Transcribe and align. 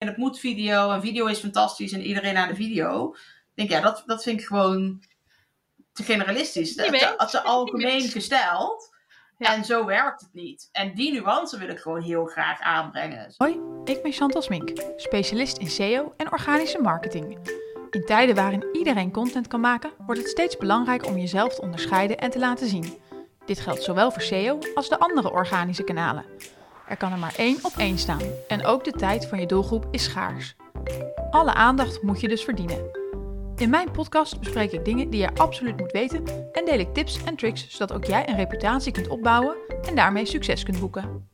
en 0.00 0.06
het 0.06 0.16
moet 0.16 0.38
video 0.38 0.90
en 0.90 1.00
video 1.00 1.26
is 1.26 1.38
fantastisch 1.38 1.92
en 1.92 2.02
iedereen 2.02 2.36
aan 2.36 2.48
de 2.48 2.54
video. 2.54 3.14
Ik 3.14 3.50
denk, 3.54 3.70
ja, 3.70 3.80
dat, 3.80 4.02
dat 4.06 4.22
vind 4.22 4.40
ik 4.40 4.46
gewoon 4.46 5.02
te 5.92 6.02
generalistisch. 6.02 6.74
Niet 6.74 6.90
mee 6.90 7.00
Te, 7.00 7.42
algemeen 7.42 8.08
gesteld. 8.08 8.94
Ja. 9.38 9.54
En 9.54 9.64
zo 9.64 9.84
werkt 9.84 10.20
het 10.20 10.32
niet. 10.32 10.68
En 10.72 10.94
die 10.94 11.12
nuance 11.12 11.58
wil 11.58 11.68
ik 11.68 11.78
gewoon 11.78 12.02
heel 12.02 12.24
graag 12.24 12.60
aanbrengen. 12.60 13.34
Hoi, 13.36 13.60
ik 13.84 14.02
ben 14.02 14.12
Chantal 14.12 14.42
Smink, 14.42 14.72
specialist 14.96 15.58
in 15.58 15.70
SEO 15.70 16.14
en 16.16 16.32
organische 16.32 16.78
marketing. 16.78 17.38
In 17.90 18.04
tijden 18.04 18.34
waarin 18.34 18.68
iedereen 18.72 19.12
content 19.12 19.48
kan 19.48 19.60
maken, 19.60 19.92
wordt 20.06 20.20
het 20.20 20.30
steeds 20.30 20.56
belangrijker 20.56 21.08
om 21.08 21.18
jezelf 21.18 21.54
te 21.54 21.62
onderscheiden 21.62 22.18
en 22.18 22.30
te 22.30 22.38
laten 22.38 22.68
zien. 22.68 22.98
Dit 23.46 23.60
geldt 23.60 23.82
zowel 23.82 24.10
voor 24.10 24.22
SEO 24.22 24.58
als 24.74 24.88
de 24.88 24.98
andere 24.98 25.32
organische 25.32 25.84
kanalen. 25.84 26.24
Er 26.90 26.96
kan 26.96 27.12
er 27.12 27.18
maar 27.18 27.34
één 27.36 27.58
op 27.62 27.72
één 27.76 27.98
staan 27.98 28.20
en 28.48 28.64
ook 28.64 28.84
de 28.84 28.92
tijd 28.92 29.26
van 29.26 29.40
je 29.40 29.46
doelgroep 29.46 29.88
is 29.90 30.04
schaars. 30.04 30.54
Alle 31.30 31.54
aandacht 31.54 32.02
moet 32.02 32.20
je 32.20 32.28
dus 32.28 32.44
verdienen. 32.44 32.78
In 33.56 33.70
mijn 33.70 33.90
podcast 33.90 34.38
bespreek 34.38 34.72
ik 34.72 34.84
dingen 34.84 35.10
die 35.10 35.20
je 35.20 35.34
absoluut 35.34 35.76
moet 35.76 35.92
weten 35.92 36.24
en 36.52 36.64
deel 36.64 36.78
ik 36.78 36.94
tips 36.94 37.24
en 37.24 37.36
tricks 37.36 37.68
zodat 37.68 37.92
ook 37.92 38.04
jij 38.04 38.28
een 38.28 38.36
reputatie 38.36 38.92
kunt 38.92 39.08
opbouwen 39.08 39.56
en 39.88 39.94
daarmee 39.94 40.26
succes 40.26 40.62
kunt 40.62 40.80
boeken. 40.80 41.28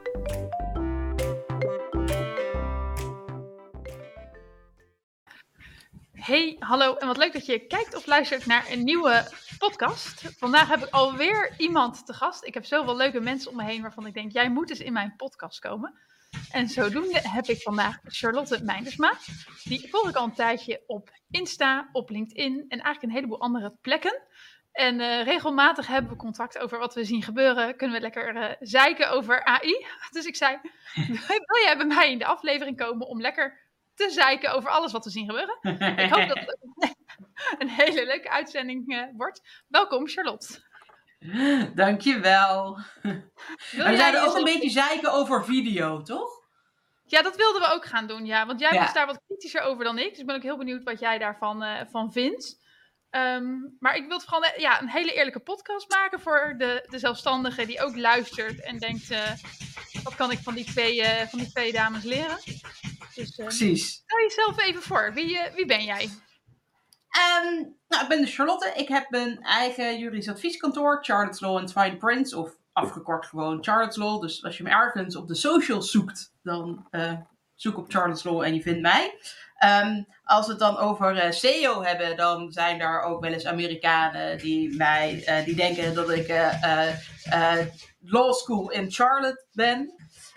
Hey, 6.27 6.57
hallo 6.59 6.95
en 6.95 7.07
wat 7.07 7.17
leuk 7.17 7.33
dat 7.33 7.47
je 7.47 7.67
kijkt 7.67 7.95
of 7.95 8.07
luistert 8.07 8.47
naar 8.47 8.71
een 8.71 8.85
nieuwe 8.85 9.29
podcast. 9.59 10.39
Vandaag 10.39 10.69
heb 10.69 10.83
ik 10.83 10.91
alweer 10.91 11.55
iemand 11.59 12.07
te 12.07 12.13
gast. 12.13 12.45
Ik 12.45 12.55
heb 12.55 12.65
zoveel 12.65 12.97
leuke 12.97 13.21
mensen 13.21 13.51
om 13.51 13.57
me 13.57 13.65
heen 13.65 13.83
waarvan 13.83 14.07
ik 14.07 14.15
denk, 14.15 14.33
jij 14.33 14.51
moet 14.51 14.71
eens 14.71 14.81
in 14.81 14.93
mijn 14.93 15.15
podcast 15.17 15.59
komen. 15.59 15.95
En 16.51 16.69
zodoende 16.69 17.21
heb 17.23 17.47
ik 17.47 17.63
vandaag 17.63 17.99
Charlotte 18.05 18.65
Meindersma. 18.65 19.13
Die 19.65 19.91
volg 19.91 20.09
ik 20.09 20.17
al 20.17 20.25
een 20.25 20.35
tijdje 20.35 20.83
op 20.87 21.11
Insta, 21.31 21.89
op 21.93 22.11
LinkedIn 22.11 22.53
en 22.53 22.81
eigenlijk 22.81 23.03
een 23.03 23.11
heleboel 23.11 23.41
andere 23.41 23.77
plekken. 23.81 24.23
En 24.73 25.01
eh, 25.01 25.25
regelmatig 25.25 25.87
hebben 25.87 26.11
we 26.11 26.17
contact 26.17 26.59
over 26.59 26.79
wat 26.79 26.95
we 26.95 27.05
zien 27.05 27.23
gebeuren. 27.23 27.77
Kunnen 27.77 27.97
we 27.97 28.03
lekker 28.03 28.37
eh, 28.37 28.57
zeiken 28.61 29.11
over 29.11 29.45
AI. 29.45 29.87
Dus 30.11 30.25
ik 30.25 30.37
zei, 30.37 30.59
wil 31.47 31.63
jij 31.65 31.77
bij 31.77 31.87
mij 31.87 32.11
in 32.11 32.19
de 32.19 32.27
aflevering 32.27 32.77
komen 32.77 33.07
om 33.07 33.21
lekker 33.21 33.66
te 33.97 34.11
zeiken 34.11 34.53
over 34.53 34.71
alles 34.71 34.93
wat 34.93 35.05
we 35.05 35.11
zien 35.11 35.27
gebeuren? 35.27 35.59
Ik 36.05 36.13
hoop 36.13 36.29
dat 36.29 36.39
het 36.39 36.57
een 37.61 37.69
hele 37.69 38.07
leuke 38.07 38.31
uitzending 38.31 38.95
eh, 38.95 39.03
wordt. 39.17 39.65
Welkom, 39.69 40.09
Charlotte. 40.09 40.65
Dankjewel. 41.75 42.79
Wil 43.03 43.13
Maar 43.77 43.91
we 43.91 43.97
zouden 43.97 44.23
ook 44.23 44.37
een 44.37 44.45
beetje 44.45 44.71
zeiken 44.71 45.13
over 45.13 45.45
video, 45.45 46.03
toch? 46.03 46.45
Ja, 47.05 47.23
dat 47.23 47.37
wilden 47.37 47.61
we 47.61 47.69
ook 47.75 47.85
gaan 47.85 48.07
doen, 48.07 48.27
ja. 48.27 48.47
Want 48.47 48.61
jij 48.61 48.73
Ja. 48.73 48.81
was 48.81 48.93
daar 48.93 49.07
wat 49.07 49.21
kritischer 49.27 49.61
over 49.61 49.85
dan 49.85 49.99
ik. 49.99 50.11
Dus 50.11 50.19
ik 50.19 50.27
ben 50.27 50.37
ook 50.37 50.43
heel 50.43 50.57
benieuwd 50.57 50.83
wat 50.85 51.01
jij 51.01 51.19
daarvan 51.19 51.63
eh, 51.63 51.81
van 51.91 52.13
vindt. 52.13 52.65
Ehm, 53.17 53.45
maar 53.79 53.97
ik 53.97 54.09
wil 54.09 54.21
vooral 54.21 54.43
eh, 54.43 54.59
ja, 54.61 54.81
een 54.81 54.89
hele 54.89 55.13
eerlijke 55.13 55.41
podcast 55.41 55.91
maken 55.91 56.21
voor 56.21 56.55
de, 56.59 56.87
de 56.91 56.99
zelfstandige 56.99 57.67
die 57.67 57.83
ook 57.83 57.97
luistert 57.97 58.63
en 58.63 58.79
denkt: 58.79 59.11
eh, 59.11 59.33
wat 60.03 60.15
kan 60.15 60.31
ik 60.31 60.39
van 60.39 60.55
die 60.55 60.65
twee, 60.65 61.03
eh, 61.03 61.29
van 61.29 61.39
die 61.39 61.53
twee 61.53 61.73
dames 61.73 62.03
leren? 62.03 62.39
Dus 63.15 63.37
eh, 63.37 63.47
Precies. 63.47 63.93
stel 63.93 64.19
jezelf 64.19 64.61
even 64.61 64.83
voor. 64.83 65.13
Wie, 65.15 65.39
wie 65.55 65.67
ben 65.67 65.85
jij? 65.85 66.09
Ehm, 67.11 67.55
nou, 67.89 68.03
ik 68.03 68.09
ben 68.09 68.21
dus 68.21 68.35
Charlotte. 68.35 68.73
Ik 68.75 68.89
heb 68.89 69.07
een 69.15 69.43
eigen 69.43 69.99
juridisch 69.99 70.29
advieskantoor, 70.29 71.05
Charlotte's 71.05 71.41
Law 71.41 71.57
and 71.57 71.73
Fine 71.73 71.97
Prints, 71.97 72.35
of 72.35 72.57
afgekort 72.73 73.27
gewoon 73.27 73.65
Charlotte's 73.65 73.97
Law. 73.97 74.21
Dus 74.21 74.45
als 74.45 74.57
je 74.57 74.63
me 74.63 74.71
ergens 74.71 75.17
op 75.17 75.29
de 75.29 75.35
socials 75.35 75.91
zoekt, 75.91 76.33
dan 76.43 76.87
eh, 76.91 77.13
zoek 77.55 77.77
op 77.77 77.91
Charlotte's 77.91 78.25
Law 78.25 78.43
en 78.43 78.55
je 78.55 78.63
vindt 78.63 78.81
mij. 78.81 79.19
Ehm, 79.57 80.03
als 80.25 80.47
we 80.47 80.53
het 80.53 80.61
dan 80.61 80.77
over 80.77 81.17
eh, 81.17 81.31
SEO 81.31 81.83
hebben, 81.83 82.17
dan 82.17 82.53
zijn 82.53 82.79
daar 82.79 83.03
ook 83.03 83.21
wel 83.21 83.33
eens 83.33 83.47
Amerikanen 83.47 84.39
die 84.39 84.77
mij 84.77 85.25
eh, 85.25 85.45
die 85.45 85.55
denken 85.55 85.95
dat 85.95 86.11
ik 86.11 86.29
eh, 86.29 87.59
law 88.01 88.35
school 88.35 88.71
in 88.71 88.91
Charlotte 88.91 89.47
ben. 89.53 89.95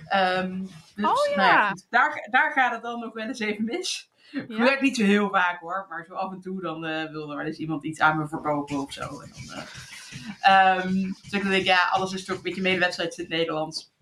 Ehm, 0.08 0.59
dus, 0.96 1.06
Oh, 1.06 1.35
nou 1.35 1.41
ja. 1.41 1.69
goed, 1.69 1.85
daar, 1.90 2.28
daar 2.31 2.52
gaat 2.52 2.72
het 2.72 2.81
dan 2.81 3.00
nog 3.00 3.13
wel 3.13 3.28
eens 3.28 3.40
even 3.40 3.63
mis. 3.63 4.09
Gebeurt 4.31 4.81
niet 4.81 4.96
zo 4.96 5.03
heel 5.03 5.29
vaak 5.29 5.59
hoor, 5.59 5.85
maar 5.90 6.06
zo 6.06 6.13
af 6.13 6.31
en 6.31 6.41
toe 6.41 6.62
dan 6.62 6.81
wil 7.12 7.29
er 7.29 7.38
wel 7.38 7.46
eens 7.46 7.58
iemand 7.58 7.85
iets 7.85 8.00
aan 8.00 8.18
me 8.18 8.28
verkopen 8.28 8.79
of 8.79 8.94
zo. 8.94 9.02
En 9.02 9.31
dan, 9.34 9.58
eh, 9.58 10.75
ehm, 10.75 10.94
dus 11.03 11.31
ik 11.31 11.50
denk, 11.50 11.66
ja, 11.66 11.88
alles 11.91 12.13
is 12.13 12.25
toch 12.25 12.35
een 12.35 12.41
beetje 12.41 12.62
medewedstrijd 12.62 13.18
in 13.18 13.24
het 13.24 13.34
Nederlands. 13.34 13.94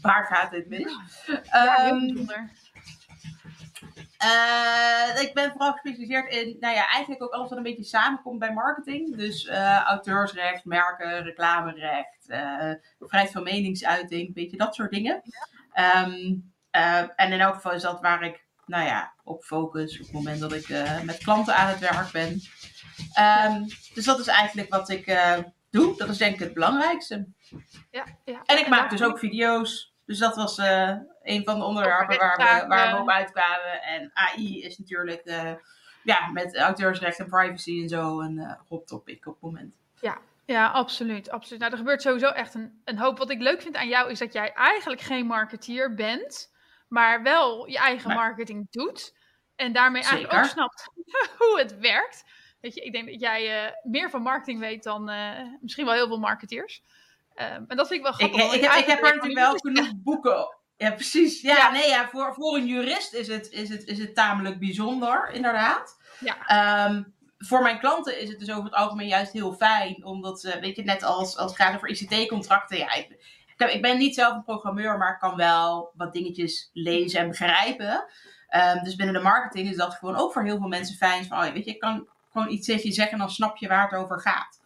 Waar 0.00 0.24
gaat 0.24 0.50
dit 0.50 0.68
mis? 0.68 0.92
Ja, 1.26 1.74
heel 1.74 1.98
bijzonder. 1.98 2.50
Eh, 4.18 5.22
ik 5.22 5.34
ben 5.34 5.50
vooral 5.50 5.72
gespecialiseerd 5.72 6.32
in, 6.32 6.56
nou 6.60 6.74
ja, 6.74 6.88
eigenlijk 6.88 7.22
ook 7.22 7.32
alles 7.32 7.48
wat 7.48 7.58
een 7.58 7.64
beetje 7.64 7.84
samenkomt 7.84 8.38
bij 8.38 8.52
marketing. 8.52 9.16
Dus 9.16 9.46
eh, 9.46 9.82
auteursrecht, 9.82 10.64
merken, 10.64 11.22
reclamerecht, 11.22 12.28
eh, 12.28 12.72
vrijheid 12.98 13.32
van 13.32 13.42
meningsuiting, 13.42 14.26
een 14.26 14.32
beetje 14.32 14.56
dat 14.56 14.74
soort 14.74 14.90
dingen. 14.90 15.22
Ehm, 15.72 16.34
eh, 16.70 16.98
en 16.98 17.32
in 17.32 17.40
elk 17.40 17.54
geval 17.54 17.72
is 17.72 17.82
dat 17.82 18.00
waar 18.00 18.22
ik, 18.22 18.46
nou 18.66 18.84
ja, 18.84 19.12
op 19.24 19.44
focus 19.44 19.98
op 19.98 20.04
het 20.04 20.12
moment 20.14 20.40
dat 20.40 20.52
ik 20.52 20.68
met 21.04 21.18
klanten 21.18 21.56
aan 21.56 21.68
het 21.68 21.78
werk 21.78 22.12
ben. 22.12 22.40
Ehm, 23.12 23.62
dus 23.94 24.04
dat 24.04 24.18
is 24.18 24.26
eigenlijk 24.26 24.68
wat 24.68 24.88
ik 24.88 25.18
doe. 25.70 25.96
Dat 25.96 26.08
is 26.08 26.18
denk 26.18 26.34
ik 26.34 26.40
het 26.40 26.54
belangrijkste. 26.54 27.26
Ja, 27.90 28.04
ja. 28.24 28.42
En 28.44 28.58
ik 28.58 28.68
maak 28.68 28.90
dus 28.90 29.02
ook 29.02 29.18
video's. 29.18 29.94
Dus 30.06 30.18
dat 30.18 30.36
was 30.36 30.60
een 31.28 31.44
van 31.44 31.58
de 31.58 31.64
onderwerpen 31.64 32.18
waar 32.18 32.36
we, 32.36 32.66
waar 32.66 32.94
we 32.94 33.00
op 33.00 33.08
uitkwamen. 33.08 33.82
En 33.82 34.10
AI 34.12 34.62
is 34.62 34.78
natuurlijk 34.78 35.20
eh, 35.20 35.52
ja, 36.02 36.26
met 36.26 36.56
auteursrecht 36.56 37.18
en 37.18 37.28
privacy 37.28 37.82
en 37.82 37.88
zo 37.88 38.20
een 38.20 38.38
eh, 38.38 38.52
hot 38.68 38.86
topic 38.86 39.26
op 39.26 39.32
het 39.32 39.42
moment. 39.42 39.76
Ja, 40.44 40.66
absoluut, 40.66 41.30
absoluut. 41.30 41.60
Nou, 41.60 41.72
er 41.72 41.78
gebeurt 41.78 42.02
sowieso 42.02 42.28
echt 42.28 42.54
een, 42.54 42.80
een 42.84 42.98
hoop. 42.98 43.18
Wat 43.18 43.30
ik 43.30 43.40
leuk 43.40 43.62
vind 43.62 43.76
aan 43.76 43.88
jou 43.88 44.10
is 44.10 44.18
dat 44.18 44.32
jij 44.32 44.52
eigenlijk 44.52 45.00
geen 45.00 45.26
marketeer 45.26 45.94
bent, 45.94 46.52
maar 46.88 47.22
wel 47.22 47.66
je 47.66 47.78
eigen 47.78 48.14
marketing 48.14 48.66
doet. 48.70 49.16
En 49.56 49.72
daarmee 49.72 50.02
eigenlijk 50.02 50.32
ook 50.32 50.44
snapt 50.44 50.90
hoe 51.38 51.58
het 51.58 51.78
werkt. 51.78 52.24
Weet 52.60 52.74
je, 52.74 52.80
ik 52.80 52.92
denk 52.92 53.06
dat 53.06 53.20
jij 53.20 53.66
eh, 53.66 53.72
meer 53.82 54.10
van 54.10 54.22
marketing 54.22 54.60
weet 54.60 54.82
dan 54.82 55.10
misschien 55.60 55.84
wel 55.84 55.94
heel 55.94 56.06
veel 56.06 56.18
marketeers. 56.18 56.82
Ehm, 57.34 57.64
en 57.68 57.76
dat 57.76 57.88
vind 57.88 57.98
ik 57.98 58.02
wel 58.02 58.12
grappig. 58.12 58.54
ik, 58.54 58.60
heb, 58.60 58.72
ik 58.72 58.86
heb 58.86 58.98
er 58.98 59.14
natuurlijk 59.14 59.40
wel 59.40 59.56
genoeg 59.56 59.92
boeken. 59.96 60.57
Ja, 60.78 60.90
precies. 60.90 61.40
Ja, 61.40 61.56
Ja. 61.56 61.70
nee, 61.70 61.88
ja, 61.88 62.08
voor, 62.08 62.34
voor 62.34 62.56
een 62.56 62.66
jurist 62.66 63.12
is 63.12 63.28
het, 63.28 63.50
is, 63.50 63.68
het, 63.68 63.84
is 63.84 63.98
het 63.98 64.14
tamelijk 64.14 64.58
bijzonder, 64.58 65.30
inderdaad. 65.32 65.98
Ja. 66.20 66.46
Ehm, 66.46 67.02
voor 67.38 67.62
mijn 67.62 67.78
klanten 67.78 68.20
is 68.20 68.28
het 68.28 68.38
dus 68.38 68.50
over 68.50 68.64
het 68.64 68.74
algemeen 68.74 69.08
juist 69.08 69.32
heel 69.32 69.52
fijn, 69.52 70.04
omdat 70.04 70.40
ze, 70.40 70.58
weet 70.60 70.76
je, 70.76 70.82
net 70.82 71.02
als, 71.02 71.36
als 71.36 71.50
het 71.50 71.60
gaat 71.60 71.74
over 71.74 71.88
ICT-contracten, 71.88 72.78
ja, 72.78 72.92
ik, 72.92 73.16
ik, 73.56 73.82
ben 73.82 73.98
niet 73.98 74.14
zelf 74.14 74.34
een 74.34 74.44
programmeur, 74.44 74.98
maar 74.98 75.12
ik 75.12 75.18
kan 75.18 75.36
wel 75.36 75.92
wat 75.94 76.12
dingetjes 76.12 76.70
lezen 76.72 77.20
en 77.20 77.28
begrijpen. 77.28 78.04
Ehm, 78.48 78.84
dus 78.84 78.96
binnen 78.96 79.14
de 79.14 79.22
marketing 79.22 79.70
is 79.70 79.76
dat 79.76 79.94
gewoon 79.94 80.16
ook 80.16 80.32
voor 80.32 80.44
heel 80.44 80.58
veel 80.58 80.68
mensen 80.68 80.96
fijn. 80.96 81.24
Van, 81.24 81.38
oh, 81.38 81.52
weet 81.52 81.64
je, 81.64 81.70
ik 81.70 81.80
kan 81.80 82.08
gewoon 82.32 82.50
iets 82.50 82.66
tegen 82.66 82.88
je 82.88 82.94
zeggen 82.94 83.12
en 83.12 83.18
dan 83.18 83.30
snap 83.30 83.56
je 83.56 83.68
waar 83.68 83.90
het 83.90 83.98
over 83.98 84.20
gaat. 84.20 84.57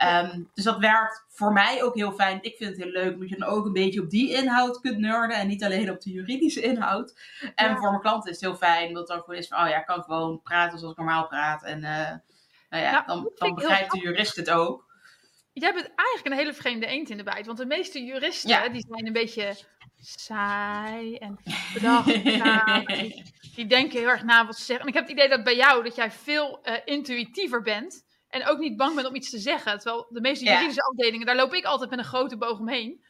Ehm, 0.00 0.42
dus 0.54 0.64
dat 0.64 0.78
werkt 0.78 1.24
voor 1.28 1.52
mij 1.52 1.82
ook 1.82 1.94
heel 1.94 2.12
fijn. 2.12 2.38
Ik 2.42 2.56
vind 2.56 2.70
het 2.70 2.82
heel 2.82 2.92
leuk 2.92 3.14
omdat 3.14 3.28
je 3.28 3.36
dan 3.38 3.48
ook 3.48 3.64
een 3.66 3.72
beetje 3.72 4.00
op 4.00 4.10
die 4.10 4.32
inhoud 4.34 4.80
kunt 4.80 4.98
nerden 4.98 5.36
en 5.36 5.46
niet 5.46 5.64
alleen 5.64 5.90
op 5.90 6.00
de 6.00 6.10
juridische 6.10 6.60
inhoud. 6.60 7.20
En 7.54 7.68
Ja. 7.70 7.76
voor 7.76 7.90
mijn 7.90 8.00
klanten 8.02 8.30
is 8.30 8.40
het 8.40 8.44
heel 8.50 8.58
fijn 8.58 8.86
omdat 8.88 9.02
het 9.02 9.08
dan 9.08 9.20
gewoon 9.20 9.40
is 9.40 9.48
van, 9.48 9.62
oh 9.62 9.68
ja, 9.68 9.78
ik 9.78 9.86
kan 9.86 10.02
gewoon 10.02 10.42
praten 10.42 10.78
zoals 10.78 10.92
ik 10.92 10.98
normaal 10.98 11.26
praat. 11.26 11.62
En 11.64 11.84
eh, 11.84 12.10
nou 12.70 12.82
ja, 12.84 13.04
Nou, 13.06 13.30
dan, 13.34 13.54
begrijpt 13.54 13.90
de 13.92 13.98
jurist 13.98 14.36
het 14.36 14.50
ook. 14.50 14.88
Jij 15.52 15.72
bent 15.74 15.90
eigenlijk 15.94 16.26
een 16.26 16.44
hele 16.44 16.54
vreemde 16.54 16.86
eend 16.86 17.10
in 17.10 17.16
de 17.16 17.22
bijt. 17.22 17.46
Want 17.46 17.58
de 17.58 17.66
meeste 17.66 18.04
juristen, 18.04 18.50
Ja. 18.50 18.68
die 18.68 18.86
zijn 18.88 19.06
een 19.06 19.12
beetje 19.12 19.56
saai 20.00 21.16
en 21.16 21.38
bedachtzaam. 21.74 22.84
die, 22.86 23.32
die 23.54 23.66
denken 23.66 23.98
heel 23.98 24.08
erg 24.08 24.22
na 24.22 24.46
wat 24.46 24.56
ze 24.56 24.64
zeggen. 24.64 24.84
En 24.84 24.90
ik 24.92 24.98
heb 24.98 25.08
het 25.08 25.12
idee 25.12 25.28
dat 25.28 25.44
bij 25.44 25.56
jou, 25.56 25.82
dat 25.84 25.94
jij 25.94 26.10
veel 26.10 26.62
eh, 26.62 26.74
intuïtiever 26.84 27.62
bent. 27.62 28.08
En 28.30 28.46
ook 28.46 28.58
niet 28.58 28.76
bang 28.76 28.94
bent 28.94 29.08
om 29.08 29.14
iets 29.14 29.30
te 29.30 29.38
zeggen. 29.38 29.78
Terwijl 29.78 30.06
de 30.10 30.20
meeste 30.20 30.44
Ja. 30.44 30.52
juridische 30.52 30.82
afdelingen, 30.82 31.26
daar 31.26 31.36
loop 31.36 31.54
ik 31.54 31.64
altijd 31.64 31.90
met 31.90 31.98
een 31.98 32.04
grote 32.04 32.36
boog 32.36 32.58
omheen. 32.58 33.04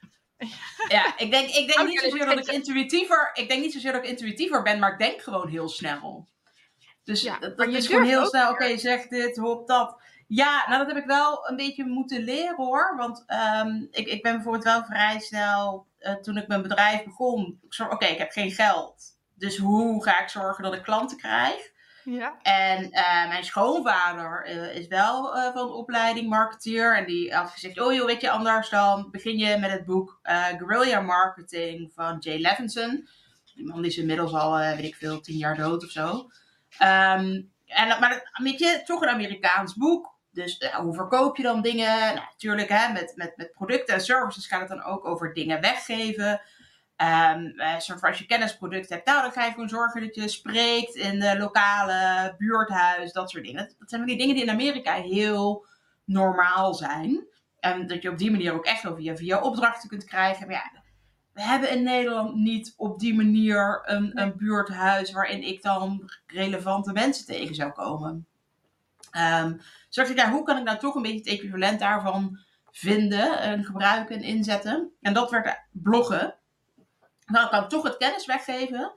Ja, 0.89 1.19
ik 1.19 1.31
denk, 1.31 1.49
ik 1.49 1.67
denk 1.67 1.79
Oh, 1.81 1.87
niet 1.87 2.01
zozeer 2.01 2.27
dat 2.27 2.39
ik 2.39 2.55
intuïtiever, 2.55 3.31
ik 3.33 3.49
denk 3.49 3.63
niet 3.63 3.73
zozeer 3.73 3.93
dat 3.93 4.03
ik 4.03 4.09
intuïtiever 4.11 4.63
ben, 4.63 4.79
maar 4.79 4.93
ik 4.93 4.99
denk 4.99 5.21
gewoon 5.23 5.49
heel 5.49 5.69
snel. 5.69 6.29
Dus 7.05 7.23
Ja, 7.23 7.39
dat, 7.39 7.57
dat 7.57 7.71
je 7.71 7.77
is 7.77 7.87
gewoon 7.87 8.05
heel 8.05 8.27
snel, 8.27 8.51
oké, 8.51 8.77
zeg 8.79 9.07
dit, 9.09 9.37
hop 9.37 9.67
dat. 9.67 10.03
Ja, 10.27 10.65
nou 10.69 10.79
dat 10.79 10.95
heb 10.95 11.03
ik 11.03 11.09
wel 11.09 11.49
een 11.49 11.57
beetje 11.57 11.85
moeten 11.87 12.23
leren 12.25 12.57
hoor. 12.57 12.97
Want 12.97 13.25
ehm, 13.27 13.83
ik, 13.91 14.07
ik 14.07 14.23
ben 14.23 14.35
bijvoorbeeld 14.35 14.65
wel 14.65 14.85
vrij 14.85 15.21
snel, 15.21 15.87
eh, 15.99 16.15
toen 16.15 16.37
ik 16.37 16.49
mijn 16.49 16.63
bedrijf 16.63 17.05
begon, 17.05 17.61
oké, 17.91 18.07
ik 18.07 18.19
heb 18.19 18.31
geen 18.31 18.51
geld. 18.51 19.03
Dus 19.35 19.57
hoe 19.57 20.05
ga 20.05 20.21
ik 20.23 20.29
zorgen 20.29 20.65
dat 20.65 20.75
ik 20.75 20.83
klanten 20.83 21.17
krijg? 21.17 21.73
Ja. 22.11 22.39
En 22.43 22.91
eh, 22.91 23.29
mijn 23.29 23.45
schoonvader 23.45 24.45
eh, 24.45 24.77
is 24.77 24.87
wel 24.87 25.37
eh, 25.37 25.53
van 25.53 25.73
opleiding 25.73 26.29
marketeer. 26.29 26.97
En 26.97 27.07
die 27.07 27.35
had 27.35 27.51
gezegd, 27.51 27.81
oh 27.81 27.93
joh, 27.93 28.07
weet 28.07 28.21
je, 28.21 28.31
anders 28.31 28.69
dan 28.69 29.09
begin 29.11 29.39
je 29.39 29.59
met 29.59 29.71
het 29.71 29.85
boek 29.85 30.19
Guerrilla 30.59 31.01
Marketing 31.01 31.93
van 31.95 32.17
Jay 32.19 32.41
Levinson. 32.41 33.09
Die 33.55 33.67
man 33.67 33.85
is 33.85 33.97
inmiddels 33.97 34.33
al, 34.33 34.57
weet 34.59 34.85
ik 34.85 34.97
veel, 34.97 35.21
tien 35.21 35.37
jaar 35.37 35.57
dood 35.57 35.85
of 35.85 35.91
zo. 35.91 36.31
Ehm, 36.79 37.43
en, 37.67 37.89
maar 38.01 38.31
weet 38.43 38.59
je, 38.59 38.83
toch 38.85 39.03
een 39.03 39.09
Amerikaans 39.09 39.75
boek. 39.75 40.19
Dus 40.33 40.71
hoe 40.83 40.95
verkoop 40.95 41.37
je 41.37 41.43
dan 41.43 41.63
dingen? 41.63 41.99
Nou, 41.99 42.15
natuurlijk, 42.15 42.69
hè, 42.69 42.93
met, 42.93 43.13
met, 43.17 43.33
met 43.37 43.53
producten 43.53 43.95
en 43.95 44.01
services 44.01 44.47
gaat 44.47 44.61
het 44.61 44.69
dan 44.69 44.83
ook 44.83 45.07
over 45.07 45.35
dingen 45.35 45.61
weggeven. 45.61 46.41
Um, 47.03 47.61
als 48.01 48.19
je 48.19 48.27
kennisproduct 48.27 48.89
hebt, 48.89 49.07
nou, 49.07 49.23
dan 49.23 49.33
ga 49.33 49.45
je 49.45 49.53
gewoon 49.53 49.69
zorgen 49.69 50.01
dat 50.01 50.15
je 50.15 50.29
spreekt 50.29 50.95
in 50.95 51.21
de 51.21 51.39
lokale 51.39 52.35
buurthuis, 52.39 53.13
dat 53.13 53.31
soort 53.31 53.45
dingen. 53.45 53.75
Dat, 53.79 53.89
zijn 53.91 54.01
van 54.01 54.11
die 54.11 54.19
dingen 54.19 54.35
die 54.35 54.45
in 54.45 54.51
Amerika 54.51 54.95
heel 54.95 55.67
normaal 56.05 56.75
zijn. 56.75 57.27
En 57.61 57.87
dat 57.87 58.03
je 58.03 58.11
op 58.11 58.19
die 58.19 58.31
manier 58.31 58.53
ook 58.53 58.65
echt 58.65 58.87
over 58.87 59.03
je 59.03 59.17
via 59.17 59.41
opdrachten 59.41 59.89
kunt 59.89 60.05
krijgen. 60.05 60.47
Maar 60.47 60.57
ja, 60.57 60.83
we 61.33 61.43
hebben 61.43 61.71
in 61.71 61.83
Nederland 61.83 62.35
niet 62.35 62.75
op 62.77 62.99
die 62.99 63.15
manier 63.15 63.83
een, 63.85 64.21
een 64.21 64.37
buurthuis 64.37 65.13
waarin 65.13 65.43
ik 65.43 65.63
dan 65.63 66.11
relevante 66.27 66.93
mensen 66.93 67.27
tegen 67.27 67.55
zou 67.55 67.71
komen. 67.71 68.27
Um, 69.43 69.57
dus 69.57 69.95
dacht 69.95 70.11
ik, 70.11 70.17
ja, 70.17 70.31
hoe 70.31 70.43
kan 70.43 70.59
ik 70.59 70.65
nou 70.65 70.79
toch 70.79 70.95
een 70.95 71.03
beetje 71.03 71.19
het 71.19 71.29
equivalent 71.29 71.81
daarvan 71.81 72.39
vinden 72.71 73.41
en 73.41 73.65
gebruiken 73.65 74.17
en 74.17 74.23
inzetten? 74.23 74.93
En 75.01 75.13
dat 75.13 75.31
werd 75.31 75.61
bloggen. 75.73 76.35
Dan 77.33 77.49
kan 77.49 77.63
ik 77.63 77.69
toch 77.69 77.83
het 77.83 77.97
kennis 77.97 78.27
weggeven, 78.27 78.95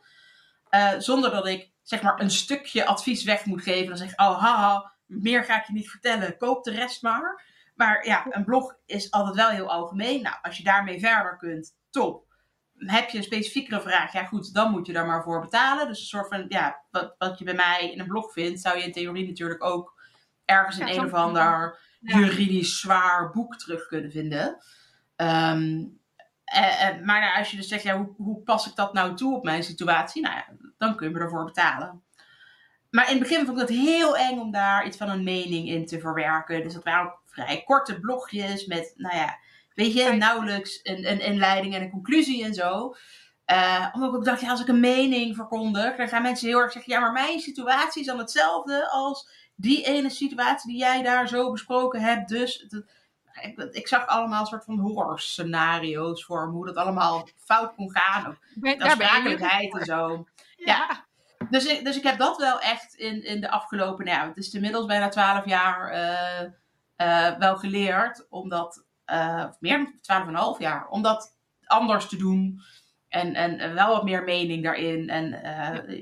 uh, 0.69 0.91
zonder 0.97 1.31
dat 1.31 1.47
ik 1.47 1.71
zeg 1.81 2.01
maar 2.01 2.19
een 2.19 2.31
stukje 2.31 2.85
advies 2.85 3.23
weg 3.23 3.45
moet 3.45 3.61
geven. 3.61 3.87
Dan 3.87 3.97
zeg 3.97 4.11
ik, 4.11 4.21
oh 4.21 4.41
haha, 4.41 4.93
meer 5.05 5.43
ga 5.43 5.59
ik 5.59 5.67
je 5.67 5.73
niet 5.73 5.89
vertellen, 5.89 6.37
koop 6.37 6.63
de 6.63 6.71
rest 6.71 7.01
maar. 7.01 7.51
Maar 7.75 8.07
ja, 8.07 8.25
een 8.29 8.43
blog 8.43 8.75
is 8.85 9.11
altijd 9.11 9.35
wel 9.35 9.49
heel 9.49 9.71
algemeen. 9.71 10.21
Nou, 10.21 10.35
als 10.41 10.57
je 10.57 10.63
daarmee 10.63 10.99
verder 10.99 11.37
kunt, 11.37 11.75
top. 11.89 12.31
Heb 12.77 13.09
je 13.09 13.17
een 13.17 13.23
specifiekere 13.23 13.81
vraag, 13.81 14.13
ja 14.13 14.23
goed, 14.23 14.53
dan 14.53 14.71
moet 14.71 14.87
je 14.87 14.93
daar 14.93 15.05
maar 15.05 15.23
voor 15.23 15.41
betalen. 15.41 15.87
Dus 15.87 15.99
een 15.99 16.05
soort 16.05 16.27
van, 16.27 16.45
ja, 16.47 16.85
wat, 16.91 17.15
wat 17.17 17.39
je 17.39 17.45
bij 17.45 17.53
mij 17.53 17.91
in 17.91 17.99
een 17.99 18.07
blog 18.07 18.31
vindt, 18.31 18.61
zou 18.61 18.77
je 18.77 18.83
in 18.83 18.91
theorie 18.91 19.27
natuurlijk 19.27 19.63
ook 19.63 20.01
ergens 20.45 20.77
in 20.77 20.87
een 20.87 21.05
of 21.05 21.13
ander 21.13 21.79
juridisch 21.99 22.79
zwaar 22.79 23.31
boek 23.31 23.55
terug 23.55 23.87
kunnen 23.87 24.11
vinden. 24.11 24.57
Um, 25.15 26.01
maar 27.03 27.19
nou, 27.19 27.37
als 27.37 27.51
je 27.51 27.57
dus 27.57 27.67
zegt, 27.67 27.83
ja, 27.83 27.97
hoe, 27.97 28.13
hoe, 28.17 28.41
pas 28.41 28.67
ik 28.67 28.75
dat 28.75 28.93
nou 28.93 29.15
toe 29.15 29.35
op 29.35 29.43
mijn 29.43 29.63
situatie? 29.63 30.21
Nou 30.21 30.35
ja, 30.35 30.45
dan 30.77 30.95
kun 30.95 31.07
je 31.07 31.13
me 31.13 31.19
ervoor 31.19 31.45
betalen. 31.45 32.03
Maar 32.89 33.05
in 33.05 33.19
het 33.19 33.27
begin 33.27 33.45
vond 33.45 33.61
ik 33.61 33.67
het 33.67 33.77
heel 33.77 34.17
eng 34.17 34.39
om 34.39 34.51
daar 34.51 34.85
iets 34.85 34.97
van 34.97 35.09
een 35.09 35.23
mening 35.23 35.67
in 35.67 35.85
te 35.85 35.99
verwerken. 35.99 36.63
Dus 36.63 36.73
dat 36.73 36.83
waren 36.83 37.05
ook 37.05 37.21
vrij 37.25 37.63
korte 37.63 37.99
blogjes 37.99 38.65
met, 38.65 38.93
nou 38.95 39.15
ja, 39.15 39.37
weet 39.73 39.93
je, 39.93 40.11
nauwelijks 40.11 40.79
een, 40.83 41.11
een 41.11 41.19
inleiding 41.19 41.75
en 41.75 41.81
een 41.81 41.91
conclusie 41.91 42.43
en 42.43 42.53
zo. 42.53 42.95
Uh, 43.51 43.87
omdat 43.93 44.15
ik 44.15 44.23
dacht, 44.23 44.41
ja, 44.41 44.49
als 44.49 44.61
ik 44.61 44.67
een 44.67 44.79
mening 44.79 45.35
verkondig, 45.35 45.95
dan 45.95 46.07
gaan 46.07 46.21
mensen 46.21 46.47
heel 46.47 46.59
erg 46.59 46.71
zeggen, 46.71 46.93
ja, 46.93 46.99
maar 46.99 47.11
mijn 47.11 47.39
situatie 47.39 48.01
is 48.01 48.07
dan 48.07 48.19
hetzelfde 48.19 48.89
als 48.89 49.29
die 49.55 49.85
ene 49.85 50.09
situatie 50.09 50.71
die 50.71 50.79
jij 50.79 51.01
daar 51.01 51.27
zo 51.27 51.51
besproken 51.51 52.01
hebt. 52.01 52.29
Dus 52.29 52.67
ik, 53.41 53.59
ik, 53.59 53.87
zag 53.87 54.07
allemaal 54.07 54.45
soort 54.45 54.63
van 54.63 54.79
horror 54.79 55.19
scenario's 55.19 56.23
voor 56.23 56.47
hoe 56.47 56.65
dat 56.65 56.75
allemaal 56.75 57.27
fout 57.37 57.75
kon 57.75 57.91
gaan. 57.91 58.37
Met 58.55 58.81
aansprakelijkheid 58.81 59.79
en 59.79 59.85
zo. 59.85 60.27
Ja. 60.55 61.05
Dus, 61.49 61.65
ik, 61.65 61.83
dus 61.83 61.97
ik 61.97 62.03
heb 62.03 62.17
dat 62.17 62.37
wel 62.37 62.59
echt 62.59 62.93
in, 62.93 63.23
in 63.23 63.41
de 63.41 63.49
afgelopen, 63.49 64.05
nou 64.05 64.17
ja, 64.17 64.27
het 64.27 64.37
is 64.37 64.53
inmiddels 64.53 64.85
bijna 64.85 65.09
twaalf 65.09 65.45
jaar 65.45 65.93
uh, 65.93 66.49
uh, 67.07 67.37
wel 67.37 67.57
geleerd. 67.57 68.25
Omdat, 68.29 68.85
uh, 69.05 69.45
meer 69.59 69.77
dan 69.77 69.93
twaalf 70.01 70.21
en 70.21 70.27
een 70.27 70.35
half 70.35 70.59
jaar, 70.59 70.87
om 70.87 71.01
dat 71.01 71.37
anders 71.65 72.07
te 72.07 72.17
doen. 72.17 72.61
En, 73.07 73.33
en 73.33 73.73
wel 73.73 73.87
wat 73.87 74.03
meer 74.03 74.23
mening 74.23 74.63
daarin. 74.63 75.09
En 75.09 75.41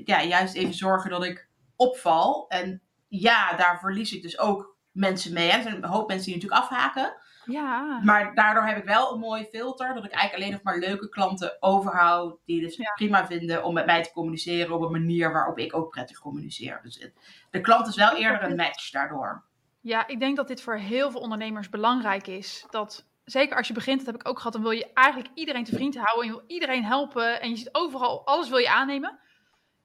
ja, 0.04 0.22
juist 0.22 0.54
even 0.54 0.74
zorgen 0.74 1.10
dat 1.10 1.24
ik 1.24 1.48
opval. 1.76 2.48
En 2.48 2.82
ja, 3.08 3.56
daar 3.56 3.78
verlies 3.78 4.12
ik 4.12 4.22
dus 4.22 4.38
ook 4.38 4.76
mensen 4.92 5.32
mee. 5.32 5.50
Er 5.50 5.62
zijn 5.62 5.76
een 5.76 5.84
hoop 5.84 6.08
mensen 6.08 6.32
die 6.32 6.34
natuurlijk 6.34 6.62
afhaken. 6.62 7.14
Ja. 7.44 8.00
Maar 8.02 8.34
daardoor 8.34 8.64
heb 8.64 8.76
ik 8.76 8.84
wel 8.84 9.12
een 9.12 9.18
mooi 9.18 9.44
filter. 9.44 9.94
Dat 9.94 10.04
ik 10.04 10.10
eigenlijk 10.10 10.42
alleen 10.42 10.52
nog 10.52 10.62
maar 10.62 10.88
leuke 10.88 11.08
klanten 11.08 11.56
overhoud. 11.60 12.38
Die 12.44 12.60
dus 12.60 12.80
prima 12.94 13.26
vinden 13.26 13.64
om 13.64 13.74
met 13.74 13.86
mij 13.86 14.02
te 14.02 14.12
communiceren. 14.12 14.74
Op 14.74 14.82
een 14.82 14.90
manier 14.90 15.32
waarop 15.32 15.58
ik 15.58 15.76
ook 15.76 15.90
prettig 15.90 16.18
communiceer. 16.18 16.80
Dus 16.82 17.08
de 17.50 17.60
klant 17.60 17.86
is 17.86 17.96
wel 17.96 18.16
eerder 18.16 18.42
een 18.42 18.56
match 18.56 18.90
daardoor. 18.90 19.44
Ja, 19.80 20.06
ik 20.06 20.20
denk 20.20 20.36
dat 20.36 20.48
dit 20.48 20.62
voor 20.62 20.76
heel 20.76 21.10
veel 21.10 21.20
ondernemers 21.20 21.68
belangrijk 21.68 22.26
is. 22.26 22.66
Dat 22.70 23.06
zeker 23.24 23.56
als 23.56 23.68
je 23.68 23.74
begint, 23.74 23.98
dat 23.98 24.06
heb 24.06 24.20
ik 24.20 24.28
ook 24.28 24.36
gehad. 24.36 24.52
Dan 24.52 24.62
wil 24.62 24.70
je 24.70 24.92
eigenlijk 24.92 25.28
iedereen 25.34 25.64
te 25.64 25.74
vriend 25.74 25.96
houden. 25.96 26.20
En 26.20 26.26
je 26.26 26.36
wil 26.36 26.44
iedereen 26.46 26.84
helpen. 26.84 27.40
En 27.40 27.50
je 27.50 27.56
zit 27.56 27.74
overal, 27.74 28.26
alles 28.26 28.48
wil 28.48 28.58
je 28.58 28.70
aannemen. 28.70 29.20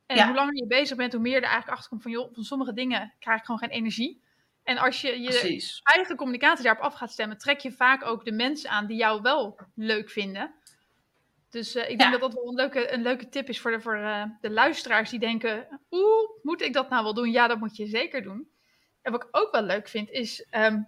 En 0.05 0.25
hoe 0.25 0.35
langer 0.35 0.55
je 0.55 0.67
bezig 0.67 0.97
bent, 0.97 1.13
hoe 1.13 1.21
meer 1.21 1.33
je 1.33 1.37
er 1.37 1.43
eigenlijk 1.43 1.73
achter 1.73 1.89
komt 1.89 2.01
van, 2.01 2.11
joh, 2.11 2.33
van 2.33 2.43
sommige 2.43 2.73
dingen 2.73 3.13
krijg 3.19 3.39
ik 3.39 3.45
gewoon 3.45 3.59
geen 3.59 3.69
energie. 3.69 4.23
En 4.67 4.77
als 4.77 5.01
je 5.01 5.21
je 5.21 5.79
eigen 5.83 6.15
communicatie 6.15 6.63
daarop 6.63 6.83
af 6.83 6.93
gaat 6.93 7.11
stemmen, 7.11 7.37
trek 7.37 7.59
je 7.59 7.71
vaak 7.71 8.05
ook 8.05 8.25
de 8.25 8.31
mensen 8.31 8.69
aan 8.69 8.85
die 8.85 8.97
jou 8.97 9.21
wel 9.21 9.59
leuk 9.75 10.09
vinden. 10.09 10.53
Dus 11.49 11.75
uh, 11.75 11.89
ik 11.89 11.97
denk 11.97 12.11
dat 12.11 12.21
dat 12.21 12.33
wel 12.33 12.47
een 12.47 12.55
leuke, 12.55 12.93
een 12.93 13.01
leuke 13.01 13.29
tip 13.29 13.49
is 13.49 13.59
voor, 13.59 13.71
de, 13.71 13.81
voor 13.81 13.97
uh, 13.97 14.23
de 14.41 14.49
luisteraars 14.49 15.09
die 15.09 15.19
denken: 15.19 15.81
Oeh, 15.91 16.29
moet 16.41 16.61
ik 16.61 16.73
dat 16.73 16.89
nou 16.89 17.03
wel 17.03 17.13
doen? 17.13 17.31
Ja, 17.31 17.47
dat 17.47 17.59
moet 17.59 17.75
je 17.75 17.85
zeker 17.85 18.21
doen. 18.21 18.49
En 19.01 19.11
wat 19.11 19.23
ik 19.23 19.29
ook 19.31 19.51
wel 19.51 19.63
leuk 19.63 19.87
vind, 19.87 20.09
is 20.09 20.45
um, 20.51 20.87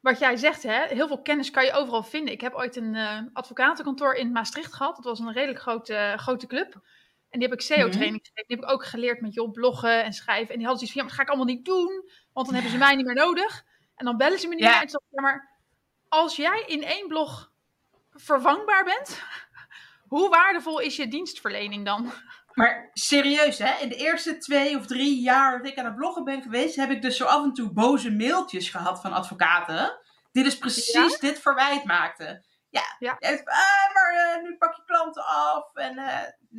wat 0.00 0.18
jij 0.18 0.36
zegt: 0.36 0.62
hè, 0.62 0.86
heel 0.86 1.06
veel 1.06 1.22
kennis 1.22 1.50
kan 1.50 1.64
je 1.64 1.72
overal 1.72 2.02
vinden. 2.02 2.32
Ik 2.32 2.40
heb 2.40 2.54
ooit 2.54 2.76
een 2.76 2.94
uh, 2.94 3.20
advocatenkantoor 3.32 4.14
in 4.14 4.32
Maastricht 4.32 4.74
gehad. 4.74 4.96
Dat 4.96 5.04
was 5.04 5.18
een 5.18 5.32
redelijk 5.32 5.60
grote, 5.60 6.14
grote 6.16 6.46
club. 6.46 6.80
En 7.30 7.38
die 7.38 7.48
heb 7.48 7.58
ik 7.58 7.64
SEO-training 7.64 7.98
mhm. 8.00 8.24
gegeven. 8.24 8.44
Die 8.46 8.56
heb 8.56 8.64
ik 8.64 8.70
ook 8.70 8.84
geleerd 8.84 9.20
met 9.20 9.34
joh, 9.34 9.52
bloggen 9.52 10.04
en 10.04 10.12
schrijven. 10.12 10.52
En 10.52 10.58
die 10.58 10.66
hadden 10.66 10.86
zoiets 10.86 10.92
van, 10.92 11.02
ja, 11.02 11.08
maar 11.08 11.16
dat 11.16 11.16
ga 11.16 11.22
ik 11.22 11.28
allemaal 11.28 11.54
niet 11.54 11.64
doen. 11.64 12.10
Want 12.32 12.46
dan 12.46 12.54
hebben 12.54 12.72
ze 12.72 12.78
mij 12.78 12.94
niet 12.94 13.06
meer 13.06 13.14
nodig. 13.14 13.64
En 13.94 14.04
dan 14.04 14.16
bellen 14.16 14.38
ze 14.38 14.48
me 14.48 14.54
niet 14.54 14.64
meer. 14.64 14.80
En 14.80 14.88
ja, 14.88 15.22
maar 15.22 15.58
als 16.08 16.36
jij 16.36 16.64
in 16.66 16.84
één 16.84 17.08
blog 17.08 17.52
vervangbaar 18.12 18.84
bent, 18.84 19.22
hoe 20.14 20.28
waardevol 20.28 20.78
is 20.78 20.96
je 20.96 21.08
dienstverlening 21.08 21.84
dan? 21.84 22.12
Maar 22.54 22.90
serieus, 22.92 23.58
hè? 23.58 23.80
In 23.80 23.88
de 23.88 23.96
eerste 23.96 24.38
twee 24.38 24.76
of 24.76 24.86
drie 24.86 25.20
jaar 25.20 25.58
dat 25.58 25.66
ik 25.66 25.78
aan 25.78 25.84
het 25.84 25.96
bloggen 25.96 26.24
ben 26.24 26.42
geweest, 26.42 26.76
heb 26.76 26.90
ik 26.90 27.02
dus 27.02 27.16
zo 27.16 27.24
af 27.24 27.44
en 27.44 27.52
toe 27.52 27.72
boze 27.72 28.10
mailtjes 28.10 28.70
gehad 28.70 29.00
van 29.00 29.12
advocaten. 29.12 29.98
Die 30.32 30.44
dus 30.44 30.58
precies 30.58 31.18
dit 31.18 31.40
verwijt 31.40 31.84
maakten. 31.84 32.44
Ja, 32.70 32.96
ja. 32.98 33.16
ah, 33.44 33.94
maar 33.94 34.36
uh, 34.36 34.42
nu 34.42 34.56
pak 34.56 34.74
je 34.74 34.82
klanten 34.86 35.24
af 35.24 35.74
en 35.74 35.98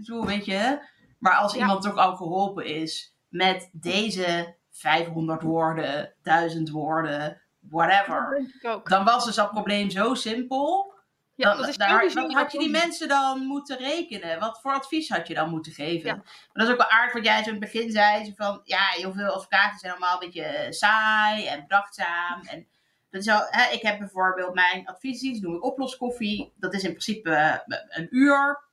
zo, 0.01 0.25
weet 0.25 0.45
je. 0.45 0.87
Maar 1.19 1.35
als 1.35 1.55
iemand 1.55 1.81
toch 1.81 1.95
al 1.95 2.15
geholpen 2.15 2.65
is 2.65 3.15
met 3.27 3.69
deze 3.73 4.55
500 4.71 5.41
woorden, 5.41 6.13
1000 6.21 6.69
woorden, 6.69 7.41
whatever, 7.59 8.51
dan 8.83 9.05
was 9.05 9.25
dus 9.25 9.35
dat 9.35 9.51
probleem 9.51 9.89
zo 9.89 10.13
simpel. 10.13 10.97
Ja, 11.35 11.55
dan, 11.55 11.73
daar, 11.77 12.13
wat 12.13 12.33
had 12.33 12.51
je 12.51 12.59
die 12.59 12.69
mensen 12.69 13.07
dan 13.07 13.45
moeten 13.45 13.77
rekenen? 13.77 14.39
Wat 14.39 14.59
voor 14.61 14.73
advies 14.73 15.09
had 15.09 15.27
je 15.27 15.33
dan 15.33 15.49
moeten 15.49 15.71
geven? 15.71 16.15
Maar 16.15 16.49
dat 16.53 16.67
is 16.67 16.71
ook 16.71 16.79
wel 16.79 16.89
aardig 16.89 17.13
wat 17.13 17.25
jij 17.25 17.43
zo 17.43 17.49
in 17.49 17.61
het 17.61 17.71
begin 17.71 17.91
zei. 17.91 18.33
Van, 18.35 18.61
ja, 18.63 18.87
heel 18.89 19.13
veel 19.13 19.33
advocaten 19.33 19.79
zijn 19.79 19.91
allemaal 19.91 20.13
een 20.13 20.29
beetje 20.29 20.67
saai 20.69 21.47
en 21.47 21.61
bedachtzaam. 21.61 22.41
En 22.41 22.67
dat 23.09 23.21
is 23.21 23.27
al, 23.27 23.45
hè, 23.49 23.71
ik 23.71 23.81
heb 23.81 23.99
bijvoorbeeld 23.99 24.53
mijn 24.53 24.87
adviesdienst, 24.87 25.41
noem 25.41 25.55
ik 25.55 25.63
oploskoffie. 25.63 26.53
Dat 26.55 26.73
is 26.73 26.83
in 26.83 26.89
principe 26.89 27.31
eh, 27.31 27.77
een 27.89 28.07
uur. 28.09 28.63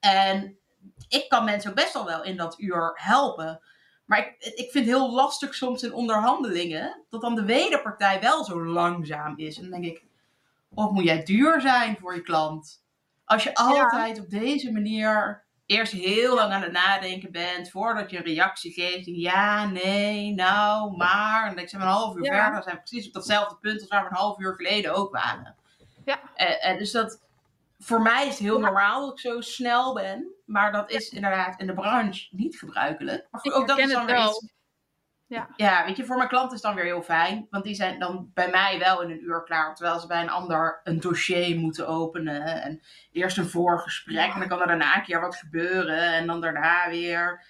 En 0.00 0.58
ik 1.08 1.28
kan 1.28 1.44
mensen 1.44 1.70
ook 1.70 1.76
best 1.76 1.92
wel 1.92 2.04
wel 2.04 2.24
in 2.24 2.36
dat 2.36 2.58
uur 2.58 2.92
helpen. 2.94 3.60
Maar 4.04 4.18
ik, 4.18 4.36
ik 4.38 4.70
vind 4.70 4.86
het 4.86 4.94
heel 4.94 5.12
lastig 5.12 5.54
soms 5.54 5.82
in 5.82 5.92
onderhandelingen 5.92 7.04
dat 7.08 7.20
dan 7.20 7.34
de 7.34 7.44
wederpartij 7.44 8.20
wel 8.20 8.44
zo 8.44 8.64
langzaam 8.64 9.38
is. 9.38 9.56
En 9.56 9.70
dan 9.70 9.80
denk 9.80 9.96
ik, 9.96 10.04
of 10.74 10.90
moet 10.90 11.04
jij 11.04 11.22
duur 11.22 11.60
zijn 11.60 11.96
voor 11.96 12.14
je 12.14 12.22
klant? 12.22 12.82
Als 13.24 13.42
je 13.42 13.54
altijd 13.54 14.20
op 14.20 14.30
deze 14.30 14.72
manier 14.72 15.43
eerst 15.66 15.92
heel 15.92 16.34
lang 16.34 16.52
aan 16.52 16.62
het 16.62 16.72
nadenken 16.72 17.32
bent 17.32 17.70
voordat 17.70 18.10
je 18.10 18.16
een 18.16 18.24
reactie 18.24 18.72
geeft. 18.72 19.06
Ja, 19.06 19.66
nee, 19.66 20.34
nou, 20.34 20.96
maar. 20.96 21.46
En 21.46 21.58
ik 21.58 21.68
zeg 21.68 21.80
een 21.80 21.86
half 21.86 22.16
uur 22.16 22.24
verder. 22.24 22.52
Dan 22.52 22.62
zijn 22.62 22.76
we 22.76 22.82
precies 22.82 23.06
op 23.06 23.12
datzelfde 23.12 23.56
punt 23.60 23.80
als 23.80 23.88
waar 23.88 24.02
we 24.02 24.08
een 24.08 24.16
half 24.16 24.38
uur 24.38 24.54
geleden 24.54 24.94
ook 24.94 25.12
waren. 25.12 25.56
Ja. 26.04 26.20
Eh, 26.34 26.78
dus 26.78 26.90
dat, 26.90 27.22
voor 27.78 28.02
mij 28.02 28.22
is 28.22 28.32
het 28.32 28.38
heel 28.38 28.58
normaal 28.58 29.00
dat 29.00 29.12
ik 29.12 29.18
zo 29.18 29.40
snel 29.40 29.94
ben. 29.94 30.32
Maar 30.44 30.72
dat 30.72 30.90
is 30.90 31.08
inderdaad 31.08 31.60
in 31.60 31.66
de 31.66 31.74
branche 31.74 32.28
niet 32.30 32.58
gebruikelijk. 32.58 33.26
Maar 33.30 33.42
ook 33.52 33.68
dat 33.68 33.78
is 33.78 33.92
dan 33.92 34.06
weer 34.06 34.24
iets 34.24 34.52
ja. 35.34 35.48
ja, 35.56 35.84
weet 35.84 35.96
je, 35.96 36.04
voor 36.04 36.16
mijn 36.16 36.28
klanten 36.28 36.56
is 36.56 36.62
dan 36.62 36.74
weer 36.74 36.84
heel 36.84 37.02
fijn. 37.02 37.46
Want 37.50 37.64
die 37.64 37.74
zijn 37.74 37.98
dan 37.98 38.30
bij 38.34 38.50
mij 38.50 38.78
wel 38.78 39.02
in 39.02 39.10
een 39.10 39.24
uur 39.24 39.42
klaar. 39.42 39.74
Terwijl 39.74 39.98
ze 39.98 40.06
bij 40.06 40.22
een 40.22 40.30
ander 40.30 40.80
een 40.84 41.00
dossier 41.00 41.56
moeten 41.56 41.88
openen. 41.88 42.62
En 42.62 42.82
eerst 43.12 43.38
een 43.38 43.48
voorgesprek. 43.48 44.32
En 44.32 44.38
dan 44.38 44.48
kan 44.48 44.60
er 44.60 44.66
daarna 44.66 44.96
een 44.96 45.02
keer 45.02 45.20
wat 45.20 45.36
gebeuren. 45.36 46.12
En 46.12 46.26
dan 46.26 46.40
daarna 46.40 46.88
weer. 46.88 47.44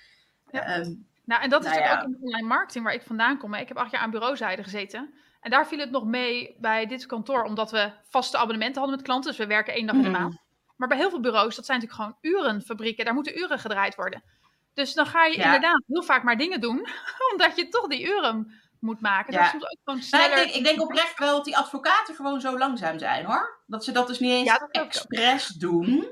Ja. 0.50 0.62
Ehm, 0.62 0.92
nou, 1.24 1.42
en 1.42 1.50
dat 1.50 1.64
is 1.64 1.70
nou 1.70 1.80
natuurlijk 1.80 2.08
ook 2.08 2.16
in 2.16 2.26
online 2.26 2.46
marketing 2.46 2.84
waar 2.84 2.94
ik 2.94 3.02
vandaan 3.02 3.38
kom. 3.38 3.54
Ik 3.54 3.68
heb 3.68 3.76
acht 3.76 3.90
jaar 3.90 4.00
aan 4.00 4.10
bureauzijde 4.10 4.62
gezeten. 4.62 5.14
En 5.40 5.50
daar 5.50 5.66
viel 5.66 5.78
het 5.78 5.90
nog 5.90 6.04
mee 6.04 6.56
bij 6.58 6.86
dit 6.86 7.06
kantoor. 7.06 7.42
Omdat 7.42 7.70
we 7.70 7.92
vaste 8.08 8.36
abonnementen 8.36 8.80
hadden 8.80 8.96
met 8.96 9.06
klanten. 9.06 9.30
Dus 9.30 9.40
we 9.40 9.46
werken 9.46 9.74
één 9.74 9.86
dag 9.86 9.96
in 9.96 10.02
de 10.02 10.08
mhm. 10.08 10.20
maand. 10.20 10.42
Maar 10.76 10.88
bij 10.88 10.96
heel 10.96 11.10
veel 11.10 11.20
bureaus, 11.20 11.56
dat 11.56 11.66
zijn 11.66 11.80
natuurlijk 11.80 12.20
gewoon 12.22 12.34
urenfabrieken. 12.34 13.04
Daar 13.04 13.14
moeten 13.14 13.38
uren 13.38 13.58
gedraaid 13.58 13.94
worden. 13.94 14.22
Dus 14.74 14.94
dan 14.94 15.06
ga 15.06 15.24
je 15.24 15.36
Ja. 15.38 15.44
inderdaad 15.44 15.82
heel 15.86 16.02
vaak 16.02 16.22
maar 16.22 16.36
dingen 16.36 16.60
doen, 16.60 16.86
omdat 17.32 17.56
je 17.56 17.68
toch 17.68 17.86
die 17.86 18.04
uren 18.06 18.52
moet 18.80 19.00
maken. 19.00 19.32
Ja. 19.32 19.38
Dat 19.38 19.46
is 19.46 19.50
soms 19.52 19.64
ook 19.64 19.78
gewoon 19.84 19.98
Nou, 20.10 20.22
sneller. 20.22 20.38
ik, 20.38 20.52
denk, 20.52 20.54
ik 20.56 20.64
denk 20.64 20.80
oprecht 20.82 21.18
wel 21.18 21.36
dat 21.36 21.44
die 21.44 21.56
advocaten 21.56 22.14
gewoon 22.14 22.40
zo 22.40 22.58
langzaam 22.58 22.98
zijn 22.98 23.24
hoor. 23.24 23.58
Dat 23.66 23.84
ze 23.84 23.92
dat 23.92 24.06
dus 24.06 24.18
niet 24.18 24.30
eens 24.30 24.48
Ja, 24.48 24.68
expres 24.70 25.46
doen. 25.48 26.06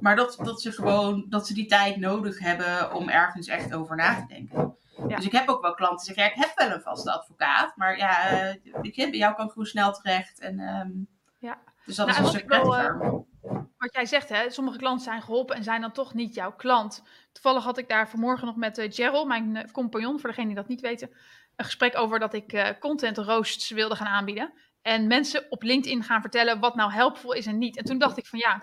Maar 0.00 0.16
dat, 0.16 0.38
dat 0.42 0.60
ze 0.60 0.72
gewoon 0.72 1.26
dat 1.28 1.46
ze 1.46 1.54
die 1.54 1.66
tijd 1.66 1.96
nodig 1.96 2.38
hebben 2.38 2.94
om 2.94 3.08
ergens 3.08 3.46
echt 3.46 3.74
over 3.74 3.96
na 3.96 4.14
te 4.14 4.26
denken. 4.34 4.76
Ja. 5.08 5.16
Dus 5.16 5.24
ik 5.24 5.32
heb 5.32 5.48
ook 5.48 5.62
wel 5.62 5.74
klanten 5.74 6.06
die 6.06 6.14
zeggen, 6.14 6.24
ja, 6.24 6.42
ik 6.42 6.48
heb 6.48 6.68
wel 6.68 6.76
een 6.76 6.82
vaste 6.82 7.12
advocaat. 7.12 7.76
Maar 7.76 7.96
ja, 7.96 8.28
eh, 8.28 8.54
je, 8.82 9.10
bij 9.10 9.18
jou 9.18 9.34
kan 9.34 9.44
ik 9.44 9.50
gewoon 9.52 9.66
snel 9.66 9.92
terecht. 9.92 10.38
En, 10.40 10.58
ehm, 10.58 10.90
Ja. 11.38 11.58
Dus 11.84 11.96
dat 11.96 12.06
Nou, 12.06 12.18
is 12.18 12.32
een 12.32 12.38
ik 12.40 12.44
stuk 12.46 12.62
wel, 12.62 12.76
eh, 12.76 13.00
wat 13.78 13.92
jij 13.94 14.06
zegt, 14.06 14.28
hè, 14.28 14.50
sommige 14.50 14.78
klanten 14.78 15.04
zijn 15.04 15.22
geholpen 15.22 15.56
en 15.56 15.62
zijn 15.64 15.80
dan 15.80 15.92
toch 15.92 16.14
niet 16.14 16.34
jouw 16.34 16.52
klant. 16.52 17.02
Toevallig 17.32 17.64
had 17.64 17.78
ik 17.78 17.88
daar 17.88 18.08
vanmorgen 18.08 18.46
nog 18.46 18.56
met 18.56 18.78
eh 18.78 18.92
Gerald, 18.92 19.26
mijn 19.26 19.56
eh, 19.56 19.72
compagnon, 19.72 20.20
voor 20.20 20.28
degenen 20.28 20.48
die 20.48 20.58
dat 20.58 20.68
niet 20.68 20.80
weten, 20.80 21.10
een 21.56 21.64
gesprek 21.64 21.98
over 21.98 22.18
dat 22.18 22.34
ik 22.34 22.52
eh, 22.52 22.68
content 22.80 23.18
roasts 23.18 23.70
wilde 23.70 23.96
gaan 23.96 24.06
aanbieden. 24.06 24.52
En 24.82 25.06
mensen 25.06 25.46
op 25.50 25.62
LinkedIn 25.62 26.02
gaan 26.02 26.20
vertellen 26.20 26.60
wat 26.60 26.74
nou 26.74 26.92
helpvol 26.92 27.32
is 27.32 27.46
en 27.46 27.58
niet. 27.58 27.76
En 27.76 27.84
toen 27.84 27.98
dacht 27.98 28.18
ik 28.18 28.26
van 28.26 28.38
ja, 28.38 28.54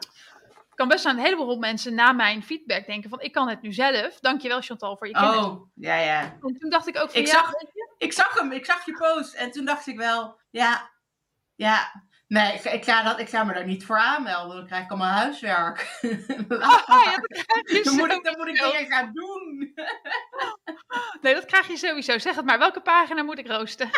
het 0.47 0.75
kan 0.75 0.87
best 0.87 1.05
aan 1.05 1.17
een 1.17 1.23
heleboel 1.23 1.57
mensen 1.57 1.95
na 1.95 2.11
mijn 2.11 2.43
feedback 2.43 2.85
denken 2.85 3.09
van 3.09 3.21
ik 3.21 3.31
kan 3.31 3.49
het 3.49 3.61
nu 3.61 3.73
zelf. 3.73 4.19
Dankjewel 4.19 4.61
Chantal 4.61 4.97
voor 4.97 5.07
je 5.07 5.13
kennis. 5.13 5.35
Oh, 5.35 5.69
ja, 5.73 5.95
ja. 5.95 6.21
En 6.41 6.57
toen 6.59 6.69
dacht 6.69 6.87
ik 6.87 6.97
ook 7.01 7.11
van 7.11 7.19
Ik 7.21 7.27
ja, 7.27 7.33
zag- 7.33 7.53
Ik 7.97 8.13
zag 8.13 8.33
hem, 8.39 8.51
ik 8.51 8.65
zag 8.65 8.85
je 8.85 8.93
post. 8.93 9.33
En 9.33 9.51
toen 9.51 9.65
dacht 9.65 9.87
ik 9.87 9.97
wel, 9.97 10.39
ja, 10.49 10.89
ja. 11.55 12.03
Nee, 12.29 12.53
ik, 12.53 12.63
ik, 12.63 12.83
ga 12.83 13.03
dat, 13.03 13.19
ik 13.19 13.29
ga 13.29 13.43
me 13.43 13.53
daar 13.53 13.65
niet 13.65 13.85
voor 13.85 13.97
aanmelden. 13.97 14.55
Dan 14.57 14.65
krijg 14.65 14.83
ik 14.83 14.89
allemaal 14.89 15.11
huiswerk. 15.11 15.99
Laat 16.47 16.87
maar. 16.87 17.03
ja, 17.03 17.15
dat 17.15 17.43
krijg 17.45 17.71
je 17.71 17.83
dan, 17.83 17.95
moet 17.95 18.11
ik, 18.11 18.23
dan 18.23 18.37
moet 18.37 18.47
ik 18.47 18.55
sowieso. 18.55 18.77
dingen 18.77 18.91
gaan 18.91 19.11
doen. 19.13 19.57
Nee, 21.21 21.33
dat 21.33 21.45
krijg 21.45 21.67
je 21.67 21.77
sowieso. 21.77 22.17
Zeg 22.17 22.35
het 22.35 22.45
maar, 22.45 22.59
welke 22.59 22.81
pagina 22.81 23.23
moet 23.23 23.39
ik 23.39 23.47
roosten? 23.47 23.89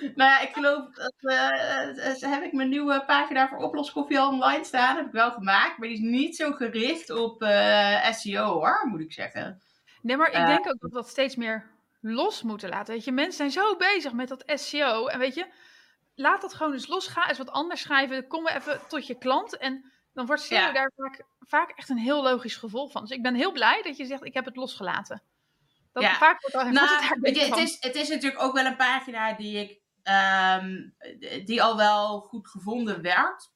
Nou 0.00 0.30
ja, 0.30 0.40
ik 0.40 0.52
geloof 0.52 0.94
dat 0.94 1.14
eh, 1.18 2.10
eh, 2.10 2.32
heb 2.32 2.42
ik 2.42 2.52
mijn 2.52 2.68
nieuwe 2.68 3.04
pagina 3.06 3.48
voor 3.48 3.58
oploskoffie 3.58 4.18
al 4.18 4.28
online 4.28 4.64
staan. 4.64 4.96
heb 4.96 5.06
ik 5.06 5.12
wel 5.12 5.30
gemaakt. 5.30 5.78
Maar 5.78 5.88
die 5.88 5.96
is 5.96 6.02
niet 6.02 6.36
zo 6.36 6.52
gericht 6.52 7.10
op 7.10 7.42
eh, 7.42 8.12
SEO 8.12 8.44
hoor, 8.44 8.86
moet 8.86 9.00
ik 9.00 9.12
zeggen. 9.12 9.62
Nee, 10.02 10.16
maar 10.16 10.30
ik 10.32 10.46
denk 10.46 10.58
ook 10.58 10.80
dat 10.80 10.90
we 10.90 10.90
dat 10.90 11.08
steeds 11.08 11.36
meer 11.36 11.70
los 12.00 12.42
moeten 12.42 12.68
laten. 12.68 12.94
Weet 12.94 13.04
je, 13.04 13.12
mensen 13.12 13.50
zijn 13.50 13.66
zo 13.66 13.76
bezig 13.76 14.12
met 14.12 14.28
dat 14.28 14.44
SEO. 14.46 15.06
En 15.06 15.18
weet 15.18 15.34
je, 15.34 15.46
laat 16.16 16.40
dat 16.40 16.54
gewoon 16.54 16.72
eens 16.72 16.86
los. 16.86 17.06
Ga 17.06 17.28
eens 17.28 17.38
wat 17.38 17.50
anders 17.50 17.80
schrijven. 17.80 18.26
Kom 18.26 18.46
even 18.46 18.80
tot 18.88 19.06
je 19.06 19.18
klant. 19.18 19.56
En 19.56 19.92
dan 20.12 20.26
wordt 20.26 20.42
SEO 20.42 20.56
Ja. 20.58 20.72
daar 20.72 20.92
vaak, 20.96 21.24
vaak 21.40 21.70
echt 21.70 21.88
een 21.88 21.98
heel 21.98 22.22
logisch 22.22 22.56
gevolg 22.56 22.92
van. 22.92 23.00
Dus 23.02 23.10
ik 23.10 23.22
ben 23.22 23.34
heel 23.34 23.52
blij 23.52 23.82
dat 23.82 23.96
je 23.96 24.06
zegt, 24.06 24.24
ik 24.24 24.34
heb 24.34 24.44
het 24.44 24.56
losgelaten. 24.56 25.22
Dat 25.92 26.02
Ja. 26.02 26.14
vaak 26.14 26.40
wordt, 26.40 26.70
Nou, 26.72 27.04
het 27.04 27.18
weet 27.20 27.36
je, 27.36 27.62
is, 27.62 27.76
het 27.80 27.94
is 27.94 28.08
natuurlijk 28.08 28.42
ook 28.42 28.54
wel 28.54 28.64
een 28.66 28.76
pagina 28.76 29.32
die 29.32 29.58
ik 29.58 29.80
ehm, 30.02 30.88
die 31.44 31.62
al 31.62 31.76
wel 31.76 32.20
goed 32.20 32.48
gevonden 32.48 33.02
werd. 33.02 33.50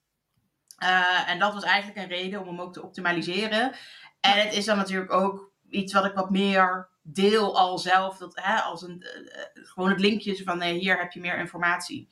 Eh, 0.77 1.31
en 1.31 1.39
dat 1.39 1.55
was 1.55 1.63
eigenlijk 1.65 1.99
een 1.99 2.17
reden 2.17 2.41
om 2.41 2.47
hem 2.47 2.61
ook 2.61 2.73
te 2.73 2.83
optimaliseren. 2.83 3.73
En 4.21 4.39
het 4.39 4.53
is 4.53 4.65
dan 4.65 4.77
natuurlijk 4.77 5.13
ook 5.13 5.53
iets 5.71 5.93
wat 5.93 6.05
ik 6.05 6.15
wat 6.15 6.31
meer 6.31 6.89
deel 7.03 7.59
al 7.59 7.79
zelf. 7.79 8.19
Dat, 8.19 8.41
hè, 8.43 8.61
als 8.61 8.83
een, 8.83 9.03
eh, 9.03 9.41
eh, 9.43 9.47
gewoon 9.53 9.91
het 9.91 10.01
linkje 10.01 10.43
van 10.43 10.59
nee, 10.59 10.79
hier 10.79 10.99
heb 10.99 11.13
je 11.13 11.21
meer 11.21 11.39
informatie. 11.39 12.09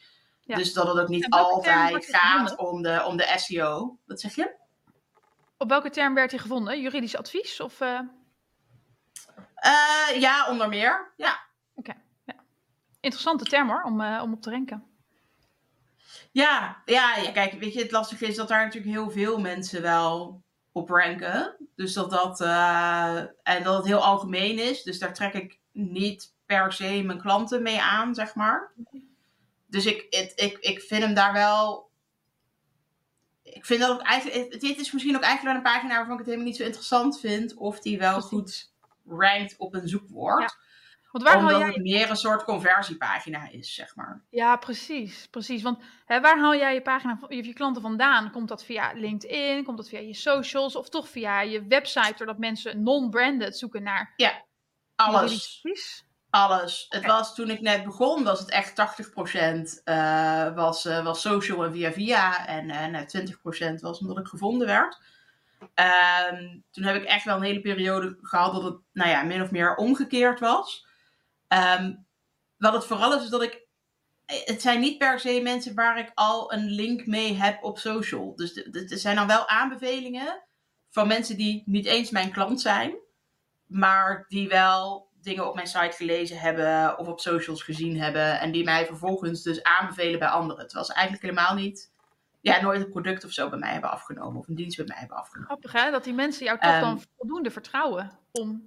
Ja. 0.48 0.56
Dus 0.56 0.72
dat 0.72 0.86
het 0.86 0.98
ook 0.98 1.08
niet 1.08 1.30
altijd 1.30 2.06
gaat 2.06 2.50
gevonden? 2.50 2.58
om 2.58 2.82
de, 2.82 3.04
om 3.04 3.16
de 3.16 3.34
SEO. 3.36 3.98
Wat 4.06 4.20
zeg 4.20 4.34
je? 4.34 4.54
Op 5.56 5.68
welke 5.68 5.90
term 5.90 6.14
werd 6.14 6.30
hij 6.30 6.40
gevonden? 6.40 6.80
Juridisch 6.80 7.16
advies? 7.16 7.60
Of, 7.60 7.80
eh, 7.80 8.00
Eh, 9.54 10.20
ja, 10.20 10.48
onder 10.48 10.68
meer. 10.68 11.12
Ja. 11.16 11.46
Interessante 13.00 13.44
term 13.44 13.68
hoor, 13.68 13.82
om, 13.82 14.00
eh, 14.00 14.20
om 14.22 14.32
op 14.32 14.42
te 14.42 14.50
renken. 14.50 14.84
Ja, 16.32 16.82
ja, 16.84 17.16
ja, 17.16 17.30
kijk, 17.30 17.52
weet 17.52 17.72
je, 17.72 17.82
het 17.82 17.90
lastige 17.90 18.26
is 18.26 18.36
dat 18.36 18.48
daar 18.48 18.64
natuurlijk 18.64 18.94
heel 18.94 19.10
veel 19.10 19.38
mensen 19.38 19.82
wel 19.82 20.42
op 20.72 20.88
ranken. 20.88 21.56
Dus 21.76 21.92
dat 21.92 22.10
dat, 22.10 22.40
en 23.42 23.62
dat 23.62 23.76
het 23.76 23.86
heel 23.86 24.04
algemeen 24.04 24.58
is. 24.58 24.82
Dus 24.82 24.98
daar 24.98 25.14
trek 25.14 25.34
ik 25.34 25.58
niet 25.72 26.34
per 26.46 26.72
se 26.72 27.02
mijn 27.02 27.20
klanten 27.20 27.62
mee 27.62 27.80
aan, 27.80 28.14
zeg 28.14 28.34
maar. 28.34 28.72
Dus 29.68 29.86
ik, 29.86 30.06
het, 30.10 30.32
ik, 30.34 30.58
ik 30.58 30.80
vind 30.80 31.02
hem 31.02 31.14
daar 31.14 31.32
wel. 31.32 31.90
Ik 33.42 33.66
vind 33.66 33.80
dat 33.80 33.90
ook 33.90 34.02
eigenlijk. 34.02 34.60
Dit 34.60 34.78
is 34.78 34.92
misschien 34.92 35.16
ook 35.16 35.22
eigenlijk 35.22 35.42
wel 35.42 35.54
een 35.54 35.72
pagina 35.72 35.96
waarvan 35.96 36.12
ik 36.12 36.18
het 36.18 36.26
helemaal 36.26 36.46
niet 36.46 36.56
zo 36.56 36.64
interessant 36.64 37.20
vind. 37.20 37.54
Of 37.54 37.80
die 37.80 37.98
wel 37.98 38.12
Precies. 38.12 38.28
goed 38.28 38.72
rankt 39.06 39.54
op 39.56 39.74
een 39.74 39.88
zoekwoord. 39.88 40.40
Ja. 40.40 40.66
Want 41.12 41.24
waar 41.24 41.32
haal 41.32 41.42
omdat 41.42 41.60
jij 41.60 41.68
het 41.68 41.82
meer 41.82 42.10
een 42.10 42.16
soort 42.16 42.44
conversiepagina 42.44 43.48
is, 43.50 43.74
zeg 43.74 43.96
maar. 43.96 44.24
Ja, 44.30 44.56
precies. 44.56 45.26
precies. 45.30 45.62
Want 45.62 45.82
hè, 46.04 46.20
waar 46.20 46.38
haal 46.38 46.56
jij 46.56 46.74
je 46.74 46.82
pagina 46.82 47.16
van 47.18 47.36
je, 47.36 47.44
je 47.44 47.52
klanten 47.52 47.82
vandaan? 47.82 48.30
Komt 48.30 48.48
dat 48.48 48.64
via 48.64 48.92
LinkedIn? 48.92 49.64
Komt 49.64 49.76
dat 49.76 49.88
via 49.88 49.98
je 49.98 50.14
socials? 50.14 50.76
Of 50.76 50.88
toch 50.88 51.08
via 51.08 51.40
je 51.40 51.66
website, 51.66 52.14
doordat 52.16 52.38
mensen 52.38 52.82
non-branded 52.82 53.58
zoeken 53.58 53.82
naar 53.82 54.12
juridisch 54.16 54.44
Alles. 54.94 55.62
advies? 55.64 56.04
Alles. 56.30 56.86
Het 56.88 57.06
was 57.06 57.34
toen 57.34 57.50
ik 57.50 57.60
net 57.60 57.84
begon, 57.84 58.24
was 58.24 58.40
het 58.40 58.50
echt 58.50 58.74
80% 58.74 59.82
eh, 59.84 60.54
was, 60.54 60.84
eh, 60.84 61.04
was 61.04 61.20
social 61.20 61.64
en 61.64 61.72
via 61.72 61.92
via. 61.92 62.46
En 62.46 62.70
eh 62.70 62.86
nou, 62.86 63.06
20% 63.06 63.80
was 63.80 63.98
omdat 63.98 64.18
ik 64.18 64.26
gevonden 64.26 64.66
werd. 64.66 65.00
Ehm, 65.74 66.58
toen 66.70 66.84
heb 66.84 66.96
ik 66.96 67.04
echt 67.04 67.24
wel 67.24 67.36
een 67.36 67.42
hele 67.42 67.60
periode 67.60 68.18
gehad 68.22 68.52
dat 68.52 68.62
het 68.62 68.76
nou 68.92 69.10
ja, 69.10 69.22
min 69.22 69.42
of 69.42 69.50
meer 69.50 69.74
omgekeerd 69.74 70.40
was. 70.40 70.86
Ehm, 71.48 71.94
wat 72.56 72.72
het 72.72 72.84
vooral 72.84 73.16
is, 73.16 73.22
is 73.22 73.30
dat 73.30 73.42
ik. 73.42 73.66
Het 74.26 74.62
zijn 74.62 74.80
niet 74.80 74.98
per 74.98 75.20
se 75.20 75.40
mensen 75.42 75.74
waar 75.74 75.98
ik 75.98 76.10
al 76.14 76.52
een 76.52 76.70
link 76.70 77.06
mee 77.06 77.34
heb 77.34 77.64
op 77.64 77.78
social. 77.78 78.36
Dus 78.36 78.56
er 78.72 78.98
zijn 78.98 79.16
dan 79.16 79.26
wel 79.26 79.48
aanbevelingen 79.48 80.42
van 80.90 81.06
mensen 81.06 81.36
die 81.36 81.62
niet 81.66 81.86
eens 81.86 82.10
mijn 82.10 82.30
klant 82.30 82.60
zijn, 82.60 82.94
maar 83.66 84.24
die 84.28 84.48
wel 84.48 85.07
dingen 85.28 85.48
op 85.48 85.54
mijn 85.54 85.66
site 85.66 85.96
gelezen 85.96 86.38
hebben 86.38 86.98
of 86.98 87.06
op 87.06 87.20
socials 87.20 87.62
gezien 87.62 88.00
hebben 88.00 88.40
en 88.40 88.52
die 88.52 88.64
mij 88.64 88.86
vervolgens 88.86 89.42
dus 89.42 89.62
aanbevelen 89.62 90.18
bij 90.18 90.28
anderen. 90.28 90.64
Terwijl 90.66 90.86
ze 90.86 90.92
eigenlijk 90.92 91.22
helemaal 91.24 91.54
niet, 91.54 91.90
ja, 92.40 92.60
nooit 92.60 92.80
een 92.80 92.90
product 92.90 93.24
of 93.24 93.30
zo 93.30 93.48
bij 93.48 93.58
mij 93.58 93.72
hebben 93.72 93.90
afgenomen 93.90 94.40
of 94.40 94.48
een 94.48 94.54
dienst 94.54 94.76
bij 94.76 94.86
mij 94.86 94.96
hebben 94.98 95.16
afgenomen. 95.16 95.46
Grappig 95.50 95.72
hè, 95.72 95.90
dat 95.90 96.04
die 96.04 96.14
mensen 96.14 96.44
jou 96.44 96.58
toch 96.58 96.70
Ehm. 96.70 96.80
dan 96.80 97.02
voldoende 97.16 97.50
vertrouwen 97.50 98.18
om... 98.32 98.60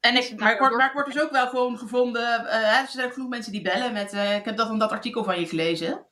En 0.00 0.14
Dus 0.14 0.30
ik, 0.30 0.40
maar, 0.40 0.52
ik 0.52 0.58
word, 0.58 0.70
daardoor- 0.70 0.78
maar 0.78 0.86
ik 0.86 0.92
word 0.92 1.06
dus 1.12 1.22
ook 1.22 1.30
wel 1.30 1.48
gewoon 1.48 1.78
gevonden. 1.78 2.46
eh, 2.46 2.80
er 2.80 2.88
zijn 2.88 3.06
ook 3.06 3.12
genoeg 3.12 3.28
mensen 3.28 3.52
die 3.52 3.62
bellen 3.62 3.92
met. 3.92 4.12
eh, 4.12 4.36
ik 4.36 4.44
heb 4.44 4.56
dat 4.56 4.68
en 4.68 4.78
dat 4.78 4.90
artikel 4.90 5.24
van 5.24 5.40
je 5.40 5.46
gelezen. 5.46 6.06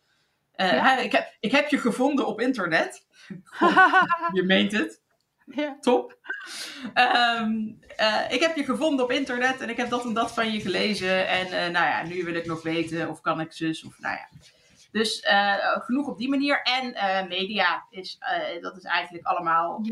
Eh, 0.53 0.73
Ja. 0.73 0.99
ik, 0.99 1.13
heb, 1.13 1.37
ik 1.41 1.51
heb 1.53 1.69
je 1.69 1.79
gevonden 1.79 2.27
op 2.27 2.41
internet. 2.41 3.07
Je 4.33 4.43
meent 4.47 4.73
het. 4.73 5.03
Ja. 5.47 5.77
Top. 5.81 6.19
Ehm, 6.95 7.53
eh, 7.97 8.21
ik 8.29 8.41
heb 8.41 8.57
je 8.57 8.65
gevonden 8.65 9.05
op 9.05 9.11
internet 9.11 9.61
en 9.61 9.69
ik 9.69 9.77
heb 9.77 9.91
dat 9.91 10.05
en 10.05 10.15
dat 10.15 10.33
van 10.33 10.53
je 10.53 10.61
gelezen. 10.61 11.29
En 11.29 11.47
eh, 11.47 11.71
nou 11.71 11.87
ja, 11.87 12.03
nu 12.03 12.25
wil 12.25 12.35
ik 12.35 12.47
nog 12.47 12.63
weten 12.63 13.09
of 13.09 13.21
kan 13.21 13.41
ik 13.41 13.53
zus 13.53 13.85
of 13.85 13.99
nou 13.99 14.17
ja. 14.17 14.29
Dus 14.93 15.21
eh, 15.21 15.55
genoeg 15.63 16.07
op 16.07 16.19
die 16.19 16.29
manier. 16.29 16.63
En 16.63 16.95
media 17.29 17.87
is, 17.91 18.19
dat 18.61 18.77
is 18.77 18.85
eigenlijk 18.85 19.27
allemaal 19.27 19.83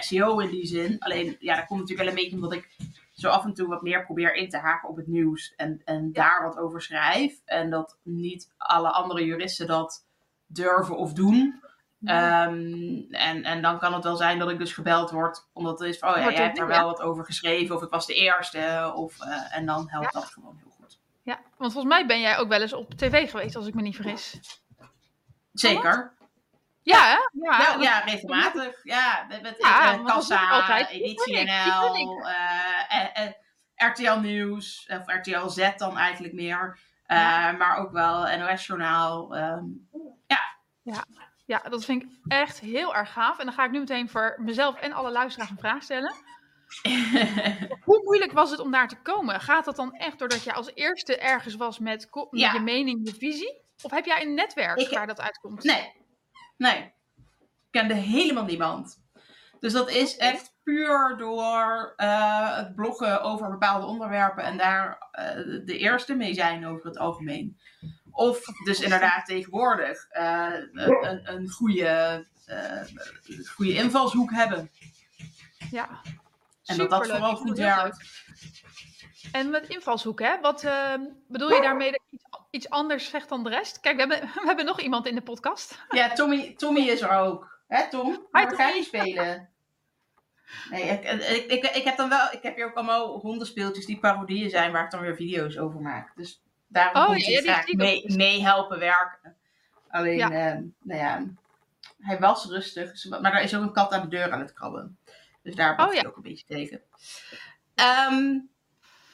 SEO 0.00 0.38
in 0.38 0.50
die 0.50 0.66
zin. 0.66 0.98
Alleen, 0.98 1.36
ja, 1.40 1.56
dat 1.56 1.66
komt 1.66 1.80
natuurlijk 1.80 2.08
wel 2.08 2.18
een 2.18 2.22
beetje 2.22 2.36
omdat 2.36 2.52
ik 2.52 2.76
zo 3.12 3.28
af 3.28 3.44
en 3.44 3.54
toe 3.54 3.68
wat 3.68 3.82
meer 3.82 4.04
probeer 4.04 4.34
in 4.34 4.48
te 4.48 4.58
haken 4.58 4.88
op 4.88 4.96
het 4.96 5.06
nieuws. 5.06 5.54
En, 5.56 5.82
en 5.84 6.12
daar 6.12 6.42
wat 6.42 6.58
over 6.58 6.82
schrijf. 6.82 7.40
En 7.44 7.70
dat 7.70 7.98
niet 8.02 8.52
alle 8.56 8.90
andere 8.90 9.24
juristen 9.24 9.66
dat 9.66 10.06
durven 10.46 10.96
of 10.96 11.12
doen. 11.12 11.60
Ehm, 12.06 13.14
en, 13.14 13.42
en 13.44 13.62
dan 13.62 13.78
kan 13.78 13.94
het 13.94 14.04
wel 14.04 14.16
zijn 14.16 14.38
dat 14.38 14.50
ik 14.50 14.58
dus 14.58 14.72
gebeld 14.72 15.10
word. 15.10 15.48
Omdat 15.52 15.78
het 15.78 15.88
is 15.88 15.98
van, 15.98 16.08
oh 16.08 16.16
ja, 16.16 16.22
Wordt 16.22 16.36
jij 16.36 16.46
hebt 16.46 16.58
er 16.58 16.66
wel 16.66 16.84
wat 16.86 17.00
over 17.00 17.24
geschreven. 17.24 17.76
Of 17.76 17.82
ik 17.82 17.90
was 17.90 18.06
de 18.06 18.14
eerste. 18.14 18.92
Of, 18.94 19.20
eh, 19.20 19.56
en 19.56 19.66
dan 19.66 19.88
helpt 19.90 20.12
dat 20.12 20.24
gewoon 20.24 20.56
heel 20.62 20.70
goed. 20.80 20.98
ja, 21.22 21.38
want 21.56 21.72
volgens 21.72 21.94
mij 21.94 22.06
ben 22.06 22.20
jij 22.20 22.38
ook 22.38 22.48
wel 22.48 22.60
eens 22.60 22.72
op 22.72 22.94
tv 22.94 23.30
geweest, 23.30 23.56
als 23.56 23.66
ik 23.66 23.74
me 23.74 23.82
niet 23.82 23.96
vergis. 23.96 24.40
Zeker. 25.52 26.14
Ja, 26.82 27.02
hè? 27.04 27.16
Ja, 27.42 27.58
Ja, 27.58 27.76
ja, 27.80 27.98
regelmatig. 27.98 28.80
Ja, 28.82 29.24
met, 29.28 29.42
met 29.42 29.56
Ja, 29.58 29.96
Kassa, 30.04 30.88
Editie 30.88 31.44
NL, 31.44 32.26
eh, 32.26 33.30
RTL 33.76 34.18
Nieuws, 34.18 34.90
of 34.90 35.14
RTL 35.14 35.46
Z 35.48 35.70
dan 35.76 35.98
eigenlijk 35.98 36.34
meer. 36.34 36.78
Eh, 37.06 37.52
Maar 37.58 37.76
ook 37.76 37.92
wel 37.92 38.36
NOS 38.38 38.66
Journaal. 38.66 39.36
ehm. 39.36 39.64
Ja, 40.82 41.04
dat 41.46 41.84
vind 41.84 42.02
ik 42.02 42.08
echt 42.26 42.60
heel 42.60 42.94
erg 42.94 43.12
gaaf. 43.12 43.38
En 43.38 43.44
dan 43.44 43.54
ga 43.54 43.64
ik 43.64 43.70
nu 43.70 43.78
meteen 43.78 44.08
voor 44.08 44.34
mezelf 44.38 44.76
en 44.80 44.92
alle 44.92 45.10
luisteraars 45.10 45.50
een 45.50 45.58
vraag 45.58 45.82
stellen. 45.82 46.14
Hoe 47.84 48.02
moeilijk 48.04 48.32
was 48.32 48.50
het 48.50 48.60
om 48.60 48.70
daar 48.70 48.88
te 48.88 49.00
komen? 49.02 49.40
Gaat 49.40 49.64
dat 49.64 49.76
dan 49.76 49.92
echt 49.94 50.18
doordat 50.18 50.44
je 50.44 50.52
als 50.52 50.70
eerste 50.74 51.16
ergens 51.18 51.54
was 51.54 51.78
met, 51.78 52.08
Ja. 52.30 52.52
je 52.52 52.60
mening, 52.60 53.00
je 53.08 53.14
visie? 53.14 53.60
Of 53.82 53.90
heb 53.90 54.04
jij 54.04 54.22
een 54.22 54.34
netwerk 54.34 54.78
Ik- 54.78 54.90
waar 54.90 55.06
dat 55.06 55.20
uitkomt? 55.20 55.62
nee, 55.64 55.92
nee. 56.56 56.92
kende 57.70 57.94
helemaal 57.94 58.44
niemand. 58.44 59.04
Dus 59.60 59.72
dat 59.72 59.90
is 59.90 60.16
echt 60.16 60.54
puur 60.62 61.16
door 61.18 61.94
uh, 61.96 62.56
het 62.56 62.74
bloggen 62.74 63.22
over 63.22 63.50
bepaalde 63.50 63.86
onderwerpen 63.86 64.44
en 64.44 64.56
daar 64.56 65.08
uh, 65.18 65.64
de 65.66 65.78
eerste 65.78 66.14
mee 66.14 66.34
zijn 66.34 66.66
over 66.66 66.86
het 66.86 66.98
algemeen. 66.98 67.58
Of 68.16 68.40
dus 68.64 68.80
inderdaad 68.80 69.26
tegenwoordig 69.26 70.06
uh, 70.12 70.54
een, 70.72 71.32
een 71.32 71.50
goede, 71.50 72.26
goede 73.54 73.74
invalshoek 73.74 74.30
hebben. 74.30 74.70
Ja. 75.70 76.00
En 76.64 76.76
dat 76.76 76.90
dat 76.90 77.06
vooral 77.06 77.36
goed 77.36 77.58
werkt. 77.58 78.24
En 79.32 79.50
met 79.50 79.68
invalshoek, 79.68 80.20
hè? 80.20 80.40
Wat 80.40 80.64
ehm, 80.64 81.00
bedoel 81.28 81.52
je 81.52 81.60
daarmee 81.60 81.90
dat 81.90 82.02
iets, 82.10 82.24
iets 82.50 82.70
anders 82.70 83.10
zegt 83.10 83.28
dan 83.28 83.44
de 83.44 83.50
rest? 83.50 83.80
Kijk, 83.80 83.94
we 83.94 84.00
hebben, 84.00 84.20
we 84.42 84.46
hebben 84.46 84.64
nog 84.64 84.80
iemand 84.80 85.06
in 85.06 85.14
de 85.14 85.22
podcast. 85.22 85.84
Ja, 85.88 86.12
Tommy, 86.12 86.54
Tommy 86.56 86.80
is 86.80 87.00
er 87.00 87.10
ook. 87.10 87.60
Hè, 87.66 87.88
Tom? 87.88 88.26
Waar 88.30 88.54
ga 88.54 88.68
je 88.68 88.82
spelen? 88.82 89.50
Nee, 90.70 90.82
ik, 90.82 91.04
ik, 91.04 91.50
ik, 91.50 91.64
ik, 91.74 91.84
heb 91.84 91.96
dan 91.96 92.08
wel, 92.08 92.32
ik 92.32 92.42
heb 92.42 92.56
hier 92.56 92.66
ook 92.66 92.74
allemaal 92.74 93.18
hondenspeeltjes 93.18 93.86
die 93.86 93.98
parodieën 93.98 94.50
zijn 94.50 94.72
waar 94.72 94.84
ik 94.84 94.90
dan 94.90 95.00
weer 95.00 95.16
video's 95.16 95.58
over 95.58 95.80
maak. 95.80 96.16
Dus 96.16 96.45
daarom 96.68 97.02
oh, 97.02 97.08
moet 97.08 97.26
ja, 97.26 97.40
graag 97.40 97.72
mee, 97.72 98.16
mee, 98.16 98.42
helpen 98.42 98.78
werken. 98.78 99.36
Alleen, 99.88 100.16
ja. 100.16 100.30
Uh, 100.30 100.62
nou 100.82 101.00
ja, 101.00 101.24
hij 101.98 102.18
was 102.18 102.44
rustig, 102.44 103.04
maar 103.08 103.34
er 103.34 103.42
is 103.42 103.54
ook 103.54 103.62
een 103.62 103.72
kat 103.72 103.92
aan 103.92 104.00
de 104.00 104.08
deur 104.08 104.32
aan 104.32 104.40
het 104.40 104.52
krabben. 104.52 104.98
Dus 105.42 105.54
daar 105.54 105.76
ben 105.76 105.86
oh, 105.86 105.94
ik 105.94 106.06
ook 106.06 106.16
een 106.16 106.22
beetje 106.22 106.46
tegen. 106.46 106.82
Um, 108.10 108.50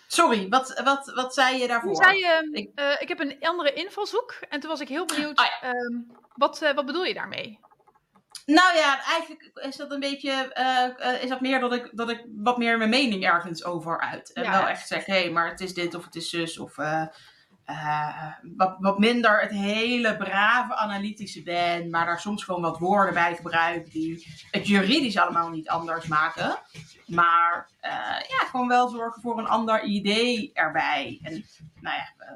sorry, 0.07 0.49
wat, 0.49 0.81
wat, 0.85 1.13
wat 1.15 1.35
zei 1.35 1.59
je 1.59 1.69
daarvoor? 1.69 1.97
Zei, 1.97 2.19
je, 2.19 2.49
ik, 2.53 2.81
uh, 2.81 2.97
ik 2.99 3.09
heb 3.09 3.21
een 3.21 3.37
andere 3.41 3.73
invalshoek 3.73 4.33
en 4.49 4.61
toen 4.61 4.71
was 4.71 4.81
ik 4.81 4.89
heel 4.89 5.07
benieuwd, 5.07 5.39
oh, 5.39 5.47
ja. 5.61 5.75
um, 5.75 6.11
wat, 6.35 6.63
uh, 6.63 6.73
wat 6.73 6.87
bedoel 6.87 7.05
je 7.05 7.15
daarmee? 7.15 7.61
Nou 8.47 8.77
ja, 8.77 9.05
eigenlijk 9.05 9.51
is 9.55 9.77
dat 9.77 9.91
een 9.91 10.01
beetje, 10.01 10.53
uh, 10.59 11.23
is 11.23 11.29
dat 11.29 11.41
meer 11.41 11.61
dat 11.61 11.75
ik, 11.75 11.91
dat 11.93 12.11
ik 12.11 12.27
wat 12.37 12.59
meer 12.59 12.79
mijn 12.79 12.91
mening 12.91 13.25
ergens 13.25 13.65
over 13.65 14.01
uit. 14.01 14.33
En 14.33 14.51
wel 14.51 14.69
echt 14.69 14.89
zeg, 14.89 15.07
hé, 15.07 15.21
hey, 15.21 15.31
maar 15.31 15.49
het 15.49 15.61
is 15.61 15.75
dit 15.75 15.95
of 15.95 16.05
het 16.05 16.15
is 16.15 16.31
zus. 16.31 16.59
Of 16.59 16.79
uh, 16.79 17.07
wat, 18.57 18.77
wat 18.79 18.99
minder 18.99 19.41
het 19.41 19.51
hele 19.51 20.17
brave 20.17 20.75
analytische 20.75 21.43
ben, 21.43 21.91
maar 21.91 22.07
daar 22.07 22.21
soms 22.21 22.45
gewoon 22.45 22.63
wat 22.63 22.79
woorden 22.79 23.15
bij 23.15 23.35
gebruik 23.37 23.91
die 23.91 24.27
het 24.51 24.67
juridisch 24.67 25.19
allemaal 25.19 25.51
niet 25.51 25.69
anders 25.69 26.07
maken. 26.07 26.59
Maar 27.07 27.71
ja, 28.29 28.47
gewoon 28.51 28.69
wel 28.69 28.89
zorgen 28.89 29.23
voor 29.23 29.39
een 29.39 29.49
ander 29.49 29.83
idee 29.83 30.51
erbij. 30.53 31.19
En 31.23 31.45
nou 31.81 31.97
ja, 31.97 32.27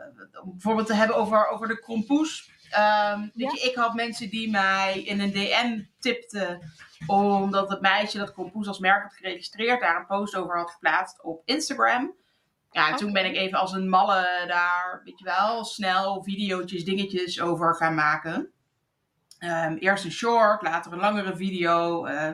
om 0.43 0.51
bijvoorbeeld 0.51 0.87
te 0.87 0.95
hebben 0.95 1.17
over, 1.17 1.49
over 1.49 1.69
de 1.69 1.81
krompoes. 1.81 2.51
Um, 2.79 3.31
je, 3.35 3.61
ik 3.71 3.75
had 3.75 3.95
mensen 3.95 4.31
die 4.31 4.51
mij 4.51 5.03
in 5.03 5.21
een 5.21 5.33
DM 5.33 5.83
tipten. 5.99 6.73
Omdat 7.07 7.69
het 7.69 7.81
meisje 7.81 8.19
dat 8.19 8.33
Compoes 8.33 8.69
als 8.69 8.79
merk 8.79 9.03
had 9.03 9.15
geregistreerd, 9.15 9.81
daar 9.81 9.97
een 9.97 10.07
post 10.07 10.37
over 10.37 10.59
had 10.59 10.71
geplaatst 10.71 11.23
op 11.23 11.43
Instagram. 11.45 12.15
Ja, 12.77 12.89
en 12.89 12.97
toen 12.97 13.13
ben 13.13 13.25
ik 13.25 13.37
even 13.37 13.59
als 13.59 13.73
een 13.73 13.89
malle 13.89 14.45
daar, 14.47 15.01
weet 15.05 15.19
je 15.19 15.25
wel, 15.25 15.65
snel 15.65 16.23
video's, 16.23 16.85
dingetjes 16.85 17.41
over 17.41 17.75
gaan 17.75 17.95
maken. 17.95 18.53
Um, 19.39 19.77
eerst 19.77 20.05
een 20.05 20.11
short, 20.11 20.63
later 20.63 20.93
een 20.93 20.99
langere 20.99 21.37
video. 21.37 22.07
Uh, 22.07 22.31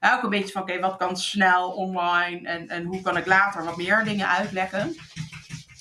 ook 0.00 0.22
een 0.22 0.30
beetje 0.30 0.52
van, 0.52 0.62
oké, 0.62 0.80
wat 0.80 0.96
kan 0.96 1.16
snel 1.16 1.70
online 1.70 2.48
en, 2.48 2.68
en 2.68 2.84
hoe 2.84 3.02
kan 3.02 3.16
ik 3.16 3.26
later 3.26 3.64
wat 3.64 3.76
meer 3.76 4.04
dingen 4.04 4.28
uitleggen. 4.28 4.96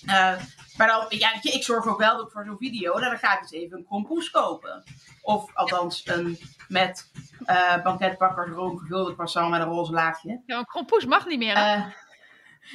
Uh, 0.06 0.36
maar 0.78 0.88
dan, 0.88 1.06
ja, 1.10 1.34
ik 1.42 1.64
zorg 1.64 1.88
ook 1.88 2.00
wel 2.00 2.18
dat 2.18 2.32
voor 2.32 2.46
zo'n 2.46 2.58
video, 2.58 3.00
dan 3.00 3.18
ga 3.18 3.34
ik 3.34 3.42
dus 3.42 3.52
even 3.52 3.78
een 3.78 3.86
kompoes 3.86 4.30
kopen. 4.30 4.84
Of 5.22 5.56
althans 5.56 6.08
een 6.08 6.40
met 6.68 7.12
uh, 7.46 7.84
banketbakkers 7.84 8.52
room 8.52 8.78
gevulde 8.78 9.14
croissant 9.14 9.50
met 9.50 9.62
een 9.62 9.68
roze 9.68 9.92
laagje. 9.92 10.42
Ja, 10.46 10.58
een 10.58 10.66
kompoes 10.66 11.06
mag 11.06 11.26
niet 11.26 11.40
meer. 11.40 11.56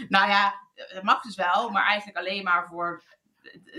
Nou 0.08 0.28
ja, 0.28 0.64
het 0.76 1.02
mag 1.02 1.22
dus 1.22 1.36
wel, 1.36 1.70
maar 1.70 1.84
eigenlijk 1.86 2.18
alleen 2.18 2.44
maar 2.44 2.66
voor 2.66 3.02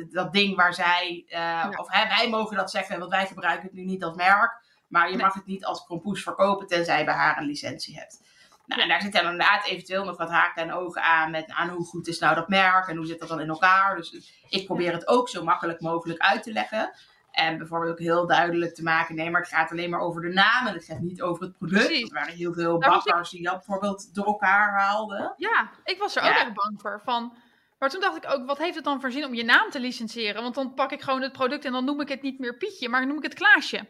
dat 0.09 0.33
ding 0.33 0.55
waar 0.55 0.73
zij, 0.73 1.25
uh, 1.29 1.79
of 1.79 1.91
hè, 1.91 2.07
wij 2.07 2.29
mogen 2.29 2.57
dat 2.57 2.71
zeggen, 2.71 2.99
want 2.99 3.11
wij 3.11 3.27
gebruiken 3.27 3.63
het 3.63 3.73
nu 3.73 3.83
niet 3.83 4.03
als 4.03 4.15
merk. 4.15 4.65
Maar 4.87 5.11
je 5.11 5.17
mag 5.17 5.33
het 5.33 5.45
niet 5.45 5.65
als 5.65 5.85
kompoes 5.85 6.23
verkopen, 6.23 6.67
tenzij 6.67 6.99
je 6.99 7.05
bij 7.05 7.13
haar 7.13 7.37
een 7.37 7.45
licentie 7.45 7.99
hebt. 7.99 8.21
Nou, 8.65 8.81
en 8.81 8.87
daar 8.87 9.01
zitten 9.01 9.21
inderdaad 9.21 9.65
eventueel 9.65 10.05
nog 10.05 10.17
wat 10.17 10.29
haken 10.29 10.63
en 10.63 10.73
ogen 10.73 11.01
aan 11.01 11.31
met 11.31 11.51
aan 11.51 11.69
hoe 11.69 11.85
goed 11.85 12.07
is 12.07 12.19
nou 12.19 12.35
dat 12.35 12.47
merk 12.47 12.87
en 12.87 12.95
hoe 12.95 13.05
zit 13.05 13.19
dat 13.19 13.29
dan 13.29 13.39
in 13.39 13.49
elkaar. 13.49 13.95
Dus 13.95 14.41
ik 14.49 14.65
probeer 14.65 14.93
het 14.93 15.07
ook 15.07 15.29
zo 15.29 15.43
makkelijk 15.43 15.81
mogelijk 15.81 16.19
uit 16.19 16.43
te 16.43 16.51
leggen. 16.51 16.93
En 17.37 17.57
bijvoorbeeld 17.57 17.91
ook 17.91 17.99
heel 17.99 18.27
duidelijk 18.27 18.75
te 18.75 18.83
maken, 18.83 19.15
nee, 19.15 19.29
maar 19.29 19.41
het 19.41 19.49
gaat 19.49 19.71
alleen 19.71 19.89
maar 19.89 19.99
over 19.99 20.21
de 20.21 20.33
naam 20.33 20.67
en 20.67 20.73
het 20.73 20.85
gaat 20.85 20.99
niet 20.99 21.21
over 21.21 21.43
het 21.43 21.57
product. 21.57 21.85
Precies. 21.85 22.07
Er 22.07 22.13
waren 22.13 22.33
heel 22.33 22.53
veel 22.53 22.77
bakkers 22.77 23.29
die 23.29 23.43
dat 23.43 23.53
bijvoorbeeld 23.53 24.15
door 24.15 24.25
elkaar 24.25 24.79
haalden. 24.79 25.33
Ja, 25.37 25.69
ik 25.83 25.97
was 25.97 26.15
er 26.15 26.23
ook 26.23 26.29
erg 26.29 26.53
bang 26.53 26.81
voor. 26.81 27.01
Van, 27.03 27.37
maar 27.79 27.89
toen 27.89 28.01
dacht 28.01 28.17
ik 28.17 28.31
ook, 28.31 28.45
wat 28.45 28.57
heeft 28.57 28.75
het 28.75 28.83
dan 28.83 29.01
voor 29.01 29.11
zin 29.11 29.25
om 29.25 29.33
je 29.33 29.43
naam 29.43 29.69
te 29.69 29.79
licentiëren? 29.79 30.41
Want 30.41 30.55
dan 30.55 30.73
pak 30.73 30.91
ik 30.91 31.01
gewoon 31.01 31.21
het 31.21 31.31
product 31.31 31.65
en 31.65 31.71
dan 31.71 31.85
noem 31.85 32.01
ik 32.01 32.07
het 32.07 32.21
niet 32.21 32.39
meer 32.39 32.57
Pietje, 32.57 32.89
maar 32.89 32.99
dan 32.99 33.09
noem 33.09 33.17
ik 33.17 33.23
het 33.23 33.33
Klaasje. 33.33 33.87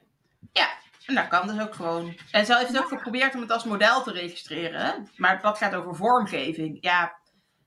Ja, 0.52 0.68
en 1.06 1.16
dat 1.16 1.28
kan 1.28 1.48
dus 1.48 1.62
ook 1.62 1.76
gewoon. 1.76 2.18
En 2.32 2.46
ze 2.46 2.58
heeft 2.58 2.68
het 2.68 2.78
ook 2.78 2.88
geprobeerd 2.88 3.36
om 3.36 3.42
het 3.42 3.52
als 3.52 3.64
model 3.64 4.04
te 4.04 4.12
registreren. 4.12 5.10
Maar 5.16 5.42
dat 5.42 5.58
gaat 5.58 5.74
over 5.76 5.96
vormgeving. 5.96 6.78
Ja, 6.82 7.18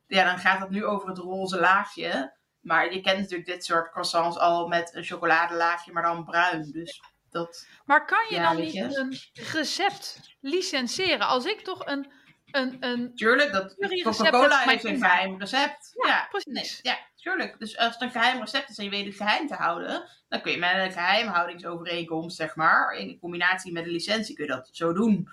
ja, 0.06 0.24
dan 0.24 0.38
gaat 0.38 0.60
het 0.60 0.70
nu 0.70 0.84
over 0.84 1.08
het 1.08 1.18
roze 1.18 1.60
laagje. 1.60 2.38
Maar 2.60 2.92
je 2.92 3.00
kent 3.00 3.18
natuurlijk 3.18 3.48
dit 3.48 3.64
soort 3.64 3.90
croissants 3.90 4.38
al 4.38 4.68
met 4.68 4.94
een 4.94 5.04
chocoladelaagje, 5.04 5.92
maar 5.92 6.02
dan 6.02 6.24
bruin. 6.24 6.70
Dus 6.72 7.02
dat, 7.30 7.66
maar 7.84 8.06
kan 8.06 8.26
je 8.28 8.40
dan 8.40 8.56
niet 8.56 8.96
een 8.96 9.18
recept 9.52 10.20
licenseren? 10.40 11.26
Als 11.26 11.44
ik 11.44 11.60
toch 11.60 11.86
een. 11.86 12.12
een, 12.50 12.76
een 12.80 13.14
Tuurlijk, 13.14 13.52
dat 13.52 13.74
Coca-Cola 14.02 14.58
heeft 14.58 14.84
een 14.84 14.98
geheim 14.98 15.38
recept. 15.38 15.92
Ja, 15.94 16.08
ja 16.08 16.26
precies. 16.30 16.78
ja, 16.82 16.98
tuurlijk. 17.16 17.58
Dus 17.58 17.76
als 17.76 17.92
het 17.92 18.02
een 18.02 18.10
geheim 18.10 18.40
recept 18.40 18.70
is 18.70 18.78
en 18.78 18.84
je 18.84 18.90
weet 18.90 19.06
het 19.06 19.16
geheim 19.16 19.46
te 19.46 19.54
houden, 19.54 20.08
dan 20.28 20.40
kun 20.40 20.52
je 20.52 20.58
met 20.58 20.74
een 20.74 20.92
geheimhoudingsovereenkomst, 20.92 22.36
zeg 22.36 22.56
maar, 22.56 22.92
in 22.92 23.18
combinatie 23.18 23.72
met 23.72 23.84
een 23.84 23.90
licentie, 23.90 24.34
kun 24.34 24.44
je 24.44 24.50
dat 24.50 24.68
zo 24.72 24.92
doen. 24.92 25.28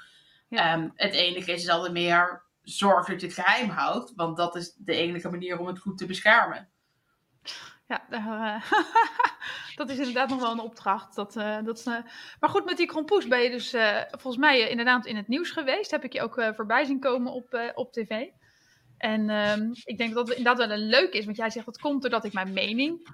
Um, 0.49 0.91
het 0.95 1.13
enige 1.13 1.51
is, 1.51 1.63
is 1.63 1.69
altijd 1.69 1.93
meer 1.93 2.45
zorg 2.61 3.07
dat 3.07 3.21
je 3.21 3.27
het 3.27 3.35
geheim 3.35 3.69
houdt, 3.69 4.13
want 4.15 4.37
dat 4.37 4.55
is 4.55 4.73
de 4.77 4.95
enige 4.95 5.29
manier 5.29 5.59
om 5.59 5.67
het 5.67 5.79
goed 5.79 5.97
te 5.97 6.05
beschermen. 6.05 6.69
Ja, 7.87 8.05
uh, 8.09 8.71
dat 9.79 9.89
is 9.89 9.97
inderdaad 9.97 10.29
nog 10.29 10.39
wel 10.39 10.51
een 10.51 10.59
opdracht. 10.59 11.15
Dat, 11.15 11.35
uh, 11.35 11.57
dat, 11.63 11.85
uh, 11.87 11.97
maar 12.39 12.49
goed, 12.49 12.65
met 12.65 12.77
die 12.77 12.87
krompoes 12.87 13.27
ben 13.27 13.41
je 13.41 13.49
dus 13.49 13.75
volgens 14.09 14.37
mij 14.37 14.69
inderdaad 14.69 15.05
in 15.05 15.15
het 15.15 15.27
nieuws 15.27 15.51
geweest. 15.51 15.91
Heb 15.91 16.03
ik 16.03 16.13
je 16.13 16.21
ook 16.21 16.41
voorbij 16.55 16.85
zien 16.85 16.99
komen 16.99 17.31
op, 17.31 17.71
op 17.75 17.93
tv. 17.93 18.27
En 18.97 19.29
um, 19.29 19.71
ik 19.83 19.97
denk 19.97 20.13
dat 20.13 20.27
het 20.27 20.37
inderdaad 20.37 20.67
wel 20.67 20.77
een 20.77 20.87
leuk 20.87 21.13
is, 21.13 21.25
want 21.25 21.37
jij 21.37 21.49
zegt 21.49 21.65
dat 21.65 21.79
komt 21.79 22.01
doordat 22.01 22.23
ik 22.23 22.33
mijn 22.33 22.53
mening 22.53 23.07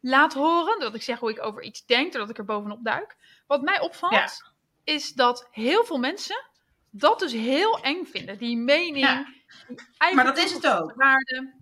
laat 0.00 0.34
horen. 0.34 0.72
Doordat 0.72 0.94
ik 0.94 1.02
zeg 1.02 1.18
hoe 1.18 1.30
ik 1.30 1.44
over 1.44 1.62
iets 1.62 1.84
denk, 1.86 2.12
doordat 2.12 2.30
ik 2.30 2.38
er 2.38 2.44
bovenop 2.44 2.84
duik. 2.84 3.16
Wat 3.46 3.62
mij 3.62 3.80
opvalt, 3.80 4.52
is 4.84 5.12
dat 5.12 5.48
heel 5.50 5.84
veel 5.84 5.98
mensen 5.98 6.44
dat 6.90 7.18
dus 7.18 7.32
heel 7.32 7.80
eng 7.80 8.04
vinden. 8.04 8.38
Die 8.38 8.56
mening. 8.56 9.06
Ja. 9.06 9.26
Die 9.68 10.14
maar 10.14 10.24
dat 10.24 10.38
is 10.38 10.52
het 10.52 10.66
ook. 10.66 10.94
Waarde. 10.94 11.58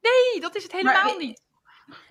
Nee, 0.00 0.40
dat 0.40 0.54
is 0.54 0.62
het 0.62 0.72
helemaal 0.72 1.16
niet. 1.16 1.44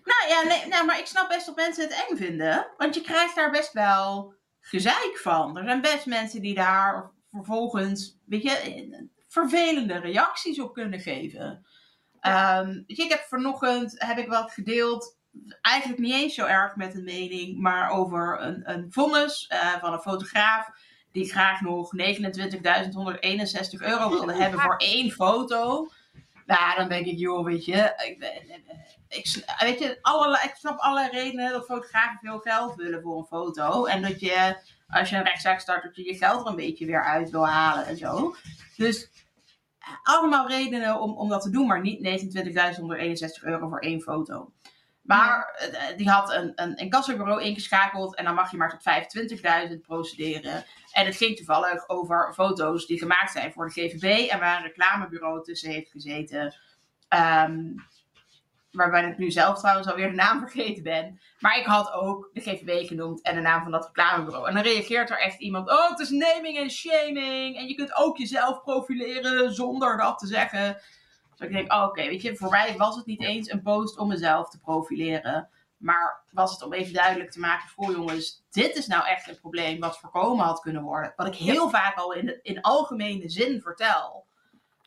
Nou 0.04 0.30
ja, 0.30 0.44
nee, 0.44 0.68
nou, 0.68 0.86
maar 0.86 1.00
ik 1.00 1.06
snap 1.06 1.28
best 1.28 1.46
dat 1.46 1.56
mensen 1.56 1.84
het 1.84 2.06
eng 2.08 2.18
vinden. 2.18 2.68
Want 2.78 2.96
je 2.96 3.02
krijgt 3.02 3.36
daar 3.36 3.52
best 3.52 3.74
wel 3.74 4.34
gezeik 4.60 5.20
van. 5.22 5.58
Er 5.58 5.64
zijn 5.64 5.82
best 5.82 6.06
mensen 6.06 6.42
die 6.42 6.56
daar 6.56 7.12
vervolgens, 7.32 8.18
weet 8.26 8.44
je, 8.44 9.10
vervelende 9.28 10.00
reacties 10.00 10.60
op 10.60 10.74
kunnen 10.74 11.00
geven. 11.00 11.66
Um, 12.22 12.84
ik 12.86 13.10
heb 13.10 13.26
vanochtend 13.28 13.96
heb 13.98 14.18
ik 14.18 14.28
wat 14.28 14.52
gedeeld 14.52 15.18
eigenlijk 15.62 16.02
niet 16.02 16.14
eens 16.14 16.36
zo 16.36 16.46
erg 16.46 16.76
met 16.76 16.96
een 16.96 17.04
mening, 17.04 17.60
maar 17.60 17.90
over 17.90 18.42
een, 18.42 18.72
een 18.72 18.92
vonnis 18.92 19.52
uh, 19.54 19.80
van 19.80 19.94
een 19.94 20.00
fotograaf 20.00 20.70
die 21.12 21.32
graag 21.32 21.62
nog 21.62 21.92
29.161 21.98 22.02
euro 23.80 24.10
wilde 24.10 24.34
hebben 24.42 24.60
voor 24.60 24.78
één 24.78 25.12
foto. 25.12 25.88
Nou, 26.46 26.76
dan 26.78 26.90
denk 26.90 27.06
ik, 27.06 27.18
joh, 27.18 27.46
weet 27.46 27.66
je, 27.66 27.76
ik, 27.76 28.18
ik, 29.08 29.44
weet 29.60 29.80
je 29.80 30.00
ik 30.44 30.56
snap 30.56 30.80
alle 30.80 31.10
redenen 31.10 31.52
dat 31.52 31.66
fotografen 31.66 32.20
veel 32.22 32.40
geld 32.40 32.76
willen 32.76 33.02
voor 33.02 33.18
een 33.18 33.26
foto. 33.26 33.86
En 33.86 34.02
dat 34.02 34.20
je, 34.20 34.58
als 34.88 35.10
je 35.10 35.16
een 35.16 35.24
rechtszaak 35.24 35.60
start, 35.60 35.84
dat 35.84 35.96
je 35.96 36.06
je 36.06 36.16
geld 36.18 36.42
er 36.42 36.48
een 36.48 36.56
beetje 36.56 36.86
weer 36.86 37.04
uit 37.04 37.30
wil 37.30 37.48
halen 37.48 37.86
en 37.86 37.98
zo. 37.98 38.36
Dus 38.78 39.10
allemaal 40.04 40.48
redenen 40.48 41.00
om, 41.00 41.18
om 41.18 41.30
dat 41.30 41.42
te 41.42 41.50
doen, 41.50 41.68
maar 41.68 41.82
niet 41.82 42.24
29.161 43.40 43.44
euro 43.44 43.70
voor 43.70 43.80
één 43.80 44.02
foto. 44.02 44.54
Maar 45.06 45.56
eh, 45.56 45.98
die 45.98 46.10
had 46.10 46.34
een, 46.34 46.52
een 46.56 46.76
incassobureau 46.76 47.42
ingeschakeld 47.42 48.16
en 48.16 48.26
dan 48.26 48.36
mag 48.36 48.52
je 48.52 48.58
maar 48.58 48.80
tot 48.80 49.74
25.000 49.74 49.82
procederen. 49.82 50.66
En 50.92 51.06
het 51.06 51.16
ging 51.16 51.36
toevallig 51.36 51.90
over 51.90 52.34
foto's 52.34 52.86
die 52.86 52.98
gemaakt 52.98 53.32
zijn 53.32 53.52
voor 53.52 53.66
de 53.66 53.72
GVB 53.72 54.30
en 54.30 54.40
waar 54.40 54.58
een 54.58 54.64
reclamebureau 54.64 55.44
tussen 55.44 55.72
heeft 55.72 55.92
gezeten. 55.92 56.56
Um, 57.10 57.76
waarbij 58.76 59.10
ik 59.10 59.18
nu 59.18 59.32
zelf 59.32 59.60
trouwens 59.60 59.88
alweer 59.88 60.10
de 60.10 60.16
naam 60.16 60.40
vergeten 60.48 60.84
ben. 60.84 61.20
Maar 61.40 61.58
ik 61.58 61.66
had 61.66 61.92
ook 61.92 62.30
de 62.34 62.42
GVB 62.42 62.88
genoemd 62.88 63.22
en 63.22 63.36
de 63.36 63.42
naam 63.42 63.62
van 63.62 63.72
dat 63.72 63.86
reclamebureau. 63.86 64.48
En 64.48 64.54
dan 64.54 64.64
reageert 64.64 65.10
er 65.10 65.20
echt 65.20 65.40
iemand, 65.40 65.70
oh 65.70 65.90
het 65.90 66.00
is 66.00 66.10
naming 66.10 66.58
en 66.58 66.70
shaming. 66.70 67.58
En 67.58 67.68
je 67.68 67.76
kunt 67.76 67.96
ook 67.96 68.18
jezelf 68.18 68.62
profileren 68.62 69.54
zonder 69.54 69.98
dat 69.98 70.20
te 70.20 70.28
zeggen. 70.28 70.78
Dus 71.36 71.48
ik 71.48 71.54
denk, 71.54 71.74
oh, 71.74 71.84
oké, 71.84 72.08
weet 72.08 72.22
je, 72.22 72.36
voor 72.36 72.50
mij 72.50 72.78
was 72.78 72.96
het 72.96 73.06
niet 73.06 73.22
eens 73.22 73.52
een 73.52 73.62
post 73.62 73.98
om 73.98 74.08
mezelf 74.08 74.50
te 74.50 74.60
profileren. 74.60 75.50
Maar 75.78 76.24
was 76.32 76.52
het 76.52 76.64
om 76.64 76.74
even 76.74 76.94
duidelijk 76.94 77.32
te 77.32 77.40
maken 77.40 77.70
voor 77.70 77.92
jongens, 77.92 78.46
dit 78.50 78.76
is 78.76 78.88
nou 78.88 79.06
echt 79.06 79.28
een 79.28 79.40
probleem 79.40 79.80
wat 79.80 80.00
voorkomen 80.00 80.46
had 80.46 80.60
kunnen 80.60 80.84
worden. 80.84 81.14
Wat 81.16 81.28
ik 81.28 81.36
heel 81.36 81.70
vaak 81.70 81.98
al 81.98 82.14
in, 82.14 82.26
de, 82.26 82.40
in 82.42 82.62
algemene 82.62 83.30
zin 83.30 83.62
vertel. 83.62 84.26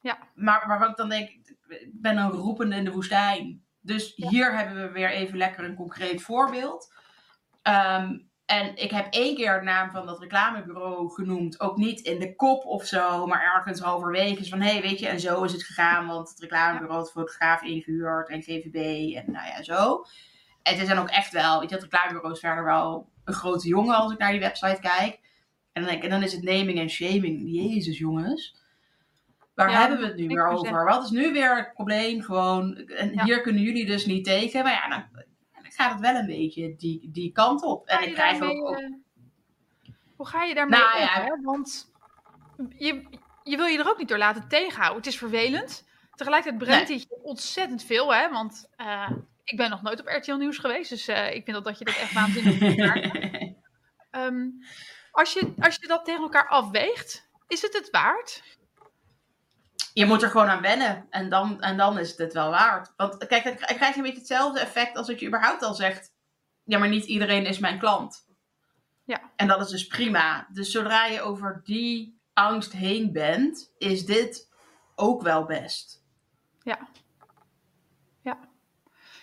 Ja. 0.00 0.18
Maar, 0.34 0.64
maar 0.66 0.78
wat 0.78 0.90
ik 0.90 0.96
dan 0.96 1.08
denk, 1.08 1.28
ik 1.28 1.90
ben 1.92 2.16
een 2.16 2.30
roepende 2.30 2.76
in 2.76 2.84
de 2.84 2.92
woestijn. 2.92 3.64
Dus 3.80 4.12
hier 4.16 4.56
hebben 4.56 4.82
we 4.82 4.90
weer 4.90 5.10
even 5.10 5.38
lekker 5.38 5.64
een 5.64 5.76
concreet 5.76 6.22
voorbeeld. 6.22 6.92
Ehm, 7.62 8.18
en 8.48 8.76
ik 8.76 8.90
heb 8.90 9.06
één 9.10 9.34
keer 9.34 9.58
de 9.58 9.64
naam 9.64 9.90
van 9.90 10.06
dat 10.06 10.20
reclamebureau 10.20 11.10
genoemd. 11.10 11.60
Ook 11.60 11.76
niet 11.76 12.00
in 12.00 12.18
de 12.18 12.34
kop 12.34 12.64
of 12.64 12.84
zo, 12.84 13.26
maar 13.26 13.54
ergens 13.54 13.80
halverwege. 13.80 14.48
Van 14.48 14.60
hé, 14.60 14.72
hey, 14.72 14.80
weet 14.80 14.98
je, 14.98 15.08
en 15.08 15.20
zo 15.20 15.42
is 15.42 15.52
het 15.52 15.62
gegaan. 15.62 16.06
Want 16.06 16.28
het 16.28 16.40
reclamebureau 16.40 16.98
had 16.98 17.10
fotograaf 17.10 17.62
ingehuurd 17.62 18.28
en 18.28 18.42
GVB 18.42 18.76
en 19.16 19.32
nou 19.32 19.46
ja, 19.46 19.62
zo. 19.62 20.04
En 20.62 20.78
er 20.78 20.86
zijn 20.86 20.98
ook 20.98 21.08
echt 21.08 21.32
wel, 21.32 21.60
weet 21.60 21.68
je, 21.70 21.74
dat 21.74 21.84
reclamebureau 21.84 22.38
verder 22.38 22.64
wel 22.64 23.08
een 23.24 23.34
grote 23.34 23.68
jongen 23.68 23.96
als 23.96 24.12
ik 24.12 24.18
naar 24.18 24.30
die 24.30 24.40
website 24.40 24.80
kijk. 24.80 25.20
En 25.72 25.82
dan, 25.82 25.84
denk 25.84 25.96
ik, 25.96 26.04
en 26.04 26.10
dan 26.10 26.22
is 26.22 26.32
het 26.32 26.42
naming 26.42 26.78
en 26.78 26.90
shaming. 26.90 27.42
Jezus, 27.44 27.98
jongens. 27.98 28.56
Waar 29.54 29.70
Ja, 29.70 29.80
hebben 29.80 29.98
we 29.98 30.06
het 30.06 30.16
nu 30.16 30.26
weer 30.26 30.46
over? 30.46 30.84
Wat 30.84 31.04
is 31.04 31.10
nu 31.10 31.32
weer 31.32 31.56
het 31.56 31.72
probleem? 31.72 32.22
Gewoon, 32.22 32.76
en 32.76 33.12
Ja. 33.12 33.24
hier 33.24 33.40
kunnen 33.40 33.62
jullie 33.62 33.86
dus 33.86 34.06
niet 34.06 34.24
tegen. 34.24 34.62
Maar 34.62 34.72
ja, 34.72 34.88
dan, 34.88 35.04
dan 35.12 35.24
gaat 35.78 35.92
het 35.92 36.00
wel 36.00 36.14
een 36.14 36.26
beetje 36.26 36.76
die, 36.76 37.10
die 37.12 37.32
kant 37.32 37.62
op. 37.62 37.86
En 37.86 38.08
ik 38.08 38.14
krijg 38.14 38.38
daarmee, 38.38 38.60
ook, 38.60 38.68
ook 38.68 38.76
eh, 38.76 38.92
hoe 40.16 40.26
ga 40.26 40.44
je 40.44 40.54
daarmee 40.54 40.78
Nou 40.80 40.94
om? 40.94 41.00
ja. 41.00 41.22
hè? 41.22 41.40
Want 41.42 41.92
je, 42.68 43.04
je 43.42 43.56
wil 43.56 43.66
je 43.66 43.78
er 43.78 43.88
ook 43.88 43.98
niet 43.98 44.08
door 44.08 44.18
laten 44.18 44.48
tegenhouden. 44.48 44.96
Het 44.96 45.06
is 45.06 45.18
vervelend. 45.18 45.86
Tegelijkertijd 46.14 46.62
brengt 46.62 46.88
het 46.88 47.02
je 47.02 47.22
ontzettend 47.22 47.84
veel. 47.84 48.14
Hè? 48.14 48.30
Want 48.30 48.68
eh, 48.76 49.10
ik 49.44 49.56
ben 49.56 49.70
nog 49.70 49.82
nooit 49.82 50.00
op 50.00 50.06
RTL 50.06 50.34
Nieuws 50.34 50.58
geweest. 50.58 50.90
Dus 50.90 51.08
eh, 51.08 51.34
ik 51.34 51.44
vind 51.44 51.56
dat, 51.56 51.64
dat 51.64 51.78
je 51.78 51.84
dat 51.84 51.96
echt 51.96 52.12
waanzinnig 52.12 52.60
moet 52.60 52.76
maken. 52.76 53.56
Ehm, 54.10 54.46
als, 55.10 55.32
je, 55.32 55.52
als 55.58 55.76
je 55.80 55.86
dat 55.86 56.04
tegen 56.04 56.22
elkaar 56.22 56.48
afweegt, 56.48 57.28
is 57.46 57.62
het 57.62 57.72
het 57.72 57.90
waard? 57.90 58.42
Je 59.98 60.06
moet 60.06 60.22
er 60.22 60.30
gewoon 60.30 60.46
aan 60.46 60.60
wennen. 60.60 61.06
En 61.10 61.28
dan, 61.28 61.60
en 61.60 61.76
dan 61.76 61.98
is 61.98 62.08
het 62.08 62.18
het 62.18 62.32
wel 62.32 62.50
waard. 62.50 62.92
Want 62.96 63.26
kijk, 63.26 63.44
dan 63.44 63.56
krijg 63.56 63.90
je 63.90 63.96
een 63.96 64.02
beetje 64.02 64.18
hetzelfde 64.18 64.60
effect 64.60 64.96
als 64.96 65.06
dat 65.06 65.20
je 65.20 65.26
überhaupt 65.26 65.62
al 65.62 65.74
zegt. 65.74 66.12
Ja, 66.64 66.78
maar 66.78 66.88
niet 66.88 67.04
iedereen 67.04 67.46
is 67.46 67.58
mijn 67.58 67.78
klant. 67.78 68.26
Ja. 69.04 69.20
En 69.36 69.46
dat 69.46 69.60
is 69.60 69.68
dus 69.68 69.86
prima. 69.86 70.48
Dus 70.52 70.70
zodra 70.70 71.06
je 71.06 71.20
over 71.20 71.60
die 71.64 72.20
angst 72.32 72.72
heen 72.72 73.12
bent, 73.12 73.72
is 73.78 74.06
dit 74.06 74.48
ook 74.94 75.22
wel 75.22 75.44
best. 75.44 76.04
Ja. 76.62 76.78
Ja. 76.80 76.88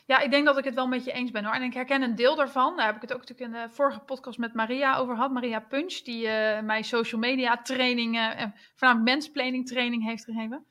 Ja, 0.06 0.20
ik 0.20 0.32
denk 0.32 0.46
dat 0.46 0.58
ik 0.58 0.64
het 0.64 0.74
wel 0.74 0.88
met 0.88 1.04
je 1.06 1.12
eens 1.12 1.32
ben 1.32 1.44
hoor. 1.46 1.54
En 1.54 1.62
ik 1.62 1.74
herken 1.74 2.02
een 2.02 2.16
deel 2.16 2.36
daarvan. 2.36 2.76
Daar 2.78 2.86
heb 2.86 2.96
ik 2.96 3.02
het 3.02 3.14
ook 3.14 3.20
natuurlijk 3.20 3.54
in 3.54 3.62
de 3.62 3.74
vorige 3.74 4.00
podcast 4.00 4.38
met 4.38 4.54
Maria 4.54 4.98
over 4.98 5.16
gehad. 5.16 5.32
Maria 5.32 5.60
Punch, 5.60 5.94
die 5.94 6.28
eh, 6.28 6.64
mij 6.64 6.82
social 6.84 7.22
media 7.22 7.62
training, 7.62 8.16
eh, 8.16 8.42
en 8.42 8.54
voornamelijk 8.76 9.12
mensplanning 9.12 9.68
training 9.68 10.04
heeft 10.04 10.24
gegeven. 10.24 10.66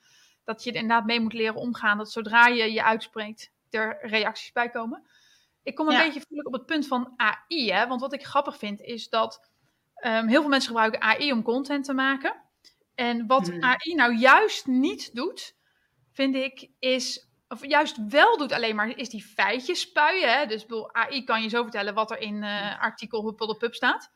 Dat 0.44 0.64
je 0.64 0.70
er 0.70 0.76
inderdaad 0.76 1.06
mee 1.06 1.20
moet 1.20 1.32
leren 1.32 1.54
omgaan. 1.54 1.98
Dat 1.98 2.12
zodra 2.12 2.46
je 2.46 2.72
je 2.72 2.82
uitspreekt, 2.84 3.52
er 3.70 3.98
reacties 4.02 4.52
bij 4.52 4.70
komen. 4.70 5.06
Ik 5.62 5.74
kom 5.74 5.86
een 5.88 5.92
Ja. 5.94 6.04
beetje 6.04 6.22
voel 6.28 6.42
op 6.42 6.52
het 6.52 6.66
punt 6.66 6.86
van 6.86 7.12
AI. 7.16 7.72
Hè? 7.72 7.86
Want 7.86 8.00
wat 8.00 8.12
ik 8.12 8.24
grappig 8.24 8.56
vind 8.58 8.80
is 8.80 9.08
dat 9.08 9.50
ehm, 9.94 10.26
heel 10.26 10.40
veel 10.40 10.50
mensen 10.50 10.68
gebruiken 10.68 11.00
AI 11.00 11.32
om 11.32 11.42
content 11.42 11.84
te 11.84 11.92
maken. 11.94 12.34
En 12.94 13.26
wat 13.26 13.48
Hmm. 13.48 13.62
AI 13.62 13.94
nou 13.94 14.14
juist 14.16 14.66
niet 14.66 15.14
doet, 15.14 15.54
vind 16.12 16.34
ik, 16.34 16.68
is, 16.78 17.28
of 17.48 17.66
juist 17.66 17.96
wel 18.08 18.36
doet 18.38 18.52
alleen 18.52 18.74
maar, 18.76 18.88
is 18.96 19.08
die 19.08 19.24
feitjes 19.24 19.80
spuien. 19.80 20.38
Hè? 20.38 20.46
Dus 20.46 20.66
AI 20.92 21.24
kan 21.24 21.42
je 21.42 21.48
zo 21.48 21.62
vertellen 21.62 21.94
wat 21.94 22.10
er 22.10 22.18
in 22.18 22.42
eh 22.42 22.80
artikel 22.82 23.24
Huppel 23.24 23.56
Pub 23.56 23.74
staat. 23.74 24.10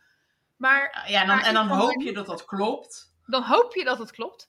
Maar 0.56 1.04
Ja, 1.08 1.20
en 1.20 1.26
dan, 1.26 1.38
en 1.40 1.54
dan 1.54 1.68
hoop 1.68 2.00
je 2.02 2.12
dat 2.12 2.26
dat 2.26 2.44
klopt. 2.44 3.14
dan 3.26 3.42
hoop 3.42 3.74
je 3.74 3.84
dat 3.84 3.98
het 3.98 4.10
klopt. 4.12 4.48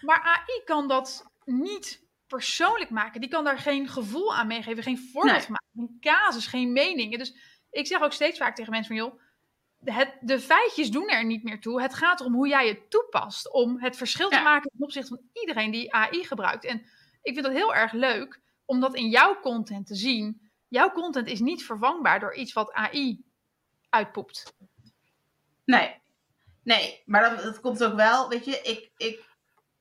Maar 0.00 0.20
AI 0.22 0.62
kan 0.64 0.88
dat 0.88 1.24
niet 1.44 2.06
persoonlijk 2.26 2.90
maken. 2.90 3.20
Die 3.20 3.30
kan 3.30 3.44
daar 3.44 3.58
geen 3.58 3.88
gevoel 3.88 4.34
aan 4.34 4.46
meegeven, 4.46 4.82
geen 4.82 5.08
voorbeeld 5.12 5.36
Nee. 5.38 5.48
maken, 5.50 5.68
geen 5.74 5.96
casus, 6.00 6.46
geen 6.46 6.72
meningen. 6.72 7.18
Dus 7.18 7.36
ik 7.70 7.86
zeg 7.86 8.02
ook 8.02 8.12
steeds 8.12 8.38
vaak 8.38 8.54
tegen 8.54 8.70
mensen 8.72 8.96
van, 8.96 9.04
joh, 9.04 9.20
het, 9.84 10.16
de 10.20 10.40
feitjes 10.40 10.90
doen 10.90 11.08
er 11.08 11.24
niet 11.24 11.42
meer 11.42 11.60
toe. 11.60 11.82
Het 11.82 11.94
gaat 11.94 12.20
erom 12.20 12.34
hoe 12.34 12.48
jij 12.48 12.68
het 12.68 12.90
toepast, 12.90 13.52
om 13.52 13.80
het 13.80 13.96
verschil 13.96 14.28
te 14.28 14.40
maken 14.40 14.70
ten 14.70 14.82
opzichte 14.82 15.08
van 15.08 15.20
iedereen 15.32 15.70
die 15.70 15.92
AI 15.94 16.24
gebruikt. 16.24 16.64
En 16.64 16.86
ik 17.28 17.34
vind 17.34 17.46
dat 17.46 17.54
heel 17.54 17.74
erg 17.74 17.92
leuk, 17.92 18.40
om 18.64 18.80
dat 18.80 18.94
in 18.94 19.08
jouw 19.08 19.40
content 19.40 19.86
te 19.86 19.94
zien. 19.94 20.50
Jouw 20.68 20.92
content 20.92 21.28
is 21.28 21.40
niet 21.40 21.64
vervangbaar 21.64 22.20
door 22.20 22.34
iets 22.34 22.52
wat 22.52 22.72
AI 22.72 23.24
uitpoept. 23.88 24.54
Nee. 25.64 26.00
Nee, 26.62 27.02
maar 27.06 27.30
dat, 27.30 27.42
dat 27.42 27.60
komt 27.60 27.84
ook 27.84 27.94
wel, 27.94 28.28
weet 28.28 28.44
je, 28.44 28.60
ik, 28.62 28.90
ik, 28.96 29.24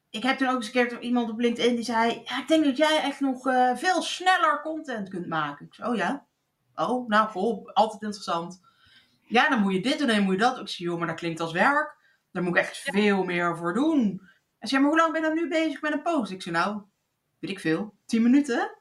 ik 0.09 0.23
heb 0.23 0.37
toen 0.37 0.47
ook 0.47 0.55
eens 0.55 0.65
een 0.65 0.71
keer 0.71 0.99
iemand 0.99 1.29
op 1.29 1.39
LinkedIn 1.39 1.75
die 1.75 1.83
zei, 1.83 2.21
ja, 2.25 2.41
ik 2.41 2.47
denk 2.47 2.65
dat 2.65 2.77
jij 2.77 3.01
echt 3.01 3.19
nog 3.19 3.47
eh, 3.47 3.75
veel 3.75 4.01
sneller 4.01 4.61
content 4.61 5.09
kunt 5.09 5.27
maken. 5.27 5.65
Ik 5.65 5.73
zei, 5.73 5.89
oh 5.89 5.95
ja? 5.95 6.25
Oh, 6.75 7.07
nou, 7.07 7.29
goh, 7.29 7.67
altijd 7.73 8.01
interessant. 8.01 8.61
Ja, 9.21 9.49
dan 9.49 9.61
moet 9.61 9.73
je 9.73 9.81
dit 9.81 9.99
doen 9.99 10.09
en 10.09 10.15
dan 10.15 10.23
moet 10.23 10.33
je 10.33 10.39
dat. 10.39 10.59
Ik 10.59 10.67
zei, 10.67 10.89
joh, 10.89 10.97
maar 10.97 11.07
dat 11.07 11.19
klinkt 11.19 11.39
als 11.39 11.51
werk. 11.51 11.95
Daar 12.31 12.43
moet 12.43 12.55
ik 12.55 12.61
echt 12.61 12.77
veel 12.77 13.23
meer 13.23 13.57
voor 13.57 13.73
doen. 13.73 14.21
En 14.59 14.67
zei, 14.67 14.81
maar 14.81 14.89
hoe 14.89 14.99
lang 14.99 15.11
ben 15.11 15.21
je 15.21 15.27
dan 15.27 15.35
nu 15.35 15.47
bezig 15.47 15.81
met 15.81 15.93
een 15.93 16.01
post? 16.01 16.31
Ik 16.31 16.41
zei, 16.41 16.55
nou, 16.55 16.81
weet 17.39 17.51
ik 17.51 17.59
veel, 17.59 17.93
10 18.05 18.21
minuten? 18.21 18.77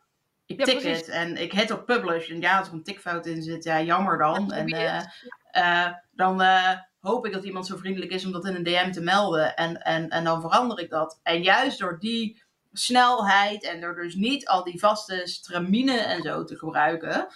Ik 0.47 0.59
Ja, 0.59 0.65
tik 0.65 0.79
precies. 0.79 0.99
het 0.99 1.09
en 1.09 1.37
ik 1.37 1.53
hit 1.53 1.71
op 1.71 1.87
publish. 1.87 2.31
En 2.31 2.41
ja, 2.41 2.59
als 2.59 2.69
er 2.69 2.75
een 2.75 2.83
tikfout 2.83 3.27
in 3.27 3.43
zit, 3.43 3.65
ja, 3.65 3.83
jammer 3.83 4.19
dan. 4.19 4.53
En 4.53 4.67
eh, 4.67 5.03
eh, 5.51 5.93
dan 6.13 6.43
eh, 6.43 6.79
hoop 7.01 7.27
ik 7.27 7.33
dat 7.33 7.45
iemand 7.45 7.67
zo 7.67 7.77
vriendelijk 7.77 8.13
is 8.13 8.25
om 8.25 8.33
dat 8.33 8.45
in 8.45 8.55
een 8.55 8.63
DM 8.63 8.91
te 8.91 9.01
melden. 9.01 9.57
En, 9.57 9.83
en, 9.83 10.09
en 10.09 10.25
dan 10.25 10.41
verander 10.41 10.79
ik 10.79 10.91
dat. 10.91 11.21
En 11.23 11.43
juist 11.43 11.79
door 11.79 11.99
die 11.99 12.43
snelheid 12.73 13.65
en 13.65 13.81
door 13.81 13.95
dus 13.95 14.15
niet 14.15 14.49
al 14.49 14.65
die 14.65 14.79
vaste 14.79 15.21
straminen 15.25 16.07
en 16.07 16.23
zo 16.23 16.45
te 16.45 16.57
gebruiken, 16.57 17.27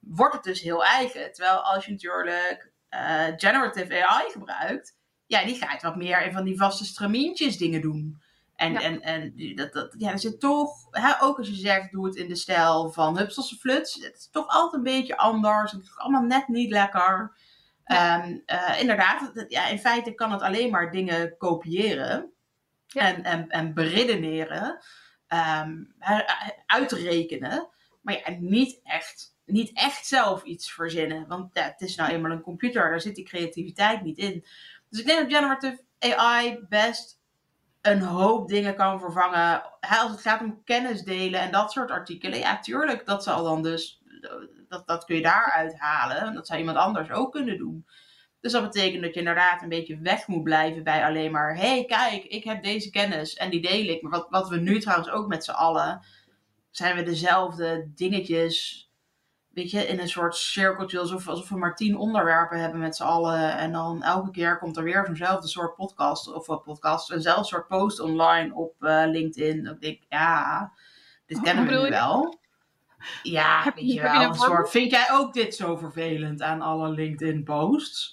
wordt 0.00 0.34
het 0.34 0.44
dus 0.44 0.60
heel 0.60 0.84
eigen. 0.84 1.32
Terwijl 1.32 1.58
als 1.58 1.84
je 1.84 1.90
natuurlijk 1.90 2.72
generative 3.36 4.06
AI 4.06 4.30
gebruikt, 4.30 4.96
ja, 5.26 5.44
die 5.44 5.54
gaat 5.54 5.82
wat 5.82 5.96
meer 5.96 6.22
in 6.22 6.32
van 6.32 6.44
die 6.44 6.56
vaste 6.56 6.84
stramientjes 6.84 7.56
dingen 7.56 7.80
doen. 7.80 8.22
En, 8.56 8.72
Ja. 8.72 8.80
en, 8.80 9.00
en 9.00 9.54
dat, 9.54 9.72
dat, 9.72 9.94
ja, 9.98 10.10
er 10.10 10.18
zit 10.18 10.40
toch, 10.40 10.70
hè, 10.90 11.22
ook 11.22 11.38
als 11.38 11.48
je 11.48 11.54
zegt, 11.54 11.92
doe 11.92 12.06
het 12.06 12.16
in 12.16 12.28
de 12.28 12.36
stijl 12.36 12.90
van 12.92 13.18
Hupselse 13.18 13.56
Fluts, 13.56 13.94
het 13.94 14.16
is 14.16 14.28
toch 14.30 14.46
altijd 14.48 14.72
een 14.74 14.92
beetje 14.92 15.16
anders. 15.16 15.72
Het 15.72 15.82
is 15.82 15.96
allemaal 15.96 16.22
net 16.22 16.48
niet 16.48 16.70
lekker. 16.70 17.36
Ehm, 17.84 18.38
eh, 18.46 18.80
inderdaad, 18.80 19.44
ja, 19.48 19.66
in 19.66 19.78
feite 19.78 20.12
kan 20.14 20.32
het 20.32 20.42
alleen 20.42 20.70
maar 20.70 20.90
dingen 20.90 21.36
kopiëren 21.36 22.32
Ja. 22.86 23.00
en, 23.14 23.22
en, 23.24 23.48
en 23.48 23.74
beredeneren, 23.74 24.78
ehm, 25.26 25.84
her- 25.98 26.62
uitrekenen, 26.66 27.68
maar 28.02 28.14
ja, 28.14 28.36
niet 28.38 28.80
echt, 28.82 29.36
niet 29.44 29.70
echt 29.72 30.06
zelf 30.06 30.42
iets 30.42 30.72
verzinnen. 30.72 31.26
Want 31.28 31.50
ja, 31.54 31.62
het 31.62 31.80
is 31.80 31.96
nou 31.96 32.10
eenmaal 32.12 32.30
een 32.30 32.40
computer, 32.40 32.90
daar 32.90 33.00
zit 33.00 33.14
die 33.14 33.24
creativiteit 33.24 34.02
niet 34.02 34.18
in. 34.18 34.44
Dus 34.88 35.00
ik 35.00 35.06
denk 35.06 35.18
dat 35.30 35.38
generative 35.38 35.82
AI 35.98 36.58
best 36.68 37.22
een 37.86 38.02
hoop 38.02 38.48
dingen 38.48 38.74
kan 38.74 39.00
vervangen. 39.00 39.62
Als 39.80 40.10
het 40.10 40.20
gaat 40.20 40.40
om 40.40 40.64
kennis 40.64 41.02
delen 41.02 41.40
en 41.40 41.52
dat 41.52 41.72
soort 41.72 41.90
artikelen, 41.90 42.38
ja, 42.38 42.60
tuurlijk, 42.60 43.06
dat 43.06 43.22
zal 43.22 43.44
dan 43.44 43.62
dus, 43.62 44.02
dat, 44.68 44.86
dat 44.86 45.04
kun 45.04 45.16
je 45.16 45.22
daaruit 45.22 45.78
halen. 45.78 46.34
Dat 46.34 46.46
zou 46.46 46.58
iemand 46.58 46.76
anders 46.76 47.10
ook 47.10 47.32
kunnen 47.32 47.58
doen. 47.58 47.86
Dus 48.40 48.52
dat 48.52 48.62
betekent 48.62 49.02
dat 49.02 49.14
je 49.14 49.18
inderdaad 49.18 49.62
een 49.62 49.68
beetje 49.68 49.98
weg 49.98 50.26
moet 50.26 50.42
blijven 50.42 50.84
bij 50.84 51.04
alleen 51.04 51.32
maar, 51.32 51.56
hey, 51.56 51.84
kijk, 51.84 52.24
ik 52.24 52.44
heb 52.44 52.62
deze 52.62 52.90
kennis 52.90 53.34
en 53.34 53.50
die 53.50 53.62
deel 53.62 53.88
ik. 53.88 54.02
Maar 54.02 54.10
wat, 54.10 54.26
wat 54.30 54.48
we 54.48 54.56
nu 54.56 54.80
trouwens 54.80 55.10
ook 55.10 55.26
met 55.28 55.44
z'n 55.44 55.50
allen, 55.50 56.04
zijn 56.70 56.96
we 56.96 57.02
dezelfde 57.02 57.90
dingetjes, 57.94 58.83
weet 59.54 59.70
je, 59.70 59.86
in 59.86 59.98
een 60.00 60.08
soort 60.08 60.36
cirkeltje, 60.36 60.98
alsof, 60.98 61.28
alsof 61.28 61.48
we 61.48 61.58
maar 61.58 61.74
tien 61.74 61.96
onderwerpen 61.96 62.60
hebben 62.60 62.80
met 62.80 62.96
z'n 62.96 63.02
allen. 63.02 63.56
En 63.56 63.72
dan 63.72 64.02
elke 64.02 64.30
keer 64.30 64.58
komt 64.58 64.76
er 64.76 64.82
weer 64.84 65.04
zo'nzelfde 65.06 65.48
soort 65.48 65.74
podcast, 65.74 66.32
of 66.34 66.46
wat 66.46 66.62
podcast, 66.62 67.10
eenzelfde 67.10 67.44
soort 67.44 67.66
post 67.68 68.00
online 68.00 68.54
op 68.54 68.74
eh, 68.82 69.02
LinkedIn. 69.06 69.64
Dat 69.64 69.74
ik 69.74 69.80
denk, 69.80 70.02
ja, 70.08 70.72
dit 71.26 71.36
Hoe 71.36 71.46
kennen 71.46 71.66
we 71.66 71.70
nu 71.82 71.88
wel. 71.90 72.38
Ja, 73.22 73.62
Heb 73.62 73.74
weet 73.74 73.92
je- 73.92 74.00
wel. 74.02 74.22
een 74.22 74.34
soort, 74.34 74.70
vind 74.70 74.90
jij 74.90 75.06
ook 75.12 75.32
dit 75.32 75.54
zo 75.54 75.76
vervelend 75.76 76.42
aan 76.42 76.60
alle 76.60 76.88
LinkedIn-posts? 76.88 78.12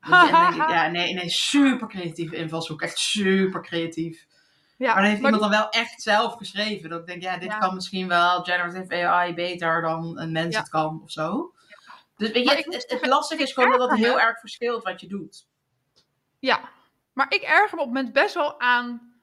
Ja, 0.08 0.88
nee, 0.88 1.14
nee, 1.14 1.28
super 1.28 1.88
creatieve 1.88 2.36
invalshoek. 2.36 2.82
Echt 2.82 2.98
super 2.98 3.62
creatief. 3.62 4.25
Ja, 4.78 4.86
maar 4.86 4.94
dan 4.94 5.04
heeft 5.04 5.22
iemand 5.22 5.40
dan 5.40 5.50
wel 5.50 5.68
echt 5.68 6.02
zelf 6.02 6.34
geschreven. 6.34 6.90
Dat 6.90 7.00
ik 7.00 7.06
denk, 7.06 7.22
ja, 7.22 7.38
dit 7.38 7.58
kan 7.58 7.74
misschien 7.74 8.08
wel 8.08 8.42
generative 8.42 9.06
AI 9.06 9.34
beter 9.34 9.82
dan 9.82 10.18
een 10.18 10.32
mens 10.32 10.56
het 10.56 10.68
kan 10.68 11.00
of 11.02 11.10
zo. 11.10 11.54
Dus 12.16 12.30
weet 12.30 12.48
je, 12.48 12.56
het, 12.56 12.84
het, 13.00 13.06
lastige 13.06 13.42
is 13.42 13.52
gewoon 13.52 13.78
dat 13.78 13.90
het 13.90 13.98
heel 13.98 14.20
erg 14.20 14.40
verschilt 14.40 14.82
wat 14.82 15.00
je 15.00 15.06
doet. 15.06 15.46
Ja, 16.38 16.68
maar 17.12 17.26
ik 17.28 17.42
erger 17.42 17.76
me 17.76 17.82
op 17.82 17.86
het 17.86 17.94
moment 17.94 18.12
best 18.12 18.34
wel 18.34 18.60
aan 18.60 19.14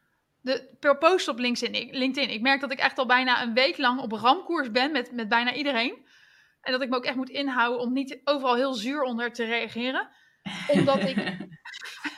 de, 0.42 0.76
per 0.80 0.98
post 0.98 1.28
op 1.28 1.40
LinkedIn. 1.40 1.98
LinkedIn. 1.98 2.34
Ik 2.34 2.42
merk 2.42 2.62
dat 2.62 2.72
ik 2.72 2.80
echt 2.80 2.98
al 2.98 3.06
bijna 3.06 3.42
een 3.42 3.54
week 3.54 3.78
lang 3.78 4.00
op 4.00 4.12
ramkoers 4.12 4.72
ben 4.72 4.92
met, 4.92 5.12
met 5.12 5.30
bijna 5.30 5.54
iedereen. 5.54 6.06
En 6.62 6.72
dat 6.72 6.82
ik 6.82 6.90
me 6.90 6.96
ook 6.96 7.06
echt 7.06 7.16
moet 7.16 7.30
inhouden 7.30 7.80
om 7.80 7.94
niet 7.94 8.22
overal 8.24 8.56
heel 8.56 8.74
zuur 8.74 9.02
onder 9.02 9.32
te 9.32 9.46
reageren. 9.46 10.10
Omdat 10.68 11.00
ik. 11.00 11.18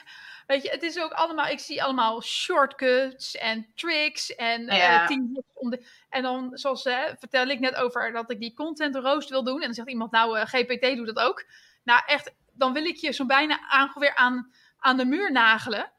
Weet 0.46 0.62
je, 0.62 0.70
het 0.70 0.82
is 0.82 1.00
ook 1.00 1.12
allemaal. 1.12 1.46
Ik 1.46 1.58
zie 1.58 1.82
allemaal 1.82 2.22
shortcuts 2.22 3.36
en 3.36 3.66
tricks 3.74 4.34
en 4.34 4.68
eh, 4.68 4.78
ja. 4.78 5.08
om 5.54 5.70
de, 5.70 5.86
En 6.08 6.22
dan, 6.22 6.50
zoals 6.52 6.86
uh, 6.86 7.04
vertel 7.18 7.46
ik 7.46 7.60
net 7.60 7.74
over 7.74 8.12
dat 8.12 8.30
ik 8.30 8.40
die 8.40 8.54
content 8.54 8.96
roost 8.96 9.28
wil 9.28 9.44
doen. 9.44 9.60
En 9.60 9.64
dan 9.64 9.74
zegt 9.74 9.88
iemand, 9.88 10.10
nou, 10.10 10.38
uh, 10.38 10.44
GPT 10.44 10.96
doet 10.96 11.14
dat 11.14 11.18
ook. 11.18 11.46
Nou, 11.84 12.02
echt, 12.06 12.34
dan 12.52 12.72
wil 12.72 12.84
ik 12.84 12.96
je 12.96 13.12
zo 13.12 13.26
bijna 13.26 13.68
aan, 13.68 13.92
weer 13.94 14.14
aan, 14.14 14.52
aan 14.78 14.96
de 14.96 15.04
muur 15.04 15.32
nagelen. 15.32 15.92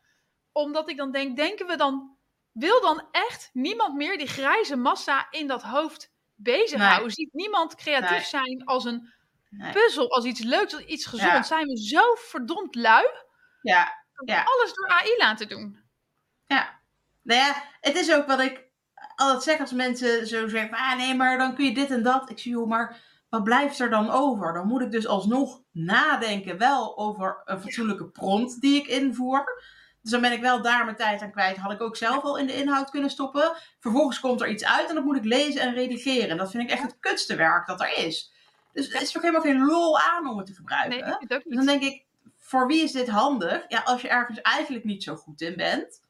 Omdat 0.52 0.90
ik 0.90 0.98
dan 0.98 1.12
denk, 1.12 1.36
denken 1.36 1.68
we 1.68 1.76
dan. 1.76 2.16
Wil 2.52 2.82
dan 2.82 3.08
echt 3.12 3.50
niemand 3.54 3.96
meer 3.96 4.18
die 4.18 4.28
grijze 4.28 4.76
massa 4.76 5.28
in 5.30 5.48
dat 5.48 5.64
hoofd 5.64 6.12
bezighouden. 6.36 7.02
Nee. 7.02 7.12
Ziet 7.12 7.34
niemand 7.34 7.76
creatief 7.76 8.26
zijn 8.26 8.66
als 8.66 8.86
een 8.86 9.14
puzzel, 9.72 10.12
als 10.12 10.26
iets 10.26 10.44
leuks, 10.44 10.74
als 10.74 10.84
iets 10.84 11.06
gezond. 11.06 11.48
Zijn 11.48 11.68
we 11.68 11.78
zo 11.78 12.16
verdomd 12.16 12.76
lui? 12.76 13.08
Ja. 13.62 14.06
Ja. 14.26 14.44
Alles 14.44 14.74
door 14.74 14.88
AI 14.88 15.16
laten 15.18 15.48
doen. 15.48 15.80
Ja. 16.46 16.80
Nou 17.24 17.40
ja, 17.40 17.64
het 17.82 17.96
is 17.96 18.14
ook 18.14 18.28
wat 18.28 18.40
ik 18.40 18.66
altijd 19.16 19.44
zeg 19.44 19.60
als 19.60 19.72
mensen 19.72 20.28
zo 20.28 20.48
zeggen: 20.48 20.78
ah 20.78 20.98
nee, 20.98 21.16
maar 21.16 21.38
dan 21.38 21.56
kun 21.56 21.66
je 21.66 21.74
dit 21.74 21.92
en 21.92 22.04
dat. 22.04 22.30
Ik 22.30 22.40
zie, 22.40 22.52
joh, 22.52 22.68
maar 22.68 23.02
wat 23.30 23.44
blijft 23.44 23.80
er 23.80 23.90
dan 23.90 24.10
over? 24.10 24.54
Dan 24.54 24.68
moet 24.68 24.82
ik 24.82 24.92
dus 24.92 25.08
alsnog 25.08 25.62
nadenken, 25.72 26.58
wel 26.58 26.98
over 26.98 27.42
een 27.46 27.62
fatsoenlijke 27.62 28.10
prompt 28.10 28.62
die 28.62 28.82
ik 28.82 28.88
invoer. 28.88 29.62
Dus 30.02 30.12
dan 30.12 30.22
ben 30.22 30.32
ik 30.32 30.42
wel 30.42 30.62
daar 30.62 30.86
mijn 30.86 30.98
tijd 30.98 31.22
aan 31.22 31.32
kwijt. 31.32 31.58
Had 31.58 31.72
ik 31.72 31.82
ook 31.82 31.96
zelf 31.96 32.24
al 32.24 32.38
in 32.38 32.48
de 32.48 32.56
inhoud 32.56 32.90
kunnen 32.90 33.10
stoppen. 33.10 33.54
Vervolgens 33.80 34.20
komt 34.20 34.42
er 34.42 34.50
iets 34.50 34.66
uit 34.66 34.90
en 34.90 34.96
dat 34.96 35.04
moet 35.04 35.18
ik 35.18 35.24
lezen 35.24 35.62
en 35.62 35.74
redigeren. 35.74 36.30
En 36.30 36.38
dat 36.38 36.52
vind 36.52 36.64
ik 36.64 36.70
echt 36.70 36.82
het 36.82 37.00
kutste 37.00 37.36
werk 37.36 37.68
dat 37.68 37.82
er 37.82 37.98
is. 37.98 38.34
Dus 38.74 38.94
er 38.94 39.02
is 39.02 39.16
ook 39.16 39.22
helemaal 39.22 39.44
geen 39.44 39.66
lol 39.66 40.00
aan 40.00 40.30
om 40.30 40.38
het 40.38 40.46
te 40.46 40.54
gebruiken. 40.54 41.18
Nee, 41.20 41.42
dus 41.44 41.56
dan 41.56 41.66
denk 41.66 41.82
ik, 41.82 42.06
voor 42.48 42.68
wie 42.68 42.84
is 42.84 42.92
dit 42.92 43.10
handig? 43.10 43.66
Ja, 43.68 43.82
als 43.86 44.02
je 44.02 44.10
ergens 44.10 44.42
eigenlijk 44.42 44.84
niet 44.84 45.04
zo 45.04 45.16
goed 45.16 45.42
in 45.42 45.56
bent. 45.56 46.02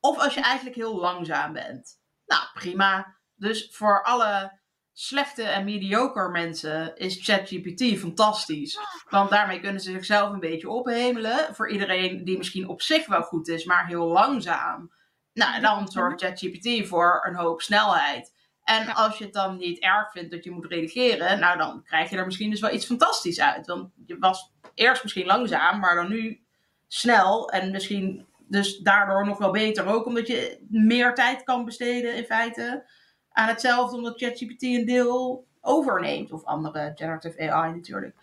Of 0.00 0.18
als 0.18 0.34
je 0.34 0.40
eigenlijk 0.40 0.76
heel 0.76 0.96
langzaam 0.96 1.52
bent. 1.52 2.00
Nou, 2.26 2.42
prima. 2.54 3.16
Dus 3.34 3.68
voor 3.72 4.02
alle 4.02 4.60
slechte 4.92 5.42
en 5.42 5.64
mediocre 5.64 6.28
mensen 6.28 6.96
is 6.96 7.24
ChatGPT 7.24 7.98
fantastisch. 7.98 8.78
Want 9.08 9.30
daarmee 9.30 9.60
kunnen 9.60 9.80
ze 9.80 9.90
zichzelf 9.90 10.32
een 10.32 10.40
beetje 10.40 10.68
ophemelen. 10.68 11.54
Voor 11.54 11.70
iedereen 11.70 12.24
die 12.24 12.38
misschien 12.38 12.68
op 12.68 12.82
zich 12.82 13.06
wel 13.06 13.22
goed 13.22 13.48
is, 13.48 13.64
maar 13.64 13.86
heel 13.86 14.06
langzaam. 14.06 14.92
Nou, 15.32 15.60
dan 15.60 15.88
zorgt 15.88 16.20
ChatGPT 16.20 16.88
voor 16.88 17.26
een 17.26 17.36
hoop 17.36 17.62
snelheid. 17.62 18.32
En 18.64 18.94
als 18.94 19.18
je 19.18 19.24
het 19.24 19.32
dan 19.32 19.56
niet 19.56 19.78
erg 19.78 20.10
vindt 20.10 20.30
dat 20.30 20.44
je 20.44 20.50
moet 20.50 20.66
redigeren, 20.66 21.40
nou 21.40 21.58
dan 21.58 21.82
krijg 21.82 22.10
je 22.10 22.16
er 22.16 22.24
misschien 22.24 22.50
dus 22.50 22.60
wel 22.60 22.74
iets 22.74 22.86
fantastisch 22.86 23.40
uit. 23.40 23.66
Want 23.66 23.90
je 24.06 24.18
was 24.18 24.52
eerst 24.74 25.02
misschien 25.02 25.26
langzaam, 25.26 25.80
maar 25.80 25.94
dan 25.94 26.08
nu 26.08 26.40
snel. 26.88 27.50
En 27.50 27.70
misschien 27.70 28.26
dus 28.52 28.78
daardoor 28.78 29.26
nog 29.26 29.38
wel 29.38 29.50
beter 29.50 29.86
ook, 29.86 30.06
omdat 30.06 30.26
je 30.26 30.58
meer 30.68 31.14
tijd 31.14 31.42
kan 31.42 31.64
besteden 31.64 32.16
in 32.16 32.24
feite 32.24 32.84
aan 33.32 33.48
hetzelfde, 33.48 33.96
omdat 33.96 34.20
ChatGPT 34.20 34.62
een 34.62 34.86
deel 34.86 35.46
overneemt. 35.60 36.32
Of 36.32 36.44
andere 36.44 36.92
generative 36.94 37.50
AI 37.52 37.72
natuurlijk. 37.72 38.14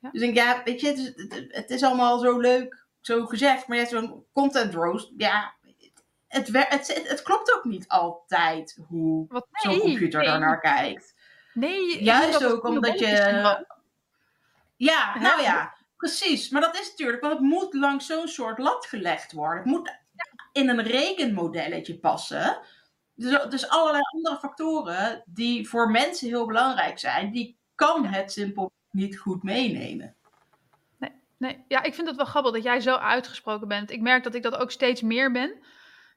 Ja. 0.00 0.10
Dus 0.10 0.22
ik 0.22 0.34
denk, 0.34 0.46
ja, 0.46 0.62
weet 0.64 0.80
je, 0.80 0.86
het 0.86 0.98
is, 0.98 1.12
het, 1.48 1.70
is 1.70 1.82
allemaal 1.82 2.18
zo 2.18 2.38
leuk, 2.38 2.84
zo 3.00 3.26
gezegd. 3.26 3.68
Maar 3.68 3.76
ja, 3.76 3.86
zo'n 3.86 4.24
content 4.32 4.74
roast, 4.74 5.12
ja, 5.16 5.54
het, 6.28 6.48
het, 6.52 7.02
het, 7.08 7.22
klopt 7.22 7.54
ook 7.56 7.64
niet 7.64 7.88
altijd 7.88 8.78
hoe 8.88 9.26
zo'n 9.52 9.78
computer 9.78 10.20
nee. 10.20 10.28
daarnaar 10.28 10.60
kijkt. 10.60 11.14
Nee, 11.54 12.02
juist 12.02 12.44
ook 12.44 12.64
omdat 12.66 12.98
je. 12.98 13.64
Ja, 14.76 15.18
nou 15.18 15.42
ja, 15.42 15.76
precies. 15.96 16.48
Maar 16.48 16.60
dat 16.60 16.80
is 16.80 16.88
natuurlijk, 16.90 17.20
want 17.20 17.32
het 17.32 17.42
moet 17.42 17.74
langs 17.74 18.06
zo'n 18.06 18.28
soort 18.28 18.58
lat 18.58 18.86
gelegd 18.86 19.32
worden. 19.32 19.62
Het 19.62 19.66
moet 19.66 19.98
in 20.52 20.68
een 20.68 20.82
rekenmodelletje 20.82 21.98
passen. 21.98 22.58
Dus, 23.14 23.46
dus 23.48 23.68
allerlei 23.68 24.02
andere 24.14 24.38
factoren 24.38 25.22
die 25.26 25.68
voor 25.68 25.90
mensen 25.90 26.28
heel 26.28 26.46
belangrijk 26.46 26.98
zijn, 26.98 27.32
die 27.32 27.58
kan 27.74 28.06
het 28.06 28.32
simpel 28.32 28.72
niet 28.90 29.18
goed 29.18 29.42
meenemen. 29.42 30.14
Nee, 30.98 31.12
nee. 31.36 31.64
Ja, 31.68 31.82
ik 31.82 31.94
vind 31.94 32.06
het 32.06 32.16
wel 32.16 32.26
grappig 32.26 32.52
dat 32.52 32.62
jij 32.62 32.80
zo 32.80 32.94
uitgesproken 32.94 33.68
bent. 33.68 33.90
Ik 33.90 34.00
merk 34.00 34.22
dat 34.22 34.34
ik 34.34 34.42
dat 34.42 34.56
ook 34.56 34.70
steeds 34.70 35.02
meer 35.02 35.32
ben. 35.32 35.62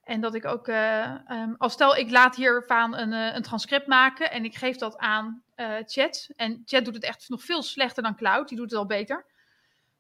En 0.04 0.22
dat 0.22 0.34
ik 0.34 0.46
ook, 0.46 0.68
uh, 0.68 1.16
um, 1.30 1.56
als 1.58 1.74
stel 1.74 1.96
ik 1.96 2.12
laat 2.12 2.36
hiervan 2.36 2.96
een, 2.96 3.12
uh, 3.12 3.36
een 3.36 3.42
transcript 3.42 3.88
maken 3.88 4.32
en 4.32 4.46
ik 4.46 4.56
geef 4.56 4.78
dat 4.78 4.98
aan 4.98 5.44
Chat. 5.86 6.30
En 6.36 6.62
Chat 6.66 6.86
doet 6.86 6.96
het 6.96 7.04
echt 7.04 7.30
nog 7.30 7.44
veel 7.44 7.64
slechter 7.64 8.04
dan 8.04 8.16
Cloud, 8.16 8.48
die 8.48 8.58
doet 8.58 8.70
het 8.70 8.80
al 8.80 8.86
beter. 8.86 9.26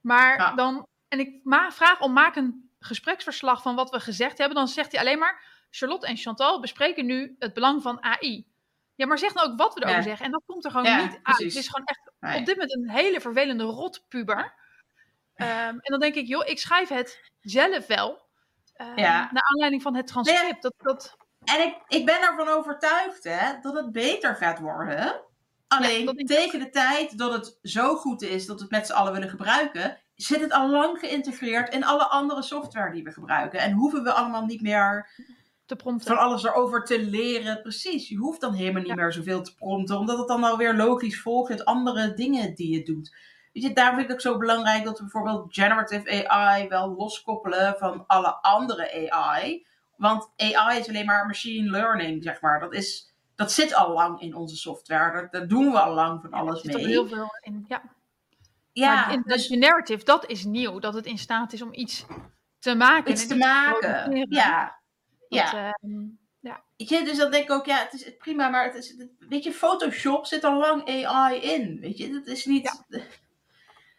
Maar 0.02 0.56
dan, 0.56 0.88
en 1.08 1.20
ik 1.20 1.39
vraag 1.70 2.02
om 2.02 2.13
maak 2.13 2.36
een 2.36 2.70
gespreksverslag 2.80 3.62
van 3.62 3.76
wat 3.76 3.89
we 3.89 4.00
gezegd 4.00 4.38
hebben, 4.38 4.56
dan 4.58 4.67
zegt 4.67 4.91
hij 4.91 5.02
alleen 5.02 5.20
maar 5.20 5.43
Charlotte 5.70 6.08
en 6.08 6.17
Chantal 6.17 6.60
bespreken 6.60 7.06
nu 7.06 7.36
het 7.39 7.54
belang 7.54 7.82
van 7.82 8.04
AI. 8.04 8.48
Ja, 8.96 9.06
maar 9.06 9.17
zeg 9.17 9.34
nou 9.34 9.52
ook 9.52 9.58
wat 9.58 9.74
we 9.74 9.84
erover 9.84 10.04
zeggen. 10.04 10.26
En 10.26 10.32
dat 10.32 10.43
komt 10.46 10.65
er 10.65 10.72
gewoon 10.72 11.04
niet 11.04 11.20
uit. 11.24 11.38
Het 11.38 11.56
is 11.56 11.67
gewoon 11.67 11.86
echt 11.86 12.39
op 12.39 12.46
dit 12.46 12.56
moment 12.56 12.76
een 12.76 12.89
hele 12.89 13.22
vervelende 13.22 13.63
rotpuber. 13.63 14.54
Um, 15.36 15.48
en 15.48 15.82
dan 15.82 16.00
denk 16.00 16.15
ik, 16.15 16.28
joh, 16.28 16.48
ik 16.48 16.60
schrijf 16.60 16.89
het 16.89 17.32
zelf 17.39 17.88
wel. 17.88 18.10
Um, 18.82 18.96
Naar 18.96 19.48
aanleiding 19.54 19.82
van 19.82 19.96
het 19.96 20.08
transcript. 20.08 20.62
Dat, 20.62 20.74
dat... 20.78 21.17
En 21.43 21.67
ik, 21.67 21.78
ik 21.88 22.06
ben 22.06 22.22
ervan 22.22 22.48
overtuigd 22.48 23.24
hè, 23.24 23.60
dat 23.62 23.76
het 23.76 23.91
beter 23.91 24.36
gaat 24.36 24.60
worden. 24.60 25.22
Alleen 25.67 26.25
tegen 26.25 26.60
de 26.60 26.69
tijd 26.69 27.17
dat 27.17 27.34
het 27.34 27.58
zo 27.62 27.95
goed 27.95 28.21
is 28.21 28.45
dat 28.45 28.56
we 28.56 28.62
het 28.62 28.71
met 28.71 28.88
z'n 28.88 28.93
allen 28.93 29.13
willen 29.13 29.30
gebruiken, 29.30 29.97
zit 30.15 30.41
het 30.41 30.51
al 30.51 30.69
lang 30.69 30.99
geïntegreerd 30.99 31.73
in 31.73 31.86
alle 31.86 32.08
andere 32.08 32.41
software 32.41 32.91
die 32.91 33.03
we 33.03 33.12
gebruiken. 33.12 33.60
En 33.60 33.71
hoeven 33.71 34.03
we 34.03 34.12
allemaal 34.12 34.45
niet 34.45 34.62
meer 34.62 35.10
te 35.67 35.75
prompten. 35.75 36.15
Van 36.15 36.25
alles 36.25 36.43
erover 36.43 36.86
te 36.86 37.01
leren. 37.01 37.62
Precies. 37.62 38.10
Je 38.10 38.17
hoeft 38.17 38.41
dan 38.41 38.53
helemaal 38.53 38.82
niet 38.82 38.95
meer 38.95 39.13
zoveel 39.13 39.41
te 39.41 39.56
prompten. 39.56 39.97
Omdat 39.97 40.17
het 40.17 40.27
dan 40.27 40.43
alweer 40.43 40.75
logisch 40.75 41.21
volgt 41.21 41.51
uit 41.51 41.65
andere 41.65 42.13
dingen 42.13 42.56
die 42.56 42.73
je 42.73 42.84
doet. 42.84 43.15
Weet 43.53 43.63
je, 43.63 43.73
daar 43.73 43.89
vind 43.89 44.01
ik 44.01 44.08
het 44.08 44.15
ook 44.15 44.34
zo 44.34 44.38
belangrijk 44.38 44.84
dat 44.84 44.97
we 44.97 45.03
bijvoorbeeld 45.03 45.53
generative 45.53 46.30
AI 46.30 46.67
wel 46.67 46.95
loskoppelen 46.95 47.75
van 47.77 48.03
alle 48.08 48.36
andere 48.41 49.12
AI. 49.12 49.65
Want 49.95 50.30
AI 50.36 50.80
is 50.80 50.88
alleen 50.88 51.06
maar 51.06 51.25
machine 51.25 51.69
learning, 51.69 52.23
zeg 52.23 52.41
maar. 52.41 52.60
Dat, 52.60 52.73
is, 52.73 53.07
dat 53.38 53.52
zit 53.52 53.73
al 53.73 53.93
lang 53.93 54.21
in 54.21 54.36
onze 54.36 54.56
software. 54.56 55.28
Daar, 55.32 55.47
doen 55.47 55.71
we 55.71 55.80
al 55.80 55.93
lang 55.93 56.21
van 56.21 56.32
alles 56.32 56.63
mee. 56.63 56.76
Er 56.76 56.82
zit 56.82 56.89
heel 56.89 57.08
veel 57.08 57.30
in, 57.41 57.65
ja. 57.67 57.82
Ja, 58.71 59.10
in 59.10 59.23
dus, 59.26 59.47
de 59.47 59.58
narrative, 59.58 60.04
dat 60.04 60.26
is 60.30 60.45
nieuw. 60.45 60.80
Dat 60.80 60.93
het 60.93 61.06
in 61.06 61.17
staat 61.17 61.54
is 61.54 61.62
om 61.62 61.73
iets 61.73 62.06
te 62.60 62.76
maken. 62.76 63.12
Iets 63.12 63.28
te 63.28 63.36
maken, 63.36 64.28
ja 64.30 64.78
ja. 65.30 65.78
Uh, 65.82 66.06
ja. 66.39 66.63
Je, 66.76 67.04
dus 67.04 67.17
dan 67.17 67.32
denk 67.32 67.43
ik 67.43 67.52
ook, 67.52 67.65
ja, 67.65 67.78
het 67.80 67.93
is 67.93 68.17
prima, 68.17 68.50
maar 68.50 68.65
het 68.65 68.76
is, 68.76 68.95
weet 69.19 69.43
je, 69.43 69.52
Photoshop 69.52 70.26
zit 70.26 70.43
al 70.43 70.58
lang 70.58 71.06
AI 71.06 71.41
in. 71.41 71.80
Weet 71.80 71.97
je, 71.97 72.12
dat 72.12 72.28
is 72.28 72.45
niet. 72.45 72.86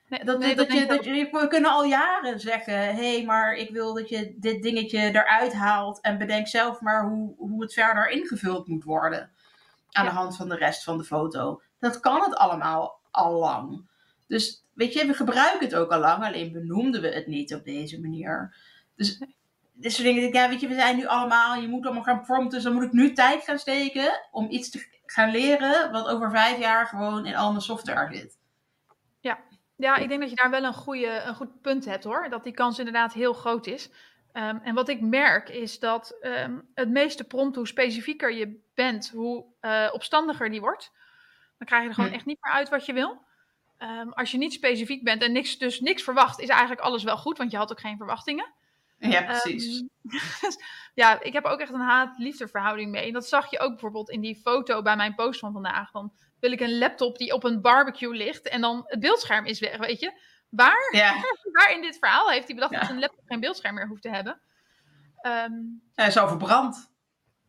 Nee, 0.08 0.24
dat, 0.24 0.38
nee, 0.38 0.54
dat, 0.54 0.72
je, 0.72 0.86
dat 0.86 1.04
je, 1.04 1.28
we 1.30 1.46
kunnen 1.48 1.70
al 1.70 1.84
jaren 1.84 2.40
zeggen: 2.40 2.74
hé, 2.74 3.14
hey, 3.16 3.24
maar 3.24 3.54
ik 3.54 3.70
wil 3.70 3.94
dat 3.94 4.08
je 4.08 4.34
dit 4.36 4.62
dingetje 4.62 4.98
eruit 4.98 5.52
haalt 5.52 6.00
en 6.00 6.18
bedenk 6.18 6.46
zelf 6.46 6.80
maar 6.80 7.08
hoe, 7.08 7.34
hoe 7.36 7.62
het 7.62 7.72
verder 7.72 8.08
ingevuld 8.08 8.68
moet 8.68 8.84
worden. 8.84 9.30
Aan 9.90 10.04
de 10.04 10.10
hand 10.10 10.36
van 10.36 10.48
de 10.48 10.56
rest 10.56 10.84
van 10.84 10.98
de 10.98 11.04
foto. 11.04 11.62
Dat 11.78 12.00
kan 12.00 12.20
het 12.20 12.34
allemaal 12.34 13.00
al 13.10 13.32
lang. 13.32 13.88
Dus 14.26 14.64
weet 14.74 14.92
je, 14.92 15.06
we 15.06 15.14
gebruiken 15.14 15.66
het 15.66 15.74
ook 15.74 15.92
al 15.92 16.00
lang, 16.00 16.24
alleen 16.24 16.52
benoemden 16.52 17.00
we 17.00 17.08
het 17.08 17.26
niet 17.26 17.54
op 17.54 17.64
deze 17.64 18.00
manier. 18.00 18.56
Dus 18.96 19.18
dus 19.80 19.94
soort 19.94 20.06
dingen. 20.06 20.32
Ja, 20.32 20.48
weet 20.48 20.60
je, 20.60 20.68
we 20.68 20.74
zijn 20.74 20.96
nu 20.96 21.06
allemaal, 21.06 21.60
je 21.60 21.68
moet 21.68 21.84
allemaal 21.84 22.02
gaan 22.02 22.22
prompten. 22.22 22.50
Dus 22.50 22.62
dan 22.62 22.72
moet 22.72 22.82
ik 22.82 22.92
nu 22.92 23.12
tijd 23.12 23.44
gaan 23.44 23.58
steken 23.58 24.20
om 24.30 24.50
iets 24.50 24.70
te 24.70 24.86
gaan 25.06 25.30
leren. 25.30 25.92
wat 25.92 26.08
over 26.08 26.30
vijf 26.30 26.58
jaar 26.58 26.86
gewoon 26.86 27.26
in 27.26 27.36
al 27.36 27.50
mijn 27.50 27.62
software 27.62 28.16
zit. 28.16 28.36
Ja, 29.78 29.96
ik 29.96 30.08
denk 30.08 30.20
dat 30.20 30.30
je 30.30 30.36
daar 30.36 30.50
wel 30.50 30.64
een, 30.64 30.74
goede, 30.74 31.22
een 31.26 31.34
goed 31.34 31.60
punt 31.60 31.84
hebt 31.84 32.04
hoor. 32.04 32.28
Dat 32.30 32.44
die 32.44 32.52
kans 32.52 32.78
inderdaad 32.78 33.12
heel 33.12 33.32
groot 33.32 33.66
is. 33.66 33.90
Um, 34.32 34.60
en 34.62 34.74
wat 34.74 34.88
ik 34.88 35.00
merk 35.00 35.48
is 35.48 35.78
dat 35.78 36.16
um, 36.22 36.68
het 36.74 36.88
meeste 36.88 37.24
prompt, 37.24 37.56
hoe 37.56 37.66
specifieker 37.66 38.32
je 38.32 38.60
bent, 38.74 39.10
hoe 39.10 39.44
uh, 39.60 39.88
opstandiger 39.92 40.50
die 40.50 40.60
wordt. 40.60 40.92
Dan 41.58 41.66
krijg 41.66 41.82
je 41.82 41.88
er 41.88 41.94
gewoon 41.94 42.10
hm. 42.10 42.16
echt 42.16 42.26
niet 42.26 42.38
meer 42.40 42.52
uit 42.52 42.68
wat 42.68 42.86
je 42.86 42.92
wil. 42.92 43.26
Um, 43.78 44.12
als 44.12 44.30
je 44.30 44.38
niet 44.38 44.52
specifiek 44.52 45.04
bent 45.04 45.22
en 45.22 45.32
niks, 45.32 45.58
dus 45.58 45.80
niks 45.80 46.02
verwacht, 46.02 46.40
is 46.40 46.48
eigenlijk 46.48 46.80
alles 46.80 47.02
wel 47.02 47.16
goed, 47.16 47.38
want 47.38 47.50
je 47.50 47.56
had 47.56 47.70
ook 47.70 47.80
geen 47.80 47.96
verwachtingen. 47.96 48.52
Ja, 48.98 49.22
precies. 49.22 49.84
Ja, 50.94 51.22
ik 51.22 51.32
heb 51.32 51.44
ook 51.44 51.60
echt 51.60 51.72
een 51.72 51.80
haat-liefde 51.80 52.48
verhouding 52.48 52.90
mee. 52.90 53.06
En 53.06 53.12
dat 53.12 53.26
zag 53.26 53.50
je 53.50 53.58
ook 53.58 53.70
bijvoorbeeld 53.70 54.10
in 54.10 54.20
die 54.20 54.36
foto 54.36 54.82
bij 54.82 54.96
mijn 54.96 55.14
post 55.14 55.40
van 55.40 55.52
vandaag. 55.52 55.90
Dan 55.90 56.12
wil 56.40 56.52
ik 56.52 56.60
een 56.60 56.78
laptop 56.78 57.18
die 57.18 57.32
op 57.32 57.44
een 57.44 57.60
barbecue 57.60 58.14
ligt 58.14 58.48
en 58.48 58.60
dan 58.60 58.82
het 58.86 59.00
beeldscherm 59.00 59.44
is 59.44 59.60
weg, 59.60 59.76
weet 59.76 60.00
je. 60.00 60.20
Waar, 60.48 60.88
ja. 60.92 61.14
waar 61.52 61.72
in 61.72 61.80
dit 61.80 61.98
verhaal 61.98 62.30
heeft 62.30 62.46
hij 62.46 62.54
bedacht 62.54 62.72
ja. 62.72 62.80
dat 62.80 62.90
een 62.90 62.98
laptop 62.98 63.24
geen 63.26 63.40
beeldscherm 63.40 63.74
meer 63.74 63.88
hoeft 63.88 64.02
te 64.02 64.10
hebben? 64.10 64.40
Um, 65.22 65.82
hij 65.94 66.06
is 66.06 66.16
al 66.16 66.28
verbrand. 66.28 66.90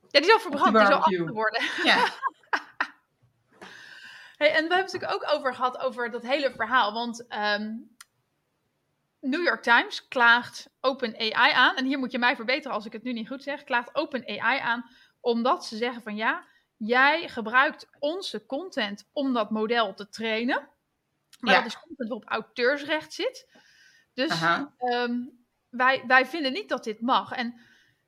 Ja, 0.07 0.19
die 0.19 0.29
is 0.29 0.33
al 0.33 0.39
verbrand, 0.39 0.73
die, 0.73 0.81
is 0.81 0.89
al 0.89 0.95
af 0.95 1.07
te 1.07 1.31
worden. 1.31 1.61
Ja. 1.83 1.97
hey, 4.37 4.47
en 4.47 4.53
we 4.53 4.59
hebben 4.59 4.77
het 4.77 4.93
natuurlijk 4.93 5.13
ook 5.13 5.33
over 5.33 5.55
gehad 5.55 5.79
over 5.79 6.11
dat 6.11 6.21
hele 6.21 6.51
verhaal. 6.51 6.93
Want 6.93 7.25
um, 7.33 7.95
New 9.19 9.43
York 9.43 9.61
Times 9.61 10.07
klaagt 10.07 10.69
OpenAI 10.81 11.51
aan. 11.51 11.75
En 11.75 11.85
hier 11.85 11.99
moet 11.99 12.11
je 12.11 12.19
mij 12.19 12.35
verbeteren 12.35 12.75
als 12.75 12.85
ik 12.85 12.93
het 12.93 13.03
nu 13.03 13.13
niet 13.13 13.27
goed 13.27 13.43
zeg. 13.43 13.63
Klaagt 13.63 13.95
OpenAI 13.95 14.59
aan 14.59 14.89
omdat 15.21 15.65
ze 15.65 15.77
zeggen 15.77 16.01
van 16.01 16.15
ja, 16.15 16.45
jij 16.79 17.27
gebruikt 17.27 17.87
onze 17.99 18.45
content 18.45 19.09
om 19.13 19.33
dat 19.33 19.49
model 19.49 19.93
te 19.93 20.09
trainen. 20.09 20.69
Maar 21.39 21.53
Ja. 21.53 21.59
dat 21.59 21.67
is 21.67 21.79
content 21.79 22.09
waarop 22.09 22.29
auteursrecht 22.29 23.13
zit. 23.13 23.49
Dus 24.13 24.41
ehm, 24.77 25.15
wij, 25.69 26.03
wij 26.07 26.25
vinden 26.25 26.53
niet 26.53 26.69
dat 26.69 26.83
dit 26.83 27.01
mag. 27.01 27.31
En 27.31 27.59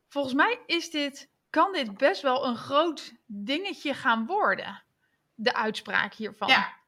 volgens 0.08 0.34
mij 0.34 0.60
is 0.66 0.90
dit, 0.90 1.30
kan 1.50 1.74
dit 1.74 1.98
best 1.98 2.22
wel 2.22 2.46
een 2.46 2.58
groot 2.58 3.14
dingetje 3.26 3.94
gaan 3.94 4.26
worden. 4.26 4.84
De 5.34 5.54
uitspraak 5.54 6.14
hiervan. 6.14 6.48
Ja. 6.48 6.80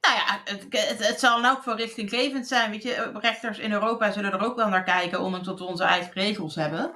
Nou 0.00 0.16
ja, 0.18 0.40
het, 0.44 0.66
het, 0.70 1.06
het 1.06 1.20
zal 1.20 1.44
elk 1.44 1.56
geval 1.56 1.76
richtinggevend 1.76 2.46
zijn. 2.46 2.70
Weet 2.70 2.82
je, 2.82 3.10
rechters 3.18 3.58
in 3.58 3.72
Europa 3.72 4.10
zullen 4.10 4.32
er 4.32 4.44
ook 4.44 4.56
wel 4.56 4.68
naar 4.68 4.84
kijken, 4.84 5.20
ondanks 5.20 5.46
dat 5.46 5.58
we 5.58 5.64
onze 5.64 5.84
eigen 5.84 6.12
regels 6.12 6.54
hebben. 6.54 6.92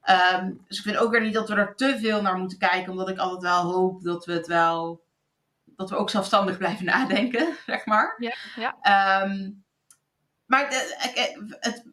Ehm, 0.00 0.52
dus 0.68 0.78
ik 0.78 0.84
vind 0.84 0.96
ook 0.96 1.10
weer 1.10 1.20
niet 1.20 1.34
dat 1.34 1.48
we 1.48 1.54
er 1.54 1.74
te 1.76 1.98
veel 1.98 2.22
naar 2.22 2.36
moeten 2.36 2.58
kijken, 2.58 2.90
omdat 2.90 3.08
ik 3.08 3.18
altijd 3.18 3.42
wel 3.42 3.72
hoop 3.72 4.02
dat 4.02 4.24
we 4.24 4.32
het 4.32 4.46
wel. 4.46 5.06
dat 5.64 5.90
we 5.90 5.96
ook 5.96 6.10
zelfstandig 6.10 6.58
blijven 6.64 6.84
nadenken, 6.84 7.56
zeg 7.66 7.86
maar. 7.86 8.14
Ja, 8.18 8.34
ja. 8.56 8.76
Ehm, 8.80 9.50
maar 10.46 10.68
het, 11.60 11.84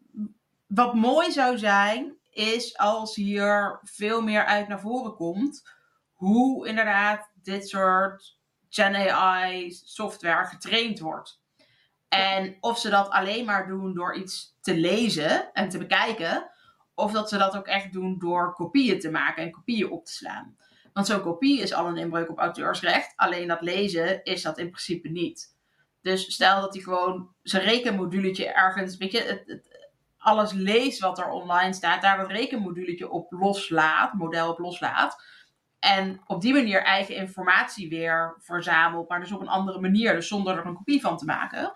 wat 0.68 0.94
mooi 0.94 1.32
zou 1.32 1.58
zijn, 1.58 2.18
is 2.30 2.78
als 2.78 3.16
hier 3.16 3.80
veel 3.84 4.22
meer 4.22 4.46
uit 4.46 4.68
naar 4.68 4.80
voren 4.80 5.16
komt. 5.16 5.70
Hoe 6.14 6.68
inderdaad 6.68 7.32
dit 7.34 7.70
soort 7.70 8.38
Gen 8.70 8.96
AI 8.96 9.72
software 9.72 10.46
getraind 10.46 11.00
wordt. 11.00 11.40
En 12.08 12.58
of 12.60 12.80
ze 12.80 12.90
dat 12.90 13.10
alleen 13.10 13.46
maar 13.46 13.68
doen 13.68 13.94
door 13.94 14.16
iets 14.16 14.58
te 14.62 14.78
lezen 14.78 15.54
en 15.54 15.70
te 15.70 15.78
bekijken. 15.78 16.50
Of 16.96 17.12
dat 17.12 17.30
ze 17.30 17.38
dat 17.38 17.58
ook 17.58 17.68
echt 17.68 17.94
doen 17.94 18.20
door 18.20 18.54
kopieën 18.54 19.00
te 19.00 19.12
maken 19.12 19.44
en 19.44 19.52
kopieën 19.52 19.92
op 19.92 20.06
te 20.06 20.14
slaan. 20.14 20.58
Want 20.94 21.08
zo'n 21.08 21.22
kopie 21.22 21.62
is 21.62 21.74
al 21.74 21.88
een 21.88 21.98
inbreuk 21.98 22.30
op 22.30 22.40
auteursrecht. 22.40 23.14
Alleen 23.16 23.48
dat 23.48 23.62
lezen 23.62 24.24
is 24.24 24.42
dat 24.42 24.58
in 24.58 24.70
principe 24.70 25.10
niet. 25.10 25.56
Dus 26.02 26.34
stel 26.34 26.62
dat 26.62 26.74
hij 26.74 26.84
gewoon 26.84 27.30
zijn 27.42 27.64
rekenmoduletje 27.64 28.54
ergens, 28.54 28.98
weet 28.98 29.12
je, 29.12 29.22
het, 29.22 29.70
alles 30.18 30.52
leest 30.52 31.00
wat 31.00 31.20
er 31.20 31.30
online 31.30 31.74
staat, 31.74 32.02
daar 32.02 32.18
dat 32.18 32.30
rekenmoduletje 32.30 33.10
op 33.10 33.32
loslaat, 33.32 34.14
model 34.14 34.50
op 34.50 34.60
loslaat. 34.60 35.24
En 35.80 36.22
op 36.26 36.42
die 36.42 36.54
manier 36.54 36.84
eigen 36.84 37.16
informatie 37.16 37.90
weer 37.90 38.36
verzamelt, 38.40 39.10
maar 39.10 39.20
dus 39.20 39.32
op 39.32 39.42
een 39.42 39.48
andere 39.48 39.80
manier, 39.80 40.14
dus 40.14 40.28
zonder 40.28 40.58
er 40.58 40.66
een 40.66 40.76
kopie 40.76 41.02
van 41.02 41.18
te 41.18 41.26
maken. 41.26 41.72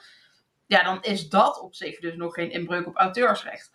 Ja, 0.66 0.84
dan 0.84 1.02
is 1.02 1.30
dat 1.30 1.62
op 1.62 1.76
zich 1.76 2.00
dus 2.00 2.16
nog 2.16 2.34
geen 2.34 2.52
inbreuk 2.52 2.88
op 2.88 2.96
auteursrecht. 2.96 3.72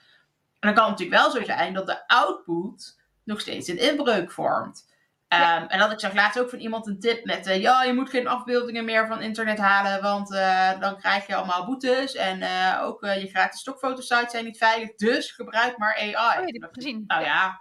En 0.65 0.75
dan 0.75 0.83
kan 0.83 0.91
het 0.91 1.01
natuurlijk 1.01 1.23
wel 1.23 1.41
zo 1.41 1.53
zijn 1.53 1.75
dat 1.75 1.87
de 1.87 2.07
output 2.09 3.01
nog 3.25 3.41
steeds 3.41 3.69
een 3.69 3.79
inbreuk 3.79 4.31
vormt. 4.31 4.93
Ja. 5.29 5.57
Ehm, 5.57 5.67
en 5.67 5.79
dat 5.79 5.93
ik 5.93 6.01
zag 6.01 6.15
laatst 6.15 6.41
ook 6.41 6.51
van 6.51 6.59
iemand 6.59 6.87
een 6.87 7.01
tip 7.01 7.25
met, 7.25 7.47
eh, 7.47 7.61
ja, 7.61 7.83
je 7.83 7.93
moet 7.93 8.11
geen 8.11 8.27
afbeeldingen 8.27 8.85
meer 8.85 9.07
van 9.07 9.21
internet 9.21 9.59
halen, 9.59 10.03
want 10.03 10.35
eh, 10.35 10.81
dan 10.81 10.97
krijg 10.97 11.27
je 11.27 11.35
allemaal 11.35 11.67
boetes. 11.67 12.15
En 12.15 12.43
eh, 12.43 12.83
ook 12.83 13.05
je 13.05 13.29
gratis 13.29 13.61
stokfotosites 13.61 14.31
zijn 14.31 14.45
niet 14.45 14.59
veilig, 14.59 14.95
dus 14.95 15.31
gebruik 15.31 15.79
maar 15.79 15.95
AI. 15.97 16.43
Oh, 16.43 16.49
ja, 16.49 16.69
gezien. 16.73 17.05
nou 17.07 17.23
ja, 17.25 17.61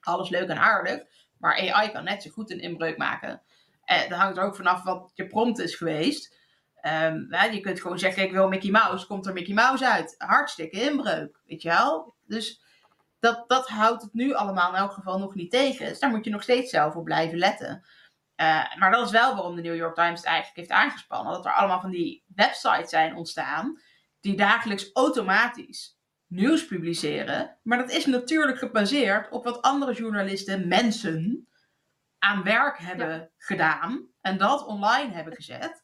alles 0.00 0.28
leuk 0.28 0.48
en 0.48 0.58
aardig. 0.58 1.02
Maar 1.38 1.72
AI 1.72 1.90
kan 1.90 2.04
net 2.04 2.22
zo 2.22 2.30
goed 2.30 2.50
een 2.50 2.60
inbreuk 2.60 2.96
maken. 2.96 3.42
En 3.84 4.08
dan 4.08 4.18
hangt 4.18 4.36
er 4.36 4.44
ook 4.44 4.56
vanaf 4.56 4.82
wat 4.82 5.10
je 5.14 5.26
prompt 5.26 5.58
is 5.58 5.74
geweest. 5.74 6.42
Ehm, 6.84 7.24
hè, 7.28 7.44
je 7.46 7.60
kunt 7.60 7.80
gewoon 7.80 7.98
zeggen, 7.98 8.22
ik 8.22 8.32
wil 8.32 8.48
Mickey 8.48 8.70
Mouse. 8.70 9.06
Komt 9.06 9.26
er 9.26 9.32
Mickey 9.32 9.54
Mouse 9.54 9.88
uit? 9.88 10.14
Hartstikke 10.18 10.80
inbreuk, 10.80 11.40
weet 11.46 11.62
je 11.62 11.68
wel? 11.68 12.13
Dus 12.26 12.62
dat, 13.18 13.44
dat 13.46 13.68
houdt 13.68 14.02
het 14.02 14.14
nu 14.14 14.34
allemaal 14.34 14.70
in 14.70 14.78
elk 14.78 14.92
geval 14.92 15.18
nog 15.18 15.34
niet 15.34 15.50
tegen. 15.50 15.86
Dus 15.86 15.98
daar 15.98 16.10
moet 16.10 16.24
je 16.24 16.30
nog 16.30 16.42
steeds 16.42 16.70
zelf 16.70 16.94
op 16.94 17.04
blijven 17.04 17.38
letten. 17.38 17.84
Eh, 18.34 18.76
maar 18.76 18.90
dat 18.90 19.06
is 19.06 19.10
wel 19.10 19.34
waarom 19.34 19.56
de 19.56 19.62
New 19.62 19.76
York 19.76 19.94
Times 19.94 20.20
het 20.20 20.28
eigenlijk 20.28 20.56
heeft 20.56 20.80
aangespannen. 20.80 21.32
Dat 21.32 21.44
er 21.44 21.52
allemaal 21.52 21.80
van 21.80 21.90
die 21.90 22.24
websites 22.34 22.90
zijn 22.90 23.16
ontstaan. 23.16 23.80
Die 24.20 24.36
dagelijks 24.36 24.90
automatisch 24.92 25.98
nieuws 26.26 26.66
publiceren. 26.66 27.58
Maar 27.62 27.78
dat 27.78 27.90
is 27.90 28.06
natuurlijk 28.06 28.58
gebaseerd 28.58 29.30
op 29.30 29.44
wat 29.44 29.62
andere 29.62 29.92
journalisten, 29.92 30.68
mensen, 30.68 31.48
aan 32.18 32.42
werk 32.42 32.78
hebben 32.78 33.30
gedaan. 33.36 34.08
En 34.20 34.38
dat 34.38 34.66
online 34.66 35.12
hebben 35.12 35.34
gezet. 35.34 35.82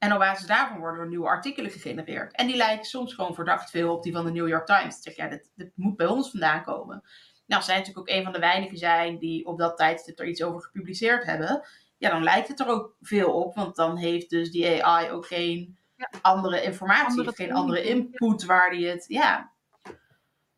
En 0.00 0.12
op 0.12 0.18
basis 0.18 0.46
daarvan 0.46 0.78
worden 0.78 1.00
er 1.00 1.08
nieuwe 1.08 1.26
artikelen 1.26 1.70
gegenereerd. 1.70 2.32
En 2.34 2.46
die 2.46 2.56
lijken 2.56 2.84
soms 2.84 3.14
gewoon 3.14 3.34
verdacht 3.34 3.70
veel 3.70 3.94
op 3.94 4.02
die 4.02 4.12
van 4.12 4.24
de 4.24 4.30
New 4.30 4.48
York 4.48 4.66
Times. 4.66 4.82
Dan 4.82 5.02
zeg 5.02 5.16
ja, 5.16 5.28
dit, 5.28 5.50
dit 5.54 5.72
moet 5.74 5.96
bij 5.96 6.06
ons 6.06 6.30
vandaan 6.30 6.62
komen. 6.62 7.02
Nou, 7.46 7.62
zij 7.62 7.78
natuurlijk 7.78 8.08
ook 8.08 8.16
een 8.16 8.22
van 8.22 8.32
de 8.32 8.38
weinigen 8.38 8.78
zijn 8.78 9.18
die 9.18 9.46
op 9.46 9.58
dat 9.58 9.76
tijdstip 9.76 10.18
er 10.18 10.28
iets 10.28 10.42
over 10.42 10.62
gepubliceerd 10.62 11.24
hebben. 11.24 11.66
Ja, 11.98 12.10
dan 12.10 12.22
lijkt 12.22 12.48
het 12.48 12.60
er 12.60 12.66
ook 12.66 12.96
veel 13.00 13.32
op. 13.32 13.54
Want 13.54 13.76
dan 13.76 13.96
heeft 13.96 14.30
dus 14.30 14.50
die 14.50 14.84
AI 14.84 15.10
ook 15.10 15.26
geen 15.26 15.78
Ja. 15.96 16.10
andere 16.22 16.62
informatie. 16.62 17.08
Andere 17.08 17.28
of 17.28 17.36
geen 17.36 17.52
andere 17.52 17.82
input 17.82 18.44
waar 18.44 18.70
die 18.70 18.86
het... 18.86 19.04
Ja. 19.08 19.52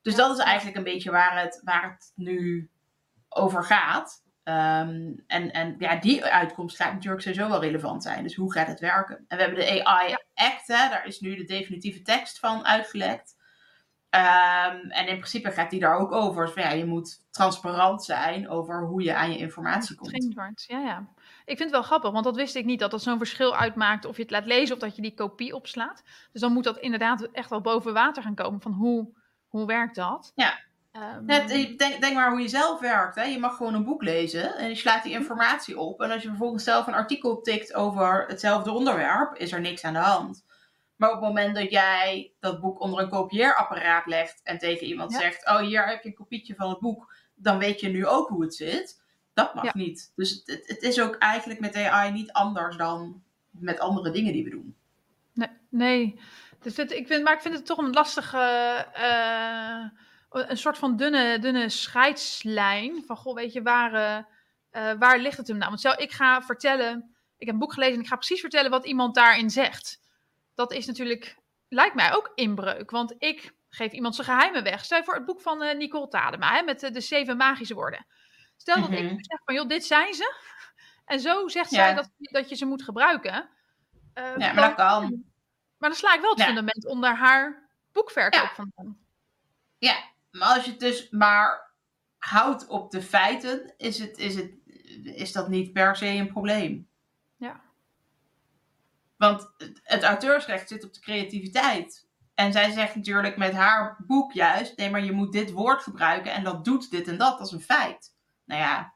Dus 0.03 0.15
dat 0.15 0.39
is 0.39 0.45
eigenlijk 0.45 0.77
een 0.77 0.85
beetje 0.85 1.11
waar 1.11 1.41
het, 1.43 1.61
waar 1.65 1.91
het 1.91 2.13
nu 2.15 2.71
over 3.29 3.65
gaat. 3.65 4.22
Ehm, 4.43 5.13
en, 5.27 5.53
en 5.53 5.75
ja, 5.79 5.97
die 5.97 6.25
uitkomst 6.25 6.77
gaat 6.77 6.93
natuurlijk 6.93 7.23
sowieso 7.23 7.49
wel 7.49 7.61
relevant 7.61 8.03
zijn. 8.03 8.23
Dus 8.23 8.35
hoe 8.35 8.53
gaat 8.53 8.67
het 8.67 8.81
werken? 8.81 9.25
En 9.29 9.37
we 9.37 9.43
hebben 9.43 9.61
de 9.61 9.85
AI 9.85 10.17
Act, 10.35 10.67
hè, 10.67 10.89
daar 10.89 11.07
is 11.07 11.21
nu 11.21 11.37
de 11.37 11.45
definitieve 11.45 12.03
tekst 12.03 12.39
van 12.39 12.67
uitgelekt. 12.67 13.37
Ehm, 14.11 14.77
en 14.89 15.07
in 15.07 15.17
principe 15.17 15.51
gaat 15.51 15.71
die 15.71 15.81
daar 15.81 15.99
ook 15.99 16.13
over. 16.13 16.45
Dus 16.45 16.55
van, 16.55 16.63
ja, 16.63 16.71
je 16.71 16.85
moet 16.85 17.27
transparant 17.31 18.05
zijn 18.05 18.49
over 18.49 18.87
hoe 18.87 19.03
je 19.03 19.15
aan 19.15 19.33
je 19.33 19.39
informatie 19.39 19.97
komt. 19.97 20.35
Wordt. 20.35 20.65
Ja, 20.67 20.79
ja. 20.79 21.07
Ik 21.45 21.57
vind 21.57 21.59
het 21.59 21.71
wel 21.71 21.83
grappig, 21.83 22.11
want 22.11 22.25
dat 22.25 22.37
wist 22.37 22.55
ik 22.55 22.65
niet, 22.65 22.79
dat 22.79 22.91
dat 22.91 23.03
zo'n 23.03 23.19
verschil 23.19 23.57
uitmaakt 23.57 24.05
of 24.05 24.17
je 24.17 24.23
het 24.23 24.31
laat 24.31 24.47
lezen 24.47 24.75
of 24.75 24.81
dat 24.81 24.97
je 24.97 25.03
die 25.03 25.15
kopie 25.15 25.55
opslaat. 25.55 26.03
Dus 26.33 26.41
dan 26.41 26.53
moet 26.53 26.65
dat 26.65 26.79
inderdaad 26.79 27.23
echt 27.23 27.51
wel 27.51 27.61
boven 27.61 27.93
water 27.93 28.23
gaan 28.23 28.35
komen 28.35 28.61
van 28.61 28.73
hoe, 28.73 29.09
hoe 29.49 29.67
werkt 29.67 29.95
dat? 29.95 30.33
Ja. 30.35 30.61
Ehm, 30.93 31.25
Net, 31.25 31.51
eh, 31.51 31.77
denk, 31.77 32.01
denk 32.01 32.15
maar 32.15 32.31
hoe 32.31 32.41
je 32.41 32.49
zelf 32.49 32.81
werkt. 32.81 33.15
Hè? 33.15 33.23
Je 33.23 33.39
mag 33.39 33.57
gewoon 33.57 33.75
een 33.75 33.85
boek 33.85 34.03
lezen 34.03 34.57
en 34.57 34.69
je 34.69 34.75
slaat 34.75 35.03
die 35.03 35.13
informatie 35.13 35.79
op. 35.79 36.01
En 36.01 36.11
als 36.11 36.23
je 36.23 36.29
vervolgens 36.29 36.65
zelf 36.65 36.87
een 36.87 36.95
artikel 36.95 37.41
tikt 37.41 37.75
over 37.75 38.25
hetzelfde 38.29 38.71
onderwerp, 38.71 39.35
is 39.37 39.53
er 39.53 39.61
niks 39.61 39.85
aan 39.85 39.93
de 39.93 39.99
hand. 39.99 40.45
Maar 40.97 41.09
op 41.11 41.15
het 41.21 41.25
moment 41.25 41.55
dat 41.57 41.71
jij 41.71 42.33
dat 42.41 42.61
boek 42.61 42.81
onder 42.81 43.01
een 43.03 43.09
kopieerapparaat 43.09 44.07
legt 44.07 44.41
en 44.43 44.59
tegen 44.59 44.87
iemand 44.87 45.13
Ja. 45.13 45.19
zegt: 45.19 45.49
Oh, 45.49 45.59
hier 45.59 45.89
heb 45.89 46.03
je 46.03 46.09
een 46.09 46.15
kopietje 46.15 46.55
van 46.55 46.69
het 46.69 46.79
boek, 46.81 47.15
dan 47.35 47.59
weet 47.59 47.81
je 47.81 47.89
nu 47.89 48.07
ook 48.07 48.29
hoe 48.29 48.43
het 48.43 48.55
zit. 48.55 49.03
Dat 49.35 49.55
mag 49.55 49.65
Ja. 49.65 49.71
niet. 49.75 50.13
Dus 50.17 50.31
het, 50.45 50.63
het, 50.67 50.83
is 50.83 51.01
ook 51.01 51.17
eigenlijk 51.17 51.61
met 51.61 51.77
AI 51.77 52.11
niet 52.13 52.33
anders 52.33 52.77
dan 52.77 53.23
met 53.51 53.81
andere 53.81 54.11
dingen 54.11 54.33
die 54.33 54.45
we 54.45 54.51
doen. 54.51 54.77
Nee, 55.35 55.49
nee. 55.69 56.21
Dus 56.61 56.79
ik 56.79 57.07
vind, 57.07 57.25
maar 57.25 57.35
ik 57.35 57.41
vind 57.41 57.55
het 57.55 57.67
toch 57.67 57.79
een 57.79 57.93
lastige, 57.93 58.39
eh, 58.93 59.85
een 60.33 60.57
soort 60.57 60.79
van 60.79 60.97
dunne, 60.97 61.39
dunne 61.39 61.69
scheidslijn. 61.69 63.05
Van, 63.07 63.17
goh, 63.17 63.35
weet 63.35 63.53
je, 63.53 63.63
waar, 63.63 63.95
eh, 63.95 64.17
eh, 64.91 64.99
waar 64.99 65.19
ligt 65.19 65.37
het 65.37 65.47
hem 65.49 65.57
nou? 65.57 65.69
Want 65.69 65.81
stel, 65.81 66.01
ik 66.01 66.13
ga 66.13 66.43
vertellen, 66.43 67.15
ik 67.37 67.47
heb 67.47 67.55
een 67.55 67.61
boek 67.61 67.73
gelezen 67.73 67.95
en 67.95 68.01
ik 68.01 68.07
ga 68.07 68.17
precies 68.17 68.41
vertellen 68.41 68.71
wat 68.71 68.87
iemand 68.87 69.15
daarin 69.15 69.51
zegt. 69.51 70.01
Dat 70.55 70.73
is 70.73 70.87
natuurlijk, 70.87 71.37
lijkt 71.69 71.95
mij 71.95 72.15
ook 72.15 72.33
inbreuk. 72.35 72.91
Want 72.91 73.15
ik 73.19 73.55
geef 73.69 73.93
iemand 73.93 74.15
zijn 74.15 74.27
geheimen 74.27 74.63
weg. 74.63 74.85
Stel 74.85 75.05
voor 75.05 75.15
het 75.15 75.25
boek 75.25 75.41
van 75.41 75.63
eh, 75.63 75.77
Nicole 75.77 76.09
Tadema, 76.09 76.55
hè, 76.55 76.63
met 76.63 76.81
de, 76.81 77.01
zeven 77.01 77.37
magische 77.37 77.75
woorden. 77.75 78.07
Stel 78.57 78.81
dat 78.81 78.91
ik 78.91 79.03
Mhm. 79.05 79.15
zeg 79.19 79.41
van, 79.45 79.55
joh, 79.55 79.69
dit 79.69 79.85
zijn 79.85 80.15
ze. 80.15 80.35
En 81.05 81.21
zo 81.21 81.49
zegt 81.49 81.71
Ja. 81.71 81.77
zij 81.77 81.95
dat, 81.95 82.11
dat 82.19 82.49
je 82.49 82.55
ze 82.55 82.67
moet 82.67 82.83
gebruiken. 82.83 83.49
Eh, 84.15 84.25
Ja, 84.25 84.31
dan- 84.31 84.55
maar 84.55 84.55
dat 84.69 84.75
kan. 84.75 85.25
maar 85.79 85.89
dan 85.91 85.99
sla 85.99 86.15
ik 86.15 86.21
wel 86.21 86.31
het 86.31 86.39
Ja. 86.39 86.45
fundament 86.47 86.87
onder 86.87 87.17
haar 87.17 87.69
boekverkoop 87.93 88.43
Ja. 88.43 88.55
vandaan. 88.55 88.99
Ja, 89.79 89.95
maar 90.33 90.55
als 90.55 90.65
je 90.65 90.71
het 90.71 90.81
dus 90.81 91.11
maar 91.11 91.71
houdt 92.19 92.67
op 92.67 92.91
de 92.91 93.03
feiten, 93.03 93.75
is, 93.77 93.99
het, 93.99 94.19
is, 94.19 94.35
het, 94.35 94.53
is 95.03 95.33
dat 95.33 95.49
niet 95.49 95.73
per 95.73 95.97
se 95.97 96.07
een 96.07 96.33
probleem. 96.33 96.89
Ja. 97.37 97.61
Want 99.17 99.53
het, 99.83 100.03
auteursrecht 100.03 100.69
zit 100.69 100.85
op 100.85 100.95
de 100.95 101.01
creativiteit. 101.01 102.09
En 102.35 102.53
zij 102.53 102.71
zegt 102.71 102.95
natuurlijk 102.95 103.37
met 103.37 103.53
haar 103.53 104.05
boek 104.07 104.33
juist, 104.33 104.77
nee, 104.77 104.91
maar 104.91 105.05
je 105.05 105.13
moet 105.13 105.33
dit 105.33 105.51
woord 105.51 105.83
gebruiken 105.83 106.33
en 106.33 106.45
dat 106.45 106.65
doet 106.65 106.91
dit 106.91 107.09
en 107.09 107.19
dat, 107.19 107.41
is 107.41 107.51
een 107.51 107.61
feit. 107.61 108.17
Nou 108.45 108.61
ja. 108.61 108.93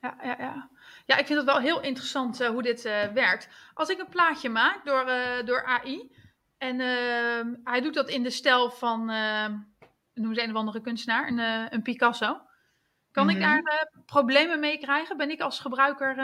Ja, 0.00 0.16
ja, 0.22 0.36
ja. 0.38 0.70
Ja, 1.06 1.16
ik 1.16 1.26
vind 1.26 1.38
het 1.38 1.48
wel 1.48 1.58
heel 1.58 1.80
interessant 1.80 2.40
uh, 2.40 2.48
hoe 2.48 2.62
dit 2.62 2.84
uh, 2.84 3.04
werkt. 3.04 3.48
Als 3.74 3.88
ik 3.88 3.98
een 3.98 4.08
plaatje 4.08 4.48
maak 4.48 4.84
door, 4.84 5.08
uh, 5.08 5.44
door 5.44 5.64
AI, 5.64 6.12
en 6.60 6.80
ehm, 6.80 7.54
hij 7.64 7.80
doet 7.80 7.94
dat 7.94 8.08
in 8.08 8.22
de 8.22 8.30
stijl 8.30 8.70
van, 8.70 9.04
noem 10.14 10.34
ze 10.34 10.42
een 10.42 10.50
of 10.50 10.56
andere 10.56 10.80
kunstenaar, 10.80 11.28
een, 11.28 11.38
een 11.74 11.82
Picasso. 11.82 12.40
Kan 13.12 13.26
mm 13.26 13.30
-hmm. 13.30 13.40
ik 13.40 13.46
Mhm. 13.46 13.64
daar 13.64 13.90
problemen 14.06 14.60
mee 14.60 14.78
krijgen? 14.78 15.16
Ben 15.16 15.30
ik 15.30 15.40
als 15.40 15.60
gebruiker 15.60 16.14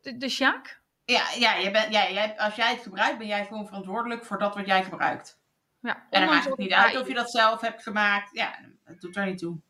de, 0.00 0.16
de 0.16 0.28
Sjaak? 0.28 0.80
Ja, 1.04 1.22
ja, 1.38 1.54
je 1.54 1.70
bent, 1.70 1.92
ja 1.92 2.10
jij, 2.10 2.38
als 2.38 2.54
jij 2.54 2.70
het 2.70 2.82
gebruikt, 2.82 3.18
ben 3.18 3.26
jij 3.26 3.44
gewoon 3.46 3.66
verantwoordelijk 3.66 4.24
voor 4.24 4.38
dat 4.38 4.54
wat 4.54 4.66
jij 4.66 4.84
gebruikt. 4.84 5.38
Ja, 5.80 6.06
En 6.10 6.20
dan 6.20 6.30
maakt 6.30 6.44
het 6.44 6.56
niet 6.56 6.72
uit 6.72 7.00
of 7.00 7.08
je 7.08 7.14
dat 7.14 7.30
zelf 7.30 7.60
hebt 7.60 7.82
gemaakt. 7.82 8.28
Ja, 8.32 8.58
het 8.84 9.00
doet 9.00 9.16
er 9.16 9.24
niet 9.26 9.38
toe. 9.38 9.60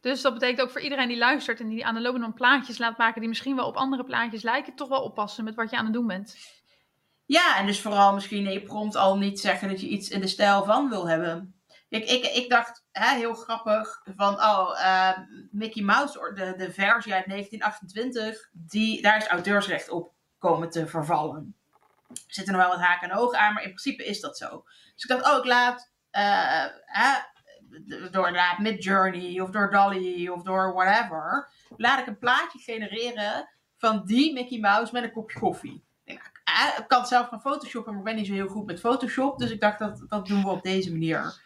Dus 0.00 0.22
dat 0.22 0.32
betekent 0.32 0.60
ook 0.60 0.70
voor 0.70 0.80
iedereen 0.80 1.08
die 1.08 1.16
luistert 1.16 1.60
en 1.60 1.68
die 1.68 1.86
aan 1.86 1.94
de 1.94 2.00
lopende 2.00 2.32
plaatjes 2.32 2.78
laat 2.78 2.98
maken 2.98 3.20
die 3.20 3.28
misschien 3.28 3.56
wel 3.56 3.66
op 3.66 3.76
andere 3.76 4.04
plaatjes 4.04 4.42
lijken, 4.42 4.74
toch 4.74 4.88
wel 4.88 5.02
oppassen 5.02 5.44
met 5.44 5.54
wat 5.54 5.70
je 5.70 5.76
aan 5.76 5.84
het 5.84 5.94
doen 5.94 6.06
bent. 6.06 6.36
Ja, 7.26 7.58
en 7.58 7.66
dus 7.66 7.80
vooral 7.80 8.14
misschien 8.14 8.46
in 8.46 8.52
je 8.52 8.62
prompt 8.62 8.96
al 8.96 9.18
niet 9.18 9.40
zeggen 9.40 9.68
dat 9.68 9.80
je 9.80 9.88
iets 9.88 10.08
in 10.08 10.20
de 10.20 10.26
stijl 10.26 10.64
van 10.64 10.88
wil 10.88 11.08
hebben. 11.08 11.54
Kijk, 11.88 12.04
ik, 12.10 12.24
ik 12.24 12.50
dacht, 12.50 12.84
hè, 12.92 13.16
heel 13.16 13.34
grappig, 13.34 14.02
van 14.16 14.34
oh, 14.34 14.84
eh, 14.84 15.18
Mickey 15.50 15.82
Mouse, 15.82 16.32
de, 16.34 16.54
de 16.56 16.72
versie 16.72 17.14
uit 17.14 17.26
1928, 17.26 18.48
die, 18.52 19.02
daar 19.02 19.16
is 19.16 19.26
auteursrecht 19.26 19.90
op 19.90 20.12
komen 20.38 20.70
te 20.70 20.86
vervallen. 20.86 21.56
Er 22.08 22.16
zitten 22.26 22.54
nog 22.54 22.62
wel 22.62 22.70
wat 22.70 22.86
haken 22.86 23.10
en 23.10 23.16
ogen 23.16 23.38
aan, 23.38 23.54
maar 23.54 23.62
in 23.62 23.68
principe 23.68 24.04
is 24.04 24.20
dat 24.20 24.36
zo. 24.36 24.62
Dus 24.94 25.04
ik 25.04 25.08
dacht, 25.08 25.26
oh, 25.30 25.38
ik 25.38 25.44
laat 25.44 25.92
eh, 26.10 26.66
hè, 26.84 27.12
door 28.10 28.26
inderdaad 28.26 28.58
Midjourney 28.58 29.40
of 29.40 29.50
door 29.50 29.70
Dolly 29.70 30.28
of 30.28 30.42
door 30.42 30.72
whatever, 30.72 31.50
laat 31.76 31.98
ik 31.98 32.06
een 32.06 32.18
plaatje 32.18 32.58
genereren 32.58 33.48
van 33.76 34.04
die 34.04 34.32
Mickey 34.32 34.58
Mouse 34.58 34.92
met 34.92 35.02
een 35.02 35.12
kopje 35.12 35.38
koffie. 35.38 35.84
Ah, 36.44 36.78
Ik 36.78 36.84
kan 36.88 37.06
zelf 37.06 37.28
gaan 37.28 37.40
photoshoppen, 37.40 37.92
maar 37.92 38.00
ik 38.00 38.06
ben 38.06 38.16
niet 38.16 38.26
zo 38.26 38.32
heel 38.32 38.48
goed 38.48 38.66
met 38.66 38.80
Photoshop. 38.80 39.38
Dus 39.38 39.50
ik 39.50 39.60
dacht, 39.60 39.78
dat, 39.78 40.04
dat 40.08 40.26
doen 40.26 40.42
we 40.42 40.48
op 40.48 40.62
deze 40.62 40.90
manier. 40.90 41.42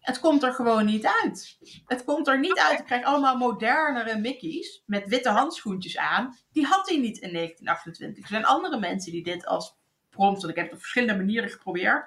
Het 0.00 0.20
komt 0.20 0.42
er 0.42 0.52
gewoon 0.52 0.84
niet 0.84 1.06
uit. 1.22 1.58
Het 1.86 2.04
komt 2.04 2.28
er 2.28 2.38
niet 2.38 2.58
uit. 2.58 2.78
Ik 2.78 2.84
krijg 2.84 3.04
allemaal 3.04 3.36
modernere 3.36 4.18
Mickey's 4.18 4.82
met 4.86 5.08
witte 5.08 5.30
handschoentjes 5.30 5.96
aan. 5.96 6.36
Die 6.52 6.66
had 6.66 6.88
hij 6.88 6.98
niet 6.98 7.18
in 7.18 7.32
1928. 7.32 8.22
Er 8.22 8.28
zijn 8.28 8.44
andere 8.44 8.78
mensen 8.78 9.12
die 9.12 9.22
dit 9.22 9.46
als 9.46 9.76
prompt, 10.10 10.40
want 10.40 10.52
ik 10.52 10.56
heb 10.56 10.64
het 10.64 10.74
op 10.74 10.80
verschillende 10.80 11.16
manieren 11.16 11.50
geprobeerd, 11.50 12.06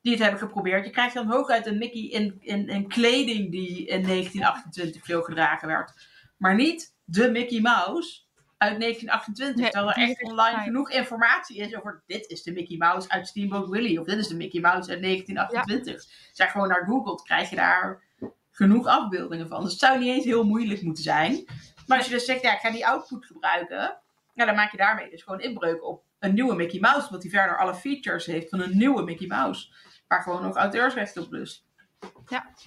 die 0.00 0.12
het 0.12 0.22
hebben 0.22 0.40
geprobeerd. 0.40 0.84
Je 0.84 0.90
krijgt 0.90 1.14
dan 1.14 1.30
hooguit 1.30 1.66
een 1.66 1.78
Mickey 1.78 2.02
in, 2.02 2.36
in, 2.40 2.68
in 2.68 2.88
kleding 2.88 3.50
die 3.50 3.86
in 3.86 4.02
1928 4.02 5.04
veel 5.04 5.22
gedragen 5.22 5.68
werd. 5.68 5.92
Maar 6.36 6.54
niet 6.54 6.96
de 7.04 7.30
Mickey 7.30 7.60
Mouse 7.60 8.20
uit 8.58 8.80
1928. 8.80 9.56
Nee, 9.56 9.70
terwijl 9.70 9.92
er 9.92 10.02
echt 10.02 10.22
online 10.22 10.56
fijn. 10.56 10.64
genoeg 10.64 10.90
informatie 10.90 11.56
is 11.56 11.76
over 11.76 12.02
dit 12.06 12.26
is 12.26 12.42
de 12.42 12.52
Mickey 12.52 12.76
Mouse 12.76 13.08
uit 13.08 13.26
Steamboat 13.26 13.68
Willie. 13.68 14.00
Of 14.00 14.06
dit 14.06 14.18
is 14.18 14.28
de 14.28 14.36
Mickey 14.36 14.60
Mouse 14.60 14.90
uit 14.90 15.02
1928. 15.02 15.94
Als 15.94 16.30
jij 16.32 16.48
gewoon 16.48 16.68
naar 16.68 16.84
googelt, 16.84 17.22
krijg 17.22 17.50
je 17.50 17.56
daar 17.56 18.02
genoeg 18.50 18.86
afbeeldingen 18.86 19.48
van. 19.48 19.62
Dus 19.62 19.70
het 19.70 19.80
zou 19.80 19.98
niet 19.98 20.14
eens 20.14 20.24
heel 20.24 20.44
moeilijk 20.44 20.82
moeten 20.82 21.02
zijn. 21.02 21.44
Maar 21.86 21.98
als 21.98 22.06
je 22.06 22.12
dus 22.12 22.24
zegt, 22.24 22.42
ja, 22.42 22.52
ik 22.52 22.60
ga 22.60 22.70
die 22.70 22.86
output 22.86 23.26
gebruiken. 23.26 23.98
Ja, 24.34 24.44
dan 24.44 24.54
maak 24.54 24.70
je 24.70 24.76
daarmee 24.76 25.10
dus 25.10 25.22
gewoon 25.22 25.40
inbreuk 25.40 25.84
op 25.84 26.02
een 26.18 26.34
nieuwe 26.34 26.54
Mickey 26.54 26.80
Mouse. 26.80 27.06
Omdat 27.06 27.22
die 27.22 27.30
verder 27.30 27.58
alle 27.58 27.74
features 27.74 28.26
heeft 28.26 28.48
van 28.48 28.60
een 28.60 28.76
nieuwe 28.76 29.02
Mickey 29.02 29.26
Mouse. 29.26 29.72
Waar 30.08 30.22
gewoon 30.22 30.42
nog 30.42 30.56
auteursrecht 30.56 31.16
op 31.16 31.30
dus. 31.30 31.66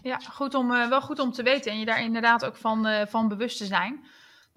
Ja, 0.01 0.17
goed 0.17 0.53
om, 0.53 0.73
eh, 0.73 0.87
wel 0.87 1.01
goed 1.01 1.19
om 1.19 1.31
te 1.31 1.43
weten 1.43 1.71
en 1.71 1.79
je 1.79 1.85
daar 1.85 2.01
inderdaad 2.01 2.45
ook 2.45 2.55
van, 2.55 2.85
eh, 2.85 3.05
van 3.07 3.27
bewust 3.27 3.57
te 3.57 3.65
zijn. 3.65 4.05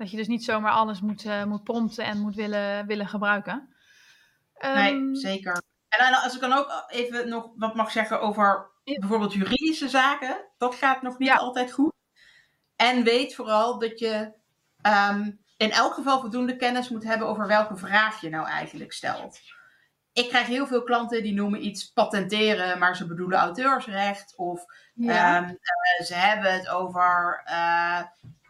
Dat 0.01 0.11
je 0.11 0.17
dus 0.17 0.27
niet 0.27 0.45
zomaar 0.45 0.73
alles 0.73 1.01
moet, 1.01 1.25
eh, 1.25 1.45
moet 1.45 1.65
prompten 1.65 2.05
en 2.05 2.19
moet 2.19 2.35
willen, 2.35 2.87
willen 2.87 3.09
gebruiken. 3.09 3.75
Nee, 4.59 4.93
Ehm, 4.93 5.15
zeker. 5.15 5.63
En 5.89 6.11
dan, 6.11 6.23
als 6.23 6.35
ik 6.35 6.41
dan 6.41 6.53
ook 6.53 6.85
even 6.89 7.29
nog 7.29 7.51
wat 7.57 7.75
mag 7.75 7.91
zeggen 7.91 8.21
over 8.21 8.71
bijvoorbeeld 8.85 9.33
juridische 9.33 9.89
zaken. 9.89 10.37
Dat 10.59 10.75
gaat 10.75 11.03
nog 11.03 11.19
niet 11.19 11.29
Ja. 11.29 11.35
altijd 11.37 11.73
goed. 11.73 11.93
En 12.77 13.05
weet 13.05 13.35
vooral 13.35 13.79
dat 13.79 13.99
je 13.99 14.33
ehm, 14.83 15.31
in 15.57 15.71
elk 15.71 15.95
geval 15.95 16.21
voldoende 16.21 16.57
kennis 16.57 16.89
moet 16.89 17.05
hebben 17.05 17.29
over 17.29 17.47
welke 17.47 17.77
vraag 17.77 18.21
je 18.21 18.29
nou 18.29 18.47
eigenlijk 18.47 18.93
stelt. 18.93 19.41
Ik 20.13 20.29
krijg 20.29 20.47
heel 20.47 20.67
veel 20.67 20.83
klanten 20.83 21.23
die 21.23 21.35
noemen 21.35 21.67
iets 21.67 21.93
patenteren, 21.93 22.79
maar 22.79 22.97
ze 22.97 23.07
bedoelen 23.07 23.39
auteursrecht. 23.39 24.37
Of 24.37 24.65
ja. 24.95 25.37
Ehm, 25.37 25.49
eh, 25.49 26.07
ze 26.07 26.15
hebben 26.15 26.53
het 26.53 26.69
over. 26.69 27.43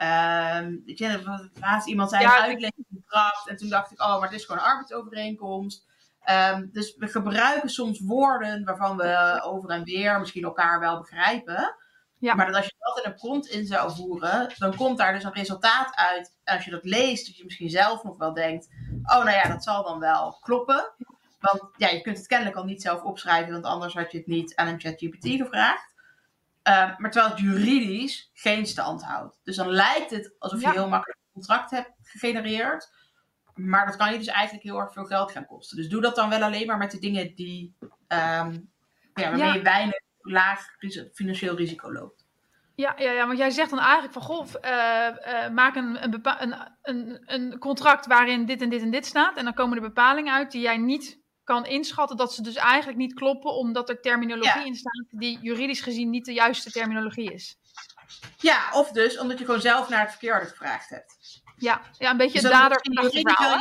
Eh 0.00 0.56
ehm, 0.56 0.76
weet 0.84 0.98
je, 0.98 1.40
laatst 1.60 1.88
iemand 1.88 2.10
zei 2.10 2.22
Ja, 2.22 2.40
uitleningscontract. 2.40 3.48
En 3.48 3.56
toen 3.56 3.68
dacht 3.68 3.92
ik, 3.92 4.00
oh, 4.00 4.18
maar 4.18 4.28
het 4.28 4.38
is 4.38 4.44
gewoon 4.44 4.60
een 4.60 4.68
arbeidsovereenkomst. 4.68 5.86
Ehm, 6.20 6.66
dus 6.72 6.96
we 6.96 7.06
gebruiken 7.08 7.68
soms 7.68 8.00
woorden 8.00 8.64
waarvan 8.64 8.96
we 8.96 9.40
over 9.44 9.70
en 9.70 9.84
weer 9.84 10.20
misschien 10.20 10.44
elkaar 10.44 10.80
wel 10.80 10.98
begrijpen. 10.98 11.76
Ja. 12.18 12.34
Maar 12.34 12.46
dat 12.46 12.54
als 12.54 12.66
je 12.66 12.74
dat 12.78 13.04
in 13.04 13.10
een 13.10 13.16
prompt 13.16 13.46
in 13.46 13.66
zou 13.66 13.94
voeren, 13.94 14.52
dan 14.58 14.76
komt 14.76 14.98
daar 14.98 15.12
dus 15.12 15.24
een 15.24 15.32
resultaat 15.32 15.96
uit. 15.96 16.36
En 16.44 16.54
als 16.54 16.64
je 16.64 16.70
dat 16.70 16.84
leest, 16.84 17.26
dat 17.26 17.36
je 17.36 17.44
misschien 17.44 17.70
zelf 17.70 18.02
nog 18.02 18.16
wel 18.16 18.34
denkt: 18.34 18.68
oh, 19.02 19.24
nou 19.24 19.30
ja, 19.30 19.48
dat 19.48 19.64
zal 19.64 19.82
dan 19.84 19.98
wel 19.98 20.38
kloppen. 20.40 20.92
Want 21.40 21.62
ja, 21.76 21.88
je 21.88 22.00
kunt 22.00 22.16
het 22.16 22.26
kennelijk 22.26 22.56
al 22.56 22.64
niet 22.64 22.82
zelf 22.82 23.02
opschrijven, 23.02 23.52
want 23.52 23.64
anders 23.64 23.94
had 23.94 24.12
je 24.12 24.18
het 24.18 24.26
niet 24.26 24.54
aan 24.54 24.66
een 24.66 24.80
ChatGPT 24.80 25.26
gevraagd. 25.26 25.89
Ehm, 26.62 26.94
maar 26.98 27.10
terwijl 27.10 27.32
het 27.32 27.40
juridisch 27.42 28.30
geen 28.32 28.66
stand 28.66 29.04
houdt. 29.04 29.40
Dus 29.42 29.56
dan 29.56 29.68
lijkt 29.70 30.10
het 30.10 30.34
alsof 30.38 30.60
je 30.60 30.66
Ja. 30.66 30.72
heel 30.72 30.88
makkelijk 30.88 31.18
een 31.18 31.32
contract 31.32 31.70
hebt 31.70 31.90
gegenereerd. 32.02 32.92
Maar 33.54 33.86
dat 33.86 33.96
kan 33.96 34.12
je 34.12 34.18
dus 34.18 34.26
eigenlijk 34.26 34.64
heel 34.64 34.78
erg 34.78 34.92
veel 34.92 35.04
geld 35.04 35.32
gaan 35.32 35.46
kosten. 35.46 35.76
Dus 35.76 35.88
doe 35.88 36.00
dat 36.00 36.16
dan 36.16 36.28
wel 36.28 36.42
alleen 36.42 36.66
maar 36.66 36.76
met 36.78 36.90
de 36.90 36.98
dingen 36.98 37.34
die, 37.34 37.76
ehm, 38.08 38.52
ja, 39.14 39.30
waarmee 39.30 39.46
Ja. 39.46 39.52
je 39.54 39.62
weinig 39.62 40.00
laag 40.20 40.66
financieel 41.12 41.56
risico 41.56 41.92
loopt. 41.92 42.24
Ja, 42.74 42.94
ja, 42.96 43.10
ja, 43.10 43.26
want 43.26 43.38
jij 43.38 43.50
zegt 43.50 43.70
dan 43.70 43.78
eigenlijk 43.78 44.12
van, 44.12 44.22
goh, 44.22 44.46
eh, 44.60 45.44
eh, 45.44 45.52
maak 45.52 45.76
een, 45.76 46.04
een, 46.04 46.22
een, 46.82 47.22
een 47.24 47.58
contract 47.58 48.06
waarin 48.06 48.46
dit 48.46 48.62
en 48.62 48.68
dit 48.68 48.82
en 48.82 48.90
dit 48.90 49.06
staat. 49.06 49.36
En 49.36 49.44
dan 49.44 49.54
komen 49.54 49.76
er 49.76 49.82
bepalingen 49.82 50.34
uit 50.34 50.50
die 50.50 50.60
jij 50.60 50.76
niet 50.76 51.19
kan 51.50 51.66
inschatten, 51.66 52.16
dat 52.16 52.34
ze 52.34 52.42
dus 52.42 52.54
eigenlijk 52.54 52.98
niet 52.98 53.14
kloppen, 53.14 53.52
omdat 53.54 53.88
er 53.88 54.00
terminologie 54.00 54.60
Ja. 54.60 54.64
in 54.64 54.74
staat 54.74 55.04
die 55.10 55.38
juridisch 55.42 55.80
gezien 55.80 56.10
niet 56.10 56.24
de 56.24 56.32
juiste 56.32 56.70
terminologie 56.70 57.32
is. 57.32 57.56
Ja, 58.36 58.68
of 58.72 58.90
dus 58.92 59.18
omdat 59.18 59.38
je 59.38 59.44
gewoon 59.44 59.60
zelf 59.60 59.88
naar 59.88 60.00
het 60.00 60.10
verkeerde 60.10 60.46
gevraagd 60.46 60.88
hebt. 60.90 61.16
Ja, 61.56 61.80
ja 61.98 62.10
een 62.10 62.16
beetje 62.16 62.32
Dus 62.32 62.42
dat 62.42 62.52
dader 62.52 62.78
verhaal. 62.82 63.58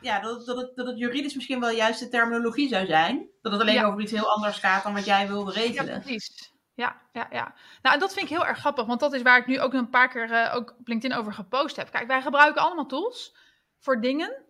Ja, 0.00 0.20
dat, 0.20 0.46
dat, 0.46 0.56
het, 0.56 0.76
dat 0.76 0.86
het 0.86 0.98
juridisch 0.98 1.34
misschien 1.34 1.60
wel 1.60 1.70
juist 1.70 2.00
de 2.00 2.08
terminologie 2.08 2.68
zou 2.68 2.86
zijn. 2.86 3.28
Dat 3.42 3.52
het 3.52 3.60
alleen 3.60 3.74
Ja. 3.74 3.84
over 3.84 4.00
iets 4.00 4.12
heel 4.12 4.30
anders 4.34 4.58
gaat 4.58 4.82
dan 4.82 4.94
wat 4.94 5.04
jij 5.04 5.28
wilde 5.28 5.52
Ja, 5.52 5.60
regelen. 5.60 6.00
precies. 6.00 6.52
Ja, 6.74 7.00
ja, 7.12 7.26
ja. 7.30 7.54
Nou, 7.82 7.94
en 7.94 8.00
dat 8.00 8.12
vind 8.12 8.30
ik 8.30 8.36
heel 8.36 8.46
erg 8.46 8.58
grappig, 8.58 8.86
want 8.86 9.00
dat 9.00 9.12
is 9.12 9.22
waar 9.22 9.38
ik 9.38 9.46
nu 9.46 9.60
ook 9.60 9.72
een 9.72 9.90
paar 9.90 10.08
keer 10.08 10.30
eh, 10.32 10.54
ook 10.54 10.74
op 10.78 10.88
LinkedIn 10.88 11.18
over 11.18 11.32
gepost 11.32 11.76
heb. 11.76 11.90
Kijk, 11.90 12.06
wij 12.06 12.22
gebruiken 12.22 12.62
allemaal 12.62 12.86
tools 12.86 13.36
voor 13.78 14.00
dingen. 14.00 14.44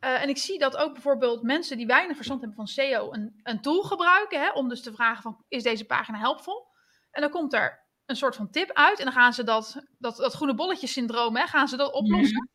Eh, 0.00 0.22
en 0.22 0.28
ik 0.28 0.38
zie 0.38 0.58
dat 0.58 0.76
ook 0.76 0.92
bijvoorbeeld 0.92 1.42
mensen 1.42 1.76
die 1.76 1.86
weinig 1.86 2.16
verstand 2.16 2.40
hebben 2.40 2.58
van 2.58 2.66
SEO 2.66 3.12
een, 3.12 3.40
een 3.42 3.60
tool 3.60 3.82
gebruiken, 3.82 4.40
hè, 4.40 4.50
om 4.50 4.68
dus 4.68 4.82
te 4.82 4.92
vragen 4.92 5.22
van, 5.22 5.44
is 5.48 5.62
deze 5.62 5.84
pagina 5.84 6.18
helpvol? 6.18 6.66
En 7.10 7.20
dan 7.20 7.30
komt 7.30 7.54
er 7.54 7.88
een 8.06 8.16
soort 8.16 8.36
van 8.36 8.50
tip 8.50 8.72
uit 8.72 8.98
en 8.98 9.04
dan 9.04 9.14
gaan 9.14 9.32
ze 9.32 9.44
dat, 9.44 9.84
dat, 9.98 10.16
dat 10.16 10.34
groene 10.34 10.54
bolletje 10.54 10.86
syndroom, 10.86 11.36
hè, 11.36 11.46
gaan 11.46 11.68
ze 11.68 11.76
dat 11.76 11.92
oplossen. 11.92 12.50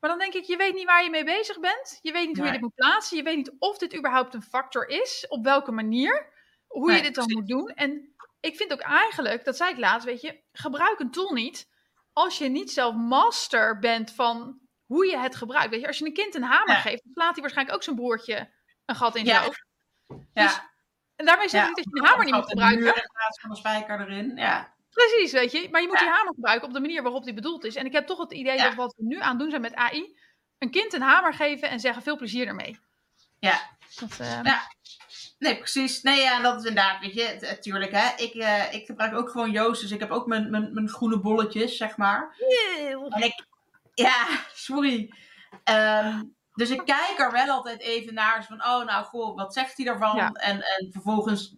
Maar 0.00 0.10
dan 0.10 0.18
denk 0.18 0.34
ik, 0.34 0.44
je 0.44 0.56
weet 0.56 0.74
niet 0.74 0.84
waar 0.84 1.04
je 1.04 1.10
mee 1.10 1.24
bezig 1.24 1.60
bent. 1.60 1.98
Je 2.00 2.12
weet 2.12 2.26
niet 2.26 2.36
hoe 2.36 2.46
je 2.46 2.52
dit 2.52 2.60
moet 2.60 2.74
plaatsen. 2.74 3.16
Je 3.16 3.22
weet 3.22 3.36
niet 3.36 3.54
of 3.58 3.78
dit 3.78 3.96
überhaupt 3.96 4.34
een 4.34 4.42
factor 4.42 4.88
is. 4.88 5.26
Op 5.28 5.44
welke 5.44 5.72
manier. 5.72 6.32
Hoe 6.66 6.92
je 6.92 7.02
dit 7.02 7.14
dan 7.14 7.26
precies. 7.26 7.34
moet 7.34 7.48
doen. 7.48 7.68
En 7.68 8.14
ik 8.40 8.56
vind 8.56 8.72
ook 8.72 8.80
eigenlijk, 8.80 9.44
dat 9.44 9.56
zei 9.56 9.70
ik 9.70 9.78
laatst, 9.78 10.06
weet 10.06 10.20
je, 10.20 10.42
gebruik 10.52 10.98
een 10.98 11.10
tool 11.10 11.32
niet 11.32 11.68
als 12.12 12.38
je 12.38 12.48
niet 12.48 12.70
zelf 12.70 12.94
master 12.94 13.78
bent 13.78 14.12
van 14.12 14.60
hoe 14.90 15.06
je 15.06 15.18
het 15.18 15.36
gebruikt. 15.36 15.70
Weet 15.70 15.80
je, 15.80 15.86
als 15.86 15.98
je 15.98 16.04
een 16.04 16.12
kind 16.12 16.34
een 16.34 16.42
hamer 16.42 16.74
Ja. 16.74 16.80
geeft, 16.80 17.02
dan 17.04 17.12
slaat 17.12 17.32
hij 17.32 17.40
waarschijnlijk 17.40 17.76
ook 17.76 17.82
zijn 17.82 17.96
broertje 17.96 18.50
een 18.86 18.94
gat 18.96 19.16
in 19.16 19.24
Ja. 19.24 19.30
zijn 19.32 19.44
hoofd. 19.44 19.64
Ja. 20.34 20.46
Dus- 20.46 20.60
En 21.16 21.26
daarmee 21.26 21.48
zeg 21.48 21.62
ik 21.62 21.68
Ja. 21.68 21.74
dat 21.74 21.84
je 21.84 22.00
een 22.00 22.06
hamer 22.06 22.24
niet 22.24 22.34
moet 22.34 22.48
gebruiken. 22.48 22.86
in 22.86 23.10
plaats 23.12 23.40
van 23.40 23.50
een 23.50 23.56
spijker 23.56 24.00
erin. 24.00 24.36
Ja. 24.36 24.72
Precies, 24.90 25.32
weet 25.32 25.52
je. 25.52 25.68
Maar 25.70 25.80
je 25.80 25.86
moet 25.86 25.98
Ja. 25.98 26.04
die 26.04 26.14
hamer 26.14 26.34
gebruiken 26.34 26.68
op 26.68 26.74
de 26.74 26.80
manier 26.80 27.02
waarop 27.02 27.24
die 27.24 27.34
bedoeld 27.34 27.64
is. 27.64 27.74
En 27.76 27.86
ik 27.86 27.92
heb 27.92 28.06
toch 28.06 28.18
het 28.18 28.32
idee 28.32 28.56
Ja. 28.56 28.64
dat 28.64 28.74
wat 28.74 28.94
we 28.96 29.04
nu 29.06 29.20
aan 29.20 29.28
het 29.30 29.38
doen 29.38 29.50
zijn 29.50 29.62
met 29.62 29.74
AI, 29.74 30.18
een 30.58 30.70
kind 30.70 30.92
een 30.92 31.02
hamer 31.02 31.34
geven 31.34 31.68
en 31.68 31.80
zeggen 31.80 32.02
veel 32.02 32.16
plezier 32.16 32.46
ermee. 32.46 32.78
Ja. 33.38 33.60
Dat, 34.00 34.18
eh, 34.20 34.40
Ja. 34.42 34.60
Nee, 35.38 35.56
precies. 35.58 36.02
Nee, 36.02 36.20
ja, 36.20 36.40
dat 36.40 36.60
is 36.62 36.68
inderdaad, 36.68 37.00
weet 37.00 37.14
je, 37.14 37.22
het- 37.22 37.62
tuurlijk, 37.62 37.92
hè. 37.92 38.16
Ik, 38.16 38.34
eh, 38.34 38.72
ik 38.72 38.86
gebruik 38.86 39.14
ook 39.14 39.30
gewoon 39.30 39.50
Joost, 39.50 39.80
dus 39.80 39.90
ik 39.90 40.00
heb 40.00 40.10
ook 40.10 40.26
mijn, 40.26 40.50
mijn, 40.50 40.74
mijn 40.74 40.88
groene 40.88 41.18
bolletjes, 41.20 41.76
zeg 41.76 41.96
maar. 41.96 42.34
En 43.08 43.22
ik, 43.22 43.46
ja, 44.06 44.26
sorry. 44.54 45.12
Ehm, 45.64 46.22
Dus 46.54 46.70
ik 46.70 46.84
kijk 46.84 47.14
er 47.18 47.32
wel 47.32 47.48
altijd 47.48 47.80
even 47.80 48.14
naar. 48.14 48.44
Van, 48.44 48.64
oh, 48.64 48.84
nou, 48.84 49.04
goh, 49.04 49.36
wat 49.36 49.52
zegt 49.54 49.76
hij 49.76 49.86
ervan? 49.86 50.16
Ja. 50.16 50.30
En, 50.30 50.62
en 50.62 50.88
vervolgens 50.92 51.56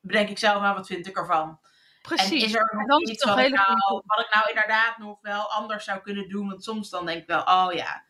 bedenk 0.00 0.28
ik 0.28 0.38
zelf, 0.38 0.60
nou, 0.62 0.74
wat 0.74 0.86
vind 0.86 1.06
ik 1.06 1.16
ervan? 1.16 1.58
Precies. 2.02 2.42
En 2.42 2.48
is 2.48 2.54
er 2.54 2.84
nog 2.86 3.00
iets 3.00 3.24
wat 3.24 3.38
ik, 3.38 3.54
nou, 3.54 4.02
wat 4.06 4.20
ik 4.20 4.34
nou 4.34 4.48
inderdaad 4.48 4.98
nog 4.98 5.18
wel 5.20 5.50
anders 5.50 5.84
zou 5.84 6.00
kunnen 6.00 6.28
doen? 6.28 6.48
Want 6.48 6.64
soms 6.64 6.90
dan 6.90 7.06
denk 7.06 7.20
ik 7.20 7.26
wel, 7.26 7.40
oh 7.42 7.72
ja, 7.72 8.04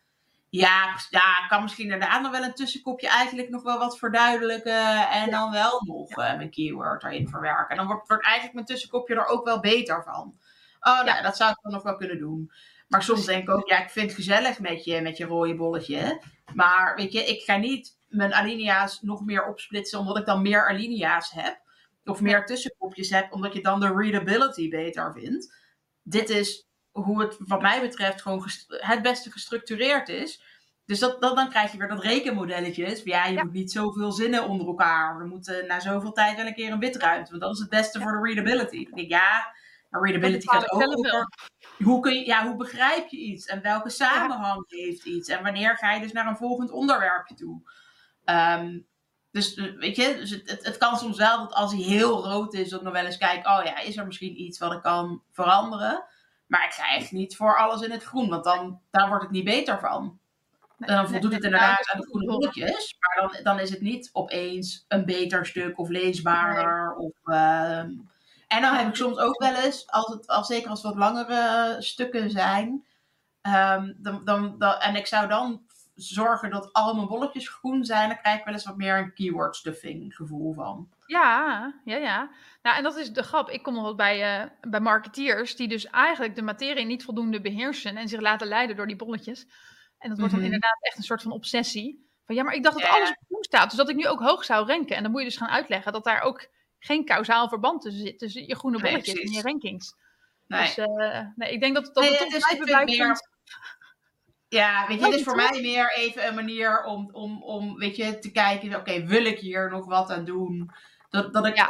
ja, 0.49 0.95
ja, 1.09 1.43
ik 1.43 1.45
kan 1.49 1.61
misschien 1.61 1.91
inderdaad 1.91 2.21
nog 2.21 2.31
wel 2.31 2.43
een 2.43 2.53
tussenkopje 2.53 3.07
eigenlijk 3.09 3.49
nog 3.49 3.63
wel 3.63 3.77
wat 3.79 3.97
verduidelijken. 3.97 5.09
En 5.09 5.29
dan 5.31 5.51
wel 5.51 5.81
nog 5.83 6.09
eh, 6.09 6.35
mijn 6.37 6.49
keyword 6.51 7.03
erin 7.03 7.29
verwerken. 7.29 7.69
En 7.69 7.77
dan 7.77 7.85
wordt, 7.87 8.07
wordt 8.07 8.23
eigenlijk 8.23 8.53
mijn 8.53 8.65
tussenkopje 8.65 9.15
er 9.15 9.25
ook 9.25 9.45
wel 9.45 9.59
beter 9.59 10.03
van. 10.03 10.39
Oh, 10.79 11.03
nou, 11.03 11.21
dat 11.23 11.37
zou 11.37 11.51
ik 11.51 11.57
dan 11.61 11.71
nog 11.71 11.83
wel 11.83 11.95
kunnen 11.95 12.17
doen. 12.17 12.51
Maar 12.91 13.03
soms 13.03 13.25
denk 13.25 13.43
ik 13.43 13.49
ook, 13.49 13.69
ja, 13.69 13.83
ik 13.83 13.89
vind 13.89 14.05
het 14.05 14.15
gezellig 14.15 14.59
met 14.59 14.83
je, 14.83 15.01
met 15.01 15.17
je 15.17 15.25
rode 15.25 15.55
bolletje. 15.55 16.21
Maar 16.53 16.95
weet 16.95 17.11
je, 17.13 17.25
ik 17.25 17.41
ga 17.43 17.57
niet 17.57 17.97
mijn 18.07 18.33
alinea's 18.33 19.01
nog 19.01 19.25
meer 19.25 19.45
opsplitsen, 19.47 19.99
omdat 19.99 20.17
ik 20.17 20.25
dan 20.25 20.41
meer 20.41 20.67
alinea's 20.69 21.31
heb. 21.31 21.59
Of 22.03 22.21
meer 22.21 22.45
tussenkopjes 22.45 23.09
heb, 23.09 23.31
omdat 23.31 23.53
je 23.53 23.61
dan 23.61 23.79
de 23.79 23.93
readability 23.95 24.69
beter 24.69 25.13
vindt. 25.13 25.53
Dit 26.03 26.29
is 26.29 26.67
hoe 26.91 27.21
het, 27.21 27.35
wat 27.39 27.61
mij 27.61 27.81
betreft, 27.81 28.21
gewoon 28.21 28.45
het 28.67 29.01
beste 29.01 29.31
gestructureerd 29.31 30.09
is. 30.09 30.43
Dus 30.85 30.99
dat, 30.99 31.21
dat, 31.21 31.35
dan 31.35 31.49
krijg 31.49 31.71
je 31.71 31.77
weer 31.77 31.87
dat 31.87 32.03
rekenmodelletjes. 32.03 33.01
Van, 33.01 33.11
Ja, 33.11 33.25
je 33.25 33.33
Ja. 33.33 33.43
moet 33.43 33.53
niet 33.53 33.71
zoveel 33.71 34.11
zinnen 34.11 34.47
onder 34.47 34.67
elkaar. 34.67 35.17
We 35.17 35.25
moeten 35.25 35.67
na 35.67 35.79
zoveel 35.79 36.11
tijd 36.11 36.37
wel 36.37 36.45
een 36.45 36.53
keer 36.53 36.71
een 36.71 36.79
witruimte. 36.79 37.29
Want 37.29 37.41
dat 37.41 37.53
is 37.53 37.59
het 37.59 37.69
beste 37.69 37.99
voor 38.01 38.11
de 38.11 38.21
readability. 38.21 38.89
Denk 38.93 39.09
ja, 39.09 39.53
maar 39.89 40.01
readability 40.01 40.47
gaat 40.47 40.71
ook 40.71 40.81
over 40.81 41.27
hoe, 41.77 41.99
kun 41.99 42.13
je, 42.13 42.25
ja, 42.25 42.45
hoe 42.45 42.55
begrijp 42.55 43.07
je 43.07 43.17
iets? 43.17 43.45
En 43.45 43.61
welke 43.61 43.89
samenhang 43.89 44.63
heeft 44.67 45.05
iets? 45.05 45.29
En 45.29 45.43
wanneer 45.43 45.77
ga 45.77 45.93
je 45.93 46.01
dus 46.01 46.11
naar 46.11 46.27
een 46.27 46.37
volgend 46.37 46.71
onderwerpje 46.71 47.35
toe? 47.35 47.61
Ehm, 48.23 48.79
dus 49.31 49.55
eh, 49.55 49.75
weet 49.75 49.95
je, 49.95 50.15
dus 50.15 50.29
het, 50.29 50.49
het, 50.49 50.65
het 50.65 50.77
kan 50.77 50.97
soms 50.97 51.17
wel 51.17 51.37
dat 51.37 51.53
als 51.53 51.71
hij 51.71 51.81
heel 51.81 52.23
rood 52.23 52.53
is, 52.53 52.69
dat 52.69 52.79
ik 52.79 52.85
nog 52.85 52.93
wel 52.93 53.05
eens 53.05 53.17
kijk, 53.17 53.47
oh 53.47 53.61
ja, 53.63 53.79
is 53.79 53.97
er 53.97 54.05
misschien 54.05 54.41
iets 54.41 54.59
wat 54.59 54.73
ik 54.73 54.81
kan 54.81 55.23
veranderen? 55.31 56.03
Maar 56.47 56.65
ik 56.65 56.71
ga 56.71 56.95
echt 56.95 57.11
niet 57.11 57.35
voor 57.35 57.57
alles 57.57 57.81
in 57.81 57.91
het 57.91 58.03
groen, 58.03 58.29
want 58.29 58.43
dan 58.43 58.81
daar 58.89 59.07
wordt 59.07 59.23
het 59.23 59.31
niet 59.31 59.43
beter 59.43 59.79
van. 59.79 60.19
En 60.79 60.95
dan 60.95 61.09
voldoet 61.09 61.33
het 61.33 61.43
inderdaad 61.43 61.91
aan 61.91 61.99
de 61.99 62.07
groene 62.07 62.25
bolletjes, 62.25 62.95
maar 62.99 63.29
dan, 63.29 63.43
dan 63.43 63.59
is 63.59 63.69
het 63.69 63.81
niet 63.81 64.09
opeens 64.13 64.85
een 64.87 65.05
beter 65.05 65.45
stuk 65.45 65.79
of 65.79 65.89
leesbaarder. 65.89 66.95
Of, 66.95 67.13
ehm, 67.23 67.89
en 68.51 68.61
dan 68.61 68.73
heb 68.75 68.87
ik 68.87 68.95
soms 68.95 69.17
ook 69.17 69.39
wel 69.39 69.55
eens, 69.55 69.87
als 69.89 70.07
het, 70.07 70.27
als, 70.27 70.47
zeker 70.47 70.69
als 70.69 70.81
het 70.83 70.93
wat 70.93 70.99
langere 71.01 71.75
stukken 71.81 72.29
zijn, 72.29 72.85
ehm, 73.41 73.93
dan, 73.97 74.25
dan, 74.25 74.55
dan, 74.57 74.73
en 74.79 74.95
ik 74.95 75.07
zou 75.07 75.27
dan 75.27 75.61
zorgen 75.95 76.49
dat 76.49 76.73
al 76.73 76.95
mijn 76.95 77.07
bolletjes 77.07 77.49
groen 77.49 77.85
zijn, 77.85 78.07
dan 78.09 78.17
krijg 78.17 78.39
ik 78.39 78.45
wel 78.45 78.53
eens 78.53 78.65
wat 78.65 78.77
meer 78.77 78.97
een 78.97 79.13
keyword 79.13 79.55
stuffing 79.55 80.15
gevoel 80.15 80.53
van. 80.53 80.89
Ja, 81.05 81.73
ja, 81.85 81.95
ja. 81.97 82.29
Nou, 82.61 82.77
en 82.77 82.83
dat 82.83 82.95
is 82.97 83.11
de 83.13 83.23
grap. 83.23 83.49
Ik 83.49 83.63
kom 83.63 83.73
nog 83.73 83.83
wat 83.83 83.95
bij, 83.95 84.41
eh, 84.41 84.49
bij 84.61 84.79
marketeers 84.79 85.55
die 85.55 85.67
dus 85.67 85.85
eigenlijk 85.85 86.35
de 86.35 86.41
materie 86.41 86.85
niet 86.85 87.03
voldoende 87.03 87.41
beheersen 87.41 87.97
en 87.97 88.07
zich 88.07 88.21
laten 88.21 88.47
leiden 88.47 88.75
door 88.75 88.87
die 88.87 88.95
bolletjes. 88.95 89.47
En 89.97 90.09
dat 90.09 90.17
wordt 90.17 90.33
dan 90.33 90.41
Mhm. 90.43 90.53
inderdaad 90.53 90.77
echt 90.81 90.97
een 90.97 91.03
soort 91.03 91.21
van 91.21 91.31
obsessie. 91.31 92.09
Van 92.25 92.35
ja, 92.35 92.43
maar 92.43 92.53
ik 92.53 92.63
dacht 92.63 92.77
dat 92.77 92.87
Ja. 92.87 92.93
alles 92.95 93.09
op 93.09 93.25
groen 93.27 93.43
staat, 93.43 93.69
dus 93.69 93.77
dat 93.77 93.89
ik 93.89 93.95
nu 93.95 94.07
ook 94.07 94.19
hoog 94.21 94.43
zou 94.45 94.67
ranken. 94.67 94.95
En 94.95 95.03
dan 95.03 95.11
moet 95.11 95.21
je 95.21 95.27
dus 95.27 95.37
gaan 95.37 95.49
uitleggen 95.49 95.91
dat 95.93 96.03
daar 96.03 96.21
ook 96.21 96.47
geen 96.83 97.05
kausaal 97.05 97.49
verband 97.49 97.81
tussen 97.81 98.01
zit, 98.05 98.19
tussen 98.19 98.47
je 98.47 98.55
groene 98.55 98.77
Nee, 98.77 98.91
bolletjes 98.91 99.19
en 99.19 99.31
je 99.31 99.41
rankings. 99.41 99.95
Nee. 100.47 100.61
Dus 100.61 100.77
eh, 100.77 101.21
nee, 101.35 101.51
ik 101.51 101.59
denk 101.59 101.75
dat, 101.75 101.85
dat 101.85 102.03
Nee, 102.03 102.11
het 102.11 102.19
het 102.19 102.31
toch 102.31 102.39
blijven 102.39 102.65
bij 102.65 102.85
meer- 102.85 103.29
Ja, 104.47 104.87
weet 104.87 104.99
je, 104.99 105.05
het 105.05 105.15
is 105.15 105.23
voor 105.23 105.35
mij 105.35 105.61
meer 105.61 105.91
even 105.95 106.27
een 106.27 106.35
manier 106.35 106.83
om, 106.83 107.09
om, 107.11 107.43
om 107.43 107.77
weet 107.77 107.95
je, 107.95 108.19
te 108.19 108.31
kijken, 108.31 108.75
oké, 108.75 109.05
wil 109.05 109.25
ik 109.25 109.39
hier 109.39 109.69
nog 109.69 109.85
wat 109.85 110.09
aan 110.11 110.25
doen? 110.25 110.71
Dat, 111.09 111.33
dat 111.33 111.45
ik, 111.45 111.55
Ja. 111.55 111.69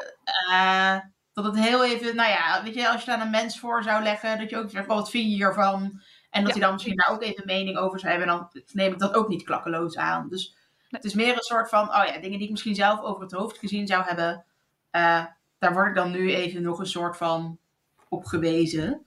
eh, 0.49 1.01
dat 1.34 1.45
het 1.45 1.59
heel 1.59 1.86
even, 1.86 2.16
nou 2.16 2.30
ja, 2.30 2.64
weet 2.64 2.74
je, 2.74 2.89
als 2.89 3.03
je 3.03 3.12
daar 3.12 3.22
een 3.22 3.30
mens 3.30 3.59
voor 3.59 3.84
zou 3.84 4.03
leggen, 4.03 4.38
dat 4.39 4.49
je 4.49 4.57
ook 4.57 4.70
zegt, 4.70 4.88
oh, 4.89 4.95
wat 4.95 5.09
vind 5.09 5.24
je 5.30 5.36
hiervan? 5.36 6.01
En 6.30 6.43
dat 6.43 6.47
Ja. 6.47 6.51
hij 6.51 6.62
dan 6.62 6.74
misschien 6.74 6.95
daar 6.95 7.09
ook 7.14 7.22
even 7.24 7.45
mening 7.45 7.78
over 7.78 7.99
zou 7.99 8.12
hebben, 8.12 8.28
dan 8.30 8.49
neem 8.72 8.91
ik 8.93 8.99
dat 8.99 9.14
ook 9.14 9.28
niet 9.28 9.43
klakkeloos 9.43 9.97
aan. 9.97 10.30
Dus 10.30 10.55
het 10.89 11.03
is 11.03 11.14
meer 11.14 11.34
een 11.36 11.41
soort 11.41 11.70
van, 11.70 11.88
oh 11.88 12.05
ja, 12.05 12.12
dingen 12.18 12.38
die 12.38 12.43
ik 12.43 12.49
misschien 12.49 12.76
zelf 12.76 12.99
over 13.01 13.22
het 13.22 13.32
hoofd 13.32 13.57
gezien 13.57 13.88
zou 13.88 14.03
hebben, 14.03 14.45
eh, 14.91 15.25
daar 15.59 15.73
word 15.73 15.87
ik 15.87 15.95
dan 15.95 16.11
nu 16.11 16.33
even 16.33 16.61
nog 16.61 16.79
een 16.79 16.85
soort 16.85 17.17
van 17.17 17.59
op 18.09 18.25
gewezen. 18.25 19.05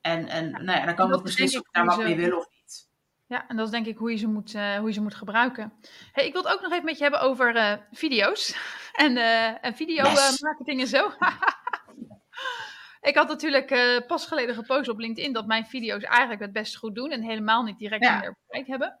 En, 0.00 0.28
en 0.28 0.50
nou 0.50 0.78
ja, 0.78 0.84
dan 0.86 0.94
kan 0.94 1.10
dat 1.10 1.22
beslissen 1.22 1.60
of 1.60 1.66
ik 1.66 1.72
daar 1.72 1.84
wat 1.84 2.02
mee 2.02 2.16
wil 2.16 2.36
of 2.38 2.46
niet. 2.50 2.88
Ja, 3.26 3.48
en 3.48 3.56
dat 3.56 3.66
is 3.66 3.72
denk 3.72 3.86
ik 3.86 3.96
hoe 3.98 4.10
je 4.10 4.16
ze 4.16 4.26
moet, 4.26 4.54
eh, 4.54 4.76
hoe 4.76 4.88
je 4.88 4.94
ze 4.94 5.00
moet 5.02 5.14
gebruiken. 5.14 5.72
Hey, 6.12 6.26
ik 6.26 6.32
wil 6.32 6.42
het 6.42 6.52
ook 6.52 6.60
nog 6.60 6.72
even 6.72 6.84
met 6.84 6.96
je 6.96 7.02
hebben 7.02 7.20
over 7.20 7.56
eh, 7.56 7.72
video's 7.92 8.56
en, 8.92 9.16
en 9.62 9.74
video 9.74 10.04
Yes. 10.04 10.34
eh, 10.34 10.40
marketing 10.40 10.80
en 10.80 10.86
zo. 10.86 11.06
ik 13.10 13.14
had 13.16 13.28
natuurlijk 13.28 14.02
pas 14.06 14.26
geleden 14.26 14.54
gepost 14.54 14.88
op 14.88 14.98
LinkedIn 14.98 15.32
dat 15.32 15.46
mijn 15.46 15.66
video's 15.66 16.02
eigenlijk 16.02 16.40
het 16.40 16.52
best 16.52 16.76
goed 16.76 16.94
doen 16.94 17.10
en 17.10 17.22
helemaal 17.22 17.62
niet 17.62 17.78
direct 17.78 18.04
Ja. 18.04 18.12
minder 18.12 18.36
bereik 18.46 18.66
hebben. 18.66 18.98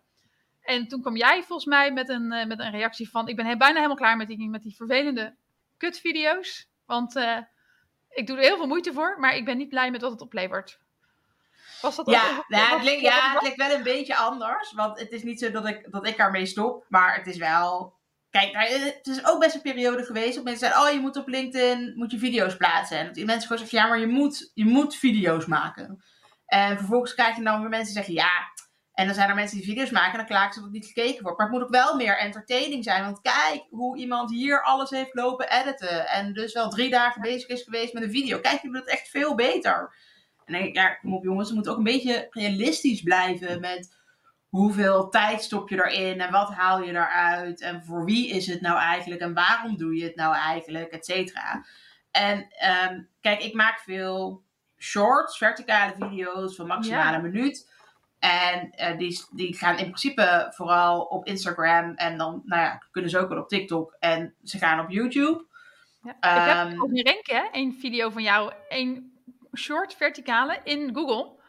En 0.62 0.88
toen 0.88 1.00
kwam 1.00 1.16
jij 1.16 1.42
volgens 1.42 1.66
mij 1.68 1.92
met 1.92 2.08
een, 2.08 2.28
met 2.28 2.58
een 2.58 2.70
reactie 2.70 3.10
van: 3.10 3.28
Ik 3.28 3.36
ben 3.36 3.58
bijna 3.58 3.74
helemaal 3.74 3.96
klaar 3.96 4.16
met 4.16 4.28
die, 4.28 4.48
met 4.48 4.62
die 4.62 4.76
vervelende 4.76 5.34
kutvideo's. 5.82 6.68
Want 6.86 7.16
eh, 7.16 7.38
ik 8.10 8.26
doe 8.26 8.36
er 8.36 8.42
heel 8.42 8.56
veel 8.56 8.66
moeite 8.66 8.92
voor, 8.92 9.16
maar 9.20 9.36
ik 9.36 9.44
ben 9.44 9.56
niet 9.56 9.68
blij 9.68 9.90
met 9.90 10.00
wat 10.02 10.10
het 10.10 10.20
oplevert. 10.20 10.78
Was 11.80 11.96
dat 11.96 12.10
Ja, 12.10 12.22
ook- 12.38 12.44
nou, 12.48 12.62
het, 12.80 12.84
wat- 12.84 13.00
ja, 13.00 13.32
het 13.32 13.42
lijkt 13.42 13.56
wel 13.56 13.70
een 13.70 13.82
beetje 13.82 14.16
anders. 14.16 14.72
Want 14.72 14.98
het 14.98 15.10
is 15.12 15.22
niet 15.22 15.38
zo 15.40 15.50
dat 15.50 15.66
ik, 15.66 15.92
dat 15.92 16.06
ik 16.06 16.16
ermee 16.16 16.46
stop. 16.46 16.84
Maar 16.88 17.14
het 17.16 17.26
is 17.26 17.36
wel... 17.36 18.00
Kijk, 18.30 18.56
het 18.56 19.06
is 19.06 19.26
ook 19.26 19.40
best 19.40 19.54
een 19.54 19.62
periode 19.62 20.04
geweest 20.04 20.34
dat 20.34 20.44
mensen 20.44 20.68
zeiden... 20.68 20.82
Oh, 20.88 20.94
je 20.94 21.00
moet 21.00 21.16
op 21.16 21.28
LinkedIn 21.28 21.92
moet 21.96 22.10
je 22.10 22.18
video's 22.18 22.56
plaatsen. 22.56 22.98
En 22.98 23.06
dat 23.06 23.14
die 23.14 23.24
mensen 23.24 23.42
gewoon 23.42 23.58
zeggen... 23.58 23.78
Ja, 23.78 23.86
maar 23.86 23.98
je 23.98 24.06
moet, 24.06 24.50
je 24.54 24.64
moet 24.64 24.96
video's 24.96 25.46
maken. 25.46 26.04
En 26.46 26.78
vervolgens 26.78 27.14
krijg 27.14 27.36
je 27.36 27.42
dan 27.42 27.60
weer 27.60 27.68
mensen 27.68 27.94
die 27.94 28.04
zeggen... 28.04 28.14
Ja, 28.14 28.51
en 29.02 29.08
dan 29.08 29.16
zijn 29.16 29.28
er 29.28 29.34
mensen 29.34 29.56
die 29.56 29.66
video's 29.66 29.90
maken... 29.90 30.10
En 30.10 30.16
dan 30.16 30.26
klagen 30.26 30.52
ze 30.52 30.58
dat 30.60 30.68
het 30.68 30.78
niet 30.78 30.86
gekeken 30.86 31.22
wordt. 31.22 31.38
Maar 31.38 31.46
het 31.46 31.56
moet 31.56 31.66
ook 31.66 31.74
wel 31.74 31.96
meer 31.96 32.18
entertaining 32.18 32.84
zijn. 32.84 33.04
Want 33.04 33.20
kijk 33.20 33.64
hoe 33.70 33.96
iemand 33.98 34.30
hier 34.30 34.62
alles 34.62 34.90
heeft 34.90 35.14
lopen 35.14 35.50
editen. 35.50 36.08
En 36.08 36.32
dus 36.32 36.52
wel 36.52 36.68
drie 36.68 36.90
dagen 36.90 37.20
bezig 37.20 37.48
is 37.48 37.62
geweest 37.62 37.92
met 37.92 38.02
een 38.02 38.10
video. 38.10 38.40
Kijk, 38.40 38.62
je 38.62 38.68
doet 38.68 38.76
het 38.76 38.88
echt 38.88 39.08
veel 39.08 39.34
beter. 39.34 39.94
En 40.44 40.52
dan 40.52 40.56
denk 40.56 40.68
ik, 40.68 40.74
ja, 40.74 40.88
kom 40.94 41.14
op 41.14 41.24
jongens, 41.24 41.48
we 41.48 41.54
moeten 41.54 41.72
ook 41.72 41.78
een 41.78 41.84
beetje 41.84 42.26
realistisch 42.30 43.02
blijven 43.02 43.60
met 43.60 44.00
hoeveel 44.48 45.08
tijd 45.08 45.42
stop 45.42 45.68
je 45.68 45.84
erin 45.84 46.20
en 46.20 46.30
wat 46.30 46.52
haal 46.54 46.82
je 46.82 46.90
eruit 46.90 47.60
en 47.60 47.84
voor 47.84 48.04
wie 48.04 48.28
is 48.28 48.46
het 48.46 48.60
nou 48.60 48.78
eigenlijk 48.78 49.20
en 49.20 49.34
waarom 49.34 49.76
doe 49.76 49.96
je 49.96 50.04
het 50.04 50.16
nou 50.16 50.34
eigenlijk, 50.34 50.90
et 50.90 51.04
cetera. 51.04 51.64
En 52.10 52.46
ehm, 52.48 53.02
kijk, 53.20 53.42
ik 53.42 53.54
maak 53.54 53.78
veel 53.78 54.42
shorts, 54.78 55.38
verticale 55.38 55.94
video's 55.98 56.56
van 56.56 56.66
maximaal 56.66 57.12
Ja. 57.12 57.14
een 57.14 57.22
minuut. 57.22 57.70
En 58.22 58.70
eh, 58.70 58.98
die, 58.98 59.24
die 59.30 59.56
gaan 59.56 59.78
in 59.78 59.84
principe 59.84 60.46
vooral 60.54 61.00
op 61.00 61.26
Instagram 61.26 61.94
en 61.94 62.18
dan 62.18 62.42
nou 62.44 62.62
ja, 62.62 62.82
kunnen 62.90 63.10
ze 63.10 63.18
ook 63.18 63.28
wel 63.28 63.38
op 63.38 63.48
TikTok 63.48 63.96
en 63.98 64.34
ze 64.42 64.58
gaan 64.58 64.80
op 64.80 64.90
YouTube. 64.90 65.44
Ja. 66.02 66.10
ik 66.10 66.16
heb 66.20 66.70
Ehm, 66.72 66.82
ook 66.82 66.90
niet 66.90 67.06
renken, 67.06 67.36
hè? 67.36 67.42
Eén 67.52 67.74
video 67.80 68.10
van 68.10 68.22
jou, 68.22 68.52
één 68.68 69.12
short 69.56 69.94
verticale 69.94 70.60
in 70.64 70.94
Google. 70.94 71.40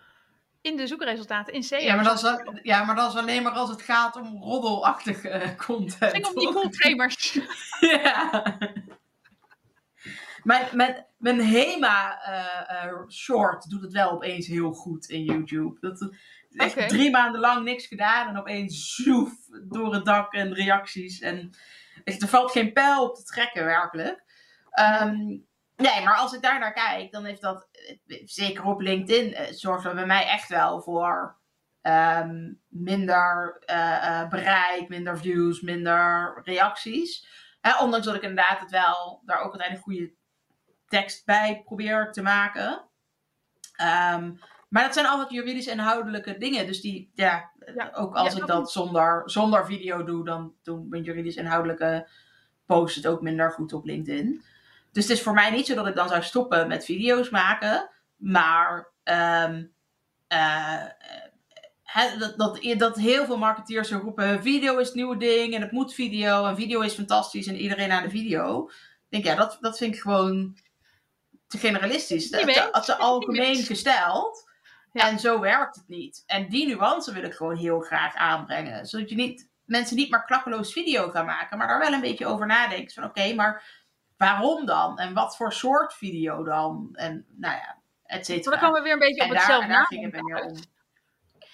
In 0.61 0.75
de 0.77 0.87
zoekresultaten, 0.87 1.53
in 1.53 1.63
SEO. 1.63 1.77
Ja 1.79 1.95
maar, 1.95 2.03
dat 2.03 2.23
is, 2.23 2.59
ja, 2.63 2.83
maar 2.83 2.95
dat 2.95 3.13
is 3.13 3.19
alleen 3.19 3.43
maar 3.43 3.51
als 3.51 3.69
het 3.69 3.81
gaat 3.81 4.15
om 4.15 4.41
roddelachtige 4.43 5.29
eh, 5.29 5.57
content. 5.57 5.99
Het 5.99 6.11
ging 6.11 6.25
om? 6.27 6.33
Nicole 6.35 6.69
Kremers. 6.69 7.39
Ja. 7.79 8.57
Mijn, 10.43 10.67
mijn, 10.71 11.05
mijn 11.17 11.41
HEMA 11.45 12.21
eh, 12.21 12.93
short 13.09 13.69
doet 13.69 13.81
het 13.81 13.91
wel 13.91 14.11
opeens 14.11 14.47
heel 14.47 14.71
goed 14.71 15.09
in 15.09 15.23
YouTube. 15.23 15.77
Dat, 15.79 15.97
dat- 15.99 16.15
echt 16.55 16.77
Oké. 16.77 16.87
drie 16.87 17.11
maanden 17.11 17.41
lang 17.41 17.63
niks 17.63 17.85
gedaan 17.85 18.27
en 18.27 18.37
opeens 18.37 18.95
zoef 18.95 19.31
door 19.63 19.93
het 19.93 20.05
dak 20.05 20.33
en 20.33 20.53
reacties. 20.53 21.19
En 21.19 21.51
echt, 22.03 22.21
er 22.21 22.27
valt 22.27 22.51
geen 22.51 22.73
pijl 22.73 23.03
op 23.03 23.15
te 23.15 23.23
trekken, 23.23 23.65
werkelijk. 23.65 24.23
Ehm, 24.69 25.17
nee, 25.75 26.03
maar 26.03 26.15
als 26.15 26.33
ik 26.33 26.41
daar 26.41 26.59
naar 26.59 26.73
kijk, 26.73 27.11
dan 27.11 27.25
heeft 27.25 27.41
dat, 27.41 27.67
eh, 28.07 28.21
zeker 28.25 28.63
op 28.63 28.81
LinkedIn, 28.81 29.33
eh, 29.33 29.53
zorgt 29.53 29.83
dat 29.83 29.93
bij 29.93 30.05
mij 30.05 30.27
echt 30.27 30.49
wel 30.49 30.81
voor 30.81 31.41
ehm, 31.81 32.53
minder 32.67 33.61
eh, 33.65 34.29
bereik, 34.29 34.89
minder 34.89 35.17
views, 35.17 35.61
minder 35.61 36.41
reacties. 36.43 37.27
Ondanks 37.79 38.05
dat 38.05 38.15
ik 38.15 38.21
inderdaad 38.21 38.59
het 38.59 38.71
wel 38.71 39.21
daar 39.25 39.37
ook 39.37 39.51
uiteindelijk 39.51 39.83
goede 39.83 40.13
tekst 40.87 41.25
bij 41.25 41.61
probeer 41.65 42.11
te 42.11 42.21
maken. 42.21 42.83
Ehm, 43.75 44.31
maar 44.73 44.83
dat 44.83 44.93
zijn 44.93 45.05
altijd 45.05 45.29
juridisch 45.29 45.67
inhoudelijke 45.67 46.37
dingen. 46.37 46.65
Dus 46.67 46.81
die, 46.81 47.11
ja, 47.13 47.51
Ja. 47.75 47.91
ook 47.93 48.15
als 48.15 48.33
Ja, 48.33 48.33
ik 48.33 48.47
dat 48.47 48.57
dat 48.57 48.71
zonder, 48.71 49.21
zonder 49.25 49.65
video 49.65 50.03
doe, 50.03 50.25
dan 50.25 50.53
doen 50.63 50.87
mijn 50.89 51.03
juridisch 51.03 51.35
inhoudelijke 51.35 52.07
posts 52.65 52.95
het 52.95 53.07
ook 53.07 53.21
minder 53.21 53.51
goed 53.51 53.73
op 53.73 53.85
LinkedIn. 53.85 54.43
Dus 54.91 55.03
het 55.07 55.17
is 55.17 55.23
voor 55.23 55.33
mij 55.33 55.51
niet 55.51 55.65
zo 55.65 55.75
dat 55.75 55.87
ik 55.87 55.95
dan 55.95 56.07
zou 56.07 56.23
stoppen 56.23 56.67
met 56.67 56.85
video's 56.85 57.29
maken. 57.29 57.89
Maar 58.15 58.91
ehm, 59.03 59.63
eh, 60.27 60.85
dat, 62.19 62.37
dat, 62.37 62.59
dat 62.77 62.95
heel 62.95 63.25
veel 63.25 63.37
marketeers 63.37 63.91
roepen: 63.91 64.41
video 64.41 64.77
is 64.77 64.87
het 64.87 64.95
nieuwe 64.95 65.17
ding 65.17 65.53
en 65.53 65.61
het 65.61 65.71
moet 65.71 65.93
video 65.93 66.45
en 66.45 66.55
video 66.55 66.81
is 66.81 66.93
fantastisch 66.93 67.47
en 67.47 67.55
iedereen 67.55 67.91
aan 67.91 68.03
de 68.03 68.09
video. 68.09 68.69
Ik 69.09 69.09
denk, 69.09 69.23
ja, 69.23 69.35
dat, 69.35 69.57
dat 69.61 69.77
vind 69.77 69.95
ik 69.95 70.01
gewoon 70.01 70.57
te 71.47 71.57
generalistisch. 71.57 72.29
Te 72.29 72.47
eens. 72.47 72.97
algemeen 72.97 73.63
gesteld. 73.63 74.42
Ja. 74.93 75.07
En 75.07 75.19
zo 75.19 75.39
werkt 75.39 75.75
het 75.75 75.87
niet. 75.87 76.23
En 76.25 76.49
die 76.49 76.67
nuance 76.67 77.13
wil 77.13 77.23
ik 77.23 77.33
gewoon 77.33 77.55
heel 77.57 77.79
graag 77.79 78.15
aanbrengen. 78.15 78.85
Zodat 78.85 79.09
je 79.09 79.15
niet, 79.15 79.49
mensen 79.65 79.95
niet 79.95 80.09
maar 80.09 80.25
klakkeloos 80.25 80.73
video 80.73 81.09
gaan 81.09 81.25
maken, 81.25 81.57
maar 81.57 81.67
daar 81.67 81.79
wel 81.79 81.93
een 81.93 82.01
beetje 82.01 82.25
over 82.25 82.45
nadenken. 82.45 82.93
Van 82.93 83.03
oké, 83.03 83.33
maar 83.33 83.63
waarom 84.17 84.65
dan? 84.65 84.97
En 84.97 85.13
wat 85.13 85.35
voor 85.35 85.53
soort 85.53 85.93
video 85.93 86.43
dan? 86.43 86.89
En 86.93 87.25
nou 87.29 87.55
ja, 87.55 87.81
et 88.05 88.15
Maar 88.15 88.23
cetera. 88.25 88.51
dan 88.51 88.59
komen 88.59 88.77
we 88.77 88.83
weer 88.83 88.93
een 88.93 88.99
beetje 88.99 89.21
En 89.23 89.29
op 89.29 89.35
het 89.35 89.47
daar, 89.47 89.59
daar 89.59 89.67
nadenken 89.67 90.23
meer 90.25 90.43
om. 90.43 90.55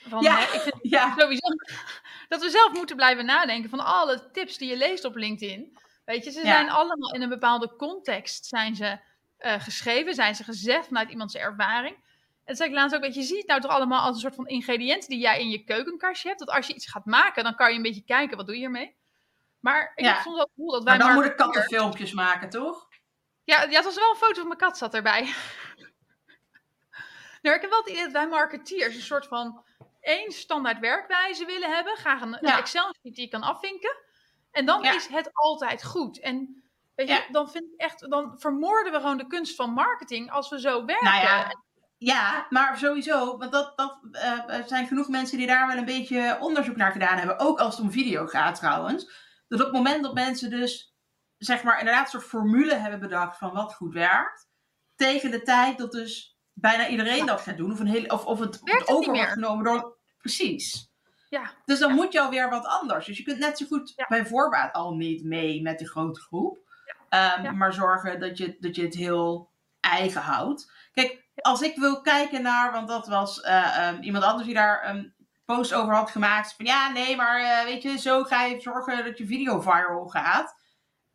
Van, 0.09 0.21
Ja. 0.23 0.35
hè, 0.37 0.41
ik 0.43 0.61
vind 0.61 0.75
Ja, 0.81 1.13
sowieso 1.17 1.47
dat 2.29 2.41
we 2.41 2.49
zelf 2.49 2.73
moeten 2.73 2.95
blijven 2.95 3.25
nadenken 3.25 3.69
van 3.69 3.79
alle 3.79 4.31
tips 4.31 4.57
die 4.57 4.69
je 4.69 4.77
leest 4.77 5.05
op 5.05 5.15
LinkedIn. 5.15 5.77
Weet 6.05 6.23
je, 6.23 6.31
ze 6.31 6.39
Ja. 6.39 6.45
zijn 6.45 6.69
allemaal 6.69 7.13
in 7.13 7.21
een 7.21 7.29
bepaalde 7.29 7.75
context 7.75 8.45
zijn 8.45 8.75
ze, 8.75 8.99
eh, 9.37 9.61
geschreven, 9.61 10.13
zijn 10.13 10.35
ze 10.35 10.43
gezegd 10.43 10.87
vanuit 10.87 11.09
iemands 11.09 11.35
ervaring. 11.35 12.07
En 12.49 12.55
toen 12.55 12.65
zei 12.65 12.69
ik 12.69 12.75
laatst 12.75 12.95
ook, 12.95 13.01
weet 13.01 13.13
je, 13.13 13.19
je 13.19 13.25
ziet 13.25 13.37
het 13.37 13.47
nou 13.47 13.61
toch 13.61 13.71
allemaal 13.71 14.01
als 14.01 14.15
een 14.15 14.21
soort 14.21 14.35
van 14.35 14.47
ingrediënten 14.47 15.09
die 15.09 15.19
jij 15.19 15.39
in 15.39 15.49
je 15.49 15.63
keukenkastje 15.63 16.27
hebt. 16.27 16.39
Dat 16.39 16.49
als 16.49 16.67
je 16.67 16.73
iets 16.73 16.91
gaat 16.91 17.05
maken, 17.05 17.43
dan 17.43 17.55
kan 17.55 17.69
je 17.69 17.75
een 17.75 17.81
beetje 17.81 18.03
kijken, 18.03 18.37
wat 18.37 18.45
doe 18.47 18.57
je 18.57 18.63
ermee? 18.63 18.95
Maar 19.59 19.91
ik 19.95 20.05
Ja. 20.05 20.13
heb 20.13 20.21
soms 20.21 20.35
wel 20.35 20.43
het 20.45 20.53
gevoel 20.55 20.71
dat 20.71 20.83
wij 20.83 20.97
maar 20.97 21.07
dan 21.07 21.15
moet 21.15 21.25
ik 21.25 21.35
kattenfilmpjes 21.37 22.13
maken, 22.13 22.49
toch? 22.49 22.87
ja, 23.43 23.61
ja, 23.61 23.69
het 23.75 23.83
was 23.83 23.95
wel 23.95 24.09
een 24.09 24.15
foto 24.15 24.33
van 24.39 24.47
mijn 24.47 24.59
kat 24.59 24.77
zat 24.77 24.93
erbij. 24.93 25.21
nou, 27.41 27.55
ik 27.55 27.61
heb 27.61 27.69
wel 27.69 27.79
het 27.79 27.89
idee 27.89 28.03
dat 28.03 28.11
wij 28.11 28.27
marketeers 28.27 28.95
een 28.95 29.01
soort 29.01 29.27
van 29.27 29.63
één 30.01 30.31
standaard 30.31 30.79
werkwijze 30.79 31.45
willen 31.45 31.75
hebben. 31.75 31.95
Graag 31.97 32.21
een, 32.21 32.37
Ja. 32.41 32.57
Excel-sheet 32.57 33.15
die 33.15 33.21
je 33.21 33.27
kan 33.27 33.41
afvinken. 33.43 33.95
En 34.51 34.65
dan 34.65 34.81
Ja. 34.83 34.93
is 34.95 35.07
het 35.07 35.29
altijd 35.33 35.83
goed. 35.85 36.19
En 36.19 36.63
weet 36.95 37.07
je, 37.07 37.25
dan 37.31 37.49
vind 37.51 37.63
ik 37.63 37.79
echt, 37.79 38.09
dan 38.09 38.39
vermoorden 38.39 38.91
we 38.91 38.99
gewoon 38.99 39.17
de 39.17 39.27
kunst 39.27 39.55
van 39.55 39.69
marketing 39.71 40.31
als 40.31 40.49
we 40.49 40.59
zo 40.59 40.85
werken. 40.85 41.05
Nou 41.05 41.53
ja, 41.99 42.45
maar 42.49 42.77
sowieso, 42.77 43.37
want 43.37 43.51
dat, 43.51 43.77
dat 43.77 43.99
eh, 44.11 44.49
er 44.57 44.63
zijn 44.67 44.87
genoeg 44.87 45.07
mensen 45.07 45.37
die 45.37 45.47
daar 45.47 45.67
wel 45.67 45.77
een 45.77 45.85
beetje 45.85 46.37
onderzoek 46.39 46.75
naar 46.75 46.91
gedaan 46.91 47.17
hebben. 47.17 47.39
Ook 47.39 47.59
als 47.59 47.75
het 47.75 47.85
om 47.85 47.91
video 47.91 48.25
gaat 48.27 48.55
trouwens. 48.55 49.27
Dat 49.47 49.59
op 49.59 49.65
het 49.65 49.75
moment 49.75 50.03
dat 50.03 50.13
mensen 50.13 50.49
dus, 50.49 50.95
zeg 51.37 51.63
maar, 51.63 51.79
inderdaad 51.79 52.03
een 52.03 52.09
soort 52.09 52.23
formule 52.23 52.75
hebben 52.75 52.99
bedacht 52.99 53.37
van 53.37 53.53
wat 53.53 53.73
goed 53.75 53.93
werkt. 53.93 54.47
Tegen 54.95 55.31
de 55.31 55.41
tijd 55.41 55.77
dat 55.77 55.91
dus 55.91 56.37
bijna 56.53 56.87
iedereen 56.87 57.25
dat 57.25 57.41
gaat 57.41 57.57
doen. 57.57 57.71
Of, 57.71 57.79
een 57.79 57.87
hele, 57.87 58.09
of, 58.11 58.25
of 58.25 58.39
het, 58.39 58.59
het 58.63 58.87
over 58.87 59.13
wordt 59.13 59.31
genomen 59.31 59.63
door... 59.63 59.97
Precies. 60.17 60.91
Ja. 61.29 61.51
Dus 61.65 61.79
dan 61.79 61.89
Ja. 61.89 61.95
moet 61.95 62.13
je 62.13 62.21
alweer 62.21 62.49
wat 62.49 62.65
anders. 62.65 63.05
Dus 63.05 63.17
je 63.17 63.23
kunt 63.23 63.39
net 63.39 63.57
zo 63.57 63.65
goed 63.65 63.93
Ja. 63.95 64.05
bij 64.07 64.25
voorbaat 64.25 64.73
al 64.73 64.95
niet 64.95 65.23
mee 65.23 65.61
met 65.61 65.79
de 65.79 65.87
grote 65.87 66.21
groep. 66.21 66.59
Ehm. 67.09 67.57
Maar 67.57 67.73
zorgen 67.73 68.19
dat 68.19 68.37
je, 68.37 68.57
dat 68.59 68.75
je 68.75 68.81
het 68.81 68.95
heel 68.95 69.51
eigen 69.79 70.21
houdt. 70.21 70.71
Kijk, 70.91 71.28
als 71.41 71.61
ik 71.61 71.75
wil 71.75 72.01
kijken 72.01 72.41
naar, 72.41 72.71
want 72.71 72.87
dat 72.87 73.07
was 73.07 73.41
eh, 73.41 73.77
ehm, 73.77 74.01
iemand 74.01 74.23
anders 74.23 74.45
die 74.45 74.55
daar 74.55 74.89
een 74.89 75.13
post 75.45 75.73
over 75.73 75.95
had 75.95 76.11
gemaakt. 76.11 76.53
Van 76.53 76.65
ja, 76.65 76.91
nee, 76.91 77.15
maar 77.15 77.39
eh, 77.39 77.63
weet 77.63 77.81
je, 77.81 77.97
zo 77.97 78.23
ga 78.23 78.43
je 78.43 78.59
zorgen 78.59 79.03
dat 79.03 79.17
je 79.17 79.25
video 79.25 79.61
viral 79.61 80.07
gaat. 80.07 80.55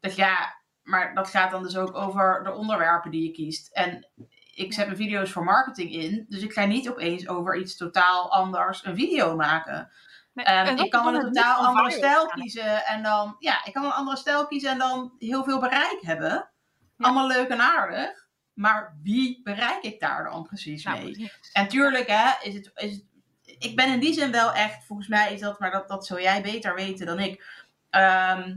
Dat 0.00 0.16
ja, 0.16 0.54
maar 0.82 1.14
dat 1.14 1.30
gaat 1.30 1.50
dan 1.50 1.62
dus 1.62 1.76
ook 1.76 1.94
over 1.94 2.40
de 2.44 2.52
onderwerpen 2.52 3.10
die 3.10 3.22
je 3.22 3.30
kiest. 3.30 3.72
En 3.72 4.08
ik 4.54 4.72
zet 4.72 4.86
mijn 4.86 4.98
video's 4.98 5.32
voor 5.32 5.44
marketing 5.44 5.92
in, 5.92 6.26
dus 6.28 6.42
ik 6.42 6.52
ga 6.52 6.64
niet 6.64 6.90
opeens 6.90 7.28
over 7.28 7.56
iets 7.56 7.76
totaal 7.76 8.32
anders 8.32 8.84
een 8.84 8.96
video 8.96 9.36
maken. 9.36 9.92
Nee, 10.32 10.64
dat 10.64 10.80
ik 10.80 10.90
kan 10.90 11.14
een 11.14 11.20
totaal 11.20 11.66
andere 11.66 11.90
stijl 11.90 12.26
gaan. 12.26 12.40
kiezen 12.40 12.84
en 12.84 13.02
dan, 13.02 13.36
ja, 13.38 13.64
ik 13.64 13.72
kan 13.72 13.84
een 13.84 13.90
andere 13.90 14.16
stijl 14.16 14.46
kiezen 14.46 14.70
en 14.70 14.78
dan 14.78 15.14
heel 15.18 15.44
veel 15.44 15.60
bereik 15.60 15.98
hebben. 16.00 16.30
Ja. 16.96 17.04
Allemaal 17.04 17.26
leuk 17.26 17.48
en 17.48 17.60
aardig, 17.60 18.23
maar 18.54 18.96
wie 19.02 19.40
bereik 19.42 19.82
ik 19.82 20.00
daar 20.00 20.24
dan 20.24 20.42
precies 20.42 20.84
Nou, 20.84 21.02
mee? 21.02 21.32
En 21.52 21.68
tuurlijk, 21.68 22.06
hè, 22.06 22.30
is 22.42 22.54
het, 22.54 22.70
is 22.74 22.90
het, 22.90 23.04
ik 23.58 23.76
ben 23.76 23.92
in 23.92 24.00
die 24.00 24.12
zin 24.12 24.30
wel 24.30 24.52
echt, 24.52 24.84
volgens 24.84 25.08
mij 25.08 25.32
is 25.32 25.40
dat, 25.40 25.60
maar 25.60 25.70
dat, 25.70 25.88
dat 25.88 26.06
zul 26.06 26.20
jij 26.20 26.42
beter 26.42 26.74
weten 26.74 27.06
dan 27.06 27.18
ik. 27.18 27.44
ehm, 27.90 28.56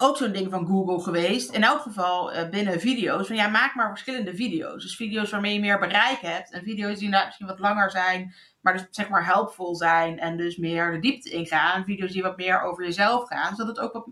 ook 0.00 0.16
zo'n 0.16 0.32
ding 0.32 0.50
van 0.50 0.66
Google 0.66 1.00
geweest. 1.00 1.50
In 1.54 1.62
elk 1.62 1.80
geval 1.80 2.32
eh, 2.32 2.48
binnen 2.48 2.80
video's. 2.80 3.26
Van 3.26 3.36
ja, 3.36 3.48
maak 3.48 3.74
maar 3.74 3.88
verschillende 3.88 4.34
video's. 4.34 4.82
Dus 4.82 4.96
video's 4.96 5.30
waarmee 5.30 5.52
je 5.54 5.60
meer 5.60 5.78
bereik 5.78 6.20
hebt. 6.20 6.52
En 6.52 6.62
video's 6.62 6.98
die 6.98 7.08
nou 7.08 7.24
misschien 7.24 7.46
wat 7.46 7.58
langer 7.58 7.90
zijn. 7.90 8.34
Maar 8.60 8.72
dus 8.72 8.86
zeg 8.90 9.08
maar 9.08 9.24
helpvol 9.24 9.74
zijn. 9.74 10.18
En 10.18 10.36
dus 10.36 10.56
meer 10.56 10.92
de 10.92 10.98
diepte 10.98 11.30
ingaan. 11.30 11.84
Video's 11.84 12.12
die 12.12 12.22
wat 12.22 12.36
meer 12.36 12.62
over 12.62 12.84
jezelf 12.84 13.28
gaan. 13.28 13.56
Zodat 13.56 13.76
het 13.76 13.84
ook 13.84 13.92
wat 13.92 14.08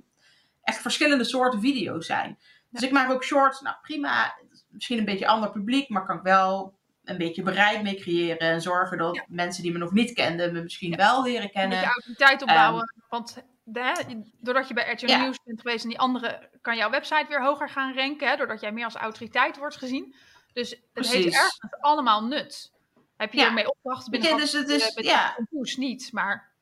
echt 0.63 0.81
verschillende 0.81 1.25
soorten 1.25 1.61
video's 1.61 2.07
zijn. 2.07 2.39
Dus 2.71 2.83
ik 2.83 2.93
maak 2.93 3.11
ook 3.11 3.25
shorts. 3.25 3.61
Nou 3.61 3.77
prima. 3.83 4.35
Misschien 4.77 4.99
een 4.99 5.05
beetje 5.05 5.27
ander 5.27 5.51
publiek. 5.51 5.89
Maar 5.89 6.07
kan 6.07 6.17
ik 6.17 6.23
wel 6.23 6.75
een 7.05 7.19
beetje 7.19 7.43
bereik 7.43 7.83
mee 7.83 7.97
creëren. 8.01 8.39
En 8.39 8.61
zorgen 8.63 8.99
dat 8.99 9.15
Ja. 9.15 9.25
mensen 9.29 9.63
die 9.63 9.73
me 9.73 9.79
nog 9.79 9.93
niet 9.93 10.13
kenden. 10.13 10.53
Me 10.53 10.63
misschien 10.63 10.97
wel 10.97 11.23
leren 11.23 11.43
Een 11.43 11.51
kennen. 11.51 11.71
beetje 11.79 11.93
autoriteit 11.95 12.43
opbouwen. 12.43 12.95
want 13.09 13.45
de, 13.65 13.81
hè, 13.81 13.93
doordat 14.41 14.69
je 14.69 14.75
bij 14.75 14.93
RTL 14.93 15.07
Ja. 15.07 15.21
Nieuws 15.21 15.39
bent 15.45 15.61
geweest 15.61 15.83
en 15.85 15.89
die 15.91 15.99
andere, 15.99 16.51
kan 16.61 16.77
jouw 16.77 16.91
website 16.91 17.25
weer 17.29 17.43
hoger 17.43 17.69
gaan 17.69 17.95
ranken. 17.95 18.29
Hè, 18.29 18.37
doordat 18.37 18.61
jij 18.61 18.73
meer 18.73 18.85
als 18.85 18.95
autoriteit 18.95 19.57
wordt 19.57 19.77
gezien. 19.77 20.15
Dus 20.53 20.71
het 20.95 21.09
heeft 21.09 21.35
ergens 21.35 21.59
allemaal 21.81 22.25
nut. 22.25 22.73
Heb 23.17 23.33
je 23.33 23.39
Ja. 23.39 23.45
hiermee 23.45 23.71
opdrachten 23.71 24.11
binnen 24.11 24.37
dus 24.37 24.53
het 24.53 24.69
is, 24.69 24.95
met 24.95 25.05
ja. 25.05 25.37
Niet, 25.77 26.13
maar 26.13 26.55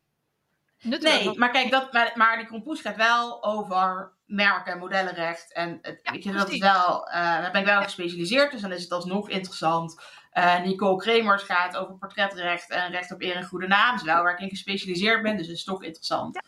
Nee, 0.83 1.39
maar 1.39 1.51
kijk, 1.51 1.71
dat, 1.71 1.93
maar, 1.93 2.13
maar 2.15 2.37
die 2.37 2.47
compoes 2.47 2.81
gaat 2.81 2.97
wel 2.97 3.45
over 3.45 4.13
merken 4.27 4.73
en 4.73 4.79
modellenrecht. 4.79 5.53
En 5.53 5.79
het, 5.83 6.01
Ja, 6.03 6.13
weet 6.13 6.25
je, 6.25 6.33
dat 6.33 6.51
is 6.51 6.59
wel, 6.59 7.09
eh, 7.09 7.15
daar 7.15 7.53
ben 7.53 7.61
ik 7.61 7.67
wel 7.67 7.79
Ja. 7.79 7.83
gespecialiseerd, 7.83 8.53
dus 8.53 8.61
dan 8.61 8.73
is 8.73 8.83
het 8.83 8.93
alsnog 8.93 9.29
interessant. 9.29 10.03
Eh, 10.31 10.61
Nicole 10.61 10.97
Kremers 10.97 11.43
gaat 11.43 11.77
over 11.77 11.95
portretrecht 11.99 12.71
en 12.71 12.91
recht 12.91 13.13
op 13.13 13.23
eer 13.23 13.37
en 13.37 13.45
goede 13.45 13.67
naam. 13.67 13.95
is 13.95 14.03
wel 14.03 14.23
waar 14.23 14.33
ik 14.33 14.41
in 14.41 14.49
gespecialiseerd 14.49 15.23
ben, 15.23 15.37
dus 15.37 15.47
het 15.47 15.57
is 15.57 15.65
toch 15.65 15.83
interessant. 15.83 16.43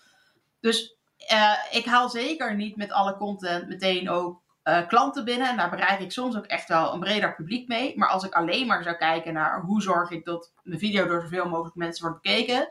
Dus 0.60 0.96
eh, 1.26 1.52
ik 1.70 1.84
haal 1.84 2.08
zeker 2.08 2.54
niet 2.54 2.76
met 2.76 2.92
alle 2.92 3.16
content 3.16 3.68
meteen 3.68 4.10
ook 4.10 4.44
klanten 4.88 5.24
binnen. 5.24 5.48
En 5.48 5.56
daar 5.56 5.70
bereik 5.70 6.00
ik 6.00 6.12
soms 6.12 6.36
ook 6.36 6.46
echt 6.46 6.68
wel 6.68 6.92
een 6.92 7.00
breder 7.00 7.34
publiek 7.34 7.68
mee. 7.68 7.96
Maar 7.96 8.08
als 8.08 8.24
ik 8.24 8.32
alleen 8.34 8.66
maar 8.66 8.82
zou 8.82 8.96
kijken 8.96 9.32
naar 9.32 9.60
hoe 9.60 9.82
zorg 9.82 10.10
ik 10.10 10.24
dat 10.24 10.52
mijn 10.62 10.78
video 10.78 11.06
door 11.06 11.20
zoveel 11.20 11.48
mogelijk 11.48 11.74
mensen 11.76 12.04
wordt 12.06 12.22
bekeken 12.22 12.68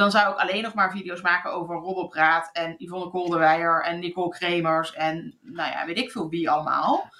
dan 0.00 0.10
zou 0.10 0.32
ik 0.32 0.38
alleen 0.38 0.62
nog 0.62 0.74
maar 0.74 0.90
video's 0.90 1.20
maken 1.20 1.52
over 1.52 1.74
Roddelpraat 1.76 2.50
en 2.52 2.74
Yvonne 2.78 3.10
Kolderweijer 3.10 3.82
en 3.84 3.98
Nicole 3.98 4.28
Kremers 4.30 4.92
en 4.92 5.38
nou 5.40 5.70
ja, 5.70 5.86
weet 5.86 5.98
ik 5.98 6.10
veel 6.10 6.28
wie 6.28 6.50
allemaal. 6.50 7.10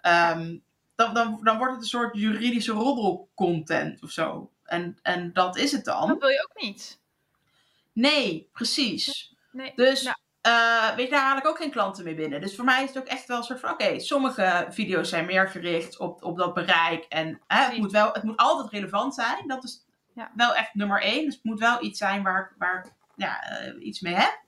Ehm, 0.00 0.56
dan, 0.94 1.14
dan, 1.14 1.40
dan 1.42 1.56
wordt 1.58 1.72
het 1.72 1.82
een 1.82 1.88
soort 1.88 2.16
juridische 2.16 2.72
roddelcontent 2.72 4.02
of 4.02 4.10
zo. 4.10 4.50
En, 4.64 4.98
en 5.02 5.32
dat 5.32 5.56
is 5.56 5.72
het 5.72 5.84
dat 5.84 6.08
dan. 6.08 6.18
wil 6.18 6.28
je 6.28 6.48
ook 6.50 6.62
niet. 6.62 7.00
Nee, 7.92 8.48
precies. 8.52 9.34
Nee. 9.52 9.72
Dus 9.74 10.02
Nou. 10.02 10.16
eh, 10.40 10.94
weet 10.96 11.04
je, 11.06 11.12
daar 11.12 11.24
haal 11.26 11.36
ik 11.38 11.46
ook 11.46 11.56
geen 11.56 11.70
klanten 11.70 12.04
mee 12.04 12.14
binnen. 12.14 12.40
Dus 12.40 12.56
voor 12.56 12.64
mij 12.64 12.82
is 12.82 12.88
het 12.88 12.98
ook 12.98 13.06
echt 13.08 13.26
wel 13.26 13.36
een 13.36 13.42
soort 13.42 13.60
van, 13.60 13.70
oké, 13.70 13.98
sommige 13.98 14.66
video's 14.70 15.08
zijn 15.08 15.26
meer 15.26 15.48
gericht 15.48 15.98
op, 15.98 16.22
op 16.24 16.36
dat 16.36 16.54
bereik. 16.54 17.04
En 17.04 17.40
hè, 17.46 17.62
het, 17.64 17.76
moet 17.78 17.92
wel, 17.92 18.12
het 18.12 18.22
moet 18.22 18.36
altijd 18.36 18.70
relevant 18.70 19.14
zijn. 19.14 19.46
Dat 19.46 19.64
is 19.64 19.86
Ja. 20.18 20.30
wel 20.34 20.54
echt 20.54 20.74
nummer 20.74 21.02
één. 21.02 21.24
Dus 21.24 21.34
het 21.34 21.44
moet 21.44 21.58
wel 21.58 21.84
iets 21.84 21.98
zijn 21.98 22.22
waar, 22.22 22.40
ik- 22.40 22.54
waar 22.58 22.84
ik 22.84 22.92
ja, 23.16 23.42
eh, 23.42 23.86
iets 23.86 24.00
mee 24.00 24.14
heb. 24.14 24.40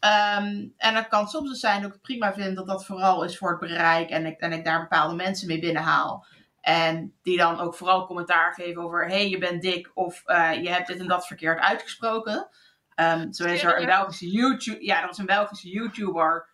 Ehm, 0.00 0.66
en 0.76 0.94
het 0.94 1.08
kan 1.08 1.28
soms 1.28 1.48
dus 1.50 1.60
zijn 1.60 1.76
dat 1.80 1.86
ik 1.86 1.92
het 1.92 2.02
prima 2.02 2.32
vind 2.34 2.56
dat 2.56 2.66
dat 2.66 2.86
vooral 2.86 3.24
is 3.24 3.38
voor 3.38 3.50
het 3.50 3.60
bereik. 3.60 4.10
En 4.10 4.26
ik, 4.26 4.38
en 4.40 4.52
ik 4.52 4.64
daar 4.64 4.80
bepaalde 4.80 5.14
mensen 5.14 5.46
mee 5.48 5.58
binnenhaal. 5.58 6.26
En 6.60 7.18
die 7.22 7.36
dan 7.38 7.60
ook 7.60 7.74
vooral 7.74 8.06
commentaar 8.06 8.54
geven 8.54 8.82
over: 8.82 9.06
hé, 9.06 9.14
hey, 9.14 9.28
je 9.28 9.38
bent 9.38 9.62
dik. 9.62 9.90
Of 9.94 10.22
eh, 10.24 10.62
je 10.62 10.68
hebt 10.70 10.86
dit 10.86 10.98
en 11.00 11.06
dat 11.06 11.26
verkeerd 11.26 11.60
uitgesproken. 11.60 12.48
Ehm, 12.94 13.32
zo 13.32 13.44
is 13.44 13.62
er 13.64 13.80
een 13.80 13.86
Belgische 13.86 14.30
YouTube. 14.30 14.84
Ja, 14.84 15.00
dat 15.00 15.10
is 15.10 15.18
een 15.18 15.26
Belgische 15.26 15.68
YouTuber. 15.68 16.48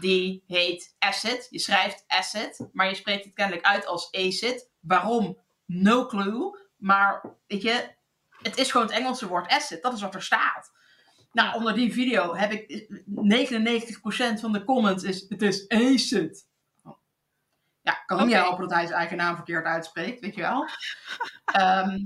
Die 0.00 0.44
heet 0.46 0.96
Asset. 0.98 1.46
Je 1.50 1.58
schrijft 1.58 2.04
Asset, 2.06 2.68
maar 2.72 2.88
je 2.88 2.94
spreekt 2.94 3.24
het 3.24 3.34
kennelijk 3.34 3.66
uit 3.66 3.86
als 3.86 4.12
Acid. 4.12 4.70
Waarom? 4.80 5.38
No 5.66 6.06
clue. 6.06 6.60
Maar 6.82 7.22
weet 7.46 7.62
je, 7.62 7.88
het 8.42 8.56
is 8.58 8.70
gewoon 8.70 8.86
het 8.86 8.96
Engelse 8.96 9.28
woord 9.28 9.48
asset. 9.52 9.82
Dat 9.82 9.92
is 9.92 10.00
wat 10.00 10.14
er 10.14 10.22
staat. 10.22 10.70
Nou, 11.32 11.54
onder 11.56 11.74
die 11.74 11.92
video 11.92 12.34
heb 12.34 12.52
ik 12.52 12.88
99% 14.36 14.40
van 14.40 14.52
de 14.52 14.64
comments 14.64 15.04
is 15.04 15.26
het 15.28 15.42
is 15.42 15.68
acid. 15.68 16.46
Ja, 17.80 17.92
kan 18.06 18.18
ook 18.20 18.26
niet 18.26 18.34
helpen 18.34 18.60
dat 18.60 18.72
hij 18.72 18.86
zijn 18.86 18.98
eigen 18.98 19.16
naam 19.16 19.34
verkeerd 19.36 19.64
uitspreekt, 19.64 20.20
weet 20.20 20.34
je 20.34 20.40
wel. 20.40 20.64
Ehm, 21.44 21.98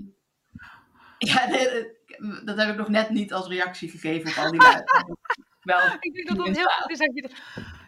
ja, 1.18 1.51
eh, 1.51 1.85
dat 2.45 2.57
heb 2.57 2.68
ik 2.68 2.77
nog 2.77 2.89
net 2.89 3.11
niet 3.11 3.33
als 3.33 3.49
reactie 3.49 3.91
gegeven 3.91 4.31
op 4.31 4.37
al 4.45 4.51
die. 4.51 4.61
Wel, 5.61 5.81
Ik 6.01 6.14
denk 6.14 6.29
dat 6.29 6.37
dat 6.47 6.57
heel 6.57 6.64
goed 6.66 6.91
is. 6.91 6.99
dat 6.99 7.11
je 7.14 7.22
dat- 7.22 7.33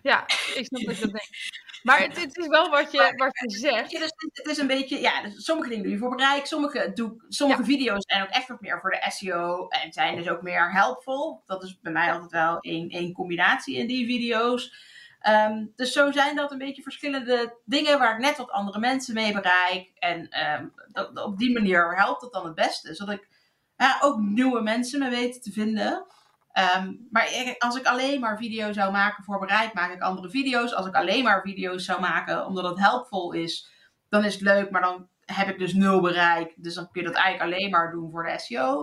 Ja, 0.03 0.23
ik 0.27 0.65
snap 0.67 0.83
dat 0.85 0.97
je 0.99 1.01
dat 1.03 1.13
denkt. 1.13 1.67
Maar 1.83 2.01
het, 2.01 2.21
het 2.21 2.37
is 2.37 2.47
wel 2.47 2.71
wat 2.71 2.93
je, 2.93 3.13
wat 3.17 3.39
je 3.39 3.59
zegt. 3.59 3.91
dus 3.91 4.13
het 4.33 4.47
is 4.47 4.59
een 4.59 4.67
beetje, 4.67 5.01
ja, 5.01 5.23
dus 5.23 5.45
sommige 5.45 5.69
dingen 5.69 5.85
doe 5.85 5.93
je 5.93 5.99
voor 5.99 6.17
bereik, 6.17 6.47
sommige, 6.47 6.91
doe, 6.95 7.25
sommige 7.29 7.65
video's 7.65 8.05
zijn 8.07 8.23
ook 8.23 8.29
echt 8.29 8.49
wat 8.49 8.61
meer 8.61 8.81
voor 8.81 8.91
de 8.91 9.11
SEO 9.11 9.69
en 9.69 9.93
zijn 9.93 10.17
dus 10.17 10.29
ook 10.29 10.43
meer 10.43 10.73
helpful. 10.73 11.43
Dat 11.47 11.63
is 11.63 11.81
bij 11.81 11.93
mij 11.93 12.13
altijd 12.13 12.31
wel 12.31 12.57
een, 12.61 12.95
een 12.97 13.13
combinatie 13.13 13.77
in 13.77 13.87
die 13.87 14.07
video's. 14.07 14.87
Ehm, 15.21 15.67
dus 15.77 15.93
zo 15.93 16.13
zijn 16.13 16.37
dat 16.37 16.53
een 16.53 16.59
beetje 16.59 16.83
verschillende 16.83 17.57
dingen 17.65 17.99
waar 17.99 18.15
ik 18.15 18.25
net 18.25 18.37
wat 18.37 18.51
andere 18.51 18.79
mensen 18.79 19.15
mee 19.15 19.33
bereik. 19.33 19.91
En 19.99 20.29
ehm, 20.29 20.67
dat, 20.93 21.25
op 21.25 21.39
die 21.39 21.53
manier 21.53 21.97
helpt 21.97 22.23
het 22.23 22.33
dan 22.33 22.45
het 22.45 22.55
beste. 22.55 22.95
Zodat 22.95 23.15
ik 23.15 23.29
ja, 23.77 23.99
ook 24.01 24.19
nieuwe 24.19 24.61
mensen 24.61 24.99
me 24.99 25.11
weet 25.11 25.43
te 25.43 25.53
vinden. 25.53 26.07
Ehm, 26.53 26.95
maar 27.11 27.55
als 27.59 27.77
ik 27.77 27.87
alleen 27.87 28.21
maar 28.21 28.37
video's 28.37 28.75
zou 28.75 28.93
maken 28.93 29.25
voor 29.25 29.39
bereik, 29.39 29.75
maak 29.75 29.93
ik 29.93 30.03
andere 30.03 30.31
video's. 30.31 30.75
Als 30.75 30.87
ik 30.87 30.95
alleen 30.95 31.25
maar 31.25 31.43
video's 31.43 31.85
zou 31.85 32.01
maken 32.01 32.47
omdat 32.47 32.65
het 32.65 32.79
helpvol 32.79 33.33
is, 33.33 33.71
dan 34.09 34.25
is 34.25 34.33
het 34.33 34.43
leuk. 34.43 34.71
Maar 34.71 34.83
dan 34.83 35.09
heb 35.21 35.49
ik 35.49 35.59
dus 35.59 35.73
nul 35.73 36.01
bereik. 36.01 36.55
Dus 36.57 36.75
dan 36.75 36.91
kun 36.91 37.03
je 37.03 37.09
dat 37.09 37.17
eigenlijk 37.17 37.55
alleen 37.55 37.71
maar 37.71 37.91
doen 37.91 38.11
voor 38.11 38.25
de 38.25 38.39
SEO. 38.39 38.81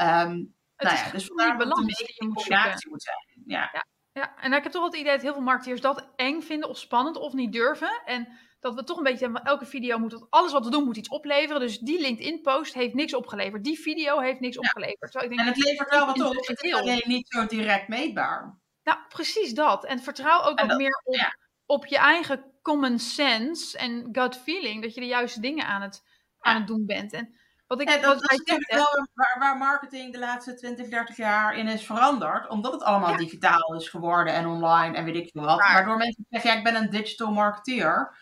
Um, 0.00 0.54
nou 0.76 0.96
ja, 0.96 1.10
dus 1.10 1.26
vandaar 1.26 1.58
dat 1.58 1.68
het 1.68 1.78
een 1.78 1.86
beetje 1.86 2.14
een 2.16 2.34
combinatie 2.34 2.90
moet 2.90 3.02
zijn. 3.02 3.44
Ja. 3.46 3.70
ja. 3.72 3.86
Ja, 4.12 4.36
en 4.36 4.52
ik 4.52 4.62
heb 4.62 4.72
toch 4.72 4.82
wel 4.82 4.90
het 4.90 5.00
idee 5.00 5.12
dat 5.12 5.22
heel 5.22 5.32
veel 5.32 5.42
marketeers 5.42 5.80
dat 5.80 6.08
eng 6.16 6.40
vinden 6.40 6.68
of 6.68 6.78
spannend 6.78 7.16
of 7.16 7.32
niet 7.32 7.52
durven. 7.52 8.02
En 8.04 8.28
dat 8.60 8.74
we 8.74 8.84
toch 8.84 8.96
een 8.96 9.02
beetje, 9.02 9.40
elke 9.42 9.66
video 9.66 9.98
moet, 9.98 10.26
alles 10.30 10.52
wat 10.52 10.64
we 10.64 10.70
doen 10.70 10.84
moet 10.84 10.96
iets 10.96 11.08
opleveren. 11.08 11.60
Dus 11.60 11.78
die 11.78 12.00
LinkedIn-post 12.00 12.74
heeft 12.74 12.94
niks 12.94 13.14
opgeleverd. 13.14 13.64
Die 13.64 13.80
video 13.80 14.18
heeft 14.18 14.40
niks 14.40 14.58
opgeleverd. 14.58 15.14
ik 15.14 15.28
denk, 15.28 15.40
en 15.40 15.46
het 15.46 15.64
levert 15.64 15.90
wel 15.90 16.06
wat 16.06 16.20
op, 16.20 16.46
het 16.46 16.62
is 16.62 16.74
alleen 16.74 17.02
niet 17.04 17.28
zo 17.28 17.46
direct 17.46 17.88
meetbaar. 17.88 18.58
Nou, 18.82 18.98
precies 19.08 19.54
dat. 19.54 19.84
En 19.84 20.00
vertrouw 20.00 20.42
ook 20.42 20.60
wat 20.60 20.76
meer 20.76 21.00
op, 21.04 21.36
op 21.66 21.86
je 21.86 21.98
eigen 21.98 22.44
common 22.62 22.98
sense 22.98 23.78
en 23.78 24.08
gut 24.12 24.36
feeling. 24.36 24.82
Dat 24.82 24.94
je 24.94 25.00
de 25.00 25.06
juiste 25.06 25.40
dingen 25.40 25.66
aan 25.66 25.82
het, 25.82 26.02
aan 26.38 26.56
het 26.56 26.66
doen 26.66 26.86
bent. 26.86 27.12
En 27.12 27.34
wat 27.66 27.80
ik, 27.80 27.88
ja, 27.88 27.98
dat 27.98 28.22
is 28.22 28.38
natuurlijk 28.38 28.72
wel 28.72 29.06
waar, 29.14 29.36
waar, 29.38 29.56
marketing 29.56 30.12
de 30.12 30.18
laatste 30.18 30.54
20, 30.54 30.88
30 30.88 31.16
jaar 31.16 31.56
in 31.56 31.68
is 31.68 31.86
veranderd. 31.86 32.48
Omdat 32.48 32.72
het 32.72 32.82
allemaal 32.82 33.16
digitaal 33.16 33.74
is 33.74 33.88
geworden 33.88 34.34
en 34.34 34.46
online 34.46 34.96
en 34.96 35.04
weet 35.04 35.16
ik 35.16 35.30
veel 35.32 35.42
wat. 35.42 35.58
Waardoor 35.58 35.96
mensen 35.96 36.26
zeggen, 36.28 36.50
ja, 36.50 36.56
ik 36.56 36.64
ben 36.64 36.74
een 36.74 36.90
digital 36.90 37.32
marketeer. 37.32 38.16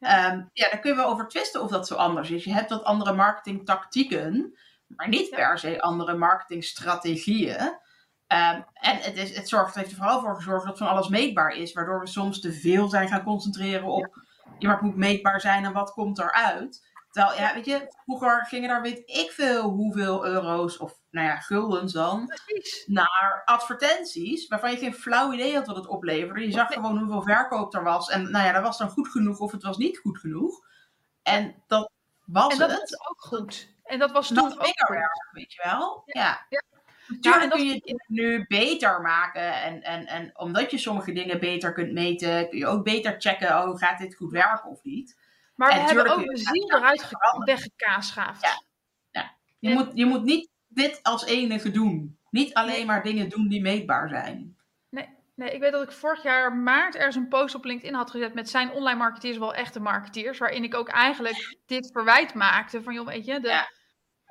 Ja. 0.00 0.32
Um, 0.32 0.50
ja, 0.52 0.70
daar 0.70 0.78
kun 0.78 0.90
je 0.90 0.96
wel 0.96 1.08
over 1.08 1.28
twisten 1.28 1.62
of 1.62 1.70
dat 1.70 1.86
zo 1.86 1.94
anders 1.94 2.30
is. 2.30 2.44
Je 2.44 2.52
hebt 2.52 2.70
wat 2.70 2.84
andere 2.84 3.12
marketingtactieken, 3.12 4.58
maar 4.86 5.08
niet 5.08 5.30
per 5.30 5.58
se 5.58 5.80
andere 5.80 6.16
marketingstrategieën. 6.16 7.60
Um, 7.60 8.64
en 8.72 8.96
het, 8.96 9.16
is, 9.16 9.36
het, 9.36 9.48
zorgt, 9.48 9.66
het 9.66 9.76
heeft 9.76 9.90
er 9.90 9.96
vooral 9.96 10.20
voor 10.20 10.34
gezorgd 10.34 10.66
dat 10.66 10.78
van 10.78 10.88
alles 10.88 11.08
meetbaar 11.08 11.50
is. 11.50 11.72
Waardoor 11.72 12.00
we 12.00 12.06
soms 12.06 12.40
te 12.40 12.52
veel 12.52 12.88
zijn 12.88 13.08
gaan 13.08 13.22
concentreren 13.22 13.88
op... 13.88 14.28
Ja, 14.58 14.68
maar 14.68 14.76
het 14.76 14.86
moet 14.86 14.96
meetbaar 14.96 15.40
zijn 15.40 15.64
en 15.64 15.72
wat 15.72 15.92
komt 15.92 16.18
eruit. 16.18 16.89
Terwijl, 17.10 17.38
ja, 17.38 17.54
weet 17.54 17.64
je, 17.64 17.94
vroeger 18.04 18.46
gingen 18.46 18.68
daar 18.68 18.82
weet 18.82 19.02
ik 19.04 19.30
veel 19.30 19.62
hoeveel 19.62 20.26
euro's 20.26 20.78
of, 20.78 20.94
nou 21.10 21.26
ja, 21.26 21.36
guldens 21.36 21.92
dan, 21.92 22.26
Precies. 22.26 22.84
naar 22.86 23.42
advertenties, 23.44 24.48
waarvan 24.48 24.70
je 24.70 24.76
geen 24.76 24.94
flauw 24.94 25.32
idee 25.32 25.54
had 25.54 25.66
wat 25.66 25.76
het 25.76 25.86
opleverde. 25.86 26.44
Je 26.44 26.50
zag 26.50 26.72
gewoon 26.72 26.98
hoeveel 26.98 27.22
verkoop 27.22 27.74
er 27.74 27.82
was 27.82 28.08
en, 28.10 28.30
nou 28.30 28.44
ja, 28.46 28.52
dat 28.52 28.62
was 28.62 28.78
dan 28.78 28.88
goed 28.88 29.08
genoeg 29.08 29.38
of 29.38 29.52
het 29.52 29.62
was 29.62 29.76
niet 29.76 29.98
goed 29.98 30.18
genoeg. 30.18 30.66
En 31.22 31.62
dat 31.66 31.90
was 32.24 32.52
het. 32.52 32.60
En 32.60 32.68
dat 32.68 32.78
was 32.78 33.08
ook 33.08 33.20
goed. 33.20 33.74
En 33.82 33.98
dat 33.98 34.10
was 34.10 34.28
toen 34.28 34.38
ook 34.38 34.52
goed. 34.52 34.88
Erg, 34.88 35.32
weet 35.32 35.52
je 35.52 35.62
wel. 35.64 36.02
Ja. 36.06 36.46
ja. 36.48 36.62
Natuurlijk 37.08 37.50
kun 37.50 37.66
je 37.66 37.72
het 37.84 38.04
nu 38.06 38.44
beter 38.48 39.00
maken. 39.00 39.62
En, 39.62 39.82
en, 39.82 40.06
en 40.06 40.38
omdat 40.38 40.70
je 40.70 40.78
sommige 40.78 41.12
dingen 41.12 41.40
beter 41.40 41.72
kunt 41.72 41.92
meten, 41.92 42.48
kun 42.48 42.58
je 42.58 42.66
ook 42.66 42.84
beter 42.84 43.14
checken, 43.18 43.48
oh, 43.48 43.78
gaat 43.78 43.98
dit 43.98 44.14
goed 44.14 44.30
werken 44.30 44.70
of 44.70 44.82
niet. 44.82 45.19
Maar 45.60 45.74
we 45.74 45.80
hebben 45.80 46.12
ook 46.12 46.26
de 46.26 46.36
ziel 46.36 46.70
eruit 46.70 47.08
weggekaasschaafd. 47.44 48.42
Ja. 48.42 48.62
ja. 49.10 49.36
Je, 49.58 49.74
moet, 49.74 49.90
je 49.94 50.06
moet 50.06 50.24
niet 50.24 50.48
dit 50.68 51.02
als 51.02 51.24
enige 51.24 51.70
doen. 51.70 52.18
Niet 52.30 52.54
alleen 52.54 52.86
maar 52.86 53.02
dingen 53.02 53.28
doen 53.28 53.48
die 53.48 53.60
meetbaar 53.60 54.08
zijn. 54.08 54.56
Nee, 54.90 55.08
nee, 55.34 55.50
ik 55.50 55.60
weet 55.60 55.72
dat 55.72 55.82
ik 55.82 55.92
vorig 55.92 56.22
jaar 56.22 56.56
maart 56.56 56.94
ergens 56.94 57.16
een 57.16 57.28
post 57.28 57.54
op 57.54 57.64
LinkedIn 57.64 57.94
had 57.94 58.10
gezet 58.10 58.34
met 58.34 58.50
zijn 58.50 58.70
online 58.70 58.98
marketeers 58.98 59.38
wel 59.38 59.54
echte 59.54 59.80
marketeers. 59.80 60.38
Waarin 60.38 60.64
ik 60.64 60.74
ook 60.74 60.88
eigenlijk 60.88 61.58
dit 61.66 61.90
verwijt 61.92 62.34
maakte 62.34 62.82
van 62.82 62.94
joh, 62.94 63.06
weet 63.06 63.24
je, 63.24 63.40
de, 63.40 63.68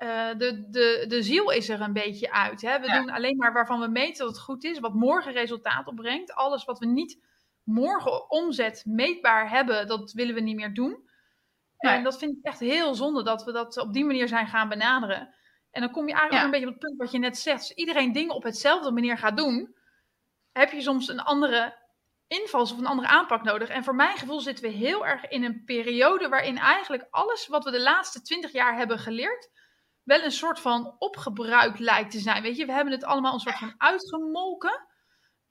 uh, 0.04 0.38
de, 0.38 0.70
de, 0.70 1.06
de 1.08 1.24
ziel 1.24 1.52
is 1.52 1.70
er 1.70 1.82
een 1.82 1.94
beetje 1.94 2.32
uit. 2.32 2.62
Hè? 2.62 2.80
We 2.80 2.92
doen 2.92 3.10
alleen 3.10 3.38
maar 3.38 3.54
waarvan 3.54 3.80
we 3.80 3.88
meten 3.88 4.26
dat 4.26 4.36
het 4.36 4.44
goed 4.44 4.64
is, 4.64 4.80
wat 4.80 4.94
morgen 4.94 5.32
resultaat 5.32 5.88
opbrengt. 5.88 6.34
Alles 6.34 6.66
wat 6.66 6.80
we 6.80 6.86
niet 6.86 7.20
morgen 7.64 8.30
omzet 8.30 8.84
meetbaar 8.86 9.50
hebben, 9.50 9.88
dat 9.88 10.12
willen 10.12 10.36
we 10.36 10.42
niet 10.42 10.56
meer 10.56 10.74
doen. 10.74 11.08
En 11.80 12.04
dat 12.04 12.18
vind 12.18 12.38
ik 12.38 12.44
echt 12.44 12.60
heel 12.60 12.96
zonde 12.96 13.24
dat 13.24 13.44
we 13.44 13.52
dat 13.52 13.78
op 13.78 13.94
die 13.94 14.06
manier 14.06 14.28
zijn 14.28 14.48
gaan 14.48 14.70
benaderen. 14.70 15.34
En 15.72 15.82
dan 15.82 15.92
kom 15.92 16.08
je 16.08 16.14
eigenlijk 16.14 16.44
een 16.44 16.52
beetje 16.52 16.66
op 16.66 16.74
het 16.74 16.82
punt 16.82 16.98
wat 16.98 17.12
je 17.12 17.20
net 17.20 17.38
zegt. 17.38 17.60
Als 17.60 17.74
iedereen 17.74 18.12
dingen 18.12 18.36
op 18.36 18.44
hetzelfde 18.44 18.92
manier 18.92 19.18
gaat 19.18 19.38
doen, 19.38 19.76
heb 20.52 20.72
je 20.72 20.82
soms 20.82 21.08
een 21.08 21.20
andere 21.20 21.78
invals 22.28 22.72
of 22.72 22.78
een 22.78 22.86
andere 22.86 23.08
aanpak 23.08 23.44
nodig. 23.44 23.70
En 23.70 23.84
voor 23.84 23.96
mijn 23.96 24.18
gevoel 24.18 24.40
zitten 24.40 24.64
we 24.64 24.72
heel 24.72 25.06
erg 25.06 25.28
in 25.28 25.44
een 25.44 25.64
periode 25.66 26.30
waarin 26.30 26.58
eigenlijk 26.58 27.08
alles 27.10 27.48
wat 27.48 27.64
we 27.64 27.72
de 27.72 27.82
laatste 27.82 28.22
twintig 28.22 28.52
jaar 28.52 28.76
hebben 28.76 29.00
geleerd, 29.00 29.50
wel 30.04 30.24
een 30.24 30.32
soort 30.32 30.60
van 30.60 30.96
opgebruikt 31.00 31.80
lijkt 31.80 32.12
te 32.12 32.20
zijn. 32.20 32.42
Weet 32.42 32.58
je, 32.58 32.66
we 32.66 32.72
hebben 32.72 32.94
het 32.94 33.04
allemaal 33.04 33.34
een 33.34 33.40
soort 33.40 33.58
van 33.58 33.74
uitgemolken. 33.78 34.88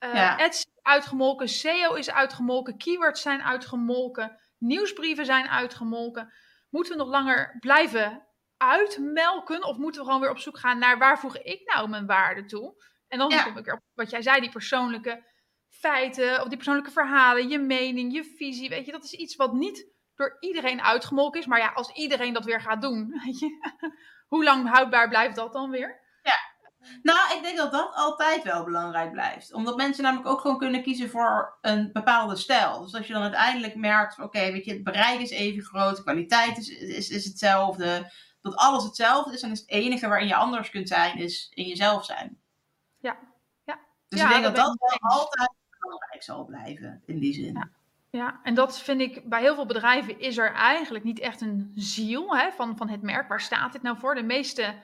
Uh, 0.05 0.39
Ads 0.39 0.67
uitgemolken, 0.83 1.49
SEO 1.49 1.95
is 1.95 2.11
uitgemolken, 2.11 2.79
keywords 2.79 3.23
zijn 3.23 3.43
uitgemolken 3.43 4.39
nieuwsbrieven 4.59 5.25
zijn 5.25 5.49
uitgemolken. 5.49 6.33
Moeten 6.71 6.93
we 6.93 6.99
nog 6.99 7.09
langer 7.09 7.57
blijven 7.61 8.27
uitmelken? 8.57 9.65
Of 9.65 9.77
moeten 9.77 10.01
we 10.01 10.07
gewoon 10.07 10.21
weer 10.21 10.31
op 10.31 10.39
zoek 10.39 10.59
gaan 10.59 10.79
naar 10.79 10.99
waar 10.99 11.19
voeg 11.19 11.39
ik 11.39 11.75
nou 11.75 11.89
mijn 11.89 12.07
waarde 12.07 12.45
toe? 12.45 12.85
En 13.09 13.19
dan 13.19 13.29
kom 13.45 13.57
ik 13.57 13.65
weer 13.65 13.75
op 13.75 13.83
wat 13.95 14.11
jij 14.11 14.23
zei, 14.23 14.41
die 14.41 14.51
persoonlijke 14.51 15.25
feiten 15.69 16.41
of 16.41 16.47
die 16.49 16.57
persoonlijke 16.57 16.91
verhalen, 16.91 17.49
je 17.49 17.59
mening, 17.59 18.13
je 18.13 18.25
visie. 18.25 18.69
Weet 18.69 18.87
je, 18.87 18.93
dat 18.93 19.05
is 19.05 19.13
iets 19.13 19.37
wat 19.37 19.53
niet 19.53 19.87
door 20.15 20.37
iedereen 20.41 20.83
uitgemolken 20.83 21.41
is. 21.41 21.47
Maar 21.47 21.59
ja, 21.59 21.69
als 21.69 21.93
iedereen 21.93 22.33
dat 22.33 22.45
weer 22.45 22.61
gaat 22.61 22.83
doen, 22.83 23.09
weet 23.25 23.39
je, 23.39 23.59
hoe 24.29 24.45
lang 24.45 24.69
houdbaar 24.69 25.09
blijft 25.09 25.37
dat 25.37 25.53
dan 25.53 25.71
weer? 25.71 26.01
Nou, 27.03 27.37
ik 27.37 27.43
denk 27.43 27.57
dat 27.57 27.73
dat 27.73 27.95
altijd 27.95 28.43
wel 28.43 28.65
belangrijk 28.65 29.13
blijft. 29.13 29.53
Omdat 29.53 29.77
mensen 29.77 30.03
namelijk 30.03 30.29
ook 30.29 30.41
gewoon 30.41 30.59
kunnen 30.59 30.83
kiezen 30.83 31.11
voor 31.11 31.59
een 31.61 31.91
bepaalde 31.93 32.37
stijl. 32.37 32.83
Dus 32.83 32.95
als 32.95 33.07
je 33.07 33.13
dan 33.13 33.23
uiteindelijk 33.23 33.75
merkt, 33.75 34.19
oké, 34.19 34.53
weet 34.53 34.65
je, 34.65 34.73
het 34.73 34.85
bereik 34.85 35.21
is 35.21 35.31
even 35.31 35.63
groot, 35.63 35.97
de 35.97 36.03
kwaliteit 36.03 36.59
is, 36.59 36.69
is, 36.69 37.11
is 37.11 37.25
hetzelfde, 37.25 38.13
dat 38.41 38.57
alles 38.57 38.85
hetzelfde 38.85 39.33
is, 39.33 39.41
dan 39.41 39.51
is 39.51 39.61
het 39.61 39.69
enige 39.69 40.09
waarin 40.09 40.29
je 40.29 40.35
anders 40.35 40.71
kunt 40.71 40.89
zijn, 40.89 41.17
is 41.17 41.51
in 41.55 41.65
jezelf 41.65 42.05
zijn. 42.05 42.39
Ja, 42.99 43.19
ja. 43.65 43.79
Dus 44.09 44.23
ik 44.23 44.29
denk 44.29 44.43
dat 44.43 44.57
dat 44.57 44.77
wel 44.79 45.11
altijd 45.11 45.53
belangrijk 45.79 46.23
zal 46.23 46.45
blijven, 46.45 47.03
in 47.07 47.19
die 47.19 47.35
zin. 47.35 47.53
Ja. 47.55 47.69
Ja, 48.11 48.41
en 48.43 48.55
dat 48.55 48.79
vind 48.79 49.01
ik 49.01 49.29
bij 49.29 49.41
heel 49.41 49.55
veel 49.55 49.67
bedrijven 49.67 50.21
is 50.21 50.39
er 50.39 50.53
eigenlijk 50.53 51.05
niet 51.05 51.19
echt 51.19 51.41
een 51.41 51.73
ziel 51.75 52.37
hè, 52.37 52.51
van, 52.51 52.77
van 52.77 52.89
het 52.89 53.03
merk. 53.03 53.29
Waar 53.29 53.41
staat 53.41 53.73
dit 53.73 53.83
nou 53.83 53.99
voor? 53.99 54.15
De 54.15 54.23
meeste 54.23 54.75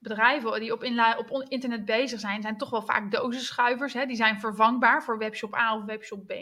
bedrijven 0.00 0.60
die 0.60 0.72
op, 0.72 0.82
op 1.30 1.48
internet 1.48 1.84
bezig 1.84 2.20
zijn, 2.20 2.42
zijn 2.42 2.56
toch 2.56 2.70
wel 2.70 2.82
vaak 2.82 3.10
dozenschuivers. 3.10 3.92
Hè? 3.92 4.06
Die 4.06 4.16
zijn 4.16 4.40
vervangbaar 4.40 5.02
voor 5.02 5.18
webshop 5.18 5.54
A 5.54 5.76
of 5.76 5.84
webshop 5.84 6.26
B. 6.26 6.32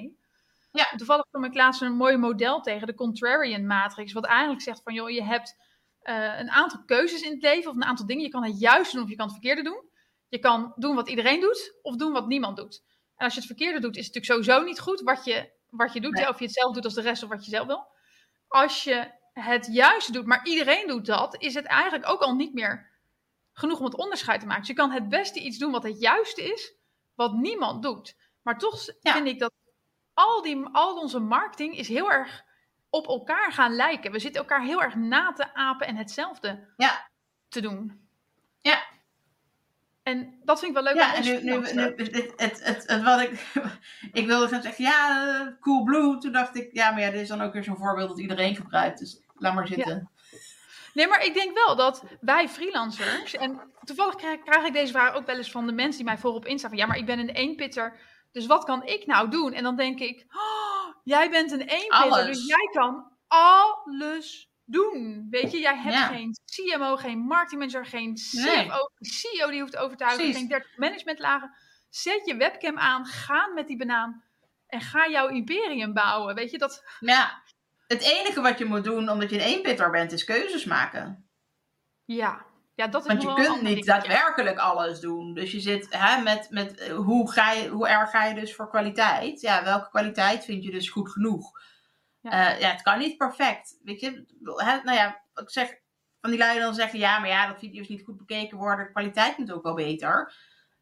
Ja. 0.73 0.87
Toevallig 0.97 1.25
kwam 1.31 1.45
ik 1.45 1.55
laatst 1.55 1.83
een 1.83 1.97
mooi 1.97 2.17
model 2.17 2.61
tegen, 2.61 2.87
de 2.87 2.95
Contrarian 2.95 3.67
Matrix. 3.67 4.13
Wat 4.13 4.25
eigenlijk 4.25 4.63
zegt 4.63 4.83
van, 4.83 4.95
joh, 4.95 5.11
je 5.11 5.23
hebt 5.23 5.57
uh, 6.03 6.39
een 6.39 6.51
aantal 6.51 6.85
keuzes 6.85 7.23
in 7.23 7.31
het 7.31 7.43
leven 7.43 7.71
of 7.71 7.77
een 7.77 7.85
aantal 7.85 8.07
dingen. 8.07 8.23
Je 8.23 8.31
kan 8.31 8.45
het 8.45 8.61
juiste 8.61 8.95
doen 8.95 9.05
of 9.05 9.11
je 9.11 9.17
kan 9.17 9.27
het 9.27 9.35
verkeerde 9.35 9.63
doen. 9.63 9.85
Je 10.29 10.39
kan 10.39 10.73
doen 10.77 10.95
wat 10.95 11.09
iedereen 11.09 11.41
doet 11.41 11.79
of 11.83 11.97
doen 11.97 12.13
wat 12.13 12.27
niemand 12.27 12.57
doet. 12.57 12.83
En 13.17 13.25
als 13.25 13.35
je 13.35 13.39
het 13.39 13.49
verkeerde 13.49 13.81
doet, 13.81 13.97
is 13.97 14.07
het 14.07 14.15
natuurlijk 14.15 14.47
sowieso 14.47 14.67
niet 14.67 14.81
goed 14.81 15.01
wat 15.01 15.25
je, 15.25 15.53
wat 15.71 15.93
je 15.93 16.01
doet. 16.01 16.15
Nee. 16.15 16.29
Of 16.29 16.39
je 16.39 16.45
het 16.45 16.55
zelf 16.55 16.75
doet 16.75 16.85
als 16.85 16.95
de 16.95 17.01
rest 17.01 17.23
of 17.23 17.29
wat 17.29 17.45
je 17.45 17.51
zelf 17.51 17.67
wil. 17.67 17.87
Als 18.49 18.85
je 18.85 19.11
het 19.33 19.69
juiste 19.73 20.13
doet, 20.13 20.27
maar 20.27 20.47
iedereen 20.47 20.87
doet 20.87 21.07
dat, 21.07 21.43
is 21.43 21.55
het 21.55 21.65
eigenlijk 21.65 22.09
ook 22.09 22.21
al 22.21 22.35
niet 22.35 22.55
meer 22.55 22.91
genoeg 23.59 23.79
om 23.79 23.85
het 23.85 23.97
onderscheid 23.97 24.41
te 24.41 24.47
maken. 24.47 24.63
Dus 24.63 24.71
je 24.71 24.77
kan 24.77 24.91
het 24.91 25.09
beste 25.09 25.41
iets 25.41 25.59
doen 25.59 25.73
wat 25.73 25.83
het 25.83 26.01
juiste 26.01 26.43
is, 26.43 26.75
wat 27.15 27.33
niemand 27.33 27.83
doet. 27.83 28.17
Maar 28.43 28.59
toch 28.59 28.85
vind 29.01 29.27
ik 29.27 29.39
dat 29.39 29.53
al, 30.15 30.43
die, 30.43 30.67
al 30.73 30.97
onze 30.97 31.19
marketing 31.19 31.77
is 31.77 31.89
heel 31.89 32.11
erg 32.13 32.43
op 32.91 33.07
elkaar 33.07 33.53
gaan 33.53 33.75
lijken. 33.75 34.13
We 34.13 34.19
zitten 34.19 34.41
elkaar 34.41 34.63
heel 34.63 34.83
erg 34.83 34.95
na 34.95 35.33
te 35.33 35.55
apen 35.55 35.87
en 35.87 35.97
hetzelfde 35.97 36.73
ja. 36.77 37.11
te 37.49 37.61
doen. 37.61 38.09
Ja. 38.61 38.85
En 40.03 40.41
dat 40.45 40.59
vind 40.59 40.77
ik 40.77 40.83
wel 40.83 40.95
leuk. 40.95 41.03
Ja, 41.03 41.15
en 41.15 41.25
nu, 41.25 41.43
nu, 41.43 41.73
nu 41.73 41.83
het, 41.83 42.13
het, 42.37 42.65
het, 42.65 42.87
het, 42.87 43.03
wat 43.03 43.21
ik, 43.21 43.53
ik 44.21 44.27
wilde 44.27 44.49
gaan 44.49 44.63
zeggen, 44.63 44.85
ja, 44.85 45.57
cool 45.61 45.85
blue. 45.85 46.19
Toen 46.19 46.33
dacht 46.33 46.57
ik, 46.57 46.69
ja, 46.73 46.91
maar 46.91 47.01
ja, 47.01 47.11
dit 47.11 47.21
is 47.21 47.29
dan 47.29 47.43
ook 47.43 47.53
weer 47.53 47.65
zo'n 47.65 47.77
voorbeeld 47.77 48.09
dat 48.09 48.21
iedereen 48.21 48.57
gebruikt. 48.57 48.99
Dus 48.99 49.23
laat 49.35 49.55
maar 49.55 49.67
zitten. 49.67 50.11
Nee, 50.97 51.09
maar 51.09 51.25
ik 51.25 51.35
denk 51.35 51.55
wel 51.55 51.77
dat 51.77 52.05
wij 52.21 52.49
freelancers, 52.49 53.35
en 53.35 53.61
toevallig 53.85 54.15
krijg, 54.15 54.43
krijg, 54.43 54.65
ik 54.67 54.73
deze 54.73 54.93
vraag 54.93 55.15
ook 55.15 55.27
wel 55.27 55.37
eens 55.37 55.51
van 55.51 55.67
de 55.67 55.73
mensen 55.73 55.97
die 55.97 56.05
mij 56.05 56.19
volgen 56.19 56.41
op 56.41 56.47
Insta, 56.47 56.69
van 56.69 56.77
ja, 56.77 56.87
maar 56.87 56.97
ik 56.97 57.07
ben 57.07 57.19
een 57.19 57.31
eenpitter, 57.31 57.99
Dus 58.33 58.47
wat 58.47 58.65
kan 58.65 58.85
ik 58.85 59.07
nou 59.07 59.29
doen? 59.31 59.53
En 59.53 59.63
dan 59.63 59.77
denk 59.77 59.99
ik, 60.01 60.25
oh, 60.29 60.95
jij 61.05 61.31
bent 61.31 61.53
een 61.53 61.61
eenpitter, 61.61 62.11
Alles. 62.11 62.27
dus 62.27 62.47
jij 62.47 62.69
kan 62.73 63.13
alles 63.27 64.49
doen. 64.65 65.27
Weet 65.31 65.51
je, 65.53 65.59
jij 65.59 65.77
hebt 65.77 65.95
Ja. 65.95 66.07
geen 66.07 66.37
CMO, 66.45 66.97
geen 66.97 67.19
marketingmanager, 67.19 67.87
geen 67.87 68.15
CFO, 68.15 68.41
Nee. 68.43 68.69
geen 68.69 68.89
CEO 69.01 69.51
die 69.51 69.61
hoeft 69.61 69.73
te 69.73 69.79
overtuigen, 69.79 70.19
Precies. 70.19 70.37
geen 70.39 70.49
30 70.49 70.77
managementlagen. 70.77 71.57
Zet 71.89 72.27
je 72.27 72.37
webcam 72.37 72.79
aan, 72.79 73.07
ga 73.07 73.47
met 73.55 73.67
die 73.67 73.77
banaan 73.77 74.25
en 74.67 74.81
ga 74.81 75.09
jouw 75.09 75.29
imperium 75.29 75.93
bouwen. 75.93 76.35
Weet 76.35 76.51
je, 76.51 76.59
dat... 76.59 76.85
Ja, 77.01 77.43
het 77.87 78.03
enige 78.03 78.41
wat 78.41 78.59
je 78.59 78.65
moet 78.65 78.85
doen, 78.85 79.09
omdat 79.11 79.31
je 79.31 79.37
een 79.37 79.43
eenpitter 79.43 79.91
bent, 79.91 80.13
is 80.13 80.25
keuzes 80.25 80.65
maken. 80.65 81.31
Ja, 82.05 82.45
ja 82.75 82.87
dat 82.87 83.01
is 83.01 83.07
Want 83.09 83.23
je 83.23 83.35
kunt 83.35 83.63
niet 83.63 83.65
dingetje. 83.65 83.85
daadwerkelijk 83.85 84.59
alles 84.59 85.01
doen. 85.01 85.35
Dus 85.35 85.53
je 85.53 85.61
zit 85.61 85.87
hè, 85.91 86.23
met, 86.23 86.47
met 86.51 86.79
eh, 86.79 86.97
hoe, 86.97 87.33
ga 87.33 87.53
je, 87.53 87.69
hoe 87.69 87.89
erg 87.89 88.11
ga 88.11 88.25
je 88.25 88.35
dus 88.35 88.55
voor 88.55 88.69
kwaliteit? 88.69 89.41
Ja, 89.41 89.65
welke 89.65 89.89
kwaliteit 89.89 90.45
vind 90.45 90.65
je 90.65 90.71
dus 90.71 90.91
goed 90.91 91.13
genoeg? 91.13 91.61
Ja. 92.21 92.31
Ja, 92.31 92.57
ja 92.57 92.71
het 92.71 92.83
kan 92.83 92.99
niet 92.99 93.17
perfect. 93.17 93.79
Weet 93.83 94.01
je, 94.01 94.25
hè, 94.43 94.81
nou 94.83 94.97
ja, 94.97 95.23
ik 95.35 95.51
zeg 95.51 95.85
van 96.21 96.31
die 96.31 96.39
lui 96.39 96.61
dan 96.61 96.75
zeggen, 96.75 96.99
ja, 96.99 97.19
maar 97.19 97.29
ja, 97.29 97.47
dat 97.47 97.59
video's 97.59 97.89
niet 97.89 98.05
goed 98.05 98.17
bekeken 98.17 98.59
worden, 98.59 98.85
de 98.85 98.93
kwaliteit 98.93 99.39
moet 99.39 99.53
ook 99.53 99.63
wel 99.63 99.75
beter. 99.75 100.35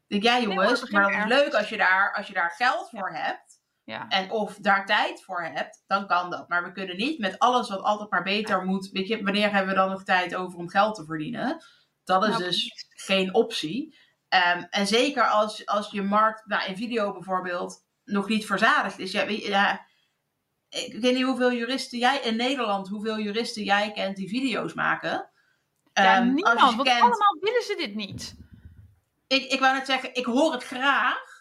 Denk, 0.07 0.23
ja 0.23 0.31
maar 0.31 0.41
jongens, 0.41 0.89
maar 0.89 1.11
dat 1.11 1.31
is 1.31 1.37
leuk 1.37 1.53
als 1.53 1.69
je 1.69 1.77
daar, 1.77 2.13
als 2.13 2.27
je 2.27 2.33
daar 2.33 2.51
geld 2.51 2.89
voor 2.89 3.09
hebt. 3.09 3.44
Ja. 3.85 4.07
En 4.07 4.31
of 4.31 4.55
daar 4.57 4.85
tijd 4.85 5.23
voor 5.23 5.43
hebt, 5.43 5.83
dan 5.87 6.07
kan 6.07 6.29
dat. 6.29 6.47
Maar 6.49 6.63
we 6.63 6.71
kunnen 6.71 6.97
niet 6.97 7.19
met 7.19 7.39
alles 7.39 7.69
wat 7.69 7.81
altijd 7.81 8.09
maar 8.09 8.23
beter 8.23 8.63
moet. 8.65 8.89
Weet 8.89 9.07
je, 9.07 9.23
wanneer 9.23 9.51
hebben 9.51 9.69
we 9.73 9.79
dan 9.79 9.89
nog 9.89 10.03
tijd 10.03 10.35
over 10.35 10.57
om 10.59 10.69
geld 10.69 10.95
te 10.95 11.05
verdienen? 11.05 11.63
Dat 12.03 12.23
is 12.23 12.29
Nou, 12.29 12.43
dus 12.43 12.85
geen 12.89 13.33
optie. 13.33 13.97
Ehm, 14.29 14.63
en 14.69 14.87
zeker 14.87 15.27
als, 15.29 15.65
als 15.65 15.91
je 15.91 16.01
markt, 16.01 16.45
nou, 16.45 16.65
in 16.69 16.75
video 16.77 17.11
bijvoorbeeld, 17.13 17.85
nog 18.03 18.27
niet 18.27 18.45
verzadigd 18.45 18.99
is. 18.99 19.11
Ja, 19.11 19.21
ik 20.69 20.95
weet 21.01 21.13
niet 21.15 21.23
hoeveel 21.23 21.51
juristen 21.53 21.99
jij 21.99 22.19
in 22.19 22.35
Nederland, 22.35 22.87
hoeveel 22.87 23.19
juristen 23.19 23.63
jij 23.63 23.91
kent 23.91 24.15
die 24.15 24.29
video's 24.29 24.73
maken. 24.73 25.29
Ja, 25.93 26.15
Ehm, 26.15 26.33
niemand, 26.33 26.59
want 26.59 26.75
kent- 26.75 27.01
allemaal 27.01 27.37
willen 27.39 27.63
ze 27.63 27.75
dit 27.77 27.95
niet. 27.95 28.35
ik, 29.27 29.51
ik 29.51 29.59
wou 29.59 29.73
net 29.75 29.85
zeggen, 29.85 30.13
ik 30.15 30.25
hoor 30.25 30.51
het 30.53 30.63
graag. 30.63 31.34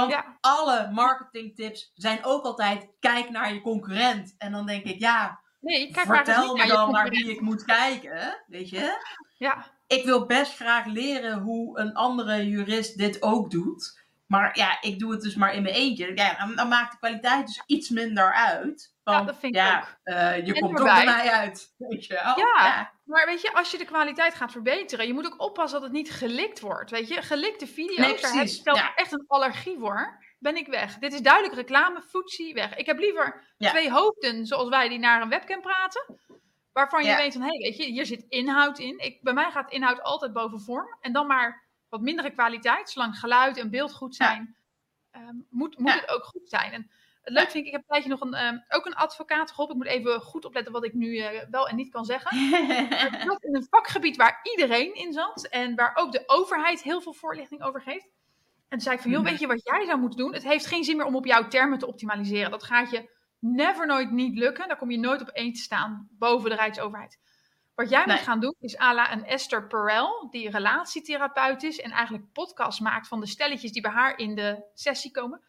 Want 0.00 0.10
Ja. 0.12 0.36
alle 0.40 0.90
marketingtips 0.92 1.90
zijn 1.94 2.24
ook 2.24 2.44
altijd, 2.44 2.88
kijk 3.00 3.30
naar 3.30 3.54
je 3.54 3.60
concurrent. 3.60 4.34
En 4.38 4.52
dan 4.52 4.66
denk 4.66 4.84
ik, 4.84 4.98
ja, 4.98 5.40
Nee, 5.60 5.90
kijk 5.92 6.06
vertel 6.06 6.56
me 6.56 6.66
dan 6.66 6.90
naar 6.90 7.08
wie 7.08 7.30
ik 7.30 7.40
moet 7.40 7.64
kijken. 7.64 8.42
Weet 8.46 8.68
je? 8.70 9.04
Ja, 9.38 9.66
Ik 9.86 10.04
wil 10.04 10.26
best 10.26 10.54
graag 10.56 10.86
leren 10.86 11.38
hoe 11.38 11.78
een 11.78 11.94
andere 11.94 12.48
jurist 12.48 12.98
dit 12.98 13.22
ook 13.22 13.50
doet. 13.50 14.02
Maar 14.26 14.58
ja, 14.58 14.80
ik 14.80 14.98
doe 14.98 15.12
het 15.12 15.20
dus 15.22 15.34
maar 15.34 15.54
in 15.54 15.62
mijn 15.62 15.74
eentje. 15.74 16.12
Ja, 16.16 16.34
dan, 16.38 16.56
dan 16.56 16.68
maakt 16.68 16.92
de 16.92 16.98
kwaliteit 16.98 17.46
dus 17.46 17.62
iets 17.66 17.88
minder 17.88 18.34
uit. 18.34 18.94
Want, 19.04 19.26
dat 19.26 19.36
vind 19.38 19.54
ik 19.54 19.60
ja, 19.60 19.78
ook. 19.80 19.96
eh, 20.02 20.46
je 20.46 20.54
En 20.54 20.60
komt 20.60 20.78
erbij. 20.78 20.94
bij 20.94 21.14
mij 21.14 21.30
uit. 21.30 21.74
Weet 21.76 22.06
je 22.06 22.14
wel? 22.24 22.38
Ja. 22.38 22.92
Maar 23.08 23.26
weet 23.26 23.40
je, 23.40 23.52
als 23.54 23.70
je 23.70 23.78
de 23.78 23.84
kwaliteit 23.84 24.34
gaat 24.34 24.52
verbeteren, 24.52 25.06
je 25.06 25.12
moet 25.12 25.26
ook 25.26 25.40
oppassen 25.42 25.80
dat 25.80 25.88
het 25.88 25.96
niet 25.98 26.10
gelikt 26.10 26.60
wordt. 26.60 26.90
Weet 26.90 27.08
je, 27.08 27.22
gelikte 27.22 27.66
video's, 27.66 27.96
Nee, 27.96 28.20
daar 28.20 28.32
heb 28.32 28.46
ik 28.46 28.60
zelf 28.62 28.78
ja. 28.78 28.94
echt 28.94 29.12
een 29.12 29.24
allergie 29.26 29.78
voor. 29.78 30.24
Ben 30.38 30.56
ik 30.56 30.66
weg. 30.66 30.98
Dit 30.98 31.12
is 31.12 31.20
duidelijk 31.20 31.54
reclame, 31.54 32.02
footsie, 32.02 32.54
weg. 32.54 32.76
Ik 32.76 32.86
heb 32.86 32.98
liever 32.98 33.54
Ja. 33.58 33.70
twee 33.70 33.90
hoofden 33.90 34.46
zoals 34.46 34.68
wij 34.68 34.88
die 34.88 34.98
naar 34.98 35.22
een 35.22 35.28
webcam 35.28 35.60
praten. 35.60 36.18
Waarvan 36.72 37.02
je 37.02 37.08
Ja. 37.08 37.16
weet 37.16 37.32
van, 37.32 37.42
hé, 37.42 37.58
weet 37.58 37.76
je, 37.76 37.84
hier 37.84 38.06
zit 38.06 38.24
inhoud 38.28 38.78
in. 38.78 38.98
Ik, 38.98 39.22
bij 39.22 39.32
mij 39.32 39.50
gaat 39.50 39.70
inhoud 39.70 40.02
altijd 40.02 40.32
boven 40.32 40.60
vorm. 40.60 40.96
En 41.00 41.12
dan 41.12 41.26
maar 41.26 41.64
wat 41.88 42.00
mindere 42.00 42.30
kwaliteit, 42.30 42.90
zolang 42.90 43.18
geluid 43.18 43.56
en 43.56 43.70
beeld 43.70 43.94
goed 43.94 44.14
zijn, 44.16 44.56
ehm, 45.10 45.34
moet, 45.50 45.78
moet 45.78 45.92
het 46.00 46.08
ook 46.10 46.24
goed 46.24 46.48
zijn. 46.48 46.72
En 46.72 46.90
leuk 47.30 47.50
vind 47.50 47.54
ik, 47.54 47.64
ik 47.66 47.72
heb 47.72 47.80
een 47.80 47.86
tijdje 47.88 48.08
nog 48.08 48.20
een, 48.20 48.34
ehm, 48.34 48.58
ook 48.68 48.86
een 48.86 48.94
advocaat 48.94 49.50
geholpen. 49.50 49.76
Ik 49.76 49.82
moet 49.82 49.92
even 49.92 50.20
goed 50.20 50.44
opletten 50.44 50.72
wat 50.72 50.84
ik 50.84 50.92
nu 50.94 51.18
eh, 51.18 51.44
wel 51.50 51.68
en 51.68 51.76
niet 51.76 51.90
kan 51.92 52.04
zeggen. 52.04 52.38
Zat 53.26 53.44
in 53.44 53.54
een 53.56 53.66
vakgebied 53.70 54.16
waar 54.16 54.40
iedereen 54.42 54.94
in 54.94 55.12
zat 55.12 55.46
en 55.50 55.74
waar 55.74 55.92
ook 55.94 56.12
de 56.12 56.22
overheid 56.26 56.82
heel 56.82 57.00
veel 57.00 57.12
voorlichting 57.12 57.62
over 57.62 57.82
geeft. 57.82 58.04
En 58.04 58.78
toen 58.78 58.80
zei 58.80 58.94
ik 58.96 59.02
van, 59.02 59.10
joh, 59.10 59.20
Mhm. 59.20 59.30
weet 59.30 59.40
je 59.40 59.46
wat 59.46 59.64
jij 59.64 59.84
zou 59.84 59.98
moeten 59.98 60.18
doen? 60.18 60.32
Het 60.34 60.42
heeft 60.42 60.66
geen 60.66 60.84
zin 60.84 60.96
meer 60.96 61.06
om 61.06 61.16
op 61.16 61.26
jouw 61.26 61.48
termen 61.48 61.78
te 61.78 61.86
optimaliseren. 61.86 62.50
Dat 62.50 62.64
gaat 62.64 62.90
je 62.90 63.16
never 63.38 63.86
nooit 63.86 64.10
niet 64.10 64.38
lukken. 64.38 64.68
Daar 64.68 64.76
kom 64.78 64.90
je 64.90 64.98
nooit 64.98 65.20
op 65.20 65.28
één 65.28 65.52
te 65.52 65.60
staan 65.60 66.08
boven 66.18 66.50
de 66.50 66.56
Rijksoverheid. 66.56 67.18
Wat 67.74 67.90
jij 67.90 68.04
Nee. 68.04 68.16
moet 68.16 68.24
gaan 68.24 68.40
doen 68.40 68.54
is 68.60 68.78
à 68.78 68.94
la 68.94 69.12
een 69.12 69.24
Esther 69.24 69.66
Perel, 69.66 70.28
die 70.30 70.50
relatietherapeut 70.50 71.62
is 71.62 71.80
en 71.80 71.90
eigenlijk 71.90 72.32
podcast 72.32 72.80
maakt 72.80 73.08
van 73.08 73.20
de 73.20 73.26
stelletjes 73.26 73.72
die 73.72 73.82
bij 73.82 73.90
haar 73.90 74.18
in 74.18 74.34
de 74.34 74.64
sessie 74.74 75.10
komen. 75.10 75.42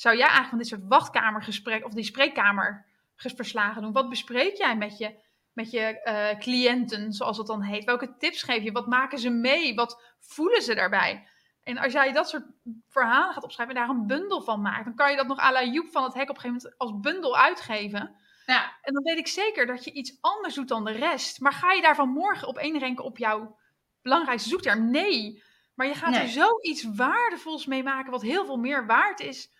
Zou 0.00 0.16
jij 0.16 0.26
eigenlijk 0.26 0.48
van 0.48 0.58
dit 0.58 0.66
soort 0.66 0.88
wachtkamergesprek 0.88 1.84
of 1.84 1.92
die 1.92 2.04
spreekkamerverslagen 2.04 3.82
doen? 3.82 3.92
Wat 3.92 4.08
bespreek 4.08 4.56
jij 4.56 4.76
met 4.76 4.98
je, 4.98 5.14
met 5.52 5.70
je 5.70 5.80
eh, 5.80 6.38
cliënten, 6.38 7.12
zoals 7.12 7.38
het 7.38 7.46
dan 7.46 7.62
heet? 7.62 7.84
Welke 7.84 8.16
tips 8.16 8.42
geef 8.42 8.62
je? 8.62 8.72
Wat 8.72 8.86
maken 8.86 9.18
ze 9.18 9.30
mee? 9.30 9.74
Wat 9.74 10.02
voelen 10.18 10.62
ze 10.62 10.74
daarbij? 10.74 11.28
En 11.62 11.78
als 11.78 11.92
jij 11.92 12.12
dat 12.12 12.28
soort 12.28 12.44
verhalen 12.88 13.34
gaat 13.34 13.42
opschrijven 13.44 13.74
en 13.76 13.80
daar 13.80 13.90
een 13.96 14.06
bundel 14.06 14.42
van 14.42 14.60
maakt, 14.60 14.84
dan 14.84 14.94
kan 14.94 15.10
je 15.10 15.16
dat 15.16 15.26
nog 15.26 15.38
à 15.38 15.52
la 15.52 15.64
Joep 15.64 15.88
van 15.90 16.04
het 16.04 16.14
Hek 16.14 16.30
op 16.30 16.34
een 16.36 16.40
gegeven 16.40 16.62
moment 16.62 16.78
als 16.78 17.12
bundel 17.12 17.36
uitgeven. 17.36 18.16
ja, 18.46 18.72
En 18.82 18.94
dan 18.94 19.02
weet 19.02 19.18
ik 19.18 19.28
zeker 19.28 19.66
dat 19.66 19.84
je 19.84 19.92
iets 19.92 20.18
anders 20.20 20.54
doet 20.54 20.68
dan 20.68 20.84
de 20.84 20.92
rest. 20.92 21.40
Maar 21.40 21.52
ga 21.52 21.72
je 21.72 21.82
daarvan 21.82 22.08
morgen 22.08 22.48
op 22.48 22.58
één 22.58 22.78
renken 22.78 23.04
op 23.04 23.18
jouw 23.18 23.56
belangrijkste 24.02 24.48
zoekterm? 24.48 24.90
Nee. 24.90 25.42
Maar 25.74 25.86
je 25.86 25.94
gaat 25.94 26.10
Nee. 26.10 26.20
er 26.20 26.28
zoiets 26.28 26.84
waardevols 26.94 27.66
mee 27.66 27.82
maken, 27.82 28.10
wat 28.10 28.22
heel 28.22 28.44
veel 28.44 28.58
meer 28.58 28.86
waard 28.86 29.20
is. 29.20 29.58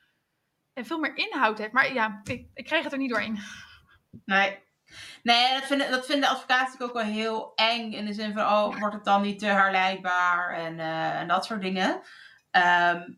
Veel 0.85 0.99
meer 0.99 1.16
inhoud 1.16 1.59
heeft. 1.59 1.72
Maar 1.72 1.93
ja, 1.93 2.20
ik, 2.24 2.47
ik 2.55 2.64
kreeg 2.64 2.83
het 2.83 2.93
er 2.93 2.99
niet 2.99 3.11
doorheen. 3.11 3.39
Nee. 4.24 4.59
Nee, 5.22 5.55
dat 5.55 5.66
vinden, 5.66 5.91
dat 5.91 6.07
vinden 6.07 6.28
advocaten 6.28 6.81
ook 6.81 6.93
wel 6.93 7.03
heel 7.03 7.53
eng. 7.55 7.93
In 7.93 8.07
de 8.07 8.12
zin 8.12 8.33
van, 8.33 8.43
oh, 8.43 8.78
wordt 8.78 8.95
het 8.95 9.05
dan 9.05 9.22
niet 9.22 9.39
te 9.39 9.47
herleidbaar 9.47 10.55
en, 10.55 10.81
eh, 10.81 11.20
en 11.20 11.28
dat 11.28 11.45
soort 11.45 11.61
dingen. 11.61 12.01
Ehm, 12.51 13.12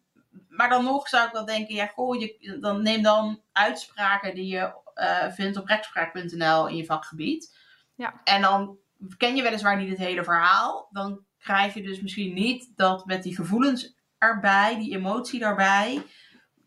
maar 0.49 0.69
dan 0.69 0.85
nog 0.85 1.09
zou 1.09 1.27
ik 1.27 1.33
wel 1.33 1.45
denken, 1.45 1.75
ja, 1.75 1.87
goh, 1.87 2.21
je, 2.21 2.59
dan 2.61 2.83
neem 2.83 3.03
dan 3.03 3.43
uitspraken 3.53 4.35
die 4.35 4.47
je 4.47 4.81
eh, 4.95 5.33
vindt 5.33 5.57
op 5.57 5.67
rechtspraak.nl 5.67 6.69
in 6.69 6.77
je 6.77 6.85
vakgebied. 6.85 7.57
Ja. 7.95 8.21
En 8.25 8.43
dan 8.43 8.79
ken 9.17 9.37
je 9.37 9.43
weliswaar 9.43 9.77
niet 9.77 9.89
het 9.89 9.99
hele 9.99 10.25
verhaal. 10.25 10.89
Dan 10.91 11.25
krijg 11.39 11.75
je 11.75 11.83
dus 11.83 12.01
misschien 12.01 12.35
niet 12.35 12.73
dat 12.77 13.07
met 13.07 13.23
die 13.23 13.35
gevoelens 13.35 13.97
erbij, 14.19 14.77
die 14.77 14.97
emotie 14.97 15.41
daarbij. 15.41 16.03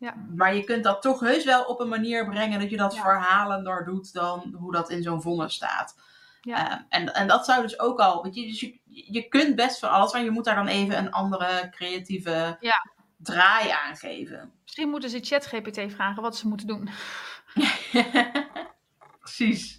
Ja. 0.06 0.14
Maar 0.36 0.54
je 0.54 0.64
kunt 0.64 0.84
dat 0.84 1.02
toch 1.02 1.20
heus 1.20 1.44
wel 1.44 1.64
op 1.64 1.80
een 1.80 1.88
manier 1.88 2.28
brengen 2.28 2.60
dat 2.60 2.70
je 2.70 2.76
dat 2.76 2.94
Ja. 2.94 3.00
verhalender 3.00 3.84
doet 3.84 4.12
dan 4.12 4.54
hoe 4.58 4.72
dat 4.72 4.90
in 4.90 5.02
zo'n 5.02 5.22
vonnis 5.22 5.54
staat. 5.54 5.94
Ja. 6.40 6.70
Eh, 6.70 6.78
en, 6.88 7.14
en 7.14 7.26
dat 7.26 7.44
zou 7.44 7.62
dus 7.62 7.78
ook 7.78 7.98
al, 8.00 8.22
weet 8.22 8.34
je, 8.34 8.46
dus 8.46 8.60
je, 8.60 8.80
je 9.12 9.28
kunt 9.28 9.56
best 9.56 9.78
van 9.78 9.90
alles, 9.90 10.12
maar 10.12 10.22
je 10.22 10.30
moet 10.30 10.44
daar 10.44 10.54
dan 10.54 10.66
even 10.66 10.98
een 10.98 11.10
andere 11.12 11.68
creatieve 11.70 12.56
Ja. 12.60 12.90
draai 13.16 13.70
aan 13.70 13.96
geven. 13.96 14.52
Misschien 14.62 14.88
moeten 14.88 15.10
ze 15.10 15.18
ChatGPT 15.20 15.80
vragen 15.92 16.22
wat 16.22 16.36
ze 16.36 16.48
moeten 16.48 16.66
doen. 16.66 16.88
Precies. 19.20 19.78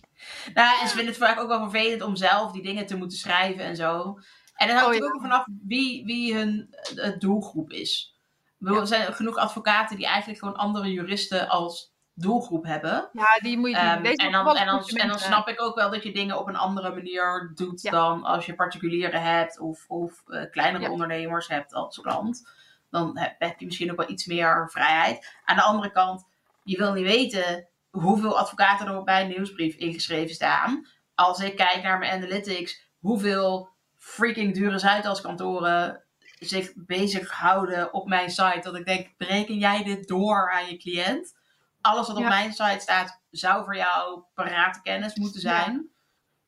Nou, 0.53 0.81
en 0.81 0.87
ze 0.87 0.95
vinden 0.95 1.13
het 1.13 1.23
vaak 1.23 1.39
ook 1.39 1.47
wel 1.47 1.69
vervelend 1.69 2.01
om 2.01 2.15
zelf 2.15 2.51
die 2.51 2.63
dingen 2.63 2.85
te 2.85 2.97
moeten 2.97 3.17
schrijven 3.17 3.63
en 3.63 3.75
zo. 3.75 4.19
En 4.55 4.67
dan 4.67 4.77
hangt 4.77 4.95
Oh, 4.95 5.01
ja. 5.01 5.05
ook 5.13 5.21
vanaf 5.21 5.45
wie, 5.67 6.05
wie 6.05 6.35
hun 6.35 6.75
eh, 6.95 7.19
doelgroep 7.19 7.71
is. 7.71 8.16
Er 8.59 8.87
zijn 8.87 9.13
genoeg 9.13 9.35
advocaten 9.37 9.97
die 9.97 10.05
eigenlijk 10.05 10.39
gewoon 10.39 10.55
andere 10.55 10.91
juristen 10.91 11.49
als 11.49 11.95
doelgroep 12.13 12.63
hebben. 12.65 13.09
Ja, 13.11 13.37
die 13.39 13.57
moet 13.57 13.69
je 13.69 13.99
Deze 14.01 14.15
en, 14.25 14.31
dan, 14.31 14.55
en, 14.55 14.65
dan, 14.65 14.75
consumenten. 14.75 14.99
en 15.01 15.07
dan 15.07 15.19
snap 15.19 15.47
ik 15.47 15.61
ook 15.61 15.75
wel 15.75 15.91
dat 15.91 16.03
je 16.03 16.13
dingen 16.13 16.39
op 16.39 16.47
een 16.47 16.55
andere 16.55 16.89
manier 16.89 17.51
doet 17.55 17.81
Ja. 17.81 17.91
dan 17.91 18.23
als 18.23 18.45
je 18.45 18.55
particulieren 18.55 19.21
hebt 19.21 19.59
of, 19.59 19.85
of 19.87 20.23
eh, 20.27 20.51
kleinere 20.51 20.83
Ja. 20.83 20.91
ondernemers 20.91 21.47
hebt 21.47 21.73
als 21.73 21.99
klant. 22.01 22.49
Dan 22.89 23.17
heb, 23.17 23.35
heb 23.39 23.59
je 23.59 23.65
misschien 23.65 23.91
ook 23.91 23.97
wel 23.97 24.09
iets 24.09 24.25
meer 24.25 24.69
vrijheid. 24.71 25.37
Aan 25.45 25.55
de 25.55 25.61
andere 25.61 25.91
kant, 25.91 26.25
je 26.63 26.77
wil 26.77 26.93
niet 26.93 27.05
weten 27.05 27.67
hoeveel 27.89 28.37
advocaten 28.39 28.87
er 28.87 28.97
op 28.97 29.05
mijn 29.05 29.27
nieuwsbrief 29.27 29.75
ingeschreven 29.75 30.35
staan. 30.35 30.87
Als 31.15 31.39
ik 31.39 31.55
kijk 31.55 31.83
naar 31.83 31.97
mijn 31.99 32.11
analytics, 32.23 32.89
hoeveel 32.99 33.69
freaking 33.97 34.53
dure 34.53 34.77
Zuidaskantoren 34.79 36.03
zich 36.39 36.71
bezighouden 36.75 37.93
op 37.93 38.07
mijn 38.07 38.29
site. 38.29 38.59
Dat 38.61 38.75
ik 38.75 38.85
denk, 38.85 39.17
bereken 39.17 39.57
jij 39.57 39.83
dit 39.83 40.07
door 40.07 40.51
aan 40.53 40.67
je 40.67 40.77
cliënt? 40.77 41.35
Alles 41.81 42.07
wat 42.07 42.15
op 42.17 42.23
mijn 42.29 42.53
site 42.53 42.79
staat, 42.79 43.21
zou 43.29 43.63
voor 43.63 43.75
jou 43.75 44.23
parate 44.33 44.81
kennis 44.81 45.15
moeten 45.15 45.41
zijn. 45.41 45.89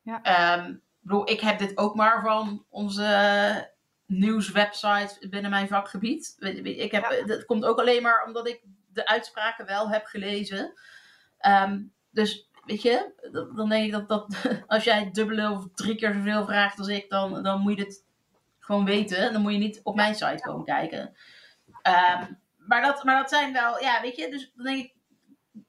Ja. 0.02 0.22
Ehm, 0.22 0.70
ik 0.70 0.80
bedoel, 1.00 1.30
ik 1.30 1.40
heb 1.40 1.60
dit 1.60 1.78
ook 1.78 1.96
maar 1.96 2.22
van 2.22 2.66
onze 2.70 3.74
nieuwswebsite 4.06 5.28
binnen 5.30 5.52
mijn 5.52 5.68
vakgebied. 5.68 6.36
Ik 6.64 6.92
heb, 6.92 7.12
Ja. 7.12 7.26
Dat 7.26 7.46
komt 7.46 7.66
ook 7.66 7.80
alleen 7.80 8.02
maar 8.02 8.24
omdat 8.26 8.48
ik 8.48 8.62
de 8.94 9.08
uitspraken 9.08 9.66
wel 9.66 9.90
heb 9.90 10.06
gelezen. 10.06 10.74
Ehm, 11.38 11.82
dus 12.10 12.50
weet 12.66 12.82
je, 12.82 13.14
dan- 13.32 13.56
dan 13.56 13.70
denk 13.70 13.86
ik 13.86 13.92
dat, 13.92 14.08
dat 14.08 14.36
als 14.68 14.84
jij 14.84 15.12
dubbele 15.12 15.52
of 15.52 15.68
drie 15.76 15.96
keer 15.96 16.14
zoveel 16.14 16.46
vraagt 16.46 16.80
als 16.80 16.88
ik, 16.88 17.10
dan, 17.10 17.44
dan 17.44 17.60
moet 17.62 17.78
je 17.78 17.84
dit 17.84 18.06
gewoon 18.70 18.86
weten. 18.86 19.34
Dan 19.34 19.41
moet 19.41 19.51
je 19.51 19.57
niet 19.57 19.80
op 19.84 19.95
mijn 19.95 20.15
site 20.15 20.41
komen 20.41 20.65
kijken. 20.65 21.15
Ehm, 21.82 22.26
maar, 22.57 22.82
dat, 22.82 23.03
maar 23.03 23.17
dat 23.22 23.30
zijn 23.30 23.53
wel, 23.53 23.82
ja, 23.82 24.01
weet 24.01 24.15
je, 24.15 24.30
dus 24.30 24.51
dan 24.55 24.65
denk 24.65 24.78
ik, 24.78 24.95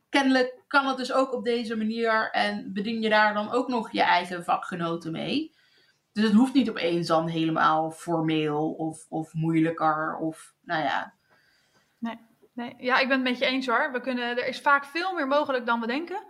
kennelijk 0.09 0.63
kan 0.67 0.87
het 0.87 0.97
dus 0.97 1.13
ook 1.13 1.33
op 1.33 1.45
deze 1.45 1.77
manier 1.77 2.31
en 2.31 2.73
bedien 2.73 3.01
je 3.03 3.09
daar 3.09 3.35
dan 3.35 3.51
ook 3.51 3.69
nog 3.69 3.93
je 3.93 4.03
eigen 4.03 4.45
vakgenoten 4.45 5.13
mee. 5.13 5.55
Dus 6.13 6.25
het 6.25 6.33
hoeft 6.33 6.55
niet 6.55 6.71
opeens 6.71 7.07
dan 7.07 7.29
helemaal 7.29 7.91
formeel 7.91 8.71
of, 8.73 9.07
of 9.09 9.33
moeilijker 9.33 10.17
of, 10.17 10.55
nou 10.61 10.83
ja. 10.83 11.15
Nee, 12.53 12.75
ja, 12.79 12.99
ik 12.99 13.09
ben 13.09 13.17
het 13.21 13.29
met 13.29 13.39
je 13.39 13.47
eens 13.47 13.67
hoor. 13.67 13.93
We 13.93 14.01
kunnen, 14.01 14.29
er 14.29 14.47
is 14.47 14.61
vaak 14.61 14.85
veel 14.85 15.15
meer 15.15 15.27
mogelijk 15.27 15.67
dan 15.67 15.81
we 15.81 15.87
denken. 15.87 16.25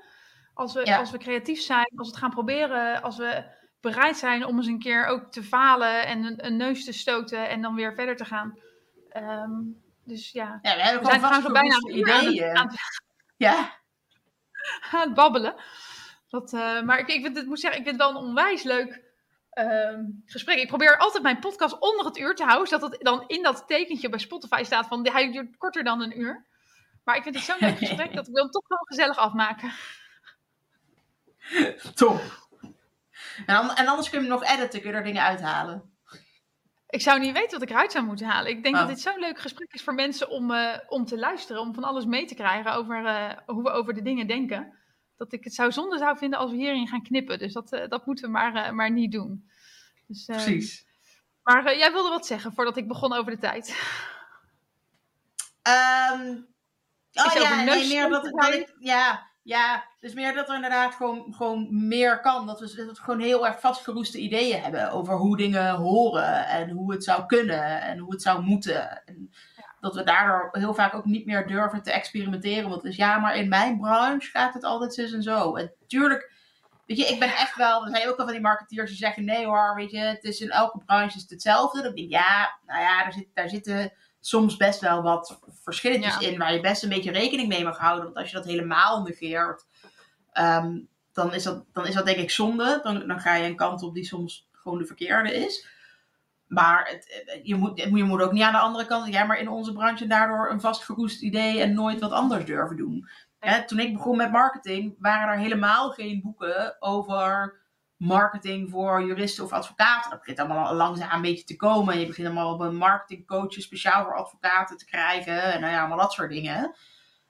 Als 0.54 0.74
we, 0.74 0.86
Ja. 0.86 0.98
als 0.98 1.10
we 1.10 1.18
creatief 1.18 1.60
zijn, 1.60 1.90
als 1.96 2.06
we 2.08 2.12
het 2.14 2.16
gaan 2.16 2.30
proberen, 2.30 3.02
als 3.02 3.16
we 3.16 3.44
bereid 3.80 4.16
zijn 4.16 4.44
om 4.44 4.56
eens 4.56 4.66
een 4.66 4.78
keer 4.78 5.06
ook 5.06 5.32
te 5.32 5.42
falen 5.42 6.06
en 6.06 6.24
een, 6.24 6.46
een 6.46 6.56
neus 6.56 6.84
te 6.84 6.92
stoten 6.92 7.48
en 7.48 7.62
dan 7.62 7.74
weer 7.74 7.94
verder 7.94 8.16
te 8.16 8.24
gaan. 8.24 8.58
Ehm, 9.10 9.50
dus 10.04 10.32
ja, 10.32 10.58
ja 10.62 10.74
we 10.74 10.82
hebben 10.82 11.02
we 11.02 11.08
zijn 11.08 11.20
gewoon 11.20 11.44
al 11.44 11.52
bijna 11.52 11.74
aan 11.74 11.86
het, 11.86 11.96
ideeën. 11.96 12.56
aan, 12.56 12.70
Ja, 13.36 13.78
aan 14.92 15.00
het 15.00 15.14
babbelen. 15.14 15.54
Dat, 16.28 16.52
eh, 16.52 16.82
maar 16.82 16.98
ik, 16.98 17.08
ik, 17.08 17.22
vind, 17.22 17.36
het, 17.36 17.46
moet 17.46 17.60
zeggen, 17.60 17.80
ik 17.80 17.86
vind 17.86 18.00
het 18.00 18.10
wel 18.10 18.20
een 18.20 18.28
onwijs 18.28 18.62
leuk 18.62 19.02
ehm, 19.50 20.04
gesprek. 20.24 20.58
Ik 20.58 20.68
probeer 20.68 20.98
altijd 20.98 21.22
mijn 21.22 21.38
podcast 21.38 21.78
onder 21.78 22.06
het 22.06 22.18
uur 22.18 22.34
te 22.34 22.44
houden, 22.44 22.68
zodat 22.68 22.92
het 22.92 23.00
dan 23.02 23.24
in 23.26 23.42
dat 23.42 23.64
tekentje 23.66 24.08
bij 24.08 24.18
Spotify 24.18 24.62
staat 24.64 24.86
van 24.86 25.08
hij 25.08 25.32
duurt 25.32 25.56
korter 25.56 25.84
dan 25.84 26.00
een 26.00 26.20
uur. 26.20 26.46
Maar 27.04 27.16
ik 27.16 27.22
vind 27.22 27.34
het 27.34 27.44
zo'n 27.44 27.56
leuk 27.58 27.78
gesprek 27.86 28.14
dat 28.14 28.26
ik 28.26 28.34
wil 28.34 28.42
hem 28.42 28.52
toch 28.52 28.66
gewoon 28.66 28.86
gezellig 28.86 29.16
afmaken. 29.16 29.72
top. 31.94 32.39
En, 33.46 33.70
en 33.74 33.86
anders 33.86 34.10
kun 34.10 34.22
je 34.22 34.28
hem 34.28 34.38
nog 34.38 34.44
editen, 34.44 34.80
kun 34.80 34.90
je 34.90 34.96
er 34.96 35.04
dingen 35.04 35.22
uithalen. 35.22 35.90
Ik 36.88 37.00
zou 37.02 37.20
niet 37.20 37.32
weten 37.32 37.50
wat 37.50 37.62
ik 37.62 37.70
eruit 37.70 37.92
zou 37.92 38.04
moeten 38.04 38.26
halen. 38.26 38.50
Ik 38.50 38.62
denk 38.62 38.74
Oh. 38.74 38.80
dat 38.80 38.90
dit 38.90 39.00
zo'n 39.00 39.18
leuk 39.18 39.38
gesprek 39.38 39.72
is 39.72 39.82
voor 39.82 39.94
mensen 39.94 40.28
om, 40.30 40.50
eh, 40.50 40.78
om 40.88 41.04
te 41.04 41.18
luisteren, 41.18 41.62
om 41.62 41.74
van 41.74 41.84
alles 41.84 42.04
mee 42.04 42.26
te 42.26 42.34
krijgen 42.34 42.72
over 42.72 43.06
eh, 43.06 43.36
hoe 43.46 43.62
we 43.62 43.70
over 43.70 43.94
de 43.94 44.02
dingen 44.02 44.26
denken. 44.26 44.78
Dat 45.16 45.32
ik 45.32 45.44
het 45.44 45.54
zou 45.54 45.72
zonde 45.72 45.98
zou 45.98 46.18
vinden 46.18 46.38
als 46.38 46.50
we 46.50 46.56
hierin 46.56 46.88
gaan 46.88 47.02
knippen. 47.02 47.38
Dus 47.38 47.52
dat, 47.52 47.72
eh, 47.72 47.88
dat 47.88 48.06
moeten 48.06 48.24
we 48.24 48.30
maar, 48.30 48.74
maar 48.74 48.90
niet 48.90 49.12
doen. 49.12 49.50
Dus, 50.06 50.24
Precies. 50.24 50.86
Maar 51.42 51.76
jij 51.76 51.92
wilde 51.92 52.08
wat 52.08 52.26
zeggen 52.26 52.52
voordat 52.52 52.76
ik 52.76 52.88
begon 52.88 53.12
over 53.12 53.32
de 53.32 53.38
tijd. 53.38 53.68
Ehm 55.62 56.48
oh 57.12 57.32
ja, 57.32 57.62
nee, 57.62 57.88
meer 57.88 58.54
ik, 58.54 58.74
ja, 58.78 59.29
ja, 59.42 59.84
dus 60.00 60.14
meer 60.14 60.34
dat 60.34 60.48
er 60.48 60.54
inderdaad 60.54 60.94
gewoon, 60.94 61.34
gewoon 61.34 61.86
meer 61.88 62.20
kan. 62.20 62.46
Dat 62.46 62.60
we, 62.60 62.84
dat 62.86 62.98
we 62.98 63.04
gewoon 63.04 63.20
heel 63.20 63.46
erg 63.46 63.60
vastgeroeste 63.60 64.18
ideeën 64.18 64.60
hebben 64.60 64.90
over 64.90 65.16
hoe 65.16 65.36
dingen 65.36 65.74
horen 65.74 66.46
en 66.46 66.70
hoe 66.70 66.92
het 66.92 67.04
zou 67.04 67.26
kunnen 67.26 67.82
en 67.82 67.98
hoe 67.98 68.12
het 68.12 68.22
zou 68.22 68.42
moeten. 68.42 69.06
En 69.06 69.30
dat 69.80 69.94
we 69.94 70.02
daardoor 70.02 70.48
heel 70.52 70.74
vaak 70.74 70.94
ook 70.94 71.04
niet 71.04 71.26
meer 71.26 71.46
durven 71.46 71.82
te 71.82 71.92
experimenteren. 71.92 72.68
Want 72.68 72.82
het 72.82 72.90
is 72.90 72.96
ja, 72.96 73.18
maar 73.18 73.36
in 73.36 73.48
mijn 73.48 73.78
branche 73.78 74.30
gaat 74.30 74.54
het 74.54 74.64
altijd 74.64 74.94
zus 74.94 75.12
en 75.12 75.22
zo. 75.22 75.56
En 75.56 75.72
tuurlijk, 75.86 76.32
weet 76.86 76.96
je, 76.96 77.04
ik 77.04 77.18
ben 77.18 77.28
echt 77.28 77.56
wel, 77.56 77.84
er 77.84 77.90
zijn 77.90 78.08
ook 78.08 78.16
wel 78.16 78.26
van 78.26 78.34
die 78.34 78.44
marketeers 78.44 78.88
die 78.88 78.98
zeggen 78.98 79.24
nee 79.24 79.46
hoor, 79.46 79.74
weet 79.74 79.90
je, 79.90 79.98
het 79.98 80.24
is 80.24 80.40
in 80.40 80.50
elke 80.50 80.78
branche 80.84 81.16
is 81.16 81.22
het 81.22 81.30
hetzelfde. 81.30 81.82
Dan 81.82 81.94
denk 81.94 82.06
ik, 82.06 82.12
ja, 82.12 82.58
nou 82.66 82.80
ja, 82.80 83.02
daar, 83.02 83.12
zit, 83.12 83.28
daar 83.34 83.48
zitten 83.48 83.92
soms 84.20 84.56
best 84.56 84.80
wel 84.80 85.02
wat 85.02 85.40
verschilletjes 85.62 86.18
Ja. 86.18 86.28
in 86.28 86.38
waar 86.38 86.54
je 86.54 86.60
best 86.60 86.82
een 86.82 86.88
beetje 86.88 87.12
rekening 87.12 87.48
mee 87.48 87.64
mag 87.64 87.78
houden. 87.78 88.04
Want 88.04 88.16
als 88.16 88.30
je 88.30 88.36
dat 88.36 88.44
helemaal 88.44 89.02
negeert, 89.02 89.66
ehm, 90.32 90.78
dan, 91.12 91.34
is 91.34 91.42
dat, 91.42 91.64
dan 91.72 91.86
is 91.86 91.94
dat 91.94 92.06
denk 92.06 92.18
ik 92.18 92.30
zonde. 92.30 92.80
Dan, 92.82 93.06
dan 93.06 93.20
ga 93.20 93.34
je 93.34 93.46
een 93.48 93.56
kant 93.56 93.82
op 93.82 93.94
die 93.94 94.04
soms 94.04 94.48
gewoon 94.52 94.78
de 94.78 94.86
verkeerde 94.86 95.34
is. 95.34 95.66
Maar 96.46 96.88
het, 96.88 97.40
je, 97.42 97.54
moet, 97.54 97.78
je 97.80 98.04
moet 98.04 98.22
ook 98.22 98.32
niet 98.32 98.42
aan 98.42 98.52
de 98.52 98.58
andere 98.58 98.86
kant, 98.86 99.12
ja, 99.12 99.24
maar 99.24 99.38
in 99.38 99.48
onze 99.48 99.72
branche 99.72 100.06
daardoor 100.06 100.50
een 100.50 100.60
vastgeroest 100.60 101.22
idee 101.22 101.60
en 101.60 101.74
nooit 101.74 102.00
wat 102.00 102.12
anders 102.12 102.44
durven 102.44 102.76
doen. 102.76 103.08
Hè, 103.38 103.66
toen 103.66 103.78
ik 103.78 103.92
begon 103.92 104.16
met 104.16 104.30
marketing, 104.30 104.94
waren 104.98 105.32
er 105.32 105.38
helemaal 105.38 105.90
geen 105.90 106.20
boeken 106.22 106.76
over 106.80 107.54
marketing 108.00 108.70
voor 108.70 109.02
juristen 109.06 109.44
of 109.44 109.52
advocaten. 109.52 110.10
Dat 110.10 110.18
begint 110.18 110.38
allemaal 110.38 110.74
langzaam 110.74 111.10
een 111.10 111.22
beetje 111.22 111.44
te 111.44 111.56
komen. 111.56 111.98
Je 111.98 112.06
begint 112.06 112.26
allemaal 112.26 112.54
op 112.54 112.60
een 112.60 112.76
marketingcoachje 112.76 113.60
speciaal 113.60 114.04
voor 114.04 114.16
advocaten 114.16 114.76
te 114.76 114.84
krijgen. 114.84 115.42
En 115.42 115.60
nou 115.60 115.72
ja, 115.72 115.78
allemaal 115.78 115.98
dat 115.98 116.12
soort 116.12 116.30
dingen. 116.30 116.74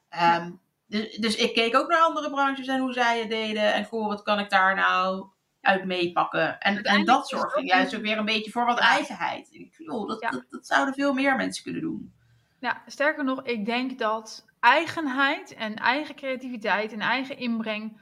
Ehm, 0.09 0.51
dus, 0.87 1.17
dus 1.17 1.37
ik 1.37 1.55
keek 1.55 1.77
ook 1.77 1.89
naar 1.89 2.01
andere 2.01 2.31
branches 2.31 2.67
en 2.67 2.81
hoe 2.81 2.93
zij 2.93 3.19
het 3.19 3.29
deden. 3.29 3.73
En 3.75 3.85
goh, 3.85 4.07
wat 4.07 4.23
kan 4.23 4.39
ik 4.39 4.51
daar 4.51 4.75
nou 4.75 5.27
uit 5.61 5.85
meepakken? 5.85 6.59
En, 6.61 6.83
en 6.83 7.05
dat 7.05 7.29
zorgde 7.29 7.61
ook 7.61 7.67
juist 7.67 7.97
ook 7.97 8.03
weer 8.03 8.19
een 8.19 8.25
beetje 8.25 8.51
voor 8.51 8.67
wat 8.67 8.79
eigenheid. 8.79 9.49
Ik, 9.53 9.75
joh, 9.79 10.09
dat, 10.09 10.21
Ja. 10.21 10.31
dat, 10.31 10.45
dat 10.51 10.67
zouden 10.67 10.95
veel 10.95 11.13
meer 11.13 11.37
mensen 11.37 11.63
kunnen 11.63 11.83
doen. 11.83 12.13
Ja, 12.61 12.83
sterker 12.87 13.25
nog, 13.25 13.43
ik 13.43 13.65
denk 13.65 13.99
dat 13.99 14.47
eigenheid 14.61 15.55
en 15.55 15.77
eigen 15.77 16.15
creativiteit 16.15 16.93
en 16.93 17.01
eigen 17.01 17.37
inbreng 17.37 18.01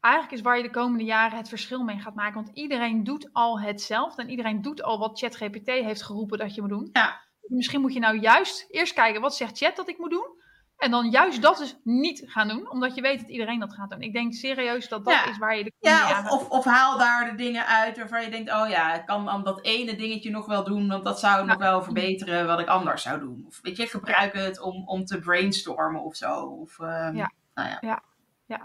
eigenlijk 0.00 0.34
is 0.34 0.40
waar 0.40 0.56
je 0.56 0.62
de 0.62 0.70
komende 0.70 1.04
jaren 1.04 1.38
het 1.38 1.48
verschil 1.48 1.82
mee 1.82 1.98
gaat 1.98 2.14
maken. 2.14 2.34
Want 2.34 2.50
iedereen 2.56 3.04
doet 3.04 3.28
al 3.32 3.60
hetzelfde 3.60 4.22
en 4.22 4.30
iedereen 4.30 4.62
doet 4.62 4.82
al 4.82 4.98
wat 4.98 5.18
ChatGPT 5.18 5.66
heeft 5.66 6.02
geroepen 6.02 6.38
dat 6.38 6.54
je 6.54 6.60
moet 6.60 6.70
doen. 6.70 6.88
Ja. 6.92 7.20
Misschien 7.40 7.80
moet 7.80 7.92
je 7.92 8.00
nou 8.00 8.18
juist 8.18 8.66
eerst 8.70 8.94
kijken 8.94 9.20
wat 9.20 9.34
zegt 9.36 9.58
Chat 9.58 9.76
dat 9.76 9.88
ik 9.88 9.98
moet 9.98 10.10
doen. 10.10 10.44
En 10.76 10.90
dan 10.90 11.10
juist 11.10 11.42
dat 11.42 11.58
dus 11.58 11.76
niet 11.84 12.22
gaan 12.26 12.48
doen, 12.48 12.70
omdat 12.70 12.94
je 12.94 13.00
weet 13.00 13.20
dat 13.20 13.28
iedereen 13.28 13.60
dat 13.60 13.74
gaat 13.74 13.90
doen. 13.90 14.00
Ik 14.00 14.12
denk 14.12 14.32
serieus 14.34 14.88
dat 14.88 15.04
dat 15.04 15.14
Ja. 15.14 15.26
is 15.26 15.38
waar 15.38 15.56
je 15.56 15.64
de 15.64 15.72
Ja, 15.78 16.08
jaren... 16.08 16.30
of, 16.32 16.40
of, 16.42 16.48
of 16.48 16.64
haal 16.64 16.98
daar 16.98 17.30
de 17.30 17.36
dingen 17.36 17.66
uit 17.66 17.96
waarvan 17.96 18.22
je 18.22 18.30
denkt, 18.30 18.52
oh 18.52 18.68
ja, 18.68 18.94
ik 18.94 19.06
kan 19.06 19.24
dan 19.24 19.44
dat 19.44 19.64
ene 19.64 19.96
dingetje 19.96 20.30
nog 20.30 20.46
wel 20.46 20.64
doen, 20.64 20.88
want 20.88 21.04
dat 21.04 21.20
zou 21.20 21.46
nog 21.46 21.56
wel 21.56 21.82
verbeteren 21.82 22.46
wat 22.46 22.60
ik 22.60 22.66
anders 22.68 23.02
zou 23.02 23.18
doen. 23.20 23.44
Of 23.46 23.58
weet 23.62 23.76
je, 23.76 23.86
gebruik 23.86 24.32
het 24.32 24.60
om, 24.60 24.88
om 24.88 25.04
te 25.04 25.18
brainstormen 25.18 26.02
of 26.02 26.16
zo. 26.16 26.40
Of, 26.44 26.78
ehm, 26.78 27.16
Ja. 27.16 27.30
Nou 27.54 27.68
ja. 27.68 27.78
Ja, 27.80 28.02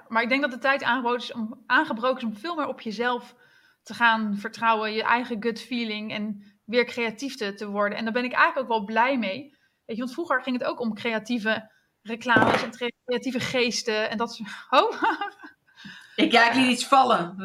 maar 0.08 0.24
ik 0.24 0.30
denk 0.30 0.42
dat 0.42 0.52
de 0.52 0.58
tijd 0.58 0.84
aangebroken 0.84 1.22
is 1.22 1.34
om, 1.34 1.64
aangebroken 1.66 2.18
is 2.18 2.24
om 2.24 2.38
veel 2.38 2.56
meer 2.56 2.68
op 2.68 2.82
jezelf 2.82 3.36
te 3.84 3.94
gaan 3.94 4.38
vertrouwen, 4.38 4.94
je 4.94 5.04
eigen 5.04 5.42
gut 5.42 5.62
feeling 5.62 6.12
en 6.12 6.44
weer 6.66 6.86
creatief 6.86 7.36
te, 7.36 7.54
te 7.54 7.68
worden. 7.68 7.98
En 7.98 8.04
daar 8.04 8.14
ben 8.14 8.24
ik 8.24 8.34
eigenlijk 8.34 8.62
ook 8.72 8.78
wel 8.78 8.86
blij 8.86 9.18
mee. 9.18 9.58
Weet 9.86 9.96
je, 9.96 10.02
want 10.04 10.14
vroeger 10.14 10.44
ging 10.44 10.60
het 10.60 10.68
ook 10.68 10.80
om 10.80 10.94
creatieve 10.94 11.72
reclames 12.02 12.64
en 12.64 12.72
cre- 12.72 12.92
creatieve 13.06 13.40
geesten 13.40 14.10
en 14.10 14.18
dat 14.18 14.34
soort... 14.34 14.50
Oh, 14.70 15.02
Ik, 16.16 16.32
ja, 16.32 16.50
ik 16.50 16.56
liet 16.56 16.72
iets 16.72 16.88
vallen. 16.88 17.36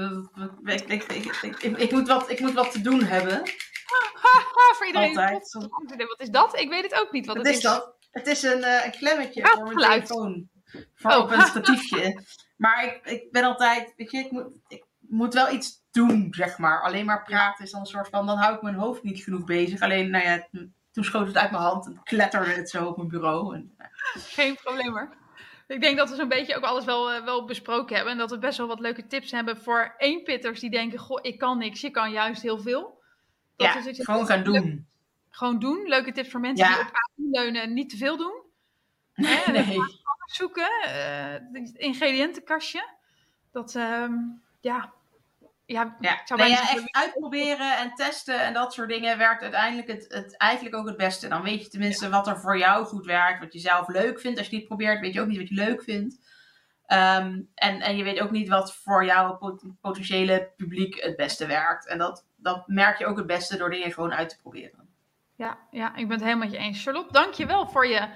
Ik, 0.64 0.80
ik, 0.80 1.04
ik, 1.04 1.24
ik, 1.42 1.62
ik, 1.62 1.76
ik 1.78 1.90
moet 1.92 2.08
wat, 2.08 2.30
ik 2.30 2.40
moet 2.40 2.52
wat 2.52 2.72
te 2.72 2.80
doen 2.80 3.02
hebben. 3.02 3.42
voor 4.76 4.86
iedereen 4.86 5.16
Altijd. 5.18 5.52
Wat 6.08 6.20
is 6.20 6.30
dat? 6.30 6.58
Ik 6.58 6.68
weet 6.68 6.82
het 6.82 7.00
ook 7.00 7.12
niet 7.12 7.26
wat 7.26 7.36
het 7.36 7.46
is 7.46 7.60
dat? 7.60 7.96
Het 8.10 8.26
is 8.26 8.42
een, 8.42 8.62
eh, 8.62 8.84
een 8.84 8.90
klemmetje 8.90 9.44
Ah, 9.44 9.52
voor 9.52 9.74
mijn 9.74 9.76
telefoon. 9.76 10.48
Voor 10.94 11.10
Oh. 11.10 11.18
op 11.18 11.30
een 11.30 11.40
statiefje. 11.40 12.22
Maar 12.56 12.84
ik, 12.84 13.00
ik 13.06 13.30
ben 13.32 13.44
altijd, 13.44 13.92
weet 13.96 14.10
je, 14.10 14.18
ik 14.18 14.30
moet, 14.30 14.46
ik 14.68 14.84
moet 15.00 15.34
wel 15.34 15.52
iets 15.52 15.82
doen, 15.90 16.28
zeg 16.30 16.58
maar. 16.58 16.82
Alleen 16.82 17.04
maar 17.04 17.22
praten 17.22 17.64
is 17.64 17.70
dan 17.70 17.80
een 17.80 17.86
soort 17.86 18.08
van, 18.08 18.26
dan 18.26 18.38
hou 18.38 18.54
ik 18.54 18.62
mijn 18.62 18.74
hoofd 18.74 19.02
niet 19.02 19.22
genoeg 19.22 19.44
bezig. 19.44 19.80
Alleen, 19.80 20.10
nou 20.10 20.24
ja, 20.24 20.46
toen 20.92 21.04
schoot 21.04 21.26
het 21.26 21.36
uit 21.36 21.50
mijn 21.50 21.62
hand 21.62 21.86
en 21.86 22.00
kletterde 22.02 22.50
het 22.50 22.70
zo 22.70 22.86
op 22.86 22.96
mijn 22.96 23.08
bureau. 23.08 23.54
En, 23.54 23.74
nou, 23.78 23.90
Geen 24.14 24.54
probleem 24.62 24.88
hoor. 24.92 25.14
Ik 25.66 25.80
denk 25.80 25.96
dat 25.96 26.10
we 26.10 26.16
zo'n 26.16 26.28
beetje 26.28 26.56
ook 26.56 26.62
alles 26.64 26.84
wel, 26.84 27.12
eh, 27.12 27.24
wel 27.24 27.44
besproken 27.44 27.94
hebben. 27.96 28.12
En 28.12 28.18
dat 28.18 28.30
we 28.30 28.38
best 28.38 28.58
wel 28.58 28.66
wat 28.66 28.80
leuke 28.80 29.06
tips 29.06 29.30
hebben 29.30 29.56
voor 29.62 29.94
eenpitters 29.96 30.60
die 30.60 30.70
denken: 30.70 30.98
Goh, 30.98 31.18
ik 31.22 31.38
kan 31.38 31.58
niks, 31.58 31.80
je 31.80 31.90
kan 31.90 32.10
juist 32.10 32.42
heel 32.42 32.60
veel. 32.60 33.02
Dat 33.56 33.66
ja, 33.72 33.86
is 33.86 34.04
gewoon 34.04 34.26
gaan 34.26 34.44
doen. 34.44 34.86
Gewoon 35.30 35.58
doen. 35.58 35.82
Leuke 35.86 36.12
tips 36.12 36.30
voor 36.30 36.40
mensen 36.40 36.68
Ja. 36.68 36.74
die 36.74 36.84
op 36.84 36.90
AU 36.92 37.30
leunen 37.30 37.62
en 37.62 37.72
niet 37.72 37.90
te 37.90 37.96
veel 37.96 38.16
doen. 38.16 38.42
Nee, 39.14 39.42
nee. 39.46 39.78
Zoeken, 40.26 40.70
eh, 40.82 41.32
het 41.52 41.74
ingrediëntenkastje. 41.74 42.88
Dat, 43.52 43.74
ehm, 43.74 44.12
ja. 44.60 44.92
Ja, 45.66 45.96
Ja, 46.00 46.20
zou 46.24 46.40
nee, 46.40 46.50
ja, 46.50 46.60
echt 46.60 46.88
uitproberen 46.90 47.76
en 47.76 47.94
testen 47.94 48.40
en 48.40 48.52
dat 48.52 48.72
soort 48.72 48.88
dingen 48.88 49.18
werkt 49.18 49.42
uiteindelijk 49.42 49.88
het, 49.88 50.04
het, 50.08 50.36
eigenlijk 50.36 50.74
ook 50.74 50.86
het 50.86 50.96
beste. 50.96 51.28
Dan 51.28 51.42
weet 51.42 51.62
je 51.62 51.68
tenminste 51.68 52.08
wat 52.08 52.26
er 52.26 52.40
voor 52.40 52.58
jou 52.58 52.84
goed 52.84 53.06
werkt, 53.06 53.40
wat 53.40 53.52
je 53.52 53.58
zelf 53.58 53.88
leuk 53.88 54.20
vindt. 54.20 54.38
Als 54.38 54.48
je 54.48 54.56
niet 54.56 54.66
probeert, 54.66 55.00
weet 55.00 55.14
je 55.14 55.20
ook 55.20 55.26
niet 55.26 55.38
wat 55.38 55.48
je 55.48 55.54
leuk 55.54 55.82
vindt. 55.82 56.18
Ehm, 56.86 57.40
en, 57.54 57.80
en 57.80 57.96
je 57.96 58.04
weet 58.04 58.20
ook 58.20 58.30
niet 58.30 58.48
wat 58.48 58.74
voor 58.74 59.04
jouw 59.04 59.36
pot- 59.36 59.64
potentiële 59.80 60.52
publiek 60.56 61.02
het 61.02 61.16
beste 61.16 61.46
werkt. 61.46 61.86
En 61.86 61.98
dat, 61.98 62.24
dat 62.36 62.66
merk 62.66 62.98
je 62.98 63.06
ook 63.06 63.16
het 63.16 63.26
beste 63.26 63.56
door 63.56 63.70
dingen 63.70 63.92
gewoon 63.92 64.14
uit 64.14 64.28
te 64.28 64.36
proberen. 64.36 64.88
Ja, 65.36 65.58
ja, 65.70 65.88
ik 65.96 66.08
ben 66.08 66.16
het 66.16 66.26
helemaal 66.26 66.48
met 66.48 66.56
je 66.56 66.62
eens. 66.62 66.82
Charlotte, 66.82 67.12
dank 67.12 67.34
je 67.34 67.46
wel 67.46 67.68
voor 67.68 67.86
je 67.86 68.08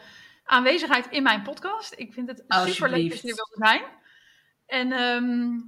aanwezigheid 0.50 1.06
in 1.10 1.22
mijn 1.22 1.42
podcast. 1.42 1.94
Ik 1.96 2.12
vind 2.12 2.28
het 2.28 2.44
super 2.48 2.90
leuk 2.90 3.10
dat 3.10 3.20
je 3.20 3.28
er 3.28 3.34
wilde 3.34 3.56
zijn. 3.66 3.82
En 4.66 4.92
ehm, 4.92 5.60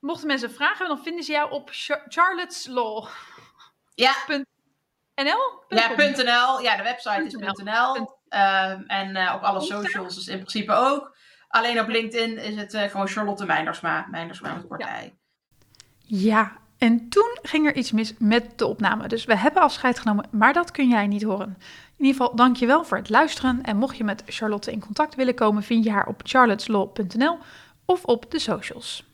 mochten 0.00 0.26
mensen 0.26 0.50
vragen 0.52 0.76
hebben, 0.76 0.96
dan 0.96 1.04
vinden 1.04 1.24
ze 1.24 1.32
jou 1.32 1.50
op 1.50 1.68
Char- 1.72 2.04
Charlotte's 2.08 2.66
Law. 2.66 3.06
Ja, 3.94 4.14
NL? 5.14 5.64
ja. 5.68 5.88
.nl. 5.96 6.60
Ja, 6.60 6.76
de 6.76 6.82
website 6.82 7.24
is 7.24 7.32
.nl. 7.32 7.64
.nl. 7.64 8.18
Ehm, 8.28 8.82
en 8.86 9.16
eh, 9.16 9.34
op 9.34 9.42
alle 9.42 9.60
socials 9.60 10.16
is 10.16 10.26
in 10.26 10.36
principe 10.38 10.72
ook. 10.72 11.16
Alleen 11.48 11.80
op 11.80 11.88
LinkedIn 11.88 12.38
is 12.38 12.56
het 12.56 12.74
eh, 12.74 12.90
gewoon 12.90 13.08
Charlotte 13.08 13.44
Meindersma. 13.44 14.06
Meindersma 14.10 14.54
met 14.54 14.66
korte 14.66 14.84
Ja. 14.84 14.90
ei. 14.94 15.18
Ja, 15.98 16.56
En 16.82 17.08
toen 17.08 17.38
ging 17.42 17.66
er 17.66 17.76
iets 17.76 17.92
mis 17.92 18.14
met 18.18 18.58
de 18.58 18.66
opname. 18.66 19.08
Dus 19.08 19.24
we 19.24 19.36
hebben 19.36 19.62
afscheid 19.62 19.98
genomen, 19.98 20.24
maar 20.30 20.52
dat 20.52 20.70
kun 20.70 20.88
jij 20.88 21.06
niet 21.06 21.22
horen. 21.22 21.56
In 21.96 22.04
ieder 22.04 22.20
geval, 22.20 22.36
dankjewel 22.36 22.84
voor 22.84 22.96
het 22.96 23.10
luisteren. 23.10 23.62
En 23.62 23.76
mocht 23.76 23.96
je 23.96 24.04
met 24.04 24.22
Charlotte 24.26 24.72
in 24.72 24.80
contact 24.80 25.14
willen 25.14 25.34
komen, 25.34 25.62
vind 25.62 25.84
je 25.84 25.90
haar 25.90 26.06
op 26.06 26.20
charlotteslaw.nl 26.24 27.38
of 27.84 28.04
op 28.04 28.30
de 28.30 28.38
socials. 28.38 29.11